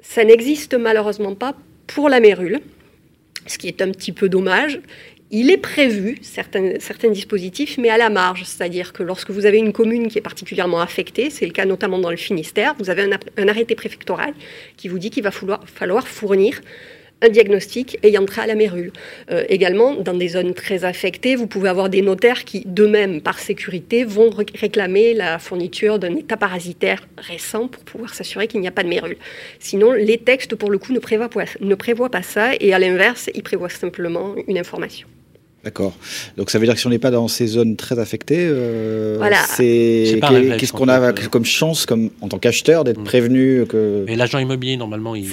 Ça 0.01 0.25
n'existe 0.25 0.75
malheureusement 0.75 1.35
pas 1.35 1.55
pour 1.87 2.09
la 2.09 2.21
mérule, 2.21 2.61
ce 3.47 3.59
qui 3.59 3.69
est 3.69 3.81
un 3.83 3.91
petit 3.91 4.13
peu 4.13 4.29
dommage. 4.29 4.81
Il 5.37 5.51
est 5.51 5.57
prévu 5.57 6.19
certains, 6.23 7.11
dispositifs, 7.11 7.77
mais 7.77 7.89
à 7.89 7.99
la 7.99 8.09
marge, 8.09 8.45
c'est-à-dire 8.45 8.93
que 8.93 9.03
lorsque 9.03 9.31
vous 9.31 9.47
avez 9.47 9.59
une 9.59 9.73
commune 9.73 10.07
qui 10.07 10.17
est 10.17 10.21
particulièrement 10.21 10.81
affectée, 10.81 11.29
c'est 11.29 11.45
le 11.45 11.51
cas 11.51 11.65
notamment 11.65 11.99
dans 11.99 12.13
le 12.13 12.17
Finistère, 12.17 12.77
vous 12.79 12.89
avez 12.89 13.03
un, 13.03 13.49
arrêté 13.49 13.75
préfectoral 13.75 14.33
qui 14.77 14.87
vous 14.87 15.01
dit 15.01 15.11
qu'il 15.11 15.25
va 15.25 15.33
falloir, 15.33 16.07
fournir 16.07 16.61
un 17.21 17.29
diagnostic 17.31 17.99
ayant 18.05 18.25
trait 18.27 18.43
à 18.43 18.47
la 18.47 18.55
mérule. 18.55 18.93
Euh, 19.33 19.45
également, 19.49 19.97
dans 19.97 20.15
des 20.15 20.29
zones 20.29 20.55
très 20.55 20.85
affectées, 20.85 21.35
vous 21.35 21.49
pouvez 21.49 21.69
avoir 21.69 21.89
des 21.89 22.03
notaires 22.03 22.45
qui, 22.45 22.63
d'eux-mêmes, 22.65 23.21
par 23.21 23.41
sécurité, 23.41 24.05
vont 24.05 24.31
ré- 24.31 24.47
réclamer 24.55 25.15
la 25.15 25.41
fourniture 25.41 25.99
d'un 25.99 26.15
état 26.15 26.37
parasitaire 26.37 27.09
récent 27.19 27.67
pour 27.67 27.83
pouvoir 27.83 28.15
s'assurer 28.15 28.47
qu'il 28.47 28.61
n'y 28.61 28.69
a 28.69 28.73
pas 28.73 28.85
de 28.85 28.89
mérule. 28.89 29.17
Sinon, 29.59 29.91
les 29.91 30.19
textes, 30.19 30.55
pour 30.55 30.71
le 30.71 30.79
coup, 30.79 30.93
ne 30.93 31.01
prévoient 31.01 32.09
pas 32.11 32.23
ça, 32.23 32.53
et 32.61 32.73
à 32.73 32.79
l'inverse, 32.79 33.31
ils 33.35 33.43
prévoient 33.43 33.69
simplement 33.69 34.37
une 34.47 34.59
information. 34.59 35.09
D'accord. 35.65 35.95
Donc 36.37 36.51
ça 36.51 36.59
veut 36.59 36.67
dire 36.67 36.75
que 36.75 36.81
si 36.81 36.87
on 36.87 36.91
n'est 36.91 36.99
pas 36.99 37.11
dans 37.11 37.27
ces 37.27 37.47
zones 37.47 37.77
très 37.77 37.99
affectées, 37.99 38.47
euh, 38.51 39.15
Voilà. 39.19 39.39
c'est 39.49 40.19
qu'est-ce 40.59 40.73
qu'on 40.73 40.89
a 40.89 41.13
fait, 41.15 41.29
comme 41.31 41.45
chance, 41.45 41.87
comme 41.87 42.11
en 42.21 42.29
tant 42.29 42.39
qu'acheteur, 42.39 42.85
d'être 42.85 43.03
prévenu 43.03 43.65
que. 43.67 44.05
Mais 44.07 44.15
l'agent 44.17 44.39
immobilier, 44.39 44.77
normalement, 44.77 45.15
il, 45.15 45.25
il- 45.25 45.31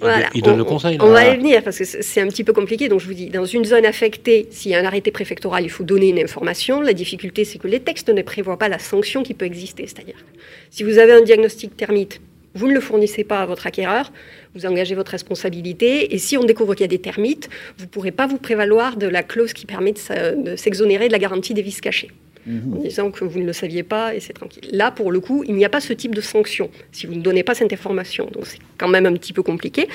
Voilà. 0.00 0.28
il 0.34 0.42
donne 0.42 0.54
on, 0.54 0.58
le 0.58 0.64
conseil. 0.64 0.96
On 1.00 1.10
va 1.10 1.28
y 1.32 1.36
venir 1.36 1.62
parce 1.62 1.78
que 1.78 1.84
c'est 1.84 2.20
un 2.20 2.28
petit 2.28 2.44
peu 2.44 2.52
compliqué. 2.52 2.88
Donc 2.88 3.00
je 3.00 3.06
vous 3.06 3.14
dis, 3.14 3.26
dans 3.28 3.44
une 3.44 3.64
zone 3.64 3.84
affectée, 3.84 4.48
s'il 4.50 4.70
y 4.70 4.74
a 4.74 4.80
un 4.80 4.84
arrêté 4.84 5.10
préfectoral, 5.10 5.64
il 5.64 5.70
faut 5.70 5.84
donner 5.84 6.08
une 6.08 6.18
information. 6.18 6.80
La 6.80 6.94
difficulté, 6.94 7.44
c'est 7.44 7.58
que 7.58 7.68
les 7.68 7.80
textes 7.80 8.08
ne 8.08 8.22
prévoient 8.22 8.58
pas 8.58 8.68
la 8.68 8.78
sanction 8.78 9.22
qui 9.22 9.34
peut 9.34 9.44
exister. 9.46 9.84
C'est-à-dire, 9.86 10.14
que 10.16 10.38
si 10.70 10.82
vous 10.82 10.98
avez 10.98 11.12
un 11.12 11.22
diagnostic 11.22 11.76
termite, 11.76 12.20
vous 12.54 12.68
ne 12.68 12.74
le 12.74 12.80
fournissez 12.80 13.24
pas 13.24 13.40
à 13.40 13.46
votre 13.46 13.66
acquéreur, 13.66 14.12
vous 14.54 14.66
engagez 14.66 14.94
votre 14.94 15.12
responsabilité. 15.12 16.14
Et 16.14 16.18
si 16.18 16.36
on 16.36 16.44
découvre 16.44 16.74
qu'il 16.74 16.82
y 16.82 16.84
a 16.84 16.88
des 16.88 17.00
termites, 17.00 17.48
vous 17.78 17.84
ne 17.84 17.90
pourrez 17.90 18.12
pas 18.12 18.26
vous 18.26 18.38
prévaloir 18.38 18.96
de 18.96 19.06
la 19.06 19.22
clause 19.22 19.52
qui 19.52 19.66
permet 19.66 19.92
de 19.92 20.56
s'exonérer 20.56 21.08
de 21.08 21.12
la 21.12 21.18
garantie 21.18 21.54
des 21.54 21.62
vices 21.62 21.80
cachés 21.80 22.10
en 22.46 22.76
disant 22.76 23.10
que 23.10 23.24
vous 23.24 23.38
ne 23.38 23.46
le 23.46 23.52
saviez 23.52 23.82
pas 23.82 24.14
et 24.14 24.20
c'est 24.20 24.32
tranquille. 24.32 24.68
Là, 24.70 24.90
pour 24.90 25.10
le 25.10 25.20
coup, 25.20 25.44
il 25.46 25.54
n'y 25.54 25.64
a 25.64 25.68
pas 25.68 25.80
ce 25.80 25.92
type 25.92 26.14
de 26.14 26.20
sanction 26.20 26.70
si 26.92 27.06
vous 27.06 27.14
ne 27.14 27.22
donnez 27.22 27.42
pas 27.42 27.54
cette 27.54 27.72
information. 27.72 28.28
Donc 28.32 28.46
c'est 28.46 28.58
quand 28.76 28.88
même 28.88 29.06
un 29.06 29.14
petit 29.14 29.32
peu 29.32 29.42
compliqué. 29.42 29.88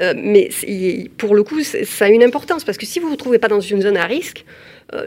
Euh, 0.00 0.14
mais 0.16 0.48
pour 1.18 1.34
le 1.34 1.42
coup, 1.42 1.62
ça 1.62 2.06
a 2.06 2.08
une 2.08 2.22
importance 2.22 2.64
parce 2.64 2.78
que 2.78 2.86
si 2.86 2.98
vous 2.98 3.06
ne 3.06 3.10
vous 3.10 3.16
trouvez 3.16 3.38
pas 3.38 3.48
dans 3.48 3.60
une 3.60 3.82
zone 3.82 3.96
à 3.96 4.06
risque, 4.06 4.44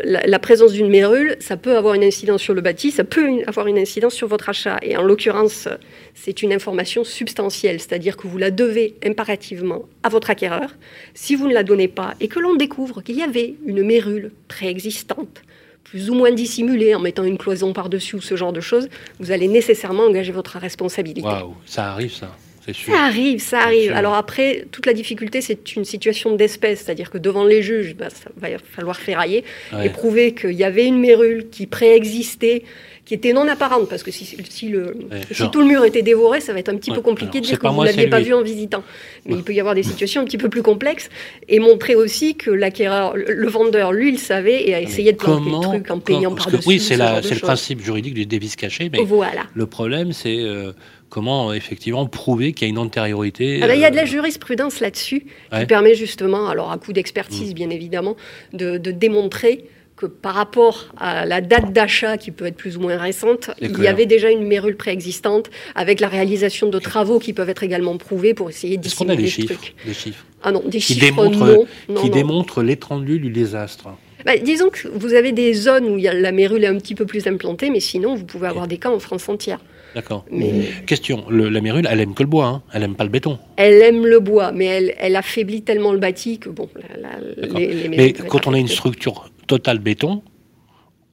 la, 0.04 0.26
la 0.26 0.40
présence 0.40 0.72
d'une 0.72 0.90
mérule, 0.90 1.36
ça 1.40 1.58
peut 1.58 1.78
avoir 1.78 1.94
une 1.94 2.04
incidence 2.04 2.42
sur 2.42 2.54
le 2.54 2.62
bâti, 2.62 2.92
ça 2.92 3.04
peut 3.04 3.44
avoir 3.48 3.68
une 3.68 3.78
incidence 3.78 4.14
sur 4.14 4.28
votre 4.28 4.50
achat. 4.50 4.78
Et 4.82 4.98
en 4.98 5.04
l'occurrence, 5.04 5.68
euh, 5.68 5.76
c'est 6.14 6.42
une 6.42 6.54
information 6.54 7.04
substantielle, 7.04 7.80
c'est-à-dire 7.80 8.18
que 8.18 8.28
vous 8.28 8.38
la 8.38 8.52
devez 8.52 8.96
impérativement 9.06 9.86
à 10.04 10.10
votre 10.10 10.30
acquéreur. 10.30 10.76
Si 11.14 11.36
vous 11.36 11.48
ne 11.48 11.54
la 11.54 11.64
donnez 11.64 11.88
pas 11.88 12.16
et 12.20 12.28
que 12.28 12.40
l'on 12.40 12.56
découvre 12.56 13.02
qu'il 13.02 13.18
y 13.18 13.24
avait 13.24 13.56
une 13.66 13.84
mérule 13.84 14.32
préexistante, 14.48 15.42
plus 15.84 16.10
ou 16.10 16.16
moins 16.16 16.32
dissimulée 16.32 16.96
en 16.96 17.00
mettant 17.00 17.24
une 17.24 17.38
cloison 17.38 17.72
par-dessus 17.72 18.16
ou 18.16 18.22
ce 18.22 18.36
genre 18.36 18.54
de 18.54 18.62
choses, 18.62 18.90
vous 19.20 19.32
allez 19.32 19.48
nécessairement 19.48 20.04
engager 20.04 20.32
votre 20.32 20.58
responsabilité. 20.58 21.28
Waouh, 21.28 21.54
ça 21.66 21.92
arrive, 21.92 22.12
ça, 22.12 22.36
c'est 22.66 22.74
sûr. 22.74 22.94
Ça 22.94 23.02
arrive, 23.04 23.40
ça 23.40 23.60
arrive. 23.60 23.92
Alors 23.94 24.16
après, 24.16 24.66
toute 24.72 24.86
la 24.86 24.94
difficulté, 24.94 25.42
c'est 25.42 25.76
une 25.76 25.86
situation 25.86 26.36
d'espèce, 26.36 26.82
c'est-à-dire 26.84 27.10
que 27.12 27.18
devant 27.18 27.46
les 27.46 27.62
juges, 27.62 27.96
bah, 27.96 28.10
ça 28.10 28.30
va 28.38 28.48
falloir 28.58 28.98
ferrailler 28.98 29.44
Ouais. 29.74 29.88
et 29.88 29.90
prouver 29.90 30.34
qu'il 30.34 30.54
y 30.54 30.64
avait 30.64 30.86
une 30.86 31.00
mérule 31.00 31.48
qui 31.50 31.68
préexistait, 31.68 32.64
qui 33.06 33.14
était 33.14 33.34
non 33.34 33.48
apparente, 33.48 33.88
parce 33.88 34.02
que 34.02 34.10
si, 34.10 34.26
si 34.26 34.68
le, 34.70 34.98
si 35.28 35.34
genre- 35.36 35.52
tout 35.52 35.62
le 35.62 35.68
mur 35.68 35.86
était 35.86 36.02
dévoré, 36.02 36.42
ça 36.42 36.54
va 36.54 36.60
être 36.60 36.70
un 36.70 36.76
petit 36.76 36.90
Ouais, 36.90 36.96
peu 36.96 37.04
compliqué 37.04 37.34
alors, 37.38 37.42
de 37.44 37.48
dire 37.48 37.60
que 37.60 37.68
vous 37.68 37.82
ne 37.82 37.86
l'aviez 37.86 38.08
pas 38.08 38.20
vu 38.20 38.34
en 38.34 38.42
visitant. 38.42 38.84
Mais 39.28 39.36
il 39.36 39.44
peut 39.44 39.54
y 39.54 39.60
avoir 39.60 39.76
des 39.76 39.84
situations 39.84 40.22
un 40.22 40.26
petit 40.26 40.40
peu 40.40 40.50
plus 40.50 40.64
complexes 40.64 41.10
et 41.48 41.60
montrer 41.60 41.94
aussi 41.94 42.36
que 42.36 42.50
l'acquéreur, 42.50 43.16
le, 43.16 43.48
vendeur, 43.48 43.92
lui, 43.94 44.10
il 44.10 44.18
savait 44.20 44.68
et 44.68 44.74
a 44.74 44.82
essayé 44.82 45.12
de 45.14 45.18
Comment 45.18 45.62
le 45.62 45.68
truc 45.68 45.92
en 45.92 46.00
payant 46.00 46.34
par-dessus. 46.34 46.68
oui, 46.68 46.80
c'est 46.80 46.96
ce 46.96 47.34
le 47.36 47.40
principe 47.40 47.80
juridique 47.82 48.16
du 48.16 48.26
dévice 48.26 48.56
caché, 48.56 48.90
mais 48.92 49.00
Voilà. 49.04 49.44
le 49.54 49.68
problème, 49.68 50.12
c'est 50.12 50.40
euh, 50.40 50.72
comment 51.10 51.54
effectivement 51.54 52.06
prouver 52.08 52.54
qu'il 52.54 52.68
y 52.68 52.70
a 52.70 52.72
une 52.72 52.78
antériorité. 52.78 53.60
Ah 53.62 53.68
bah, 53.68 53.76
il 53.76 53.82
y 53.82 53.86
a 53.86 53.90
de 53.92 53.96
euh, 53.96 54.02
la 54.02 54.06
jurisprudence 54.06 54.80
là-dessus 54.80 55.26
Ouais. 55.52 55.62
qui 55.62 55.66
permet 55.66 55.96
justement, 55.96 56.48
alors 56.50 56.72
à 56.72 56.78
coup 56.78 56.94
d'expertise 56.94 57.54
bien 57.54 57.70
évidemment, 57.70 58.16
de, 58.54 58.78
de 58.78 58.92
démontrer 58.92 59.66
que 59.96 60.06
par 60.08 60.34
rapport 60.34 60.88
à 60.98 61.26
la 61.26 61.40
date 61.40 61.72
d'achat 61.72 62.18
qui 62.18 62.32
peut 62.32 62.46
être 62.46 62.58
plus 62.58 62.76
ou 62.76 62.82
moins 62.82 62.98
récente, 62.98 63.52
il 63.62 63.82
y 63.82 63.88
avait 63.88 64.06
déjà 64.06 64.30
une 64.30 64.46
mérule 64.46 64.76
préexistante 64.76 65.50
avec 65.74 66.02
la 66.02 66.10
réalisation 66.10 66.70
de 66.70 66.80
travaux 66.80 67.18
qui 67.18 67.32
peuvent 67.32 67.50
être 67.50 67.64
également 67.64 67.96
prouvés 67.98 68.34
pour 68.34 68.50
essayer 68.50 68.76
de 68.78 68.86
Est-ce 68.86 68.96
qu'on 68.98 69.08
a 69.08 69.16
dissimuler 69.16 69.48
des 69.48 69.56
chiffres, 69.56 69.74
des 69.86 69.94
chiffres 69.94 70.26
Ah 70.44 70.52
non, 70.52 70.62
des 70.66 70.80
qui 70.80 70.96
chiffres 70.96 71.00
démontrent, 71.00 71.38
non. 71.46 71.66
non, 71.88 72.02
qui 72.02 72.10
non. 72.10 72.14
démontrent 72.14 72.62
l'étendue 72.62 73.20
du 73.20 73.30
désastre. 73.30 73.88
Bah, 74.26 74.38
disons 74.38 74.70
que 74.70 74.88
vous 74.90 75.14
avez 75.14 75.32
des 75.32 75.54
zones 75.54 75.86
où 75.86 75.98
il 75.98 76.04
y 76.04 76.08
a, 76.10 76.14
la 76.14 76.32
mérule 76.34 76.66
est 76.66 76.68
un 76.68 76.78
petit 76.78 76.96
peu 76.96 77.06
plus 77.06 77.26
implantée, 77.28 77.70
mais 77.70 77.80
sinon 77.80 78.16
vous 78.16 78.26
pouvez 78.26 78.48
avoir 78.48 78.68
des 78.68 78.78
cas 78.78 78.90
en 78.90 79.00
France 79.00 79.30
entière. 79.30 79.60
D'accord. 79.96 80.26
Mais- 80.30 80.52
Question 80.86 81.24
le- 81.30 81.48
la 81.50 81.62
mérule, 81.62 81.88
elle 81.90 82.02
aime 82.02 82.14
que 82.14 82.22
le 82.22 82.28
bois, 82.30 82.46
hein. 82.48 82.62
elle 82.74 82.84
aime 82.84 82.96
pas 82.96 83.06
le 83.06 83.10
béton. 83.10 83.40
Elle 83.56 83.82
aime 83.82 84.06
le 84.06 84.20
bois, 84.20 84.52
mais 84.52 84.66
elle, 84.66 84.94
elle 85.00 85.16
affaiblit 85.16 85.62
tellement 85.62 85.94
le 85.94 86.00
bâti 86.00 86.38
que 86.38 86.50
bon, 86.50 86.68
la- 86.76 86.98
la- 87.02 87.42
D'accord. 87.42 87.58
les, 87.60 87.74
les 87.74 87.90
Mais 87.90 88.12
quand 88.14 88.46
on 88.46 88.54
a 88.54 88.60
une 88.60 88.68
structure 88.68 89.30
totale 89.48 89.80
béton, 89.80 90.22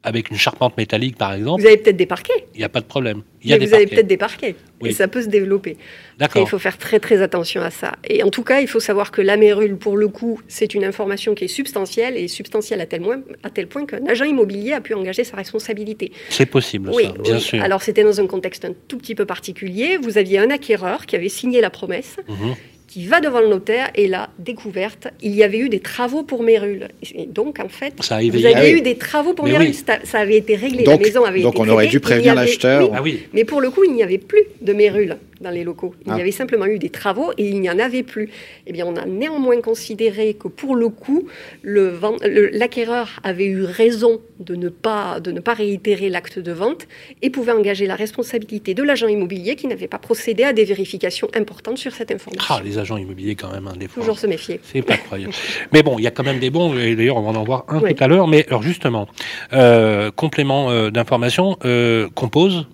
avec 0.05 0.31
une 0.31 0.37
charpente 0.37 0.77
métallique 0.77 1.17
par 1.17 1.33
exemple, 1.35 1.61
Vous 1.63 1.67
avez 1.69 1.77
peut-être 1.77 1.97
des 1.97 2.07
parquets. 2.07 2.47
il 2.55 2.59
n'y 2.59 2.65
a 2.65 2.69
pas 2.69 2.81
de 2.81 2.87
problème. 2.87 3.23
Il 3.45 3.51
y 3.51 3.53
a 3.53 3.57
Mais 3.57 3.61
des 3.61 3.67
vous 3.67 3.75
avez 3.75 3.87
peut-être 3.87 4.07
des 4.07 4.17
parquets. 4.17 4.55
Oui. 4.81 4.91
Et 4.91 4.93
ça 4.93 5.07
peut 5.09 5.23
se 5.23 5.29
développer. 5.29 5.77
D'accord. 6.19 6.43
il 6.43 6.49
faut 6.49 6.59
faire 6.59 6.77
très 6.79 6.99
très 7.01 7.23
attention 7.23 7.61
à 7.63 7.71
ça. 7.71 7.93
Et 8.05 8.23
en 8.23 8.31
tout 8.31 8.43
cas, 8.45 8.61
il 8.61 8.69
faut 8.69 8.81
savoir 8.81 9.11
que 9.11 9.21
la 9.23 9.37
mérule, 9.37 9.77
pour 9.77 9.97
le 9.97 10.09
coup, 10.09 10.41
c'est 10.49 10.75
une 10.75 10.85
information 10.85 11.35
qui 11.35 11.45
est 11.45 11.49
substantielle 11.49 12.17
et 12.17 12.29
substantielle 12.29 12.81
à 12.81 12.87
tel, 12.87 13.03
point, 13.03 13.21
à 13.43 13.51
tel 13.51 13.67
point 13.69 13.87
qu'un 13.87 14.05
agent 14.07 14.25
immobilier 14.25 14.73
a 14.73 14.81
pu 14.81 14.95
engager 14.95 15.25
sa 15.25 15.37
responsabilité. 15.37 16.13
C'est 16.31 16.47
possible, 16.47 16.91
Oui, 16.93 17.05
ça, 17.05 17.13
bien 17.23 17.35
oui. 17.37 17.41
sûr. 17.41 17.63
Alors 17.63 17.83
c'était 17.83 18.05
dans 18.05 18.21
un 18.21 18.27
contexte 18.27 18.65
un 18.65 18.73
tout 18.89 18.99
petit 18.99 19.15
peu 19.15 19.25
particulier. 19.25 19.99
Vous 20.03 20.19
aviez 20.19 20.39
un 20.39 20.51
acquéreur 20.51 21.07
qui 21.07 21.17
avait 21.17 21.29
signé 21.29 21.61
la 21.61 21.71
promesse, 21.71 22.17
Mhm. 22.29 22.55
Qui 22.93 23.07
va 23.07 23.21
devant 23.23 23.41
le 23.41 23.49
notaire 23.49 23.89
et 23.95 24.07
là, 24.07 24.29
découverte, 24.39 25.09
il 25.23 25.35
y 25.35 25.43
avait 25.43 25.57
eu 25.59 25.71
des 25.71 25.81
travaux 25.81 26.25
pour 26.25 26.43
mérule. 26.43 26.89
Et 27.15 27.25
donc 27.25 27.59
en 27.59 27.71
fait, 27.71 27.95
Ça 28.03 28.17
a 28.17 28.21
vous 28.21 28.29
aviez 28.45 28.53
Ah 28.55 28.61
oui. 28.65 28.71
eu 28.73 28.81
des 28.83 28.97
travaux 28.97 29.33
pour 29.33 29.47
Mais 29.47 29.53
mérule. 29.53 29.69
oui. 29.69 29.75
Ça, 29.75 29.99
ça 30.05 30.19
avait 30.19 30.37
été 30.37 30.57
réglé, 30.57 30.85
Donc- 30.85 31.01
la 31.01 31.07
maison 31.07 31.25
avait 31.25 31.41
donc 31.41 31.55
été 31.55 31.63
on 31.63 31.69
aurait 31.71 31.87
dû 31.87 32.01
prévenir 32.01 32.35
l'acheteur. 32.35 32.83
oui. 32.91 32.97
Ah 32.99 33.01
oui. 33.03 33.23
Mais 33.33 33.45
pour 33.45 33.63
le 33.63 33.71
coup, 33.71 33.85
il 33.85 33.95
n'y 33.95 34.03
avait 34.03 34.19
plus 34.19 34.43
de 34.61 34.75
mérule 34.75 35.17
dans 35.41 35.51
les 35.51 35.65
locaux. 35.65 35.95
Il 36.07 36.13
Ah. 36.13 36.19
y 36.19 36.21
avait 36.21 36.31
simplement 36.33 36.67
eu 36.67 36.79
des 36.79 36.91
travaux 36.91 37.33
et 37.39 37.49
il 37.49 37.61
n'y 37.61 37.71
en 37.71 37.79
avait 37.79 38.03
plus. 38.03 38.29
Eh 38.67 38.73
bien, 38.73 38.87
on 38.87 38.95
a 38.97 39.07
néanmoins 39.07 39.61
considéré 39.63 40.35
que 40.35 40.49
pour 40.49 40.77
le 40.77 40.89
coup, 40.91 41.27
le 41.63 41.89
vend- 41.89 42.17
le- 42.23 42.51
l'acquéreur 42.53 43.19
avait 43.25 43.47
eu 43.47 43.65
raison 43.65 44.21
de 44.39 44.55
ne, 44.55 44.69
pas, 44.69 45.19
de 45.19 45.33
ne 45.33 45.41
pas 45.41 45.55
réitérer 45.55 46.11
l'acte 46.11 46.39
de 46.39 46.53
vente 46.53 46.87
et 47.23 47.31
pouvait 47.31 47.53
engager 47.53 47.87
la 47.87 47.97
responsabilité 47.97 48.75
de 48.75 48.83
l'agent 48.83 49.09
immobilier 49.09 49.57
qui 49.57 49.67
n'avait 49.67 49.89
pas 49.89 49.99
procédé 49.99 50.45
à 50.45 50.53
des 50.53 50.65
vérifications 50.65 51.29
importantes 51.35 51.79
sur 51.79 51.93
cette 51.93 52.11
information. 52.13 52.47
Ah, 52.55 52.61
les 52.65 52.79
agents 52.83 52.99
immobiliers 52.99 53.35
quand 53.35 53.51
même, 53.51 53.67
hein, 53.67 53.73
des. 53.79 53.89
Toujours 53.89 54.19
se 54.19 54.27
méfier. 54.27 54.61
C'est 54.63 54.83
pas 54.83 54.99
croyable. 54.99 55.33
mais 55.73 55.83
bon, 55.83 55.99
il 55.99 56.03
y 56.03 56.07
a 56.07 56.11
quand 56.11 56.25
même 56.25 56.39
des 56.39 56.51
bons, 56.51 56.77
et 56.79 56.95
d'ailleurs 56.95 57.17
on 57.17 57.23
va 57.33 57.39
en 57.39 57.45
voir 57.45 57.65
un 57.69 57.81
Oui. 57.81 57.95
tout 57.95 58.05
à 58.05 58.09
l'heure. 58.09 58.29
Mais 58.29 58.45
alors 58.49 58.63
justement, 58.63 59.09
euh, 59.55 60.11
complément 60.11 60.71
euh, 60.71 60.91
d'information, 60.91 61.57
euh, 61.65 62.09
compose, 62.15 62.67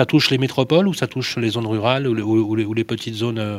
Ça 0.00 0.06
touche 0.06 0.30
les 0.30 0.38
métropoles 0.38 0.88
ou 0.88 0.94
ça 0.94 1.06
touche 1.06 1.36
les 1.36 1.50
zones 1.50 1.66
rurales 1.66 2.08
ou 2.08 2.14
les, 2.14 2.22
ou 2.22 2.54
les- 2.56 2.64
ou 2.64 2.72
les 2.72 2.82
petites 2.92 3.14
zones 3.24 3.38
euh, 3.38 3.58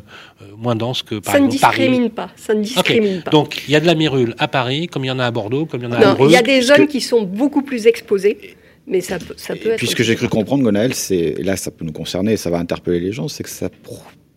moins 0.58 0.76
denses 0.76 1.04
que 1.04 1.16
par 1.20 1.32
ça 1.34 1.40
ne 1.40 1.46
exemple 1.46 1.62
Paris? 1.62 1.78
discrimine 1.82 2.10
pas. 2.10 2.30
Ça 2.36 2.54
ne 2.56 2.64
discrimine 2.64 3.22
pas. 3.22 3.30
Donc 3.30 3.62
il 3.68 3.72
y 3.72 3.76
a 3.76 3.80
de 3.80 3.86
la 3.86 3.94
mérule 3.94 4.34
à 4.40 4.48
Paris, 4.48 4.88
comme 4.88 5.04
il 5.06 5.10
y 5.10 5.12
en 5.12 5.20
a 5.20 5.26
à 5.28 5.32
Bordeaux, 5.32 5.68
comme 5.68 5.82
il 5.82 5.84
y 5.84 5.88
en 5.88 5.92
a 5.92 5.98
à 5.98 6.16
non, 6.16 6.26
il 6.28 6.32
y 6.32 6.36
a 6.36 6.42
des 6.42 6.62
zones 6.62 6.88
qui 6.88 7.02
sont 7.02 7.22
beaucoup 7.22 7.62
plus 7.62 7.86
exposées, 7.86 8.38
mais 8.88 9.00
ça 9.02 9.20
peut, 9.20 9.36
ça 9.38 9.54
peut 9.56 9.70
être. 9.74 9.78
Puis 9.78 9.86
ce 9.86 9.96
que 9.96 10.02
j'ai 10.04 10.16
cru 10.16 10.28
comprendre, 10.28 10.64
Gonaël, 10.64 10.94
là 11.50 11.56
ça 11.56 11.70
peut 11.70 11.86
nous 11.86 11.92
concerner, 12.02 12.36
ça 12.36 12.50
va 12.50 12.58
interpeller 12.58 13.00
les 13.00 13.12
gens, 13.12 13.28
c'est 13.28 13.44
que 13.44 13.50
ça 13.62 13.70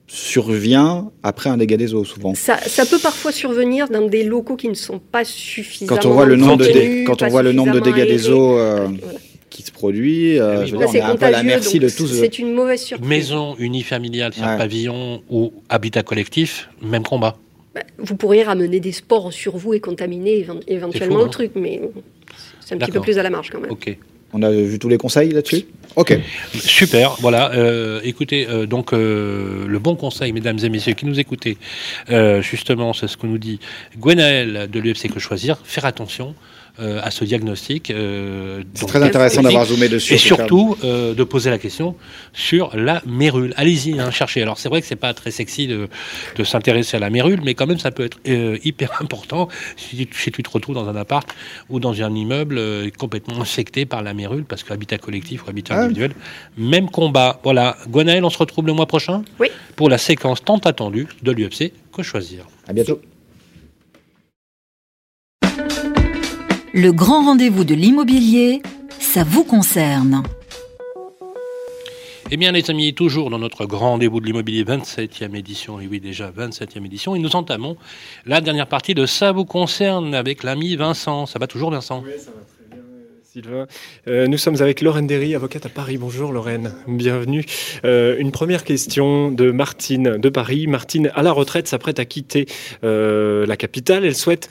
survient 0.09 1.11
après 1.23 1.51
un 1.51 1.57
dégât 1.57 1.77
des 1.77 1.95
eaux 1.95 2.05
souvent. 2.05 2.35
Ça, 2.35 2.59
ça 2.59 2.87
peut 2.87 2.99
parfois 2.99 3.33
survenir 3.33 3.89
dans 3.89 4.07
des 4.07 4.23
locaux 4.25 4.57
qui 4.57 4.69
ne 4.69 4.75
sont 4.75 4.99
pas 4.99 5.25
suffisamment. 5.25 5.97
Quand 6.01 6.07
on 6.09 6.13
voit 6.13 6.27
le 6.27 6.37
nombre 6.37 6.57
de, 6.59 7.05
quand 7.07 7.23
on 7.23 7.29
voit 7.29 7.43
le 7.43 7.53
nombre 7.53 7.73
de 7.75 7.81
dégâts 7.81 8.07
des 8.07 8.31
eaux 8.31 8.57
euh, 8.59 8.89
qui 9.51 9.63
se 9.63 9.73
produit, 9.73 10.39
euh, 10.39 10.65
je 10.67 10.73
veux 10.73 10.79
dire, 10.79 10.89
on 10.89 10.93
c'est 10.93 10.99
est 10.99 11.03
un 11.03 11.17
peu 11.17 11.27
à 11.27 11.31
la 11.31 11.43
merci 11.43 11.79
de 11.79 11.89
tous. 11.89 12.07
C'est 12.07 12.39
une 12.39 12.53
mauvaise 12.53 12.81
surprise. 12.83 13.09
Maison 13.09 13.57
unifamiliale, 13.59 14.33
Ouais. 14.39 14.57
pavillon 14.57 15.23
ou 15.31 15.53
habitat 15.69 16.03
collectif, 16.03 16.69
même 16.83 17.03
combat. 17.03 17.37
Bah, 17.75 17.83
Vous 17.99 18.17
pourriez 18.17 18.43
ramener 18.45 18.81
des 18.81 18.93
spores 18.93 19.33
sur 19.33 19.57
vous 19.57 19.75
et 19.75 19.81
contaminer 19.81 20.39
évent- 20.39 20.61
éventuellement 20.69 21.17
fou, 21.17 21.21
le 21.23 21.27
hein. 21.27 21.31
truc, 21.31 21.51
mais 21.57 21.81
c'est 22.65 22.75
un 22.75 22.79
petit 22.79 22.93
peu 22.93 23.01
plus 23.01 23.19
à 23.19 23.23
la 23.23 23.31
marge 23.31 23.51
quand 23.51 23.61
même. 23.61 23.71
Ok. 23.71 23.97
On 24.39 24.43
a 24.43 24.51
vu 24.51 24.79
tous 24.79 24.91
les 24.91 24.99
conseils 24.99 25.31
là-dessus 25.31 25.65
Ok. 25.97 26.19
Super, 26.53 27.17
voilà. 27.21 27.53
euh, 27.55 28.01
écoutez, 28.05 28.47
euh, 28.47 28.67
donc 28.67 28.93
euh, 28.93 29.65
le 29.67 29.79
bon 29.79 29.97
conseil, 29.97 30.31
mesdames 30.33 30.59
et 30.63 30.69
messieurs 30.69 30.93
qui 30.93 31.07
nous 31.07 31.19
écoutez, 31.19 31.57
justement, 32.43 32.93
c'est 32.93 33.09
ce 33.09 33.17
que 33.17 33.27
nous 33.27 33.39
dit 33.39 33.61
Gwenaël 33.99 34.69
de 34.71 34.79
l'UFC 34.79 35.11
Que 35.11 35.21
Choisir, 35.21 35.59
faire 35.65 35.87
attention. 35.87 36.35
Euh, 36.81 37.01
à 37.03 37.11
ce 37.11 37.25
diagnostic. 37.25 37.91
euh, 37.91 38.63
donc, 38.81 38.89
très 38.89 39.03
intéressant 39.03 39.43
d'avoir 39.43 39.65
zoomé 39.67 39.89
dessus, 39.89 40.15
Et 40.15 40.19
surtout 40.19 40.77
euh, 40.85 41.15
de 41.15 41.25
poser 41.25 41.51
la 41.51 41.59
question 41.59 41.97
sur 42.33 42.71
la 42.77 43.03
mérule. 43.07 43.53
Allez-y, 43.57 43.99
hein, 43.99 44.11
cherchez. 44.11 44.43
Alors 44.43 44.59
c'est 44.59 44.69
vrai 44.69 44.81
que 44.81 44.87
c'est 44.87 44.97
pas 44.97 45.15
très 45.15 45.31
sexy 45.31 45.67
de, 45.67 45.89
de 46.37 46.45
s'intéresser 46.45 46.97
à 46.97 47.01
la 47.01 47.11
mérule, 47.11 47.41
mais 47.45 47.55
quand 47.55 47.67
même 47.67 47.79
ça 47.79 47.91
peut 47.91 48.05
être 48.05 48.19
euh, 48.29 48.59
hyper 48.65 48.93
important 49.01 49.49
si, 49.77 50.07
tu- 50.07 50.19
si 50.21 50.31
tu 50.33 50.43
te 50.43 50.51
retrouves 50.51 50.75
dans 50.75 50.89
un 50.89 50.97
appart 50.97 51.29
ou 51.71 51.81
dans 51.81 52.03
un 52.03 52.15
immeuble 52.15 52.59
euh, 52.59 52.91
complètement 52.99 53.41
infecté 53.41 53.87
par 53.87 54.03
la 54.03 54.15
mérule, 54.15 54.45
parce 54.45 54.63
que 54.63 54.73
habitat 54.73 54.99
collectif 54.99 55.47
ou 55.47 55.51
habitat 55.51 55.75
Ah. 55.77 55.81
individuel, 55.85 56.13
même 56.59 56.91
combat. 56.91 57.41
Voilà. 57.45 57.77
Gwenaël, 57.89 58.25
on 58.25 58.31
se 58.31 58.39
retrouve 58.39 58.67
le 58.67 58.73
mois 58.73 58.87
prochain 58.87 59.23
Oui. 59.41 59.49
pour 59.77 59.89
la 59.89 59.99
séquence 59.99 60.45
tant 60.45 60.59
attendue 60.59 61.07
de 61.23 61.33
l'UFC 61.33 61.73
Que 61.95 62.03
Choisir. 62.03 62.45
À 62.69 62.73
bientôt. 62.73 63.01
Le 66.79 66.93
grand 66.93 67.25
rendez-vous 67.25 67.65
de 67.65 67.75
l'immobilier, 67.75 68.61
ça 68.99 69.25
vous 69.25 69.45
concerne. 69.45 70.23
Eh 72.31 72.37
bien, 72.37 72.53
les 72.53 72.71
amis, 72.71 72.93
toujours 72.93 73.31
dans 73.31 73.39
notre 73.39 73.65
grand 73.65 73.93
rendez-vous 73.93 74.21
de 74.21 74.27
l'immobilier, 74.27 74.63
27e 74.63 75.35
édition, 75.35 75.81
et 75.81 75.87
oui, 75.87 76.01
déjà 76.01 76.31
27e 76.31 76.85
édition, 76.85 77.15
et 77.15 77.19
nous 77.19 77.35
entamons 77.35 77.79
la 78.27 78.43
dernière 78.43 78.67
partie 78.67 78.93
de 78.93 79.07
Ça 79.07 79.33
vous 79.33 79.47
concerne 79.47 80.15
avec 80.15 80.43
l'ami 80.43 80.77
Vincent. 80.77 81.25
Ça 81.25 81.39
va 81.39 81.47
toujours, 81.47 81.71
Vincent? 81.71 82.03
Oui, 82.05 82.13
ça 82.19 82.27
va 82.27 82.45
très 82.45 82.56
bien, 82.56 82.56
Sylvain. 83.37 83.67
Euh, 84.09 84.27
nous 84.29 84.39
sommes 84.39 84.63
avec 84.63 84.81
Lorraine 84.81 85.07
Derry, 85.07 85.35
avocate 85.35 85.67
à 85.67 85.69
Paris. 85.69 85.99
Bonjour 85.99 86.33
Lorraine, 86.33 86.73
bienvenue. 86.89 87.45
Euh, 87.85 88.17
une 88.19 88.33
première 88.33 88.65
question 88.65 89.31
de 89.31 89.51
Martine 89.51 90.17
de 90.17 90.29
Paris. 90.31 90.67
Martine, 90.67 91.11
à 91.15 91.23
la 91.23 91.33
retraite, 91.33 91.69
s'apprête 91.69 91.99
à 91.99 92.07
quitter 92.07 92.47
euh, 92.83 93.45
la 93.45 93.59
capitale. 93.59 94.07
Elle 94.07 94.17
souhaite 94.17 94.49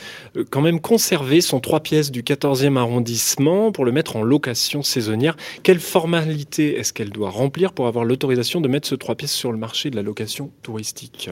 quand 0.51 0.61
même 0.61 0.79
conserver 0.79 1.41
son 1.41 1.59
trois 1.59 1.79
pièces 1.79 2.11
du 2.11 2.21
14e 2.21 2.77
arrondissement 2.77 3.71
pour 3.71 3.85
le 3.85 3.91
mettre 3.91 4.17
en 4.17 4.21
location 4.21 4.83
saisonnière. 4.83 5.35
Quelle 5.63 5.79
formalité 5.79 6.77
est-ce 6.77 6.93
qu'elle 6.93 7.09
doit 7.09 7.31
remplir 7.31 7.73
pour 7.73 7.87
avoir 7.87 8.05
l'autorisation 8.05 8.61
de 8.61 8.67
mettre 8.67 8.87
ce 8.87 8.93
trois 8.93 9.15
pièces 9.15 9.33
sur 9.33 9.51
le 9.51 9.57
marché 9.57 9.89
de 9.89 9.95
la 9.95 10.03
location 10.03 10.51
touristique? 10.61 11.31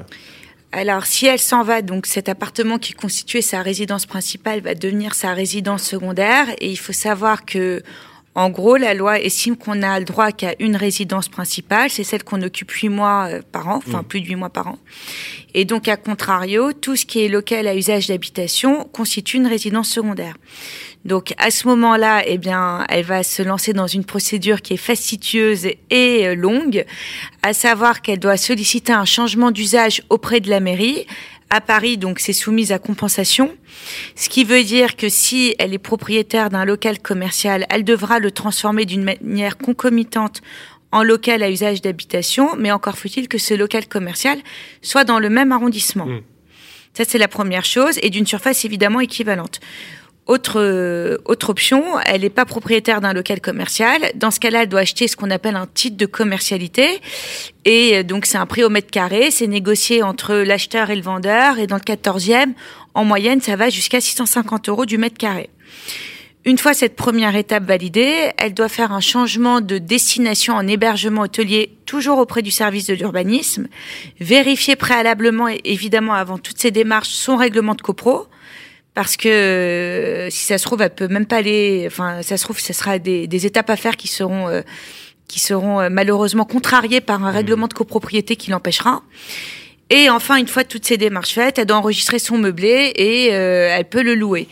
Alors, 0.75 1.05
si 1.05 1.27
elle 1.27 1.37
s'en 1.37 1.61
va, 1.61 1.83
donc 1.83 2.07
cet 2.07 2.29
appartement 2.29 2.79
qui 2.79 2.93
constituait 2.93 3.43
sa 3.43 3.61
résidence 3.61 4.07
principale 4.07 4.59
va 4.61 4.73
devenir 4.73 5.13
sa 5.13 5.35
résidence 5.35 5.83
secondaire. 5.83 6.47
Et 6.57 6.71
il 6.71 6.77
faut 6.77 6.93
savoir 6.93 7.45
que, 7.45 7.83
en 8.35 8.49
gros, 8.49 8.77
la 8.77 8.93
loi 8.95 9.19
estime 9.19 9.55
qu'on 9.55 9.83
a 9.83 9.99
le 9.99 10.05
droit 10.05 10.31
qu'à 10.31 10.55
une 10.59 10.75
résidence 10.75 11.29
principale, 11.29 11.89
c'est 11.91 12.03
celle 12.03 12.23
qu'on 12.23 12.41
occupe 12.41 12.71
huit 12.71 12.89
mois 12.89 13.27
euh, 13.29 13.41
par 13.51 13.67
an, 13.67 13.77
enfin 13.77 14.01
Mm. 14.01 14.05
plus 14.05 14.21
de 14.21 14.25
huit 14.27 14.35
mois 14.35 14.49
par 14.49 14.67
an. 14.67 14.79
Et 15.53 15.65
donc, 15.65 15.87
à 15.87 15.97
contrario, 15.97 16.73
tout 16.73 16.95
ce 16.95 17.05
qui 17.05 17.23
est 17.23 17.27
local 17.27 17.67
à 17.67 17.75
usage 17.75 18.07
d'habitation 18.07 18.85
constitue 18.91 19.37
une 19.37 19.45
résidence 19.45 19.89
secondaire. 19.89 20.35
Donc, 21.05 21.33
à 21.37 21.51
ce 21.51 21.67
moment-là, 21.67 22.23
eh 22.25 22.37
bien, 22.39 22.85
elle 22.89 23.05
va 23.05 23.23
se 23.23 23.43
lancer 23.43 23.73
dans 23.73 23.87
une 23.87 24.05
procédure 24.05 24.61
qui 24.61 24.73
est 24.73 24.77
fastidieuse 24.77 25.67
et 25.91 26.27
euh, 26.27 26.33
longue, 26.33 26.85
à 27.43 27.53
savoir 27.53 28.01
qu'elle 28.01 28.19
doit 28.19 28.37
solliciter 28.37 28.93
un 28.93 29.05
changement 29.05 29.51
d'usage 29.51 30.01
auprès 30.09 30.39
de 30.39 30.49
la 30.49 30.59
mairie. 30.59 31.05
À 31.55 31.61
Paris, 31.61 31.99
donc, 31.99 32.17
c'est 32.17 32.33
soumise 32.33 32.71
à 32.71 32.79
compensation. 32.79 33.55
Ce 34.15 34.27
qui 34.27 34.43
veut 34.43 34.63
dire 34.63 34.95
que 34.95 35.07
si 35.07 35.53
elle 35.59 35.71
est 35.71 35.77
propriétaire 35.77 36.49
d'un 36.49 36.65
local 36.65 36.97
commercial, 36.97 37.67
elle 37.69 37.83
devra 37.83 38.17
le 38.17 38.31
transformer 38.31 38.85
d'une 38.85 39.03
manière 39.03 39.59
concomitante 39.59 40.41
en 40.91 41.03
local 41.03 41.43
à 41.43 41.51
usage 41.51 41.83
d'habitation, 41.83 42.55
mais 42.57 42.71
encore 42.71 42.97
faut-il 42.97 43.27
que 43.27 43.37
ce 43.37 43.53
local 43.53 43.87
commercial 43.87 44.39
soit 44.81 45.03
dans 45.03 45.19
le 45.19 45.29
même 45.29 45.51
arrondissement. 45.51 46.07
Ça, 46.95 47.03
c'est 47.07 47.19
la 47.19 47.27
première 47.27 47.65
chose, 47.65 47.99
et 48.01 48.09
d'une 48.09 48.25
surface 48.25 48.65
évidemment 48.65 48.99
équivalente. 48.99 49.59
Autre, 50.25 51.19
autre 51.25 51.49
option, 51.49 51.83
elle 52.05 52.21
n'est 52.21 52.29
pas 52.29 52.45
propriétaire 52.45 53.01
d'un 53.01 53.11
local 53.11 53.41
commercial. 53.41 54.01
Dans 54.15 54.31
ce 54.31 54.39
cas-là, 54.39 54.63
elle 54.63 54.69
doit 54.69 54.79
acheter 54.79 55.09
ce 55.09 55.17
qu'on 55.17 55.29
appelle 55.29 55.57
un 55.57 55.67
titre 55.67 55.97
de 55.97 56.05
commercialité. 56.05 57.01
Et 57.65 57.97
euh, 57.97 58.03
donc, 58.03 58.25
c'est 58.25 58.37
un 58.37 58.45
prix 58.45 58.63
au 58.63 58.69
mètre 58.69 58.89
carré. 58.89 59.31
C'est 59.31 59.47
négocié 59.47 60.01
entre 60.01 60.35
l'acheteur 60.35 60.91
et 60.91 60.95
le 60.95 61.01
vendeur. 61.01 61.59
Et 61.59 61.67
dans 61.67 61.75
le 61.75 61.81
14e, 61.81 62.53
en 62.93 63.03
moyenne, 63.03 63.41
ça 63.41 63.57
va 63.57 63.69
jusqu'à 63.69 63.99
650 63.99 64.69
euros 64.69 64.85
du 64.85 64.97
mètre 64.97 65.17
carré. 65.17 65.49
Une 66.45 66.57
fois 66.57 66.73
cette 66.73 66.97
première 66.97 67.37
étape 67.37 67.63
validée, 67.63 68.31
elle 68.37 68.53
doit 68.53 68.67
faire 68.67 68.91
un 68.91 68.99
changement 68.99 69.61
de 69.61 69.77
destination 69.77 70.55
en 70.55 70.67
hébergement 70.67 71.21
hôtelier, 71.21 71.71
toujours 71.85 72.17
auprès 72.17 72.41
du 72.41 72.51
service 72.51 72.85
de 72.85 72.93
l'urbanisme, 72.93 73.67
vérifier 74.19 74.75
préalablement, 74.75 75.47
évidemment 75.63 76.13
avant 76.13 76.37
toutes 76.37 76.59
ces 76.59 76.71
démarches, 76.71 77.11
son 77.11 77.37
règlement 77.37 77.75
de 77.75 77.81
copro, 77.81 78.27
parce 78.93 79.17
que 79.17 79.27
euh, 79.27 80.29
si 80.29 80.45
ça 80.45 80.57
se 80.57 80.63
trouve, 80.65 80.81
elle 80.81 80.93
peut 80.93 81.07
même 81.07 81.25
pas 81.25 81.37
aller. 81.37 81.85
Enfin, 81.87 82.21
ça 82.21 82.37
se 82.37 82.43
trouve, 82.43 82.59
ce 82.59 82.73
sera 82.73 82.99
des, 82.99 83.27
des 83.27 83.45
étapes 83.45 83.69
à 83.69 83.75
faire 83.75 83.97
qui 83.97 84.07
seront 84.07 84.47
euh, 84.49 84.61
qui 85.27 85.39
seront 85.39 85.79
euh, 85.81 85.89
malheureusement 85.89 86.45
contrariées 86.45 87.01
par 87.01 87.25
un 87.25 87.31
règlement 87.31 87.67
de 87.67 87.73
copropriété 87.73 88.35
qui 88.35 88.51
l'empêchera. 88.51 89.01
Et 89.89 90.09
enfin, 90.09 90.37
une 90.37 90.47
fois 90.47 90.63
toutes 90.63 90.85
ces 90.85 90.97
démarches 90.97 91.33
faites, 91.33 91.57
elle 91.59 91.65
doit 91.65 91.77
enregistrer 91.77 92.19
son 92.19 92.37
meublé 92.37 92.93
et 92.95 93.33
euh, 93.33 93.69
elle 93.71 93.85
peut 93.85 94.03
le 94.03 94.15
louer. 94.15 94.47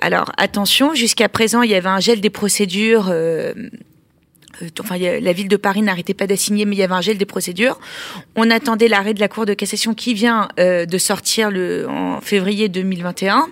Alors 0.00 0.32
attention, 0.36 0.94
jusqu'à 0.94 1.28
présent, 1.28 1.62
il 1.62 1.70
y 1.70 1.74
avait 1.74 1.88
un 1.88 2.00
gel 2.00 2.20
des 2.20 2.30
procédures. 2.30 3.08
euh, 3.10 3.54
enfin, 4.80 4.96
y 4.96 5.06
a- 5.06 5.20
la 5.20 5.32
ville 5.32 5.48
de 5.48 5.56
Paris 5.56 5.82
n'arrêtait 5.82 6.14
pas 6.14 6.26
d'assigner, 6.26 6.64
mais 6.64 6.76
il 6.76 6.78
y 6.78 6.82
avait 6.82 6.94
un 6.94 7.00
gel 7.00 7.18
des 7.18 7.24
procédures. 7.26 7.78
On 8.36 8.50
attendait 8.50 8.88
l'arrêt 8.88 9.14
de 9.14 9.20
la 9.20 9.28
Cour 9.28 9.46
de 9.46 9.54
cassation 9.54 9.94
qui 9.94 10.14
vient 10.14 10.48
euh, 10.58 10.86
de 10.86 10.98
sortir 10.98 11.50
le, 11.50 11.86
en 11.88 12.20
février 12.20 12.68
2021 12.68 13.46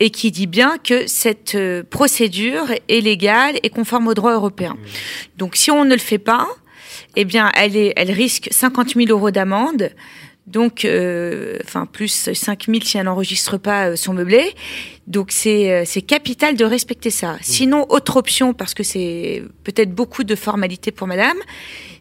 et 0.00 0.10
qui 0.10 0.30
dit 0.30 0.46
bien 0.46 0.78
que 0.78 1.06
cette 1.06 1.54
euh, 1.56 1.82
procédure 1.88 2.66
est 2.88 3.00
légale 3.00 3.58
et 3.62 3.70
conforme 3.70 4.06
au 4.08 4.14
droit 4.14 4.32
européen. 4.32 4.76
Donc, 5.36 5.56
si 5.56 5.70
on 5.70 5.84
ne 5.84 5.92
le 5.94 6.00
fait 6.00 6.18
pas, 6.18 6.46
eh 7.16 7.24
bien, 7.24 7.50
elle, 7.54 7.76
est, 7.76 7.92
elle 7.96 8.10
risque 8.12 8.48
50 8.50 8.94
000 8.94 9.06
euros 9.10 9.30
d'amende. 9.30 9.90
Donc, 10.48 10.84
euh, 10.86 11.58
enfin, 11.64 11.84
plus 11.84 12.30
5 12.32 12.64
000 12.68 12.78
si 12.82 12.96
elle 12.96 13.04
n'enregistre 13.04 13.58
pas 13.58 13.88
euh, 13.90 13.96
son 13.96 14.14
meublé. 14.14 14.54
Donc, 15.06 15.30
c'est 15.30 15.70
euh, 15.70 15.82
c'est 15.84 16.00
capital 16.02 16.56
de 16.56 16.64
respecter 16.64 17.10
ça. 17.10 17.36
Sinon, 17.42 17.86
autre 17.90 18.16
option, 18.16 18.54
parce 18.54 18.72
que 18.72 18.82
c'est 18.82 19.42
peut-être 19.64 19.94
beaucoup 19.94 20.24
de 20.24 20.34
formalités 20.34 20.90
pour 20.90 21.06
madame, 21.06 21.36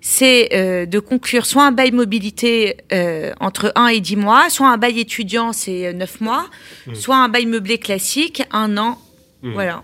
c'est 0.01 0.49
euh, 0.53 0.85
de 0.85 0.99
conclure 0.99 1.45
soit 1.45 1.63
un 1.65 1.71
bail 1.73 1.91
mobilité 1.91 2.77
euh, 2.93 3.33
entre 3.41 3.73
1 3.75 3.87
et 3.87 3.99
10 3.99 4.15
mois, 4.15 4.49
soit 4.49 4.69
un 4.69 4.77
bail 4.77 4.99
étudiant, 4.99 5.51
c'est 5.51 5.93
9 5.93 6.21
mois, 6.21 6.45
Mm. 6.87 6.95
soit 6.95 7.17
un 7.17 7.27
bail 7.29 7.45
meublé 7.47 7.77
classique, 7.77 8.43
un 8.51 8.77
an. 8.77 8.97
Mm. 9.41 9.53
Voilà. 9.53 9.83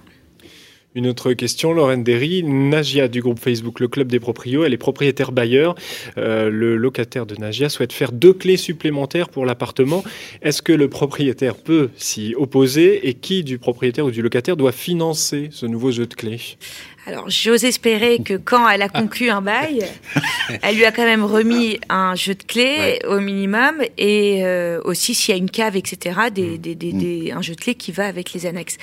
Une 0.95 1.07
autre 1.07 1.34
question, 1.34 1.74
Lorraine 1.74 2.03
Derry, 2.03 2.44
Nagia 2.44 3.07
du 3.07 3.20
groupe 3.20 3.40
Facebook 3.40 3.80
Le 3.80 3.88
Club 3.88 4.11
des 4.11 4.20
Proprios, 4.20 4.64
elle 4.64 4.74
est 4.74 4.78
propriétaire 4.78 5.32
bailleur. 5.32 5.74
Euh, 6.20 6.52
le 6.52 6.78
locataire 6.78 7.26
de 7.26 7.36
Nagia 7.36 7.70
souhaite 7.70 7.91
faire 7.91 8.11
deux 8.11 8.34
clés 8.34 8.57
supplémentaires 8.57 9.30
pour 9.30 9.44
l'appartement. 9.48 10.03
Est-ce 10.44 10.61
que 10.61 10.72
le 10.72 10.90
propriétaire 10.90 11.56
peut 11.56 11.90
s'y 11.98 12.36
opposer 12.36 13.07
et 13.07 13.15
qui 13.15 13.44
du 13.44 13.57
propriétaire 13.57 14.06
ou 14.06 14.11
du 14.11 14.22
locataire 14.22 14.56
doit 14.56 14.72
financer 14.72 15.49
ce 15.52 15.65
nouveau 15.65 15.90
jeu 15.90 16.06
de 16.06 16.14
clés? 16.14 16.57
Alors, 17.06 17.30
j'ose 17.30 17.66
espérer 17.66 18.20
que 18.24 18.36
quand 18.36 18.68
elle 18.70 18.82
a 18.82 18.88
conclu 18.88 19.30
un 19.30 19.42
bail, 19.42 19.86
elle 20.62 20.76
lui 20.78 20.86
a 20.86 20.92
quand 20.94 21.04
même 21.04 21.26
remis 21.26 21.78
un 21.90 22.16
jeu 22.16 22.34
de 22.34 22.44
clés 22.44 23.00
au 23.06 23.20
minimum 23.20 23.82
et 23.98 24.40
euh, 24.46 24.80
aussi 24.86 25.14
s'il 25.14 25.34
y 25.34 25.38
a 25.38 25.38
une 25.38 25.50
cave, 25.50 25.76
etc., 25.76 26.18
des, 26.34 26.58
des, 26.58 26.76
des, 26.76 26.94
des- 26.94 27.32
un 27.34 27.42
jeu 27.42 27.56
de 27.56 27.60
clés 27.60 27.76
qui 27.76 27.92
va 27.92 28.06
avec 28.08 28.32
les 28.32 28.46
annexes. 28.46 28.78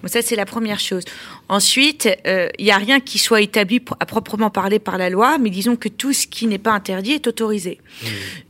Bon, 0.00 0.08
ça, 0.08 0.22
c'est 0.22 0.36
la 0.36 0.46
première 0.46 0.78
chose. 0.78 1.02
Ensuite, 1.48 2.08
euh, 2.28 2.48
il 2.60 2.64
n'y 2.64 2.70
a 2.70 2.76
rien 2.78 3.00
qui 3.00 3.18
soit 3.18 3.40
établi 3.40 3.82
à 3.98 4.06
proprement 4.06 4.50
parler 4.50 4.78
par 4.78 4.96
la 4.96 5.10
loi, 5.10 5.38
mais 5.38 5.50
disons 5.50 5.74
que 5.74 5.88
tout 5.88 6.12
ce 6.12 6.28
qui 6.28 6.46
n'est 6.46 6.58
pas 6.58 6.72
interdit 6.72 7.12
est 7.14 7.26
autorisé. 7.26 7.78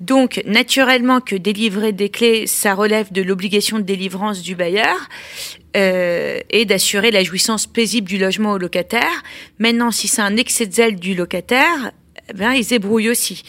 Donc, 0.01 0.43
naturellement, 0.45 1.21
que 1.21 1.35
délivrer 1.37 1.93
des 1.93 2.11
clés, 2.11 2.47
ça 2.47 2.75
relève 2.75 3.11
de 3.11 3.23
l'obligation 3.23 3.79
de 3.79 3.85
délivrance 3.85 4.43
du 4.43 4.55
bailleur 4.55 4.97
euh, 5.77 6.39
et 6.51 6.65
d'assurer 6.65 7.11
la 7.11 7.25
jouissance 7.25 7.67
paisible 7.67 8.07
du 8.07 8.19
logement 8.19 8.53
au 8.53 8.59
locataire. 8.59 9.23
Maintenant, 9.59 9.91
si 9.91 10.09
c'est 10.09 10.23
un 10.23 10.37
excès 10.37 10.67
de 10.67 10.73
zèle 10.73 10.97
du 10.97 11.15
locataire, 11.15 11.93
ben, 12.35 12.53
il 12.53 12.65
se 12.65 12.71
débrouille 12.71 13.11
aussi. 13.11 13.43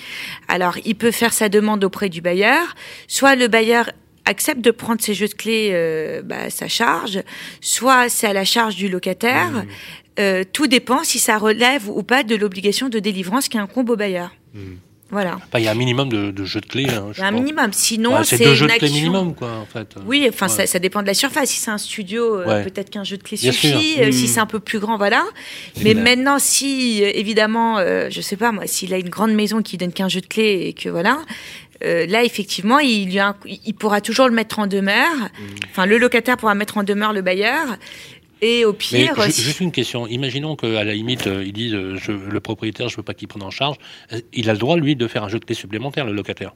Alors, 0.47 0.77
il 0.85 0.95
peut 0.95 1.11
faire 1.11 1.33
sa 1.33 1.49
demande 1.49 1.83
auprès 1.83 2.09
du 2.09 2.21
bailleur, 2.21 2.75
soit 3.07 3.35
le 3.35 3.47
bailleur 3.47 3.89
accepte 4.25 4.61
de 4.61 4.71
prendre 4.71 5.01
ses 5.01 5.13
jeux 5.13 5.27
de 5.27 5.33
clés 5.33 5.69
euh, 5.71 6.21
bah, 6.23 6.43
à 6.45 6.49
sa 6.49 6.67
charge, 6.67 7.21
soit 7.61 8.09
c'est 8.09 8.27
à 8.27 8.33
la 8.33 8.43
charge 8.43 8.75
du 8.75 8.89
locataire. 8.89 9.63
Euh, 10.17 10.43
tout 10.51 10.67
dépend 10.67 11.03
si 11.03 11.19
ça 11.19 11.37
relève 11.37 11.89
ou 11.89 12.01
pas 12.01 12.23
de 12.23 12.35
l'obligation 12.35 12.89
de 12.89 12.99
délivrance 12.99 13.49
qui 13.49 13.57
incombe 13.57 13.89
au 13.89 13.95
bailleur. 13.95 14.31
Voilà. 15.15 15.35
Enfin, 15.37 15.59
il 15.59 15.63
y 15.63 15.67
a 15.69 15.71
un 15.71 15.75
minimum 15.75 16.09
de, 16.09 16.31
de 16.31 16.43
jeux 16.45 16.59
de 16.59 16.65
clés. 16.65 16.87
hein, 16.89 17.07
je 17.13 17.21
un 17.21 17.31
minimum. 17.31 17.71
Sinon, 17.71 18.17
Ouais, 18.17 18.23
c'est 18.25 18.37
deux 18.37 18.53
jeux 18.53 18.67
de 18.67 18.73
clés 18.73 18.89
minimum, 18.89 19.33
quoi, 19.33 19.49
en 19.53 19.65
fait. 19.65 19.95
Oui, 20.05 20.25
enfin, 20.27 20.47
Ouais. 20.47 20.51
ça, 20.51 20.67
ça 20.67 20.79
dépend 20.79 21.01
de 21.01 21.07
la 21.07 21.13
surface. 21.13 21.49
Si 21.51 21.59
c'est 21.59 21.71
un 21.71 21.77
studio, 21.77 22.41
euh, 22.41 22.63
peut-être 22.65 22.89
qu'un 22.89 23.05
jeu 23.05 23.15
de 23.17 23.23
clés 23.23 23.37
Bien 23.41 23.53
suffit. 23.53 23.95
Euh, 24.01 24.11
Si 24.11 24.25
Mm. 24.25 24.27
c'est 24.27 24.39
un 24.41 24.45
peu 24.45 24.59
plus 24.59 24.79
grand, 24.79 24.97
voilà. 24.97 25.23
Mais 25.83 25.93
maintenant, 25.93 26.37
si, 26.37 27.01
euh, 27.03 27.11
évidemment, 27.13 27.77
euh, 27.77 28.09
je 28.11 28.19
sais 28.19 28.35
pas 28.35 28.51
moi, 28.51 28.67
s'il 28.67 28.93
a 28.93 28.97
une 28.97 29.09
grande 29.09 29.31
maison 29.33 29.61
qui 29.61 29.77
donne 29.77 29.93
qu'un 29.93 30.09
jeu 30.09 30.19
de 30.19 30.27
clés 30.27 30.65
et 30.67 30.73
que 30.73 30.89
voilà. 30.89 31.19
euh, 31.83 32.05
là, 32.07 32.23
effectivement, 32.23 32.79
il, 32.79 33.09
pourra 33.77 33.99
toujours 34.01 34.27
le 34.27 34.33
mettre 34.33 34.59
en 34.59 34.65
demeure. 34.67 35.11
Enfin, 35.69 35.85
le 35.85 35.97
locataire 35.97 36.37
pourra 36.37 36.55
mettre 36.55 36.77
en 36.77 36.83
demeure 36.83 37.11
le 37.13 37.21
bailleur. 37.21 37.65
Et 38.41 38.65
au 38.65 38.73
pire, 38.73 39.15
si- 39.31 39.41
juste 39.41 39.59
une 39.61 39.71
question. 39.71 40.07
Imaginons 40.07 40.55
qu'à 40.55 40.83
la 40.83 40.93
limite, 40.93 41.27
euh, 41.27 41.43
ils 41.43 41.53
disent 41.53 41.73
euh, 41.73 41.95
je, 41.95 42.11
le 42.11 42.39
propriétaire, 42.39 42.89
je 42.89 42.97
veux 42.97 43.03
pas 43.03 43.13
qu'il 43.13 43.27
prenne 43.27 43.43
en 43.43 43.49
charge. 43.51 43.77
Euh, 44.13 44.19
Il 44.33 44.49
a 44.49 44.53
le 44.53 44.59
droit, 44.59 44.75
lui, 44.77 44.95
de 44.95 45.07
faire 45.07 45.23
un 45.23 45.29
jeu 45.29 45.39
de 45.39 45.45
clés 45.45 45.55
supplémentaire, 45.55 46.05
le 46.05 46.13
locataire. 46.13 46.53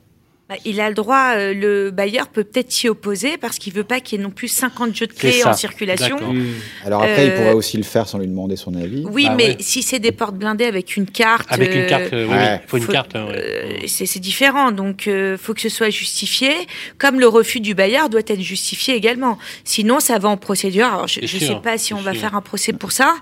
Bah, 0.50 0.56
il 0.66 0.82
a 0.82 0.90
le 0.90 0.96
droit, 0.96 1.34
euh, 1.36 1.54
le 1.54 1.92
bailleur 1.92 2.28
peut 2.28 2.44
peut-être 2.44 2.72
s'y 2.72 2.90
opposer 2.90 3.38
parce 3.38 3.60
qu'il 3.60 3.72
veut 3.72 3.84
pas 3.84 4.00
qu'il 4.00 4.18
y 4.18 4.22
ait 4.22 4.24
non 4.26 4.32
plus 4.32 4.48
50 4.48 4.96
jeux 4.96 5.06
de 5.06 5.14
clés 5.14 5.44
en 5.46 5.54
circulation. 5.54 6.18
D'accord. 6.18 6.34
Alors 6.86 7.02
après, 7.04 7.28
il 7.28 7.32
Euh, 7.32 7.36
pourrait 7.38 7.54
aussi 7.54 7.78
le 7.78 7.84
faire 7.84 8.08
sans 8.08 8.18
lui 8.18 8.28
demander 8.28 8.56
son 8.56 8.74
avis. 8.74 9.06
Oui, 9.12 9.28
mais 9.38 9.58
si 9.60 9.84
c'est 9.84 10.00
des 10.00 10.12
portes 10.12 10.36
blindées 10.36 10.66
avec 10.66 10.98
une 10.98 11.06
carte. 11.06 11.48
Avec 11.52 11.74
une 11.76 11.86
carte, 11.86 12.12
euh, 12.14 12.26
oui, 12.28 12.60
faut 12.68 12.78
une 12.78 12.84
faut- 12.84 12.92
carte. 12.92 13.16
hein, 13.16 13.28
ouais. 13.28 13.36
euh, 13.36 13.78
c'est 13.88 14.06
c'est 14.08 14.20
différent, 14.20 14.72
donc 14.72 15.06
il 15.06 15.38
faut 15.38 15.54
que 15.54 15.62
ce 15.62 15.70
soit 15.70 15.92
justifié, 15.92 16.52
comme 16.98 17.20
le 17.20 17.28
refus 17.28 17.60
du 17.60 17.76
bailleur 17.76 18.10
doit 18.10 18.22
être 18.26 18.42
justifié 18.42 18.96
également. 18.96 19.38
Sinon, 19.64 20.00
ça 20.00 20.18
va 20.18 20.30
en 20.30 20.38
procédure. 20.38 20.88
Alors, 20.88 21.08
je 21.08 21.22
ne 21.22 21.28
sais 21.28 21.56
pas 21.62 21.78
si 21.78 21.94
on 21.94 22.02
va 22.02 22.14
sûr. 22.14 22.22
faire 22.22 22.36
un 22.36 22.42
procès 22.42 22.74
pour 22.74 22.92
ça, 22.92 23.14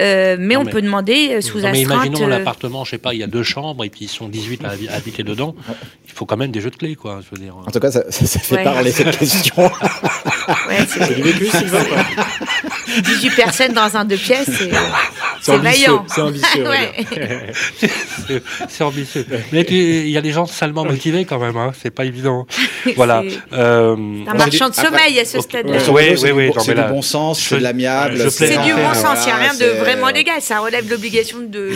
euh, 0.00 0.36
mais 0.38 0.54
Non, 0.54 0.60
on 0.60 0.64
mais- 0.64 0.70
peut 0.72 0.82
demander 0.82 1.30
euh, 1.34 1.40
sous 1.40 1.58
Non, 1.58 1.70
mais 1.72 1.80
astreinte. 1.82 2.06
imaginons 2.06 2.26
euh, 2.26 2.30
l'appartement, 2.30 2.84
je 2.84 2.90
sais 2.90 2.98
pas, 2.98 3.14
il 3.14 3.20
y 3.20 3.22
a 3.22 3.26
deux 3.26 3.42
chambres 3.42 3.84
et 3.84 3.88
puis 3.90 4.06
ils 4.06 4.08
sont 4.08 4.28
18 4.28 4.64
à 4.64 4.68
habi- 4.70 4.88
à 4.88 4.94
habiter 4.94 5.22
dedans. 5.22 5.54
Il 6.06 6.12
faut 6.12 6.26
quand 6.26 6.36
même 6.36 6.50
des 6.50 6.60
jeux 6.60 6.70
de 6.70 6.76
clés, 6.76 6.94
quoi. 6.94 7.20
Je 7.22 7.34
veux 7.36 7.42
dire. 7.42 7.56
En 7.56 7.70
tout 7.70 7.80
cas, 7.80 7.90
ça, 7.90 8.04
ça- 8.10 8.26
ça 8.26 8.38
fait 8.38 8.56
Ouais. 8.56 8.64
parler 8.64 8.90
cette 8.92 9.16
question. 9.18 9.54
ouais, 9.56 9.70
c'est- 10.88 11.04
C'est 11.04 11.14
du 11.14 11.22
vécu, 11.22 11.46
Sylvain, 11.46 11.84
quoi 11.84 12.02
18 13.02 13.30
personnes 13.36 13.72
dans 13.72 13.96
un 13.96 14.04
deux 14.04 14.16
pièces, 14.16 14.50
c'est 15.40 15.56
vaillant. 15.56 16.04
c'est 16.08 16.20
ambitieux, 16.20 16.64
Ouais. 16.68 16.92
C'est- 18.68 18.84
ambitieux. 18.84 19.26
Mais 19.52 19.62
il 19.62 20.08
y 20.10 20.18
a 20.18 20.20
des 20.20 20.32
gens 20.32 20.46
salement 20.46 20.84
motivés 20.84 21.24
quand 21.24 21.38
même, 21.38 21.56
hein. 21.56 21.72
c'est 21.80 21.90
pas 21.90 22.04
évident. 22.04 22.46
Voilà. 22.96 23.22
Euh, 23.52 23.96
un 24.26 24.34
marchand 24.34 24.68
de 24.68 24.74
sommeil 24.74 25.18
à 25.20 25.24
ce 25.24 25.38
Ok. 25.38 25.44
stade-là. 25.44 25.78
Oui, 25.90 26.02
C'est 26.16 26.32
oui, 26.32 26.32
du 26.32 26.32
oui. 26.32 26.50
c'est 26.64 26.74
mais 26.74 26.82
du 26.82 26.88
bon 26.88 27.02
sens, 27.02 27.40
je- 27.42 27.48
c'est 27.48 27.58
de 27.58 27.62
l'amiable, 27.62 28.16
je 28.18 28.28
C'est 28.28 28.48
du 28.62 28.72
bon 28.74 28.94
sens, 28.94 29.18
il 29.22 29.26
n'y 29.26 29.32
a 29.32 29.36
rien 29.36 29.54
de 29.54 29.81
vraiment 29.82 30.08
légal. 30.08 30.40
Ça 30.40 30.60
relève 30.60 30.86
de 30.86 30.90
l'obligation 30.90 31.38
de, 31.40 31.70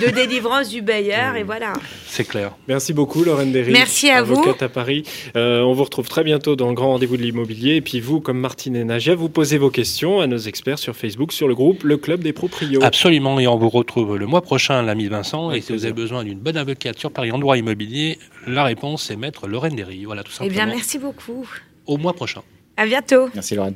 de 0.00 0.10
délivrance 0.14 0.68
du 0.68 0.82
bailleur, 0.82 1.36
et 1.36 1.42
voilà. 1.42 1.72
C'est 2.06 2.24
clair. 2.24 2.52
Merci 2.68 2.92
beaucoup, 2.92 3.24
Lorraine 3.24 3.50
Derry. 3.52 3.72
Merci 3.72 4.10
à 4.10 4.22
vous. 4.22 4.34
avocate 4.34 4.62
à 4.62 4.68
Paris. 4.68 5.02
Euh, 5.36 5.60
on 5.62 5.72
vous 5.72 5.84
retrouve 5.84 6.08
très 6.08 6.22
bientôt 6.24 6.54
dans 6.56 6.68
le 6.68 6.74
grand 6.74 6.88
rendez-vous 6.92 7.16
de 7.16 7.22
l'immobilier. 7.22 7.74
Et 7.76 7.80
puis 7.80 8.00
vous, 8.00 8.20
comme 8.20 8.38
Martine 8.38 8.76
et 8.76 8.84
Nagia, 8.84 9.14
vous 9.14 9.28
posez 9.28 9.58
vos 9.58 9.70
questions 9.70 10.20
à 10.20 10.26
nos 10.26 10.38
experts 10.38 10.78
sur 10.78 10.94
Facebook, 10.94 11.32
sur 11.32 11.48
le 11.48 11.54
groupe 11.54 11.82
Le 11.82 11.96
Club 11.96 12.20
des 12.22 12.32
Proprios. 12.32 12.82
Absolument, 12.84 13.40
et 13.40 13.46
on 13.46 13.56
vous 13.56 13.68
retrouve 13.70 14.16
le 14.16 14.26
mois 14.26 14.42
prochain, 14.42 14.82
l'ami 14.82 15.08
Vincent. 15.08 15.50
et 15.52 15.60
si 15.60 15.72
vous 15.72 15.84
avez 15.84 15.94
besoin 15.94 16.22
d'une 16.24 16.38
bonne 16.38 16.56
avocate 16.56 16.98
sur 16.98 17.10
Paris 17.10 17.32
en 17.32 17.38
droit 17.38 17.56
immobilier, 17.56 18.18
la 18.46 18.64
réponse 18.64 19.10
est 19.10 19.16
maître 19.16 19.48
Lorraine 19.48 19.74
Derry. 19.74 20.04
Voilà, 20.04 20.22
tout 20.22 20.30
Eh 20.34 20.36
simplement. 20.38 20.54
bien, 20.64 20.66
merci 20.74 20.98
beaucoup. 20.98 21.48
Au 21.86 21.96
mois 21.96 22.12
prochain. 22.12 22.42
À 22.76 22.86
bientôt. 22.86 23.28
Merci, 23.34 23.54
Lorraine. 23.54 23.74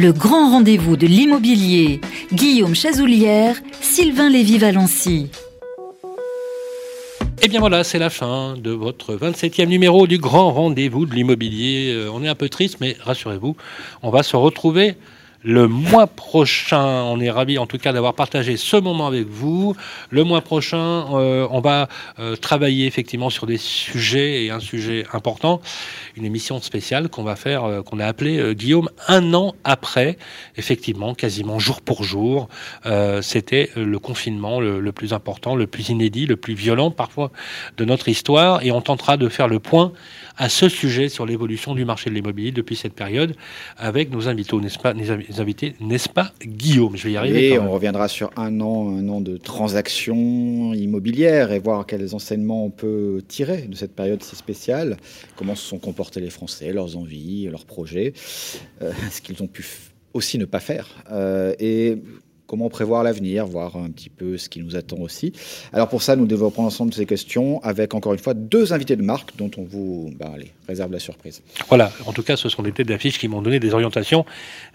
Le 0.00 0.14
grand 0.14 0.52
rendez-vous 0.52 0.96
de 0.96 1.06
l'immobilier. 1.06 2.00
Guillaume 2.32 2.74
Chazoulière, 2.74 3.56
Sylvain 3.82 4.30
Lévy-Valency. 4.30 5.28
Et 6.02 6.06
Eh 7.42 7.48
bien 7.48 7.60
voilà, 7.60 7.84
c'est 7.84 7.98
la 7.98 8.08
fin 8.08 8.56
de 8.56 8.70
votre 8.70 9.14
27e 9.14 9.66
numéro 9.66 10.06
du 10.06 10.16
grand 10.16 10.52
rendez-vous 10.52 11.04
de 11.04 11.14
l'immobilier. 11.14 11.92
Euh, 11.92 12.10
on 12.14 12.24
est 12.24 12.28
un 12.28 12.34
peu 12.34 12.48
triste, 12.48 12.78
mais 12.80 12.96
rassurez-vous, 12.98 13.56
on 14.02 14.08
va 14.08 14.22
se 14.22 14.36
retrouver 14.36 14.94
le 15.42 15.68
mois 15.68 16.06
prochain. 16.06 17.04
On 17.04 17.20
est 17.20 17.30
ravis 17.30 17.58
en 17.58 17.66
tout 17.66 17.78
cas 17.78 17.92
d'avoir 17.92 18.14
partagé 18.14 18.56
ce 18.56 18.76
moment 18.76 19.06
avec 19.06 19.26
vous. 19.26 19.74
Le 20.10 20.24
mois 20.24 20.42
prochain, 20.42 21.06
euh, 21.14 21.46
on 21.50 21.60
va 21.60 21.88
euh, 22.18 22.36
travailler 22.36 22.86
effectivement 22.86 23.30
sur 23.30 23.46
des 23.46 23.56
sujets 23.56 24.44
et 24.44 24.50
un 24.50 24.60
sujet 24.60 25.06
important. 25.12 25.60
Une 26.16 26.24
émission 26.24 26.60
spéciale 26.60 27.08
qu'on 27.08 27.22
va 27.22 27.36
faire, 27.36 27.64
euh, 27.64 27.82
qu'on 27.82 27.98
a 28.00 28.06
appelée 28.06 28.54
Guillaume 28.54 28.90
un 29.08 29.32
an 29.34 29.54
après. 29.64 30.18
Effectivement, 30.56 31.14
quasiment 31.14 31.58
jour 31.58 31.80
pour 31.80 32.04
jour. 32.04 32.48
C'était 33.22 33.70
le 33.76 33.98
confinement 33.98 34.60
le, 34.60 34.80
le 34.80 34.92
plus 34.92 35.12
important, 35.12 35.54
le 35.54 35.66
plus 35.66 35.88
inédit, 35.88 36.26
le 36.26 36.36
plus 36.36 36.54
violent 36.54 36.90
parfois 36.90 37.30
de 37.76 37.84
notre 37.84 38.08
histoire. 38.08 38.62
Et 38.64 38.72
on 38.72 38.80
tentera 38.80 39.16
de 39.16 39.28
faire 39.28 39.48
le 39.48 39.58
point 39.58 39.92
à 40.36 40.48
ce 40.48 40.68
sujet 40.68 41.08
sur 41.08 41.26
l'évolution 41.26 41.74
du 41.74 41.84
marché 41.84 42.08
de 42.10 42.14
l'immobilier 42.14 42.50
depuis 42.50 42.74
cette 42.74 42.94
période 42.94 43.36
avec 43.76 44.10
nos 44.10 44.28
invités, 44.28 44.56
n'est-ce 44.56 44.78
pas, 44.78 44.94
invités, 45.38 45.74
n'est-ce 45.80 46.08
pas, 46.08 46.32
Guillaume? 46.42 46.96
Je 46.96 47.04
vais 47.04 47.12
y 47.12 47.16
arriver. 47.16 47.48
Et 47.50 47.58
on 47.58 47.70
reviendra 47.70 48.08
sur 48.08 48.30
un 48.36 48.60
an, 48.60 48.88
un 48.96 49.08
an 49.08 49.20
de 49.20 49.36
transactions 49.36 50.74
immobilières 50.74 51.52
et 51.52 51.58
voir 51.58 51.86
quels 51.86 52.14
enseignements 52.14 52.64
on 52.64 52.70
peut 52.70 53.22
tirer 53.28 53.62
de 53.68 53.76
cette 53.76 53.94
période 53.94 54.22
si 54.22 54.34
spéciale. 54.34 54.96
Comment 55.36 55.54
se 55.54 55.66
sont 55.66 55.78
comportés 55.78 56.20
les 56.20 56.30
Français, 56.30 56.72
leurs 56.72 56.96
envies, 56.96 57.46
leurs 57.46 57.66
projets, 57.66 58.14
euh, 58.82 58.92
ce 59.10 59.20
qu'ils 59.20 59.42
ont 59.42 59.46
pu 59.46 59.64
aussi 60.14 60.38
ne 60.38 60.44
pas 60.44 60.60
faire. 60.60 61.04
Euh, 61.12 61.54
et 61.58 61.98
comment 62.50 62.68
prévoir 62.68 63.04
l'avenir, 63.04 63.46
voir 63.46 63.76
un 63.76 63.90
petit 63.90 64.10
peu 64.10 64.36
ce 64.36 64.48
qui 64.48 64.60
nous 64.60 64.74
attend 64.74 64.98
aussi. 64.98 65.32
Alors 65.72 65.88
pour 65.88 66.02
ça, 66.02 66.16
nous 66.16 66.26
développerons 66.26 66.64
l'ensemble 66.64 66.90
de 66.90 66.96
ces 66.96 67.06
questions 67.06 67.62
avec 67.62 67.94
encore 67.94 68.12
une 68.12 68.18
fois 68.18 68.34
deux 68.34 68.72
invités 68.72 68.96
de 68.96 69.02
marque 69.02 69.36
dont 69.36 69.52
on 69.56 69.62
vous 69.62 70.10
bah, 70.18 70.32
allez, 70.34 70.50
réserve 70.70 70.92
la 70.92 70.98
surprise. 70.98 71.42
Voilà, 71.68 71.92
en 72.06 72.12
tout 72.12 72.22
cas, 72.22 72.36
ce 72.36 72.48
sont 72.48 72.62
des 72.62 72.72
têtes 72.72 72.88
d'affiche 72.88 73.18
qui 73.18 73.28
m'ont 73.28 73.42
donné 73.42 73.60
des 73.60 73.74
orientations. 73.74 74.24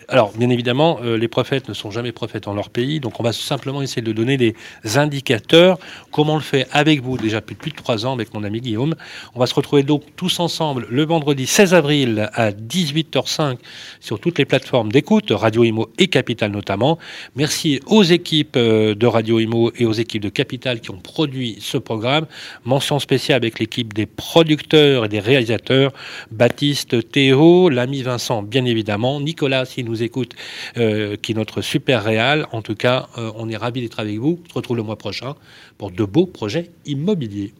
Alors, 0.07 0.31
bien 0.33 0.49
évidemment, 0.49 0.99
euh, 1.03 1.17
les 1.17 1.27
prophètes 1.27 1.67
ne 1.67 1.73
sont 1.73 1.91
jamais 1.91 2.11
prophètes 2.11 2.47
en 2.47 2.53
leur 2.53 2.69
pays, 2.69 2.99
donc 2.99 3.19
on 3.19 3.23
va 3.23 3.33
simplement 3.33 3.81
essayer 3.81 4.01
de 4.01 4.11
donner 4.11 4.37
des 4.37 4.55
indicateurs. 4.95 5.79
Comment 6.11 6.33
on 6.33 6.37
le 6.37 6.41
fait 6.41 6.67
avec 6.71 7.01
vous, 7.01 7.17
déjà 7.17 7.39
depuis 7.39 7.55
plus 7.55 7.71
de 7.71 7.75
trois 7.75 8.05
ans, 8.05 8.13
avec 8.13 8.33
mon 8.33 8.43
ami 8.43 8.61
Guillaume. 8.61 8.95
On 9.33 9.39
va 9.39 9.47
se 9.47 9.55
retrouver 9.55 9.83
donc 9.83 10.03
tous 10.15 10.39
ensemble 10.39 10.85
le 10.89 11.05
vendredi 11.05 11.47
16 11.47 11.73
avril 11.73 12.29
à 12.33 12.51
18h05 12.51 13.57
sur 13.99 14.19
toutes 14.19 14.37
les 14.37 14.45
plateformes 14.45 14.91
d'écoute, 14.91 15.31
Radio 15.31 15.63
Imo 15.63 15.89
et 15.97 16.07
Capital 16.07 16.51
notamment. 16.51 16.99
Merci 17.35 17.79
aux 17.87 18.03
équipes 18.03 18.55
euh, 18.57 18.95
de 18.95 19.07
Radio 19.07 19.39
Imo 19.39 19.71
et 19.77 19.85
aux 19.85 19.93
équipes 19.93 20.23
de 20.23 20.29
Capital 20.29 20.79
qui 20.79 20.91
ont 20.91 20.97
produit 20.97 21.57
ce 21.59 21.77
programme. 21.77 22.25
Mention 22.63 22.99
spéciale 22.99 23.37
avec 23.37 23.59
l'équipe 23.59 23.93
des 23.93 24.05
producteurs 24.05 25.05
et 25.05 25.09
des 25.09 25.19
réalisateurs, 25.19 25.84
Baptiste, 26.31 27.09
Théo, 27.11 27.69
l'ami 27.69 28.01
Vincent, 28.01 28.43
bien 28.43 28.65
évidemment, 28.65 29.19
Nicolas, 29.19 29.65
s'il 29.65 29.85
nous 29.85 30.03
écoute, 30.03 30.33
euh, 30.77 31.15
qui 31.17 31.33
est 31.33 31.35
notre 31.35 31.61
super 31.61 32.03
réal. 32.03 32.47
En 32.51 32.61
tout 32.61 32.75
cas, 32.75 33.07
euh, 33.17 33.31
on 33.35 33.49
est 33.49 33.57
ravis 33.57 33.81
d'être 33.81 33.99
avec 33.99 34.17
vous. 34.17 34.39
On 34.45 34.49
se 34.49 34.53
retrouve 34.53 34.77
le 34.77 34.83
mois 34.83 34.97
prochain 34.97 35.35
pour 35.77 35.91
de 35.91 36.03
beaux 36.03 36.25
projets 36.25 36.71
immobiliers. 36.85 37.53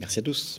Merci 0.00 0.18
à 0.18 0.22
tous. 0.22 0.58